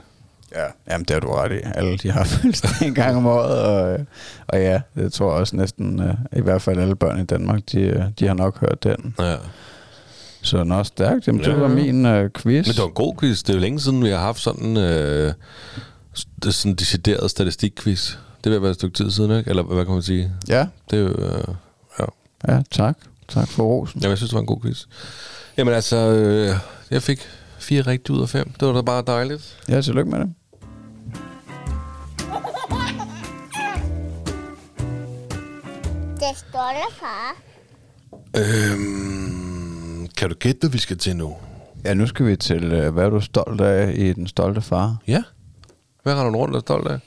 Ja, 0.54 0.64
jamen 0.90 1.04
det 1.04 1.10
har 1.10 1.20
du 1.20 1.28
ret 1.32 1.52
i. 1.52 1.58
Alle 1.74 1.96
de 1.98 2.10
har 2.10 2.24
fødselsdag 2.42 2.88
en 2.88 2.94
gang 2.94 3.16
om 3.16 3.26
året, 3.26 3.58
og, 3.60 4.06
og 4.48 4.58
ja, 4.60 4.80
det 4.94 5.12
tror 5.12 5.30
jeg 5.32 5.40
også 5.40 5.56
næsten, 5.56 6.00
øh, 6.02 6.14
i 6.32 6.40
hvert 6.40 6.62
fald 6.62 6.78
alle 6.80 6.96
børn 6.96 7.20
i 7.20 7.24
Danmark, 7.24 7.60
de, 7.72 7.80
øh, 7.80 8.02
de 8.18 8.26
har 8.26 8.34
nok 8.34 8.58
hørt 8.60 8.82
den. 8.82 9.14
Ja. 9.18 9.36
Så 10.42 10.64
nå, 10.64 10.84
stærkt. 10.84 11.26
Jamen, 11.26 11.40
det 11.40 11.48
Ja. 11.48 11.54
var 11.54 11.68
min 11.68 12.06
øh, 12.06 12.30
quiz. 12.30 12.66
Men 12.66 12.72
det 12.74 12.78
var 12.80 12.86
en 12.88 12.94
god 12.94 13.14
quiz. 13.20 13.38
Det 13.42 13.50
er 13.50 13.54
jo 13.54 13.60
længe 13.60 13.80
siden, 13.80 14.04
vi 14.04 14.08
har 14.08 14.18
haft 14.18 14.40
sådan 14.40 14.76
øh, 14.76 15.32
er 16.46 16.50
sådan 16.50 16.72
en 16.72 16.76
decideret 16.76 17.30
statistikquiz. 17.30 18.16
Det 18.44 18.52
vil 18.52 18.62
være 18.62 18.70
et 18.70 18.76
stykke 18.76 18.96
tid 18.96 19.10
siden, 19.10 19.38
ikke? 19.38 19.50
Eller 19.50 19.62
hvad 19.62 19.84
kan 19.84 19.94
man 19.94 20.02
sige? 20.02 20.32
Ja, 20.48 20.66
Det 20.90 20.98
er 20.98 21.02
jo, 21.02 21.08
øh, 21.08 21.54
ja. 21.98 22.04
ja, 22.54 22.62
tak. 22.70 22.96
Tak 23.28 23.48
for 23.48 23.62
rosen. 23.64 24.00
Jamen, 24.00 24.10
jeg 24.10 24.18
synes, 24.18 24.30
det 24.30 24.34
var 24.34 24.40
en 24.40 24.46
god 24.46 24.60
quiz. 24.60 24.84
Jamen 25.56 25.74
altså, 25.74 25.96
øh, 25.96 26.56
jeg 26.90 27.02
fik 27.02 27.20
fire 27.58 27.82
rigtige 27.82 28.16
ud 28.16 28.22
af 28.22 28.28
fem. 28.28 28.50
Det 28.60 28.68
var 28.68 28.74
da 28.74 28.82
bare 28.82 29.02
dejligt. 29.06 29.58
Ja, 29.68 29.80
tillykke 29.80 30.10
med 30.10 30.18
det. 30.20 30.28
Det 36.20 36.38
stolte 36.38 36.94
far. 37.00 37.36
Øhm, 38.36 40.08
kan 40.16 40.28
du 40.28 40.34
gætte, 40.34 40.58
hvad 40.60 40.70
vi 40.70 40.78
skal 40.78 40.98
til 40.98 41.16
nu? 41.16 41.36
Ja, 41.84 41.94
nu 41.94 42.06
skal 42.06 42.26
vi 42.26 42.36
til, 42.36 42.64
øh, 42.72 42.94
hvad 42.94 43.04
er 43.04 43.10
du 43.10 43.20
stolt 43.20 43.60
af 43.60 43.92
i 43.96 44.12
Den 44.12 44.26
Stolte 44.26 44.60
Far? 44.60 44.96
Ja. 45.06 45.22
Hvad 46.02 46.14
har 46.14 46.24
du 46.30 46.36
rundt 46.36 46.54
og 46.54 46.58
er 46.58 46.60
stolt 46.60 46.88
af? 46.88 46.98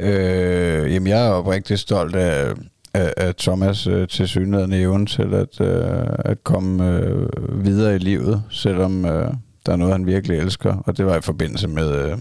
Øh, 0.00 0.94
jamen, 0.94 1.06
jeg 1.06 1.26
er 1.26 1.30
oprigtigt 1.30 1.80
stolt 1.80 2.16
af, 2.16 2.54
af, 2.94 3.34
Thomas 3.34 3.86
øh, 3.86 4.08
til 4.08 4.28
synligheden 4.28 4.72
evne 4.72 5.06
til 5.06 5.34
at, 5.34 5.60
øh, 5.60 6.06
at 6.18 6.44
komme 6.44 6.90
øh, 6.90 7.64
videre 7.64 7.94
i 7.94 7.98
livet, 7.98 8.42
selvom 8.50 9.04
øh, 9.04 9.32
der 9.66 9.72
er 9.72 9.76
noget, 9.76 9.94
han 9.94 10.06
virkelig 10.06 10.38
elsker. 10.38 10.76
Og 10.86 10.96
det 10.96 11.06
var 11.06 11.16
i 11.16 11.20
forbindelse 11.20 11.68
med, 11.68 11.94
øh, 11.94 12.18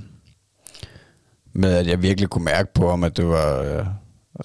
med 1.54 1.74
at 1.74 1.88
jeg 1.88 2.02
virkelig 2.02 2.30
kunne 2.30 2.46
mærke 2.46 2.74
på 2.74 2.90
ham, 2.90 3.04
at 3.04 3.18
det 3.18 3.28
var 3.28 3.62
øh, 3.62 3.86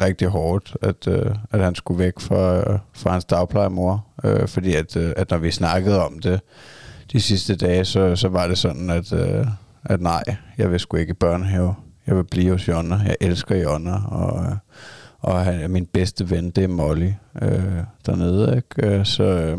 rigtig 0.00 0.28
hårdt, 0.28 0.76
at, 0.82 1.08
øh, 1.08 1.34
at 1.50 1.60
han 1.60 1.74
skulle 1.74 1.98
væk 1.98 2.20
fra, 2.20 2.58
øh, 2.58 2.78
fra 2.92 3.10
hans 3.10 3.24
dagplejemor. 3.24 4.06
Øh, 4.24 4.48
fordi 4.48 4.74
at, 4.74 4.96
øh, 4.96 5.12
at 5.16 5.30
når 5.30 5.38
vi 5.38 5.50
snakkede 5.50 6.04
om 6.04 6.18
det 6.18 6.40
de 7.12 7.20
sidste 7.20 7.56
dage, 7.56 7.84
så, 7.84 8.16
så 8.16 8.28
var 8.28 8.46
det 8.46 8.58
sådan, 8.58 8.90
at, 8.90 9.12
øh, 9.12 9.46
at 9.84 10.00
nej, 10.00 10.22
jeg 10.58 10.70
vil 10.70 10.80
sgu 10.80 10.96
ikke 10.96 11.10
i 11.10 11.14
børnehave. 11.14 11.74
Jeg 12.06 12.16
vil 12.16 12.24
blive 12.24 12.50
hos 12.50 12.68
Jonna. 12.68 12.96
Jeg 13.04 13.16
elsker 13.20 13.56
Jonna, 13.56 13.94
og, 14.06 14.44
øh, 14.44 14.56
og 15.24 15.44
han 15.44 15.60
er 15.60 15.68
min 15.68 15.86
bedste 15.86 16.30
ven, 16.30 16.50
det 16.50 16.64
er 16.64 16.68
Molly 16.68 17.10
øh, 17.42 17.82
dernede. 18.06 18.56
Ikke? 18.56 18.88
Øh, 18.88 19.06
så, 19.06 19.22
øh, 19.22 19.58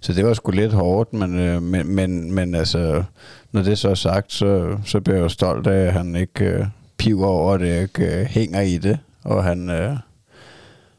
så 0.00 0.12
det 0.12 0.26
var 0.26 0.34
sgu 0.34 0.50
lidt 0.50 0.72
hårdt, 0.72 1.12
men, 1.12 1.38
øh, 1.38 1.62
men, 1.62 1.94
men, 1.94 2.32
men 2.34 2.54
altså, 2.54 3.02
når 3.52 3.62
det 3.62 3.78
så 3.78 3.88
er 3.88 3.94
sagt, 3.94 4.32
så, 4.32 4.78
så 4.84 5.00
bliver 5.00 5.16
jeg 5.16 5.22
jo 5.22 5.28
stolt 5.28 5.66
af, 5.66 5.86
at 5.86 5.92
han 5.92 6.16
ikke 6.16 6.44
øh, 6.44 6.66
piver 6.98 7.26
over 7.26 7.56
det, 7.56 7.82
ikke 7.82 8.20
øh, 8.20 8.26
hænger 8.26 8.60
i 8.60 8.78
det, 8.78 8.98
og 9.24 9.44
han, 9.44 9.70
øh, 9.70 9.96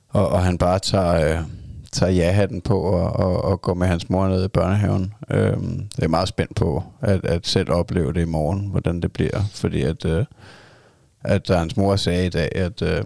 og, 0.09 0.30
og 0.30 0.43
han 0.43 0.57
bare 0.57 0.80
tager, 0.80 1.38
øh, 1.38 1.43
tager 1.91 2.11
ja-hatten 2.11 2.61
på 2.61 2.80
og, 2.80 3.13
og, 3.13 3.45
og 3.45 3.61
går 3.61 3.74
med 3.74 3.88
hans 3.88 4.09
mor 4.09 4.28
ned 4.28 4.45
i 4.45 4.47
børnehaven. 4.47 5.13
Øhm, 5.32 5.88
det 5.95 6.03
er 6.03 6.07
meget 6.07 6.28
spændt 6.28 6.55
på 6.55 6.84
at, 7.01 7.26
at 7.26 7.47
selv 7.47 7.72
opleve 7.72 8.13
det 8.13 8.22
i 8.22 8.26
morgen, 8.26 8.67
hvordan 8.67 9.01
det 9.01 9.13
bliver, 9.13 9.41
fordi 9.53 9.82
at, 9.82 10.05
øh, 10.05 10.26
at 11.24 11.49
hans 11.49 11.78
mor 11.78 11.95
sagde 11.95 12.26
i 12.26 12.30
dag, 12.30 12.49
at 12.55 12.82
øh, 12.82 13.03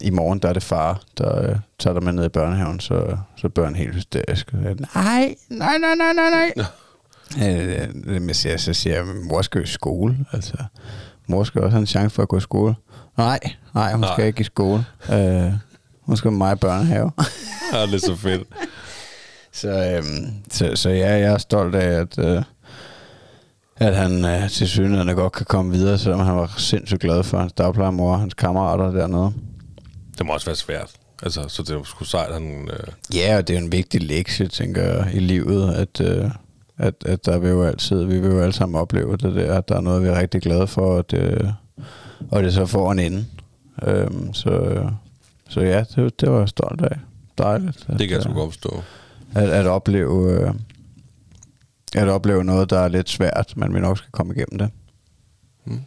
i 0.00 0.10
morgen 0.10 0.38
der 0.38 0.48
er 0.48 0.52
det 0.52 0.62
far, 0.62 1.00
der 1.18 1.42
øh, 1.50 1.56
tager 1.78 1.94
dig 1.94 2.02
med 2.04 2.12
ned 2.12 2.24
i 2.24 2.28
børnehaven, 2.28 2.80
så, 2.80 3.16
så 3.36 3.48
han 3.64 3.74
helt 3.74 3.94
hysterisk. 3.94 4.52
Nej, 4.52 4.74
nej, 4.94 5.34
nej, 5.50 5.94
nej, 5.96 6.12
nej, 6.14 6.30
nej. 6.56 6.66
Øh, 7.48 7.88
øh, 8.06 8.22
men 8.22 8.34
så, 8.34 8.48
så 8.58 8.72
siger 8.74 8.96
jeg, 8.96 9.06
"Men 9.06 9.28
mor 9.28 9.42
skal 9.42 9.58
jo 9.58 9.64
i 9.64 9.66
skole. 9.66 10.16
Altså, 10.32 10.56
mor 11.26 11.44
skal 11.44 11.60
også 11.62 11.70
have 11.70 11.80
en 11.80 11.86
chance 11.86 12.14
for 12.14 12.22
at 12.22 12.28
gå 12.28 12.36
i 12.36 12.40
skole. 12.40 12.74
Nej, 13.18 13.38
nej, 13.74 13.92
hun 13.92 14.00
Nej. 14.00 14.10
skal 14.14 14.26
ikke 14.26 14.40
i 14.40 14.44
skole. 14.44 14.84
Øh, 15.12 15.52
hun 16.00 16.16
skal 16.16 16.30
med 16.30 16.38
mig 16.38 16.52
i 16.52 16.56
børnehave. 16.56 17.10
Ja, 17.72 17.86
det 17.86 17.94
er 17.94 17.98
så 17.98 18.16
fedt. 18.16 18.42
så, 19.52 19.68
øhm, 19.96 20.34
så, 20.50 20.70
så 20.74 20.90
ja, 20.90 21.10
jeg 21.18 21.32
er 21.32 21.38
stolt 21.38 21.74
af, 21.74 22.00
at, 22.00 22.18
øh, 22.18 22.42
at 23.76 23.96
han 23.96 24.24
øh, 24.24 24.50
til 24.50 24.68
synligheden 24.68 25.16
godt 25.16 25.32
kan 25.32 25.46
komme 25.46 25.72
videre, 25.72 25.98
selvom 25.98 26.20
han 26.20 26.36
var 26.36 26.54
sindssygt 26.56 27.00
glad 27.00 27.22
for 27.22 27.38
hans 27.38 27.52
dagplejemor 27.52 28.12
og 28.12 28.20
hans 28.20 28.34
kammerater 28.34 28.90
dernede. 28.90 29.32
Det 30.20 30.26
må 30.26 30.32
også 30.32 30.46
være 30.46 30.56
svært. 30.56 30.90
Altså, 31.22 31.44
så 31.48 31.62
det 31.62 31.70
er 31.70 31.74
jo 31.74 31.84
sgu 31.84 32.04
sejt, 32.04 32.32
han... 32.32 32.68
Øh, 32.72 32.86
Ja, 33.14 33.36
og 33.36 33.48
det 33.48 33.56
er 33.56 33.60
jo 33.60 33.64
en 33.64 33.72
vigtig 33.72 34.02
lektie, 34.02 34.48
tænker 34.48 34.82
jeg, 34.82 35.14
i 35.14 35.18
livet, 35.18 35.74
at, 35.74 36.00
øh, 36.00 36.30
at, 36.78 36.94
at 37.06 37.26
der 37.26 37.38
vil 37.38 37.50
jo 37.50 37.64
altid, 37.64 38.04
vi 38.04 38.20
vil 38.20 38.30
jo 38.30 38.40
alle 38.40 38.52
sammen 38.52 38.80
opleve 38.80 39.16
det 39.16 39.34
der, 39.34 39.58
at 39.58 39.68
der 39.68 39.76
er 39.76 39.80
noget, 39.80 40.02
vi 40.02 40.08
er 40.08 40.18
rigtig 40.18 40.42
glade 40.42 40.66
for, 40.66 40.96
og 40.96 41.10
det, 41.10 41.54
og 42.30 42.42
det 42.42 42.54
så 42.54 42.66
får 42.66 42.92
en 42.92 42.98
ende. 42.98 43.26
Øhm, 43.82 44.34
så, 44.34 44.84
så 45.48 45.60
ja, 45.60 45.84
det, 45.96 46.20
det 46.20 46.30
var 46.30 46.38
jeg 46.38 46.48
stolt 46.48 46.80
af. 46.82 46.98
Dejligt. 47.38 47.86
At, 47.88 47.98
det 47.98 48.08
kan 48.08 48.14
jeg 48.14 48.22
sgu 48.22 48.30
øh, 48.32 48.36
godt 48.36 48.52
forstå. 48.52 48.82
at, 49.34 49.48
at 49.48 49.66
opleve 49.66 50.32
øh, 50.32 50.54
at 51.96 52.08
opleve 52.08 52.44
noget, 52.44 52.70
der 52.70 52.78
er 52.78 52.88
lidt 52.88 53.08
svært, 53.10 53.52
men 53.56 53.74
vi 53.74 53.80
nok 53.80 53.98
skal 53.98 54.10
komme 54.12 54.34
igennem 54.34 54.58
det. 54.58 54.70
Mm. 55.64 55.80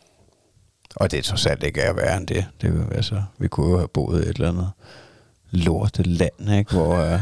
Og 0.96 1.12
det 1.12 1.20
er 1.20 1.24
trods 1.24 1.46
alt 1.46 1.64
ikke 1.64 1.82
er 1.82 1.94
værre 1.94 2.18
end 2.18 2.28
det. 2.28 2.46
det 2.62 2.70
jo, 2.70 2.84
altså, 2.96 3.24
vi 3.40 3.48
kunne 3.48 3.70
jo 3.72 3.78
have 3.78 3.88
boet 3.88 4.22
et 4.22 4.36
eller 4.36 4.50
andet 4.50 4.70
lorteland, 5.52 6.52
ikke? 6.58 6.72
Hvor, 6.72 6.96
øh, 6.96 7.20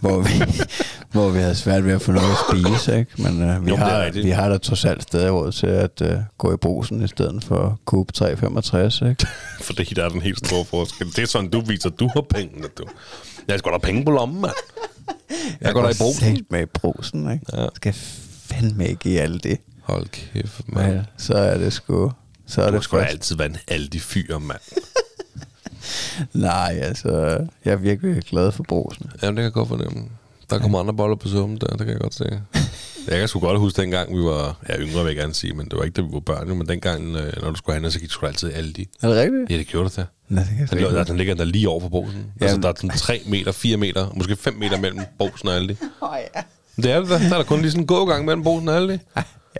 hvor, 0.00 0.20
vi, 0.20 0.52
hvor 1.12 1.28
vi 1.28 1.38
havde 1.38 1.54
svært 1.54 1.84
ved 1.84 1.92
at 1.92 2.02
få 2.02 2.12
noget 2.12 2.30
at 2.30 2.36
spise, 2.50 2.98
ikke? 2.98 3.22
Men 3.22 3.42
øh, 3.42 3.64
vi, 3.66 3.70
Jo, 3.70 3.76
har, 3.76 4.10
vi 4.12 4.30
har 4.30 4.48
da 4.48 4.58
trods 4.58 4.84
alt 4.84 5.02
stadig 5.02 5.32
råd 5.32 5.52
til 5.52 5.66
at 5.66 6.02
øh, 6.02 6.16
gå 6.38 6.54
i 6.54 6.56
brusen 6.56 7.02
i 7.04 7.08
stedet 7.08 7.44
for 7.44 7.78
Coop 7.84 8.12
365, 8.12 9.00
ikke? 9.02 9.26
Fordi 9.60 9.84
der 9.84 10.04
er 10.04 10.08
den 10.08 10.22
helt 10.22 10.46
store 10.46 10.64
forskel. 10.64 11.06
Det 11.06 11.18
er 11.18 11.26
sådan, 11.26 11.50
du 11.50 11.60
viser, 11.60 11.90
at 11.90 12.00
du 12.00 12.10
har 12.14 12.20
pengene, 12.30 12.66
du. 12.78 12.84
Jeg 13.48 13.58
skal 13.58 13.72
da 13.72 13.78
penge 13.78 14.04
på 14.04 14.10
lommen, 14.10 14.40
mand. 14.40 14.52
Jeg 15.60 15.72
går 15.72 15.82
da 15.82 15.88
i 15.88 15.94
brusen. 15.98 16.46
Med 16.50 16.62
i 16.62 16.66
brusen, 16.66 17.32
ikke? 17.32 17.46
Ja. 17.52 17.62
Ja. 17.62 17.68
Skal 17.74 17.92
fandme 18.44 18.88
ikke 18.88 19.10
i 19.10 19.16
alt 19.16 19.44
det. 19.44 19.58
Hold 19.82 20.06
kæft, 20.08 20.60
mand. 20.66 20.92
Ja, 20.92 21.02
så 21.16 21.34
er 21.34 21.58
det 21.58 21.72
sgu... 21.72 22.12
Så 22.46 22.62
er 22.62 22.70
Du 22.70 22.76
det 22.76 22.86
først. 22.86 23.10
altid 23.10 23.36
være 23.36 23.48
en 23.48 23.56
aldi 23.68 23.98
fyr, 23.98 24.38
mand. 24.38 24.60
Nej, 26.32 26.78
altså, 26.82 27.10
jeg 27.64 27.72
er 27.72 27.76
virkelig 27.76 28.22
glad 28.22 28.52
for 28.52 28.62
brusen. 28.62 29.10
Jamen, 29.22 29.36
det 29.36 29.42
kan 29.42 29.44
jeg 29.44 29.52
godt 29.52 29.68
fornemme. 29.68 30.04
Der 30.50 30.58
kommer 30.58 30.80
andre 30.80 30.94
boller 30.94 31.16
på 31.16 31.28
summen 31.28 31.58
der, 31.58 31.66
det 31.66 31.78
kan 31.78 31.88
jeg 31.88 32.00
godt 32.00 32.14
se. 32.14 32.24
Jeg 33.08 33.18
kan 33.18 33.28
sgu 33.28 33.40
godt 33.40 33.58
huske 33.58 33.80
dengang, 33.82 34.16
vi 34.16 34.22
var... 34.22 34.56
Ja, 34.68 34.78
yngre 34.78 35.04
vil 35.04 35.06
jeg 35.06 35.16
gerne 35.16 35.34
sige, 35.34 35.52
men 35.54 35.66
det 35.68 35.78
var 35.78 35.84
ikke, 35.84 35.94
da 35.94 36.02
vi 36.02 36.08
var 36.12 36.20
børn. 36.20 36.48
Men 36.48 36.68
dengang, 36.68 37.16
øh, 37.16 37.42
når 37.42 37.50
du 37.50 37.56
skulle 37.56 37.74
handle, 37.74 37.90
så 37.90 38.00
gik 38.00 38.10
du 38.20 38.26
altid 38.26 38.50
i 38.50 38.52
Aldi. 38.52 38.88
Er 39.02 39.08
det 39.08 39.16
rigtigt? 39.16 39.50
Ja, 39.50 39.56
det 39.56 39.66
gjorde 39.66 39.88
du 39.88 39.94
da. 39.96 40.04
Nej, 40.28 40.44
det 40.60 40.68
kan 40.70 40.80
jeg 40.80 40.90
Den, 40.90 41.06
den 41.06 41.16
ligger 41.16 41.34
der 41.34 41.44
lige 41.44 41.68
over 41.68 41.80
for 41.80 41.88
brosen. 41.88 42.26
Altså, 42.40 42.46
Jamen. 42.54 42.62
der 42.62 42.68
er 42.68 42.72
sådan 42.76 42.90
3 42.90 43.22
meter, 43.26 43.52
4 43.52 43.76
meter, 43.76 44.10
måske 44.16 44.36
5 44.36 44.54
meter 44.54 44.80
mellem 44.80 45.00
brosen 45.18 45.48
og 45.48 45.54
Aldi. 45.54 45.72
Åh, 46.02 46.08
ja. 46.36 46.40
Det 46.82 46.92
er 46.92 47.00
det 47.00 47.08
da. 47.08 47.18
Der 47.18 47.24
er 47.32 47.36
der 47.36 47.42
kun 47.44 47.60
lige 47.60 47.70
sådan 47.70 47.82
en 47.82 47.86
gågang 47.86 48.24
mellem 48.24 48.42
brosen 48.42 48.68
og 48.68 48.76
Aldi. 48.76 48.98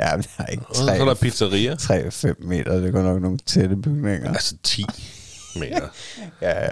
Ja, 0.01 0.17
men 0.17 0.25
der 0.39 0.45
er 0.45 0.47
ikke 0.47 0.65
Og 0.69 0.77
så 0.77 0.91
er 0.91 1.05
der 1.05 1.15
3, 1.15 1.21
pizzeria. 1.21 1.75
3 1.75 2.11
5 2.11 2.37
meter. 2.41 2.81
Det 2.81 2.93
går 2.93 3.03
nok 3.03 3.23
nogle 3.23 3.39
tætte 3.47 3.77
bygninger. 3.77 4.29
Altså 4.29 4.57
10 4.63 4.85
meter. 5.57 5.89
Ja, 6.43 6.61
ja. 6.65 6.69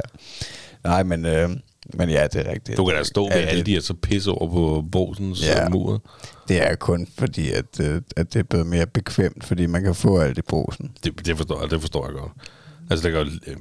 Nej, 0.84 1.02
men, 1.02 1.26
øh, 1.26 1.50
men 1.94 2.10
ja, 2.10 2.26
det 2.32 2.46
er 2.46 2.52
rigtigt. 2.52 2.76
Du 2.76 2.84
kan 2.84 2.94
da 2.96 3.02
stå 3.02 3.24
ved 3.28 3.36
det- 3.36 3.46
Aldi 3.48 3.74
og 3.76 3.82
så 3.82 3.94
pisse 3.94 4.30
over 4.30 4.50
på 4.50 4.84
brosens 4.92 5.42
Ja. 5.46 5.62
ja. 5.62 5.68
mur. 5.68 6.02
Det 6.48 6.62
er 6.70 6.74
kun 6.74 7.08
fordi, 7.18 7.50
at, 7.52 7.80
øh, 7.80 8.00
at 8.16 8.32
det 8.34 8.38
er 8.40 8.42
blevet 8.42 8.66
mere 8.66 8.86
bekvemt, 8.86 9.44
fordi 9.44 9.66
man 9.66 9.82
kan 9.82 9.94
få 9.94 10.18
alt 10.18 10.38
i 10.38 10.42
brusen. 10.42 10.92
Det, 11.04 11.26
det, 11.26 11.36
forstår 11.36 11.60
jeg, 11.60 11.70
det 11.70 11.80
forstår 11.80 12.06
jeg 12.06 12.14
godt. 12.14 12.32
Altså, 12.90 13.08
det 13.08 13.14
kan, 13.14 13.40
øh, 13.46 13.56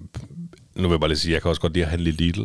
nu 0.75 0.81
vil 0.87 0.89
jeg 0.91 0.99
bare 0.99 1.07
lige 1.09 1.19
sige, 1.19 1.33
jeg 1.33 1.41
kan 1.41 1.49
også 1.49 1.61
godt 1.61 1.73
lide 1.73 1.85
at 1.85 1.89
handle 1.91 2.09
i 2.09 2.11
Lidl. 2.11 2.41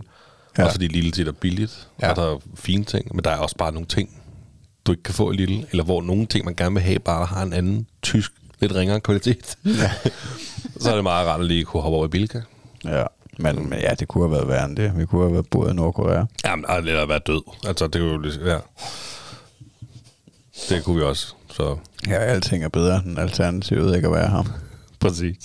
Ja. 0.58 0.64
Også 0.64 0.74
fordi 0.74 0.86
Lidl 0.88 1.10
tit 1.10 1.28
er 1.28 1.32
billigt, 1.32 1.88
ja. 2.02 2.10
og 2.10 2.16
der 2.16 2.34
er 2.34 2.38
fine 2.54 2.84
ting. 2.84 3.14
Men 3.16 3.24
der 3.24 3.30
er 3.30 3.36
også 3.36 3.56
bare 3.56 3.72
nogle 3.72 3.86
ting, 3.86 4.22
du 4.86 4.92
ikke 4.92 5.02
kan 5.02 5.14
få 5.14 5.30
i 5.30 5.36
Lidl. 5.36 5.66
Eller 5.70 5.84
hvor 5.84 6.02
nogle 6.02 6.26
ting, 6.26 6.44
man 6.44 6.54
gerne 6.54 6.74
vil 6.74 6.82
have, 6.82 6.98
bare 6.98 7.26
har 7.26 7.42
en 7.42 7.52
anden 7.52 7.86
tysk, 8.02 8.32
lidt 8.60 8.74
ringere 8.74 9.00
kvalitet. 9.00 9.56
Ja. 9.64 9.90
så 10.80 10.90
er 10.90 10.94
det 10.94 11.02
meget 11.02 11.26
rart 11.26 11.40
at 11.40 11.46
lige 11.46 11.64
kunne 11.64 11.82
hoppe 11.82 11.96
over 11.96 12.06
i 12.06 12.08
Bilka. 12.08 12.40
Ja. 12.84 13.04
Men, 13.38 13.68
men 13.68 13.78
ja, 13.78 13.94
det 13.94 14.08
kunne 14.08 14.24
have 14.24 14.32
været 14.32 14.48
værre 14.48 14.64
end 14.64 14.76
det. 14.76 14.98
Vi 14.98 15.06
kunne 15.06 15.22
have 15.22 15.32
været 15.32 15.46
boet 15.50 15.70
i 15.70 15.74
Nordkorea. 15.74 16.24
Jamen, 16.44 16.64
eller 16.78 17.06
være 17.06 17.20
død. 17.26 17.42
Altså, 17.66 17.86
det 17.86 18.00
kunne 18.00 18.28
jo. 18.28 18.44
Ja. 18.44 18.58
Det 20.68 20.84
kunne 20.84 20.96
vi 20.96 21.02
også 21.02 21.34
Så 21.50 21.76
Ja, 22.06 22.14
alting 22.14 22.64
er 22.64 22.68
bedre 22.68 23.02
end 23.06 23.18
alternativet 23.18 23.96
ikke 23.96 24.08
at 24.08 24.14
være 24.14 24.28
ham. 24.28 24.46
præcis. 25.00 25.36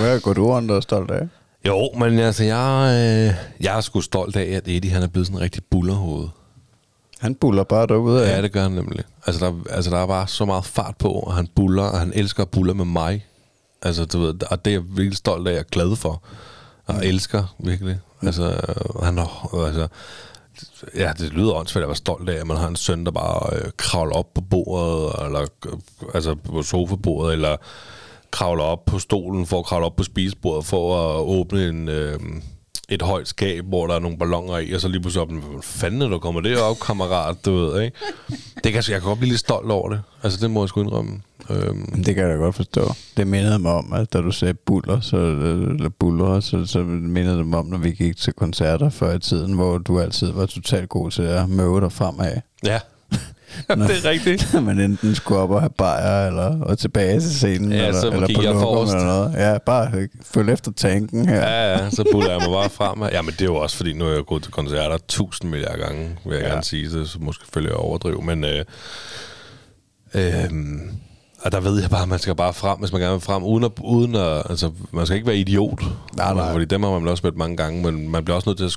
Hvad 0.00 0.20
går 0.20 0.32
du 0.32 0.46
rundt 0.46 0.70
og 0.70 0.76
er 0.76 0.80
stolt 0.80 1.10
af? 1.10 1.28
Jo, 1.66 1.90
men 1.98 2.18
altså, 2.18 2.44
jeg, 2.44 2.88
øh, 2.90 3.34
jeg 3.60 3.76
er 3.76 3.80
sgu 3.80 4.00
stolt 4.00 4.36
af, 4.36 4.44
at 4.56 4.68
Eddie 4.68 4.90
han 4.90 5.02
er 5.02 5.06
blevet 5.06 5.26
sådan 5.26 5.38
en 5.38 5.42
rigtig 5.42 5.62
bullerhoved. 5.70 6.28
Han 7.24 7.34
buller 7.34 7.64
bare 7.64 7.86
derude 7.86 8.26
af. 8.26 8.36
Ja, 8.36 8.42
det 8.42 8.52
gør 8.52 8.62
han 8.62 8.72
nemlig. 8.72 9.04
Altså 9.26 9.46
der, 9.46 9.52
altså, 9.70 9.90
der 9.90 9.98
er 9.98 10.06
bare 10.06 10.28
så 10.28 10.44
meget 10.44 10.64
fart 10.64 10.96
på, 10.98 11.08
og 11.08 11.34
han 11.34 11.48
buller, 11.54 11.82
og 11.82 11.98
han 11.98 12.12
elsker 12.14 12.42
at 12.42 12.48
buller 12.50 12.74
med 12.74 12.84
mig. 12.84 13.26
Altså, 13.82 14.04
du 14.04 14.18
ved, 14.18 14.34
og 14.50 14.64
det 14.64 14.70
er 14.70 14.74
jeg 14.74 14.82
virkelig 14.88 15.16
stolt 15.16 15.48
af, 15.48 15.52
jeg 15.52 15.58
er 15.58 15.62
glad 15.62 15.96
for. 15.96 16.22
Og 16.86 16.94
mm. 16.94 17.00
elsker, 17.02 17.54
virkelig. 17.58 17.98
Altså, 18.22 18.60
han 19.02 19.18
har, 19.18 19.64
altså, 19.66 19.88
ja, 20.94 21.12
det 21.18 21.32
lyder 21.32 21.52
åndssvagt 21.52 21.82
at 21.82 21.88
være 21.88 21.96
stolt 21.96 22.28
af, 22.28 22.40
at 22.40 22.46
man 22.46 22.56
har 22.56 22.68
en 22.68 22.76
søn, 22.76 23.04
der 23.04 23.10
bare 23.10 23.56
øh, 23.56 23.70
kravler 23.76 24.14
op 24.14 24.34
på 24.34 24.40
bordet, 24.40 25.26
eller 25.26 25.40
øh, 25.40 25.78
altså 26.14 26.34
på 26.34 26.62
sofabordet, 26.62 27.32
eller 27.32 27.56
kravler 28.30 28.64
op 28.64 28.84
på 28.84 28.98
stolen 28.98 29.46
for 29.46 29.58
at 29.58 29.64
kravle 29.64 29.86
op 29.86 29.96
på 29.96 30.02
spisebordet 30.02 30.66
for 30.66 31.10
at 31.10 31.20
åbne 31.20 31.68
en, 31.68 31.88
øh, 31.88 32.20
et 32.88 33.02
højt 33.02 33.28
skab, 33.28 33.64
hvor 33.64 33.86
der 33.86 33.94
er 33.94 33.98
nogle 33.98 34.18
ballonger 34.18 34.58
i, 34.58 34.72
og 34.72 34.80
så 34.80 34.88
lige 34.88 35.00
pludselig 35.00 35.22
op, 35.22 35.32
hvad 35.32 35.62
fanden 35.62 36.02
er 36.02 36.08
der 36.08 36.18
kommer 36.18 36.40
det 36.40 36.60
op, 36.60 36.76
kammerat, 36.80 37.36
du 37.44 37.54
ved, 37.56 37.82
ikke? 37.82 37.96
Det 38.64 38.72
kan, 38.72 38.74
jeg 38.88 39.00
kan 39.00 39.08
godt 39.08 39.18
blive 39.18 39.30
lidt 39.30 39.40
stolt 39.40 39.70
over 39.70 39.88
det. 39.88 40.00
Altså, 40.22 40.38
det 40.42 40.50
må 40.50 40.62
jeg 40.62 40.68
sgu 40.68 40.80
indrømme. 40.82 41.20
Øhm, 41.50 42.02
Det 42.04 42.14
kan 42.14 42.24
jeg 42.24 42.32
da 42.32 42.36
godt 42.36 42.54
forstå. 42.54 42.92
Det 43.16 43.26
mindede 43.26 43.58
mig 43.58 43.72
om, 43.72 43.92
at 43.92 44.12
da 44.12 44.20
du 44.20 44.30
sagde 44.30 44.54
buller, 44.54 45.00
så, 45.00 45.16
eller 45.16 45.88
buller, 45.88 46.40
så, 46.40 46.66
så 46.66 46.78
mindede 46.82 47.38
det 47.38 47.46
mig 47.46 47.58
om, 47.58 47.66
når 47.66 47.78
vi 47.78 47.90
gik 47.90 48.16
til 48.16 48.32
koncerter 48.32 48.90
før 48.90 49.14
i 49.14 49.18
tiden, 49.18 49.52
hvor 49.52 49.78
du 49.78 50.00
altid 50.00 50.30
var 50.30 50.46
totalt 50.46 50.88
god 50.88 51.10
til 51.10 51.22
at 51.22 51.48
møve 51.48 51.80
dig 51.80 51.92
fremad. 51.92 52.40
ja, 52.66 52.80
det 53.68 54.04
er 54.04 54.10
rigtigt. 54.10 54.48
Når 54.54 54.60
man 54.60 54.80
enten 54.80 55.14
skulle 55.14 55.40
op 55.40 55.50
og 55.50 55.60
have 55.60 55.70
bajer, 55.78 56.26
eller 56.26 56.60
og 56.60 56.78
tilbage 56.78 57.20
til 57.20 57.34
scenen, 57.34 57.72
Ja, 57.72 57.86
eller, 57.86 58.00
så 58.00 58.10
eller 58.10 58.26
på 58.34 58.42
lokum 58.42 58.88
eller 58.88 59.04
noget. 59.04 59.32
Ja, 59.36 59.58
bare 59.58 60.08
følg 60.24 60.50
efter 60.52 60.72
tanken 60.76 61.28
her. 61.28 61.36
Ja, 61.36 61.72
ja, 61.72 61.90
så 61.90 62.04
buller 62.12 62.30
jeg 62.30 62.38
mig 62.40 62.48
bare 62.50 62.70
frem. 62.70 63.02
Ja, 63.12 63.22
men 63.22 63.32
det 63.32 63.40
er 63.40 63.44
jo 63.44 63.56
også, 63.56 63.76
fordi 63.76 63.92
nu 63.92 64.04
er 64.06 64.12
jeg 64.14 64.24
gået 64.26 64.42
til 64.42 64.52
koncerter 64.52 64.98
tusind 65.08 65.50
milliarder 65.50 65.78
gange, 65.86 66.16
vil 66.24 66.34
jeg 66.34 66.42
Ja. 66.42 66.48
gerne 66.48 66.64
sige 66.64 66.90
det, 66.90 67.08
så 67.08 67.18
måske 67.20 67.44
selvfølgelig 67.44 67.70
jeg 67.70 67.76
overdrive, 67.78 68.22
men 68.22 68.44
øh, 68.44 68.64
øh, 70.14 70.50
og 71.42 71.52
der 71.52 71.60
ved 71.60 71.80
jeg 71.80 71.90
bare, 71.90 72.02
at 72.02 72.08
man 72.08 72.18
skal 72.18 72.34
bare 72.34 72.54
frem, 72.54 72.78
hvis 72.78 72.92
man 72.92 73.00
gerne 73.00 73.12
vil 73.12 73.20
frem, 73.20 73.42
uden 73.44 73.64
at, 73.64 73.70
uden 73.84 74.14
at 74.14 74.42
altså, 74.50 74.70
man 74.92 75.06
skal 75.06 75.16
ikke 75.16 75.26
være 75.26 75.36
idiot. 75.36 75.82
Nej, 76.16 76.34
nej. 76.34 76.52
Fordi 76.52 76.64
dem 76.64 76.82
har 76.82 76.90
man 76.98 77.08
også 77.08 77.20
mødt 77.26 77.36
mange 77.36 77.56
gange, 77.56 77.82
men 77.82 78.08
man 78.10 78.24
bliver 78.24 78.36
også 78.36 78.48
nødt 78.50 78.58
til 78.58 78.64
at 78.64 78.70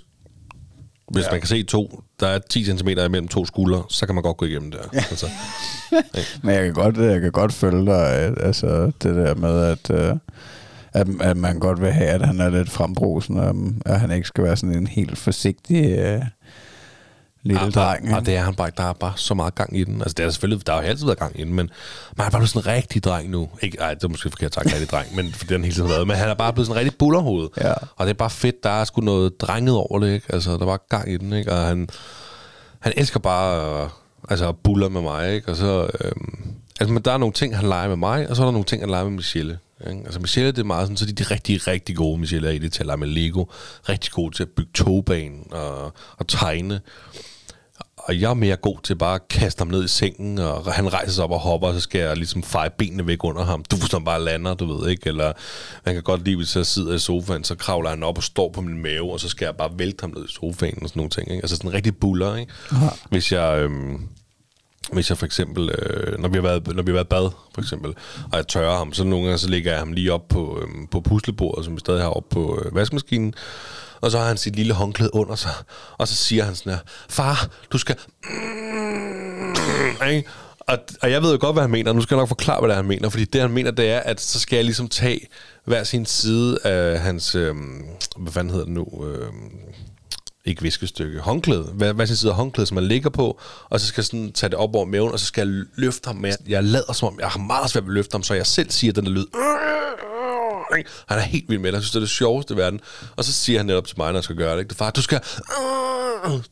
hvis 1.12 1.26
Ja. 1.26 1.32
man 1.32 1.40
kan 1.42 1.48
se 1.48 1.64
to, 1.64 2.04
der 2.20 2.28
er 2.28 2.40
10 2.50 2.64
cm 2.66 2.88
imellem 2.88 3.28
to 3.28 3.46
skuldre, 3.46 3.84
så 3.90 4.06
kan 4.06 4.16
man 4.16 4.24
godt 4.24 4.38
gå 4.38 4.46
igennem 4.46 4.72
der. 4.72 4.78
Ja. 4.94 4.98
Altså, 5.10 5.26
Men 6.44 6.56
jeg 6.56 6.64
kan 6.64 6.74
godt, 6.74 6.98
jeg 6.98 7.22
kan 7.22 7.32
godt 7.32 7.54
følge 7.54 7.86
dig, 7.86 8.34
altså 8.44 8.86
det 8.86 9.16
der 9.16 9.36
med, 9.36 9.64
at, 9.64 9.90
øh, 9.92 10.16
at, 10.94 11.08
at 11.22 11.38
man 11.38 11.60
godt 11.60 11.82
vil 11.82 11.92
have, 11.92 12.10
at 12.10 12.26
han 12.26 12.40
er 12.40 12.50
lidt 12.50 12.70
frembrusende, 12.70 13.42
og 13.42 13.56
at 13.86 14.00
han 14.00 14.12
ikke 14.12 14.28
skal 14.28 14.44
være 14.44 14.58
sådan 14.58 14.76
en 14.76 14.88
helt 14.88 15.18
forsigtig 15.18 15.86
øh, 16.00 16.22
lille 17.48 17.64
Ja, 17.64 17.70
dreng. 17.70 18.12
Og, 18.12 18.20
og 18.20 18.26
det 18.26 18.36
er 18.36 18.42
han 18.42 18.56
bare. 18.56 18.72
Der 18.78 18.84
er 18.84 18.94
bare 18.94 19.14
så 19.16 19.34
meget 19.34 19.56
gang 19.56 19.78
i 19.78 19.84
den. 19.84 20.02
Altså, 20.02 20.14
det 20.18 20.26
er 20.26 20.30
selvfølgelig, 20.30 20.68
der 20.68 20.74
har 20.74 20.82
jo 20.82 20.88
altid 20.88 21.06
været 21.06 21.20
gang 21.20 21.40
i 21.40 21.44
den, 21.44 21.54
men 21.54 21.70
man 22.18 22.28
er 22.28 22.30
bare 22.30 22.40
blevet 22.40 22.50
sådan 22.50 22.72
en 22.72 22.76
rigtig 22.76 23.04
dreng 23.04 23.30
nu. 23.30 23.50
Ikke, 23.62 23.78
ej, 23.80 23.94
det 23.94 24.04
er 24.04 24.08
måske 24.08 24.30
forkert 24.30 24.54
sagt 24.54 24.66
rigtig 24.66 24.92
dreng, 24.92 25.16
men 25.16 25.32
for 25.32 25.40
det 25.40 25.50
har 25.50 25.58
han 25.58 25.64
hele 25.64 25.76
tiden 25.76 25.90
været. 25.90 26.08
Men 26.08 26.16
han 26.16 26.30
er 26.30 26.34
bare 26.34 26.54
blevet 26.54 26.68
sådan 26.68 26.82
en 26.82 26.86
rigtig 26.86 26.98
bullerhoved. 26.98 27.48
Ja. 27.58 27.74
Og 27.96 28.06
det 28.06 28.10
er 28.10 28.18
bare 28.18 28.30
fedt. 28.30 28.64
Der 28.64 28.70
er 28.70 28.84
sgu 28.84 29.02
noget 29.02 29.42
drenget 29.42 29.76
over 29.76 30.00
det, 30.00 30.14
ikke? 30.14 30.34
Altså, 30.34 30.52
der 30.58 30.66
var 30.66 30.86
gang 30.90 31.12
i 31.12 31.18
den, 31.18 31.34
ikke? 31.34 31.52
Og 31.52 31.68
han, 31.68 31.90
han 32.80 32.94
elsker 32.98 33.20
bare 33.20 33.84
øh, 33.84 33.90
altså, 34.30 34.50
at 34.50 34.56
buller 34.64 34.90
med 34.90 35.02
mig, 35.02 35.34
ikke? 35.34 35.50
Og 35.50 35.56
så... 35.56 35.90
Øhm, 36.02 36.54
altså, 36.80 36.94
men 36.94 37.04
der 37.04 37.12
er 37.12 37.18
nogle 37.18 37.34
ting, 37.34 37.58
han 37.58 37.70
leger 37.70 37.88
med 37.88 37.98
mig, 37.98 38.30
og 38.30 38.36
så 38.36 38.42
er 38.42 38.46
der 38.46 38.52
nogle 38.52 38.66
ting, 38.66 38.82
han 38.82 38.90
leger 38.90 39.04
med 39.04 39.12
Michelle. 39.12 39.60
Ikke? 39.90 40.02
Altså 40.06 40.20
Michelle, 40.20 40.52
det 40.52 40.60
er 40.60 40.64
meget 40.64 40.86
sådan, 40.86 40.98
så 40.98 41.06
de 41.06 41.12
er 41.12 41.16
de 41.16 41.24
rigtig, 41.24 41.68
rigtig 41.68 41.96
gode. 41.96 42.20
Michelle 42.20 42.48
er 42.48 42.52
i 42.52 42.58
det 42.58 42.74
til 42.74 42.80
at 42.80 42.86
lege 42.86 42.98
med 42.98 43.08
Lego. 43.08 43.46
Rigtig 43.90 44.12
gode 44.12 44.36
til 44.36 44.44
at 44.44 44.50
bygge 44.50 44.72
togbanen 44.74 45.48
og, 45.52 45.94
og 46.18 46.28
tegne. 46.28 46.80
Og 48.08 48.22
jeg 48.22 48.30
er 48.30 48.34
mere 48.34 48.56
god 48.56 48.78
til 48.84 48.96
bare 48.96 49.16
at 49.16 49.28
kaste 49.28 49.60
ham 49.60 49.68
ned 49.68 49.84
i 49.84 49.88
sengen, 49.88 50.38
og 50.40 50.74
han 50.74 50.94
rejser 50.94 51.12
sig 51.12 51.24
op 51.24 51.32
og 51.32 51.40
hopper, 51.40 51.68
og 51.68 51.74
så 51.74 51.80
skal 51.80 52.02
jeg 52.02 52.18
ligesom 52.18 52.44
feje 52.44 52.70
benene 52.70 53.08
væk 53.08 53.24
under 53.24 53.44
ham. 53.44 53.64
Du 53.72 53.76
forstår 53.78 54.00
bare 54.00 54.24
lander, 54.24 54.54
du 54.54 54.74
ved 54.74 54.90
ikke? 54.90 55.08
Eller 55.08 55.32
man 55.86 55.94
kan 55.94 56.04
godt 56.04 56.24
lide, 56.24 56.36
hvis 56.36 56.56
jeg 56.56 56.66
sidder 56.66 56.94
i 56.94 57.00
sofaen, 57.00 57.44
så 57.44 57.56
kravler 57.56 57.90
han 57.90 58.04
op 58.04 58.18
og 58.18 58.24
står 58.24 58.52
på 58.52 58.62
min 58.62 58.82
mave, 58.82 59.12
og 59.12 59.20
så 59.20 59.30
skal 59.30 59.46
jeg 59.46 59.56
bare 59.56 59.70
vælte 59.78 60.02
ham 60.02 60.14
ned 60.16 60.26
i 60.26 60.34
sofaen 60.34 60.84
og 60.84 60.90
sådan 60.90 61.00
nogle 61.00 61.10
ting. 61.10 61.32
Ikke? 61.32 61.44
Altså 61.44 61.56
sådan 61.56 61.70
en 61.70 61.76
rigtig 61.76 61.98
buller, 61.98 62.36
ikke? 62.36 62.54
Hvis 63.10 63.32
jeg... 63.32 63.58
Øhm, 63.58 64.08
hvis 64.94 65.10
jeg 65.10 65.18
for 65.18 65.26
eksempel, 65.26 65.70
øh, 65.70 66.20
når, 66.20 66.30
vi 66.30 66.36
har 66.36 66.42
været, 66.42 66.76
når 66.76 66.84
vi 66.84 66.92
har 66.92 66.94
været 66.94 67.08
bad, 67.08 67.30
for 67.54 67.62
eksempel, 67.62 67.94
og 68.32 68.38
jeg 68.38 68.48
tørrer 68.48 68.78
ham, 68.78 68.94
så 68.94 69.04
nogle 69.04 69.26
gange 69.26 69.38
så 69.38 69.50
lægger 69.50 69.72
jeg 69.72 69.80
ham 69.80 69.94
lige 69.94 70.14
op 70.14 70.28
på, 70.28 70.60
øhm, 70.62 70.88
på 70.88 71.02
puslebordet, 71.02 71.66
som 71.66 71.74
vi 71.74 71.80
stadig 71.80 72.02
har 72.02 72.10
op 72.10 72.30
på 72.30 72.62
øh, 72.66 72.76
vaskemaskinen, 72.76 73.34
og 74.02 74.12
så 74.12 74.18
har 74.18 74.28
han 74.28 74.38
sit 74.38 74.56
lille 74.56 74.74
håndklæde 74.74 75.10
under 75.14 75.36
sig, 75.36 75.54
og 75.98 76.08
så 76.08 76.16
siger 76.16 76.44
han 76.44 76.56
sådan 76.56 76.74
her, 76.74 76.80
far, 77.10 77.50
du 77.72 77.78
skal... 77.78 77.96
Mm, 78.24 80.08
ikke? 80.10 80.30
Og, 80.60 80.78
og 81.02 81.12
jeg 81.12 81.22
ved 81.22 81.32
jo 81.32 81.38
godt, 81.42 81.56
hvad 81.56 81.64
han 81.64 81.72
mener. 81.72 81.94
Nu 81.94 82.02
skal 82.02 82.16
jeg 82.16 82.22
nok 82.22 82.28
forklare, 82.28 82.60
hvad 82.60 82.70
det 82.70 82.74
er, 82.74 82.78
han 82.78 82.88
mener. 82.88 83.10
Fordi 83.10 83.26
det, 83.26 83.42
han 83.42 83.52
mener, 83.52 83.72
det 83.72 83.90
er, 83.92 84.00
at 84.00 84.22
så 84.22 84.40
skal 84.40 84.56
jeg 84.56 84.66
ligesom 84.66 84.88
tage 84.88 85.28
hver 85.66 85.84
sin 85.84 86.06
side 86.06 86.58
af 86.64 87.00
hans... 87.00 87.36
Øh, 87.36 87.56
hvad 88.18 88.32
fanden 88.32 88.52
hedder 88.52 88.66
det 88.66 88.74
nu? 88.74 89.06
Øh, 89.06 89.32
ikke 90.46 90.62
viskestykke, 90.62 91.20
håndklæde, 91.20 91.64
hvad, 91.64 91.94
hvad 91.94 92.08
sin 92.08 92.16
side 92.16 92.32
af 92.32 92.36
håndklæde, 92.36 92.68
som 92.68 92.76
man 92.76 92.84
ligger 92.84 93.10
på, 93.10 93.40
og 93.70 93.80
så 93.80 93.88
skal 93.88 94.02
jeg 94.02 94.06
sådan 94.06 94.32
tage 94.32 94.50
det 94.50 94.58
op 94.58 94.76
over 94.76 94.86
maven, 94.86 95.12
og 95.12 95.20
så 95.20 95.26
skal 95.26 95.48
jeg 95.48 95.66
løfte 95.76 96.08
ham 96.08 96.16
med. 96.16 96.34
Jeg 96.48 96.64
lader 96.64 96.94
som 96.94 97.08
om, 97.08 97.20
jeg 97.20 97.28
har 97.28 97.40
meget 97.40 97.70
svært 97.70 97.84
ved 97.84 97.92
at 97.92 97.94
løfte 97.94 98.14
ham, 98.14 98.24
så 98.24 98.34
jeg 98.34 98.46
selv 98.48 98.72
siger 98.72 98.94
den 98.94 99.06
der 99.06 99.12
lyd. 99.12 99.26
Han 101.08 101.18
er 101.18 101.22
helt 101.22 101.50
vild 101.50 101.60
med 101.60 101.72
det. 101.72 101.74
Jeg 101.74 101.82
synes, 101.82 101.92
det 101.92 101.96
er 101.96 102.02
det 102.02 102.10
sjoveste 102.10 102.54
i 102.54 102.58
verden. 102.58 102.80
Og 103.16 103.24
så 103.24 103.34
siger 103.34 103.60
han 103.60 103.66
netop 103.66 103.88
til 103.88 103.96
mig, 103.98 104.08
når 104.08 104.18
jeg 104.18 104.24
skal 104.24 104.36
gøre 104.36 104.54
det. 104.54 104.60
Ikke? 104.60 104.76
Far, 104.76 104.92
du 104.92 105.02
skal... 105.02 105.20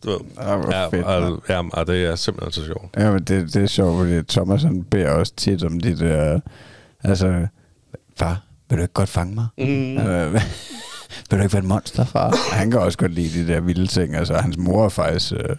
Du. 0.03 0.25
Ja, 0.37 0.79
ja, 0.79 0.87
fedt, 0.87 1.05
og, 1.05 1.43
ja, 1.49 1.61
og 1.73 1.87
det 1.87 2.05
er 2.05 2.15
simpelthen 2.15 2.51
så 2.51 2.65
sjovt. 2.65 2.97
Ja, 2.97 3.11
men 3.11 3.23
det, 3.23 3.53
det 3.53 3.63
er 3.63 3.67
sjovt, 3.67 3.97
fordi 3.97 4.21
Thomas 4.23 4.63
han 4.63 4.83
beder 4.83 5.09
også 5.09 5.33
tit 5.37 5.63
om 5.63 5.79
de 5.79 5.99
der... 5.99 6.39
Altså, 7.03 7.47
far, 8.17 8.41
vil 8.69 8.77
du 8.77 8.81
ikke 8.81 8.93
godt 8.93 9.09
fange 9.09 9.35
mig? 9.35 9.47
Mm. 9.57 9.97
Øh, 9.97 10.33
vil 11.29 11.39
du 11.39 11.43
ikke 11.43 11.53
være 11.53 11.63
et 11.63 11.67
monster, 11.67 12.05
far? 12.05 12.55
Han 12.55 12.71
kan 12.71 12.79
også 12.79 12.97
godt 12.97 13.11
lide 13.11 13.43
de 13.43 13.53
der 13.53 13.59
vilde 13.59 13.87
ting. 13.87 14.15
Altså, 14.15 14.33
hans 14.33 14.57
mor 14.57 14.85
er 14.85 14.89
faktisk... 14.89 15.31
Øh, 15.31 15.55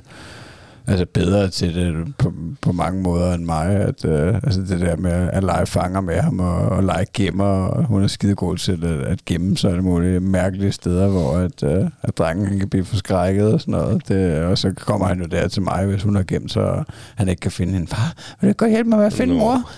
altså 0.87 1.07
bedre 1.15 1.49
til 1.49 1.75
det 1.75 2.15
på, 2.19 2.33
på 2.61 2.73
mange 2.73 3.03
måder 3.03 3.35
end 3.35 3.45
mig. 3.45 3.67
At, 3.67 4.05
øh, 4.05 4.35
altså 4.35 4.61
det 4.61 4.81
der 4.81 4.97
med 4.97 5.31
at 5.33 5.45
lege 5.45 5.67
fanger 5.67 6.01
med 6.01 6.21
ham 6.21 6.41
og, 6.41 6.57
og 6.57 6.85
lege 6.85 7.07
gemmer, 7.15 7.67
og 7.67 7.85
hun 7.85 8.03
er 8.03 8.07
skide 8.07 8.35
god 8.35 8.57
til 8.57 8.85
at, 8.85 9.01
at 9.01 9.25
gemme 9.25 9.57
sig 9.57 9.71
alle 9.71 9.83
mulige 9.83 10.21
mærkelige 10.21 10.73
steder, 10.73 11.09
hvor 11.09 11.37
at, 11.37 11.63
øh, 11.63 11.91
at 12.03 12.19
drengen 12.19 12.59
kan 12.59 12.69
blive 12.69 12.85
forskrækket 12.85 13.53
og 13.53 13.61
sådan 13.61 13.73
noget. 13.73 14.09
Det, 14.09 14.45
og 14.45 14.59
så 14.59 14.73
kommer 14.77 15.07
han 15.07 15.21
jo 15.21 15.27
der 15.27 15.49
til 15.49 15.63
mig, 15.63 15.87
hvis 15.87 16.03
hun 16.03 16.17
har 16.17 16.23
gemt 16.23 16.53
sig, 16.53 16.63
og 16.63 16.87
han 17.17 17.29
ikke 17.29 17.41
kan 17.41 17.53
finde 17.53 17.73
hende. 17.73 17.87
Far, 17.87 18.15
vil 18.41 18.49
du 18.51 18.55
godt 18.55 18.71
hjælpe 18.71 18.91
mig 18.91 18.99
med 18.99 19.07
at 19.07 19.13
finde 19.13 19.35
mor? 19.35 19.71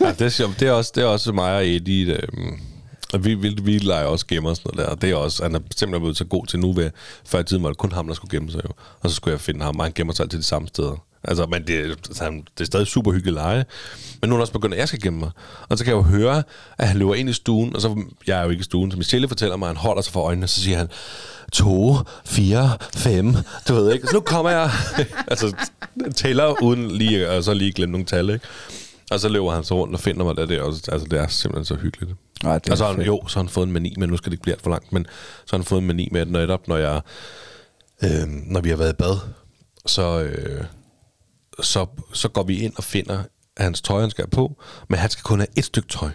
ja, 0.00 0.12
det, 0.18 0.40
er, 0.40 0.54
det, 0.60 0.68
er 0.68 0.72
også, 0.72 0.92
det 0.94 1.02
er 1.02 1.06
også 1.06 1.32
mig 1.32 1.56
og 1.56 1.66
Eddie. 1.66 2.12
Øh, 2.12 2.52
og 3.12 3.24
vi, 3.24 3.34
vi, 3.34 3.56
vi 3.62 3.78
leger 3.78 4.04
også 4.06 4.26
gemmer 4.26 4.50
og 4.50 4.56
sådan 4.56 4.70
noget 4.74 4.86
der. 4.88 4.94
Og 4.94 5.02
det 5.02 5.10
er 5.10 5.14
også, 5.14 5.42
han 5.42 5.54
er 5.54 5.58
simpelthen 5.76 6.00
blevet 6.02 6.16
så 6.16 6.24
god 6.24 6.46
til 6.46 6.58
nu. 6.58 6.72
Ved, 6.72 6.90
før 7.26 7.38
i 7.40 7.44
tiden 7.44 7.62
var 7.62 7.68
det 7.68 7.78
kun 7.78 7.92
ham, 7.92 8.06
der 8.06 8.14
skulle 8.14 8.30
gemme 8.38 8.50
sig 8.50 8.60
jo. 8.64 8.70
Og 9.00 9.10
så 9.10 9.16
skulle 9.16 9.32
jeg 9.32 9.40
finde 9.40 9.64
ham, 9.64 9.78
og 9.78 9.84
han 9.84 9.92
gemmer 9.94 10.12
sig 10.14 10.24
altid 10.24 10.38
de 10.38 10.42
samme 10.44 10.68
steder. 10.68 11.04
Altså, 11.24 11.46
men 11.46 11.66
det, 11.66 11.96
han- 12.20 12.44
det 12.58 12.60
er 12.60 12.64
stadig 12.64 12.86
super 12.86 13.12
hyggeligt 13.12 13.34
lege. 13.34 13.64
Men 14.20 14.28
nu 14.30 14.34
er 14.34 14.38
han 14.38 14.40
også 14.40 14.52
begyndt, 14.52 14.74
at 14.74 14.80
jeg 14.80 14.88
skal 14.88 15.00
gemme 15.00 15.18
mig. 15.18 15.30
Og 15.68 15.78
så 15.78 15.84
kan 15.84 15.90
jeg 15.90 15.96
jo 15.98 16.02
høre, 16.02 16.42
at 16.78 16.88
han 16.88 16.96
løber 16.96 17.14
ind 17.14 17.30
i 17.30 17.32
stuen, 17.32 17.76
og 17.76 17.82
så, 17.82 18.02
jeg 18.26 18.38
er 18.40 18.44
jo 18.44 18.50
ikke 18.50 18.60
i 18.60 18.64
stuen, 18.64 18.90
så 18.90 18.96
Michelle 18.96 19.28
fortæller 19.28 19.56
mig, 19.56 19.66
at 19.70 19.76
han 19.76 19.82
holder 19.82 20.02
sig 20.02 20.12
for 20.12 20.22
øjnene, 20.22 20.44
og 20.44 20.48
så 20.48 20.60
siger 20.60 20.76
han, 20.78 20.88
to, 21.52 21.96
fire, 22.24 22.76
fem, 22.96 23.34
du 23.68 23.74
ved 23.74 23.92
ikke. 23.92 24.06
Så 24.06 24.14
nu 24.14 24.20
kommer 24.20 24.50
jeg, 24.50 24.70
altså, 25.32 25.54
tæller 26.16 26.62
uden 26.62 26.90
lige, 26.90 27.30
og 27.30 27.44
så 27.44 27.54
lige 27.54 27.72
glemme 27.72 27.90
nogle 27.92 28.06
tal, 28.06 28.30
ikke? 28.30 28.46
Og 29.10 29.20
så 29.20 29.28
løber 29.28 29.50
han 29.50 29.64
så 29.64 29.74
rundt 29.74 29.94
og 29.94 30.00
finder 30.00 30.24
mig 30.24 30.36
der. 30.36 30.46
Det 30.46 30.58
er, 30.58 30.62
også, 30.62 30.82
altså, 30.92 31.06
det 31.10 31.18
er 31.20 31.26
simpelthen 31.28 31.64
så 31.64 31.74
hyggeligt. 31.74 32.12
Nej, 32.44 32.58
det 32.58 32.66
er 32.66 32.72
og 32.72 32.78
så 32.78 32.84
har 32.84 32.92
han, 32.92 33.02
jo, 33.02 33.26
så 33.26 33.38
har 33.38 33.42
han 33.42 33.48
fået 33.48 33.66
en 33.66 33.72
mani, 33.72 33.94
men 33.98 34.10
nu 34.10 34.16
skal 34.16 34.30
det 34.30 34.34
ikke 34.34 34.42
blive 34.42 34.54
alt 34.54 34.62
for 34.62 34.70
langt, 34.70 34.92
men 34.92 35.06
så 35.46 35.56
har 35.56 35.58
han 35.58 35.64
fået 35.64 35.80
en 35.80 35.86
mani 35.86 36.08
med, 36.12 36.20
at 36.20 36.28
netop 36.28 36.68
når 36.68 36.76
jeg, 36.76 37.00
øh, 38.04 38.28
når 38.28 38.60
vi 38.60 38.68
har 38.68 38.76
været 38.76 38.92
i 38.92 38.96
bad, 38.96 39.16
så, 39.86 40.22
øh, 40.22 40.64
så, 41.60 41.86
så 42.12 42.28
går 42.28 42.42
vi 42.42 42.60
ind 42.60 42.72
og 42.76 42.84
finder 42.84 43.22
hans 43.56 43.82
tøj, 43.82 44.00
han 44.00 44.10
skal 44.10 44.22
have 44.24 44.30
på, 44.30 44.62
men 44.88 44.98
han 44.98 45.10
skal 45.10 45.22
kun 45.22 45.38
have 45.38 45.48
et 45.56 45.64
stykke 45.64 45.88
tøj. 45.88 46.10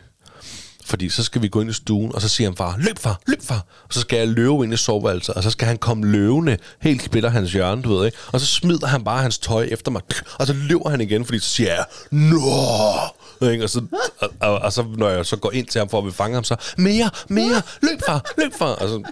Fordi 0.85 1.09
så 1.09 1.23
skal 1.23 1.41
vi 1.41 1.47
gå 1.47 1.61
ind 1.61 1.69
i 1.69 1.73
stuen, 1.73 2.15
og 2.15 2.21
så 2.21 2.29
siger 2.29 2.49
han 2.49 2.57
far, 2.57 2.75
løb 2.77 2.99
far, 2.99 3.19
løb 3.27 3.41
far. 3.41 3.65
Og 3.87 3.93
så 3.93 3.99
skal 3.99 4.17
jeg 4.17 4.27
løbe 4.27 4.63
ind 4.63 4.73
i 4.73 4.77
soveværelset, 4.77 5.35
og 5.35 5.43
så 5.43 5.49
skal 5.49 5.67
han 5.67 5.77
komme 5.77 6.05
løvende, 6.11 6.57
helt 6.81 7.03
splitter 7.03 7.29
hans 7.29 7.53
hjørne, 7.53 7.81
du 7.81 7.95
ved 7.95 8.05
ikke. 8.05 8.17
Og 8.31 8.39
så 8.39 8.45
smider 8.45 8.87
han 8.87 9.03
bare 9.03 9.21
hans 9.21 9.37
tøj 9.37 9.67
efter 9.71 9.91
mig, 9.91 10.01
og 10.39 10.47
så 10.47 10.53
løber 10.53 10.89
han 10.89 11.01
igen, 11.01 11.25
fordi 11.25 11.39
så 11.39 11.49
siger 11.49 11.73
jeg, 11.73 11.85
nå! 12.11 13.49
Ikke? 13.51 13.63
Og, 13.63 13.69
så, 13.69 13.81
og, 14.19 14.29
og, 14.39 14.59
og, 14.59 14.73
så 14.73 14.85
når 14.97 15.09
jeg 15.09 15.25
så 15.25 15.37
går 15.37 15.51
ind 15.51 15.67
til 15.67 15.79
ham 15.79 15.89
for 15.89 16.07
at 16.07 16.13
fange 16.13 16.33
ham, 16.35 16.43
så 16.43 16.55
mere, 16.77 17.09
mere, 17.29 17.61
løb 17.81 17.99
far, 18.05 18.33
løb 18.37 18.53
far. 18.53 18.73
Og 18.73 18.89
så, 18.89 19.03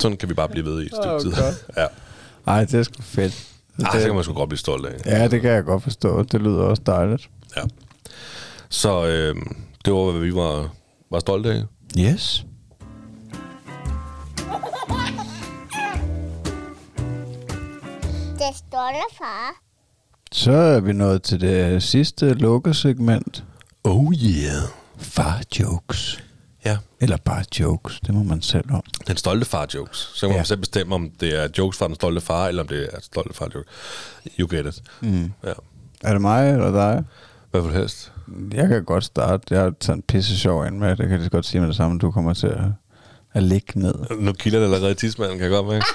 sådan 0.00 0.16
kan 0.16 0.28
vi 0.28 0.34
bare 0.34 0.48
blive 0.48 0.64
ved 0.64 0.82
i 0.82 0.86
et 0.86 0.92
stykke 0.92 1.14
Åh, 1.14 1.20
tid. 1.20 1.32
godt. 1.32 1.64
Ja. 1.76 1.86
Nej, 2.46 2.64
det 2.64 2.74
er 2.74 2.82
sgu 2.82 3.02
fedt. 3.02 3.34
Ej, 3.84 4.00
så 4.00 4.06
kan 4.06 4.14
man 4.14 4.24
sgu 4.24 4.32
godt 4.32 4.48
blive 4.48 4.58
stolt 4.58 4.86
af. 4.86 4.92
Ja, 5.06 5.28
det 5.28 5.40
kan 5.40 5.50
jeg 5.50 5.64
godt 5.64 5.82
forstå. 5.82 6.22
Det 6.22 6.40
lyder 6.40 6.62
også 6.62 6.82
dejligt. 6.86 7.28
Ja. 7.56 7.62
Så 8.68 9.06
øh, 9.06 9.34
det 9.84 9.92
var, 9.92 10.10
hvad 10.10 10.20
vi 10.20 10.34
var, 10.34 10.70
var 11.14 11.20
stolte 11.20 11.50
af. 11.52 11.62
Yes. 11.98 12.44
Det 18.38 18.56
stolte 18.56 19.04
far. 19.18 19.50
Så 20.32 20.52
er 20.52 20.80
vi 20.80 20.92
nået 20.92 21.22
til 21.22 21.40
det 21.40 21.82
sidste 21.82 22.34
lukkesegment. 22.34 23.44
Oh 23.84 24.14
yeah. 24.14 24.62
Far 24.98 25.40
jokes. 25.60 26.24
Ja, 26.64 26.76
Eller 27.00 27.16
bare 27.16 27.44
jokes, 27.60 28.00
det 28.00 28.14
må 28.14 28.22
man 28.22 28.42
selv 28.42 28.70
om. 28.72 28.82
den 29.06 29.16
stolte 29.16 29.46
far 29.46 29.66
jokes. 29.74 30.10
Så 30.14 30.26
må 30.26 30.32
Ja. 30.32 30.38
man 30.38 30.46
selv 30.46 30.60
bestemme, 30.60 30.94
om 30.94 31.10
det 31.20 31.42
er 31.44 31.48
jokes 31.58 31.78
fra 31.78 31.86
den 31.86 31.94
stolte 31.94 32.20
far, 32.20 32.48
eller 32.48 32.62
om 32.62 32.68
det 32.68 32.88
er 32.92 33.00
stolte 33.00 33.34
far 33.34 33.48
jokes. 33.54 33.70
You 34.38 34.48
get 34.56 34.66
it. 34.66 34.82
Mm. 35.00 35.32
Ja. 35.44 35.52
Er 36.02 36.12
det 36.12 36.20
mig 36.20 36.50
eller 36.50 36.70
dig? 36.72 37.04
Hvad 37.50 37.60
vil 37.60 37.70
du 37.70 37.76
helst? 37.76 38.12
Jeg 38.54 38.68
kan 38.68 38.84
godt 38.84 39.04
starte. 39.04 39.54
Jeg 39.54 39.60
har 39.60 39.72
taget 39.80 39.96
en 39.96 40.02
pisse 40.02 40.38
sjov 40.38 40.66
ind 40.66 40.78
med. 40.78 40.88
Det 40.88 40.98
kan 40.98 41.10
jeg 41.10 41.18
lige 41.18 41.28
godt 41.28 41.46
sige 41.46 41.60
med 41.60 41.68
det 41.68 41.76
samme. 41.76 41.98
Du 41.98 42.10
kommer 42.10 42.34
til 42.34 42.46
at, 42.46 42.60
at 43.32 43.42
ligge 43.42 43.80
ned. 43.80 43.94
Nu 44.18 44.32
kilder 44.32 44.58
det 44.58 44.74
allerede 44.74 44.94
tidsmanden, 44.94 45.38
kan 45.38 45.44
jeg 45.44 45.50
godt 45.50 45.66
mærke. 45.66 45.86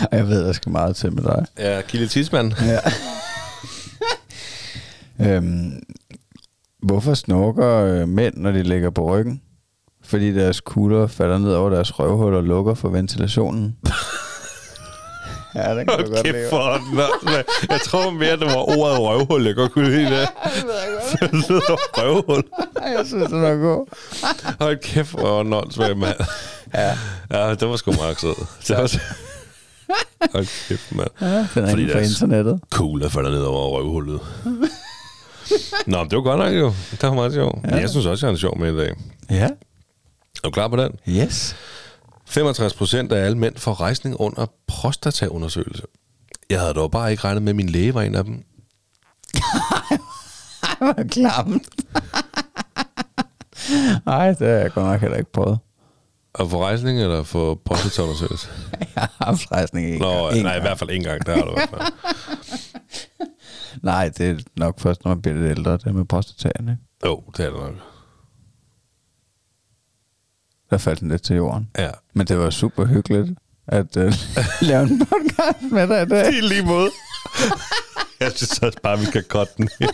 Og 0.10 0.16
jeg 0.16 0.28
ved, 0.28 0.44
der 0.44 0.52
skal 0.52 0.72
meget 0.72 0.96
til 0.96 1.12
med 1.12 1.22
dig. 1.22 1.46
Ja, 1.58 1.80
kilde 1.80 2.06
tidsmanden. 2.06 2.54
Ja. 2.66 2.78
øhm, 5.36 5.82
hvorfor 6.82 7.14
snorker 7.14 7.76
øh, 7.76 8.08
mænd, 8.08 8.34
når 8.36 8.52
de 8.52 8.62
ligger 8.62 8.90
på 8.90 9.16
ryggen? 9.16 9.42
Fordi 10.04 10.34
deres 10.34 10.60
kugler 10.60 11.06
falder 11.06 11.38
ned 11.38 11.52
over 11.52 11.70
deres 11.70 11.98
røvhul 11.98 12.34
og 12.34 12.44
lukker 12.44 12.74
for 12.74 12.88
ventilationen. 12.88 13.76
ja, 15.54 15.74
den 15.74 15.86
kan 15.86 15.98
du 16.04 16.10
godt 16.14 16.26
leve. 16.26 16.48
for 16.50 16.94
Nå, 16.94 17.02
Jeg 17.70 17.80
tror 17.84 18.10
mere, 18.10 18.32
det 18.36 18.46
var 18.46 18.78
ordet 18.78 18.98
røvhul, 18.98 19.46
jeg 19.46 19.54
godt 19.54 19.72
kunne 19.72 19.90
lide 19.90 20.10
det. 20.10 20.28
røvhul. 21.98 22.42
Jeg 22.76 23.06
synes, 23.06 23.28
den 23.28 23.44
er 23.44 23.56
god. 23.56 23.86
Hold 24.60 24.78
kæft, 24.78 25.10
hvor 25.10 25.42
nonsvagt, 25.42 25.96
mand. 25.98 26.16
Ja. 26.74 26.96
Ja, 27.30 27.54
det 27.54 27.68
var 27.68 27.76
sgu 27.76 27.92
meget 27.92 28.20
sød. 28.20 28.34
Det 28.68 28.76
var... 28.76 28.90
Hold 30.32 30.68
kæft, 30.68 30.92
mand. 30.94 31.08
ja 31.20 31.26
den 31.54 31.64
er 31.64 31.70
Fordi 31.70 31.86
deres- 31.88 32.08
internettet. 32.10 32.60
Cool, 32.72 33.00
der 33.00 33.08
falder 33.08 33.30
ned 33.30 33.42
over 33.42 33.78
røvhullet. 33.78 34.20
Nå, 35.86 35.98
men 35.98 36.10
det 36.10 36.16
var 36.16 36.22
godt 36.22 36.38
nok 36.38 36.52
jo. 36.54 36.72
Det 36.90 37.02
var 37.02 37.14
meget 37.14 37.32
sjovt. 37.32 37.58
Ja. 37.70 37.76
Jeg 37.76 37.90
synes 37.90 38.06
også, 38.06 38.26
jeg 38.26 38.32
er 38.32 38.36
sjov 38.36 38.58
med 38.58 38.74
i 38.74 38.76
dag. 38.76 38.94
Ja. 39.30 39.44
Er 39.44 39.48
du 40.44 40.50
klar 40.50 40.68
på 40.68 40.76
den? 40.76 40.92
Yes. 41.08 41.56
65 42.30 42.74
procent 42.74 43.12
af 43.12 43.24
alle 43.24 43.38
mænd 43.38 43.56
får 43.56 43.80
rejsning 43.80 44.20
under 44.20 44.46
prostataundersøgelse. 44.66 45.82
Jeg 46.50 46.60
havde 46.60 46.74
dog 46.74 46.90
bare 46.90 47.10
ikke 47.10 47.24
regnet 47.24 47.42
med, 47.42 47.50
at 47.52 47.56
min 47.56 47.68
læge 47.68 47.94
var 47.94 48.02
en 48.02 48.14
af 48.14 48.24
dem. 48.24 48.34
Ej, 50.62 50.76
hvor 50.78 51.04
klamt. 51.10 51.68
Nej, 54.06 54.28
det 54.28 54.48
har 54.48 54.54
jeg 54.54 54.72
godt 54.72 54.86
nok 54.86 55.00
heller 55.00 55.16
ikke 55.16 55.32
prøvet. 55.32 55.58
At 56.38 56.50
få 56.50 56.64
rejsning 56.64 57.02
eller 57.02 57.22
få 57.22 57.60
prostataundersøgelse? 57.64 58.48
Jeg 58.96 59.02
har 59.02 59.24
haft 59.24 59.52
rejsning 59.52 59.86
ikke. 59.86 59.98
Nå, 59.98 60.30
nej, 60.30 60.56
i 60.56 60.60
hvert 60.60 60.78
fald 60.78 60.90
en 60.90 61.02
gang. 61.02 61.26
Der 61.26 61.36
har 61.36 61.42
du 61.42 61.50
i 61.50 61.54
hvert 61.54 61.70
fald. 61.70 61.92
Nej, 63.82 64.08
det 64.08 64.30
er 64.30 64.36
nok 64.56 64.80
først, 64.80 65.04
når 65.04 65.08
man 65.14 65.22
bliver 65.22 65.36
lidt 65.38 65.58
ældre, 65.58 65.76
det 65.76 65.94
med 65.94 66.04
prostataen, 66.04 66.68
ikke? 66.68 66.82
Jo, 67.04 67.22
det 67.36 67.46
er 67.46 67.50
det 67.50 67.60
nok. 67.60 67.89
Der 70.70 70.78
faldt 70.78 71.00
den 71.00 71.08
lidt 71.08 71.22
til 71.22 71.36
jorden. 71.36 71.68
Ja. 71.78 71.88
Men 72.14 72.26
det 72.26 72.38
var 72.38 72.50
super 72.50 72.84
hyggeligt 72.84 73.28
at 73.68 73.96
uh, 73.96 74.12
lave 74.68 74.82
en 74.82 74.98
podcast 74.98 75.72
med 75.72 75.88
dig 75.88 76.02
i 76.02 76.06
dag. 76.06 76.28
I 76.34 76.40
lige 76.40 76.62
måde. 76.66 76.90
jeg 78.20 78.32
synes 78.34 78.58
også 78.58 78.78
bare, 78.82 78.98
vi 78.98 79.04
kan 79.04 79.22
cutte 79.28 79.52
den 79.56 79.68
her. 79.80 79.88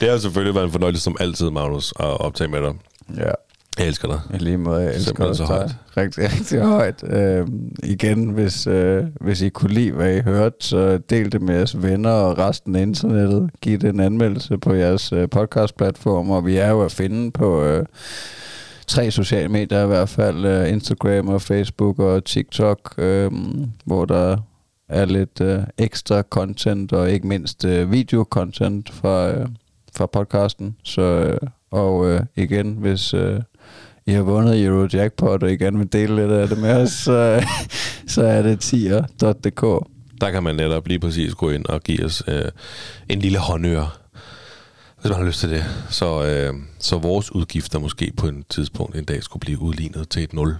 Det 0.00 0.10
har 0.10 0.18
selvfølgelig 0.18 0.54
været 0.54 0.64
en 0.66 0.72
fornøjelse 0.72 1.02
som 1.02 1.16
altid, 1.20 1.50
Magnus, 1.50 1.92
at 2.00 2.20
optage 2.20 2.48
med 2.48 2.60
dig. 2.62 2.74
Ja, 3.16 3.30
Jeg 3.78 3.86
elsker 3.86 4.08
dig. 4.08 4.20
i 4.34 4.38
lige 4.38 4.56
måde. 4.56 4.80
Jeg 4.82 4.94
elsker 4.94 5.04
Simpelthen 5.04 5.34
så 5.34 5.42
dig. 5.42 5.48
højt. 5.56 5.70
Rigtig, 5.96 6.24
rigtig 6.32 6.60
højt. 6.60 7.02
Uh, 7.42 7.48
igen, 7.82 8.28
hvis, 8.30 8.66
uh, 8.66 8.98
hvis 9.20 9.42
I 9.42 9.48
kunne 9.48 9.72
lide, 9.74 9.90
hvad 9.92 10.16
I 10.16 10.20
hørte, 10.20 10.56
så 10.60 10.98
del 11.10 11.32
det 11.32 11.42
med 11.42 11.54
jeres 11.54 11.82
venner 11.82 12.10
og 12.10 12.38
resten 12.38 12.76
af 12.76 12.82
internettet. 12.82 13.50
Giv 13.60 13.78
det 13.78 13.88
en 13.90 14.00
anmeldelse 14.00 14.58
på 14.58 14.72
jeres 14.74 15.12
uh, 15.12 15.24
podcastplatformer. 15.30 16.40
Vi 16.40 16.56
er 16.56 16.68
jo 16.70 16.84
at 16.84 16.92
finde 16.92 17.30
på... 17.30 17.76
Uh, 17.78 17.84
tre 18.92 19.10
sociale 19.10 19.48
medier 19.48 19.84
i 19.84 19.86
hvert 19.86 20.08
fald, 20.08 20.44
øh, 20.44 20.68
Instagram 20.68 21.28
og 21.28 21.42
Facebook 21.42 21.98
og 21.98 22.24
TikTok, 22.24 22.94
øh, 22.98 23.30
hvor 23.84 24.04
der 24.04 24.36
er 24.88 25.04
lidt 25.04 25.40
øh, 25.40 25.58
ekstra 25.78 26.22
content 26.22 26.92
og 26.92 27.10
ikke 27.10 27.26
mindst 27.26 27.64
øh, 27.64 27.92
videocontent 27.92 28.90
fra, 28.90 29.30
øh, 29.30 29.46
fra 29.96 30.06
podcasten. 30.06 30.76
Så, 30.84 31.02
øh, 31.02 31.38
og 31.70 32.10
øh, 32.10 32.20
igen, 32.36 32.72
hvis 32.72 33.14
øh, 33.14 33.40
I 34.06 34.12
har 34.12 34.22
vundet 34.22 34.64
Eurojackpot, 34.64 35.42
og 35.42 35.52
I 35.52 35.56
gerne 35.56 35.78
vil 35.78 35.92
dele 35.92 36.16
lidt 36.16 36.30
af 36.30 36.48
det 36.48 36.58
med 36.58 36.82
os, 36.82 36.90
så, 36.90 37.44
så 38.14 38.22
er 38.22 38.42
det 38.42 38.60
tier.dk. 38.60 39.88
Der 40.20 40.30
kan 40.30 40.42
man 40.42 40.56
netop 40.56 40.88
lige 40.88 41.00
præcis 41.00 41.34
gå 41.34 41.50
ind 41.50 41.66
og 41.66 41.82
give 41.82 42.04
os 42.04 42.22
øh, 42.28 42.44
en 43.08 43.18
lille 43.18 43.38
håndør, 43.38 44.01
hvis 45.02 45.10
man 45.10 45.18
har 45.18 45.26
lyst 45.26 45.40
til 45.40 45.50
det. 45.50 45.64
Så, 45.90 46.24
øh, 46.24 46.54
så 46.78 46.98
vores 46.98 47.32
udgifter 47.34 47.78
måske 47.78 48.12
på 48.16 48.26
et 48.26 48.34
tidspunkt 48.48 48.96
en 48.96 49.04
dag 49.04 49.22
skulle 49.22 49.40
blive 49.40 49.62
udlignet 49.62 50.08
til 50.08 50.22
et 50.22 50.32
nul. 50.32 50.56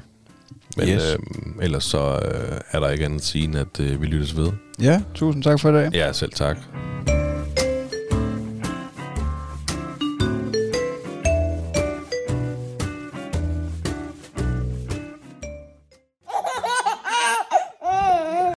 Men 0.77 0.89
Yes. 0.89 1.03
øh, 1.13 1.19
ellers 1.65 1.85
så 1.85 1.99
øh, 2.25 2.61
er 2.71 2.81
der 2.81 2.89
ikke 2.89 3.05
andet 3.05 3.19
at 3.19 3.25
sige, 3.25 3.45
end 3.45 3.57
at 3.57 3.81
øh, 3.81 4.01
vi 4.03 4.07
lyttes 4.07 4.37
ved. 4.37 4.53
Ja, 4.81 5.03
tusind 5.15 5.43
tak 5.43 5.61
for 5.61 5.71
i 5.71 5.73
dag. 5.73 5.91
Ja, 5.95 6.13
selv 6.13 6.33
tak. 6.33 6.57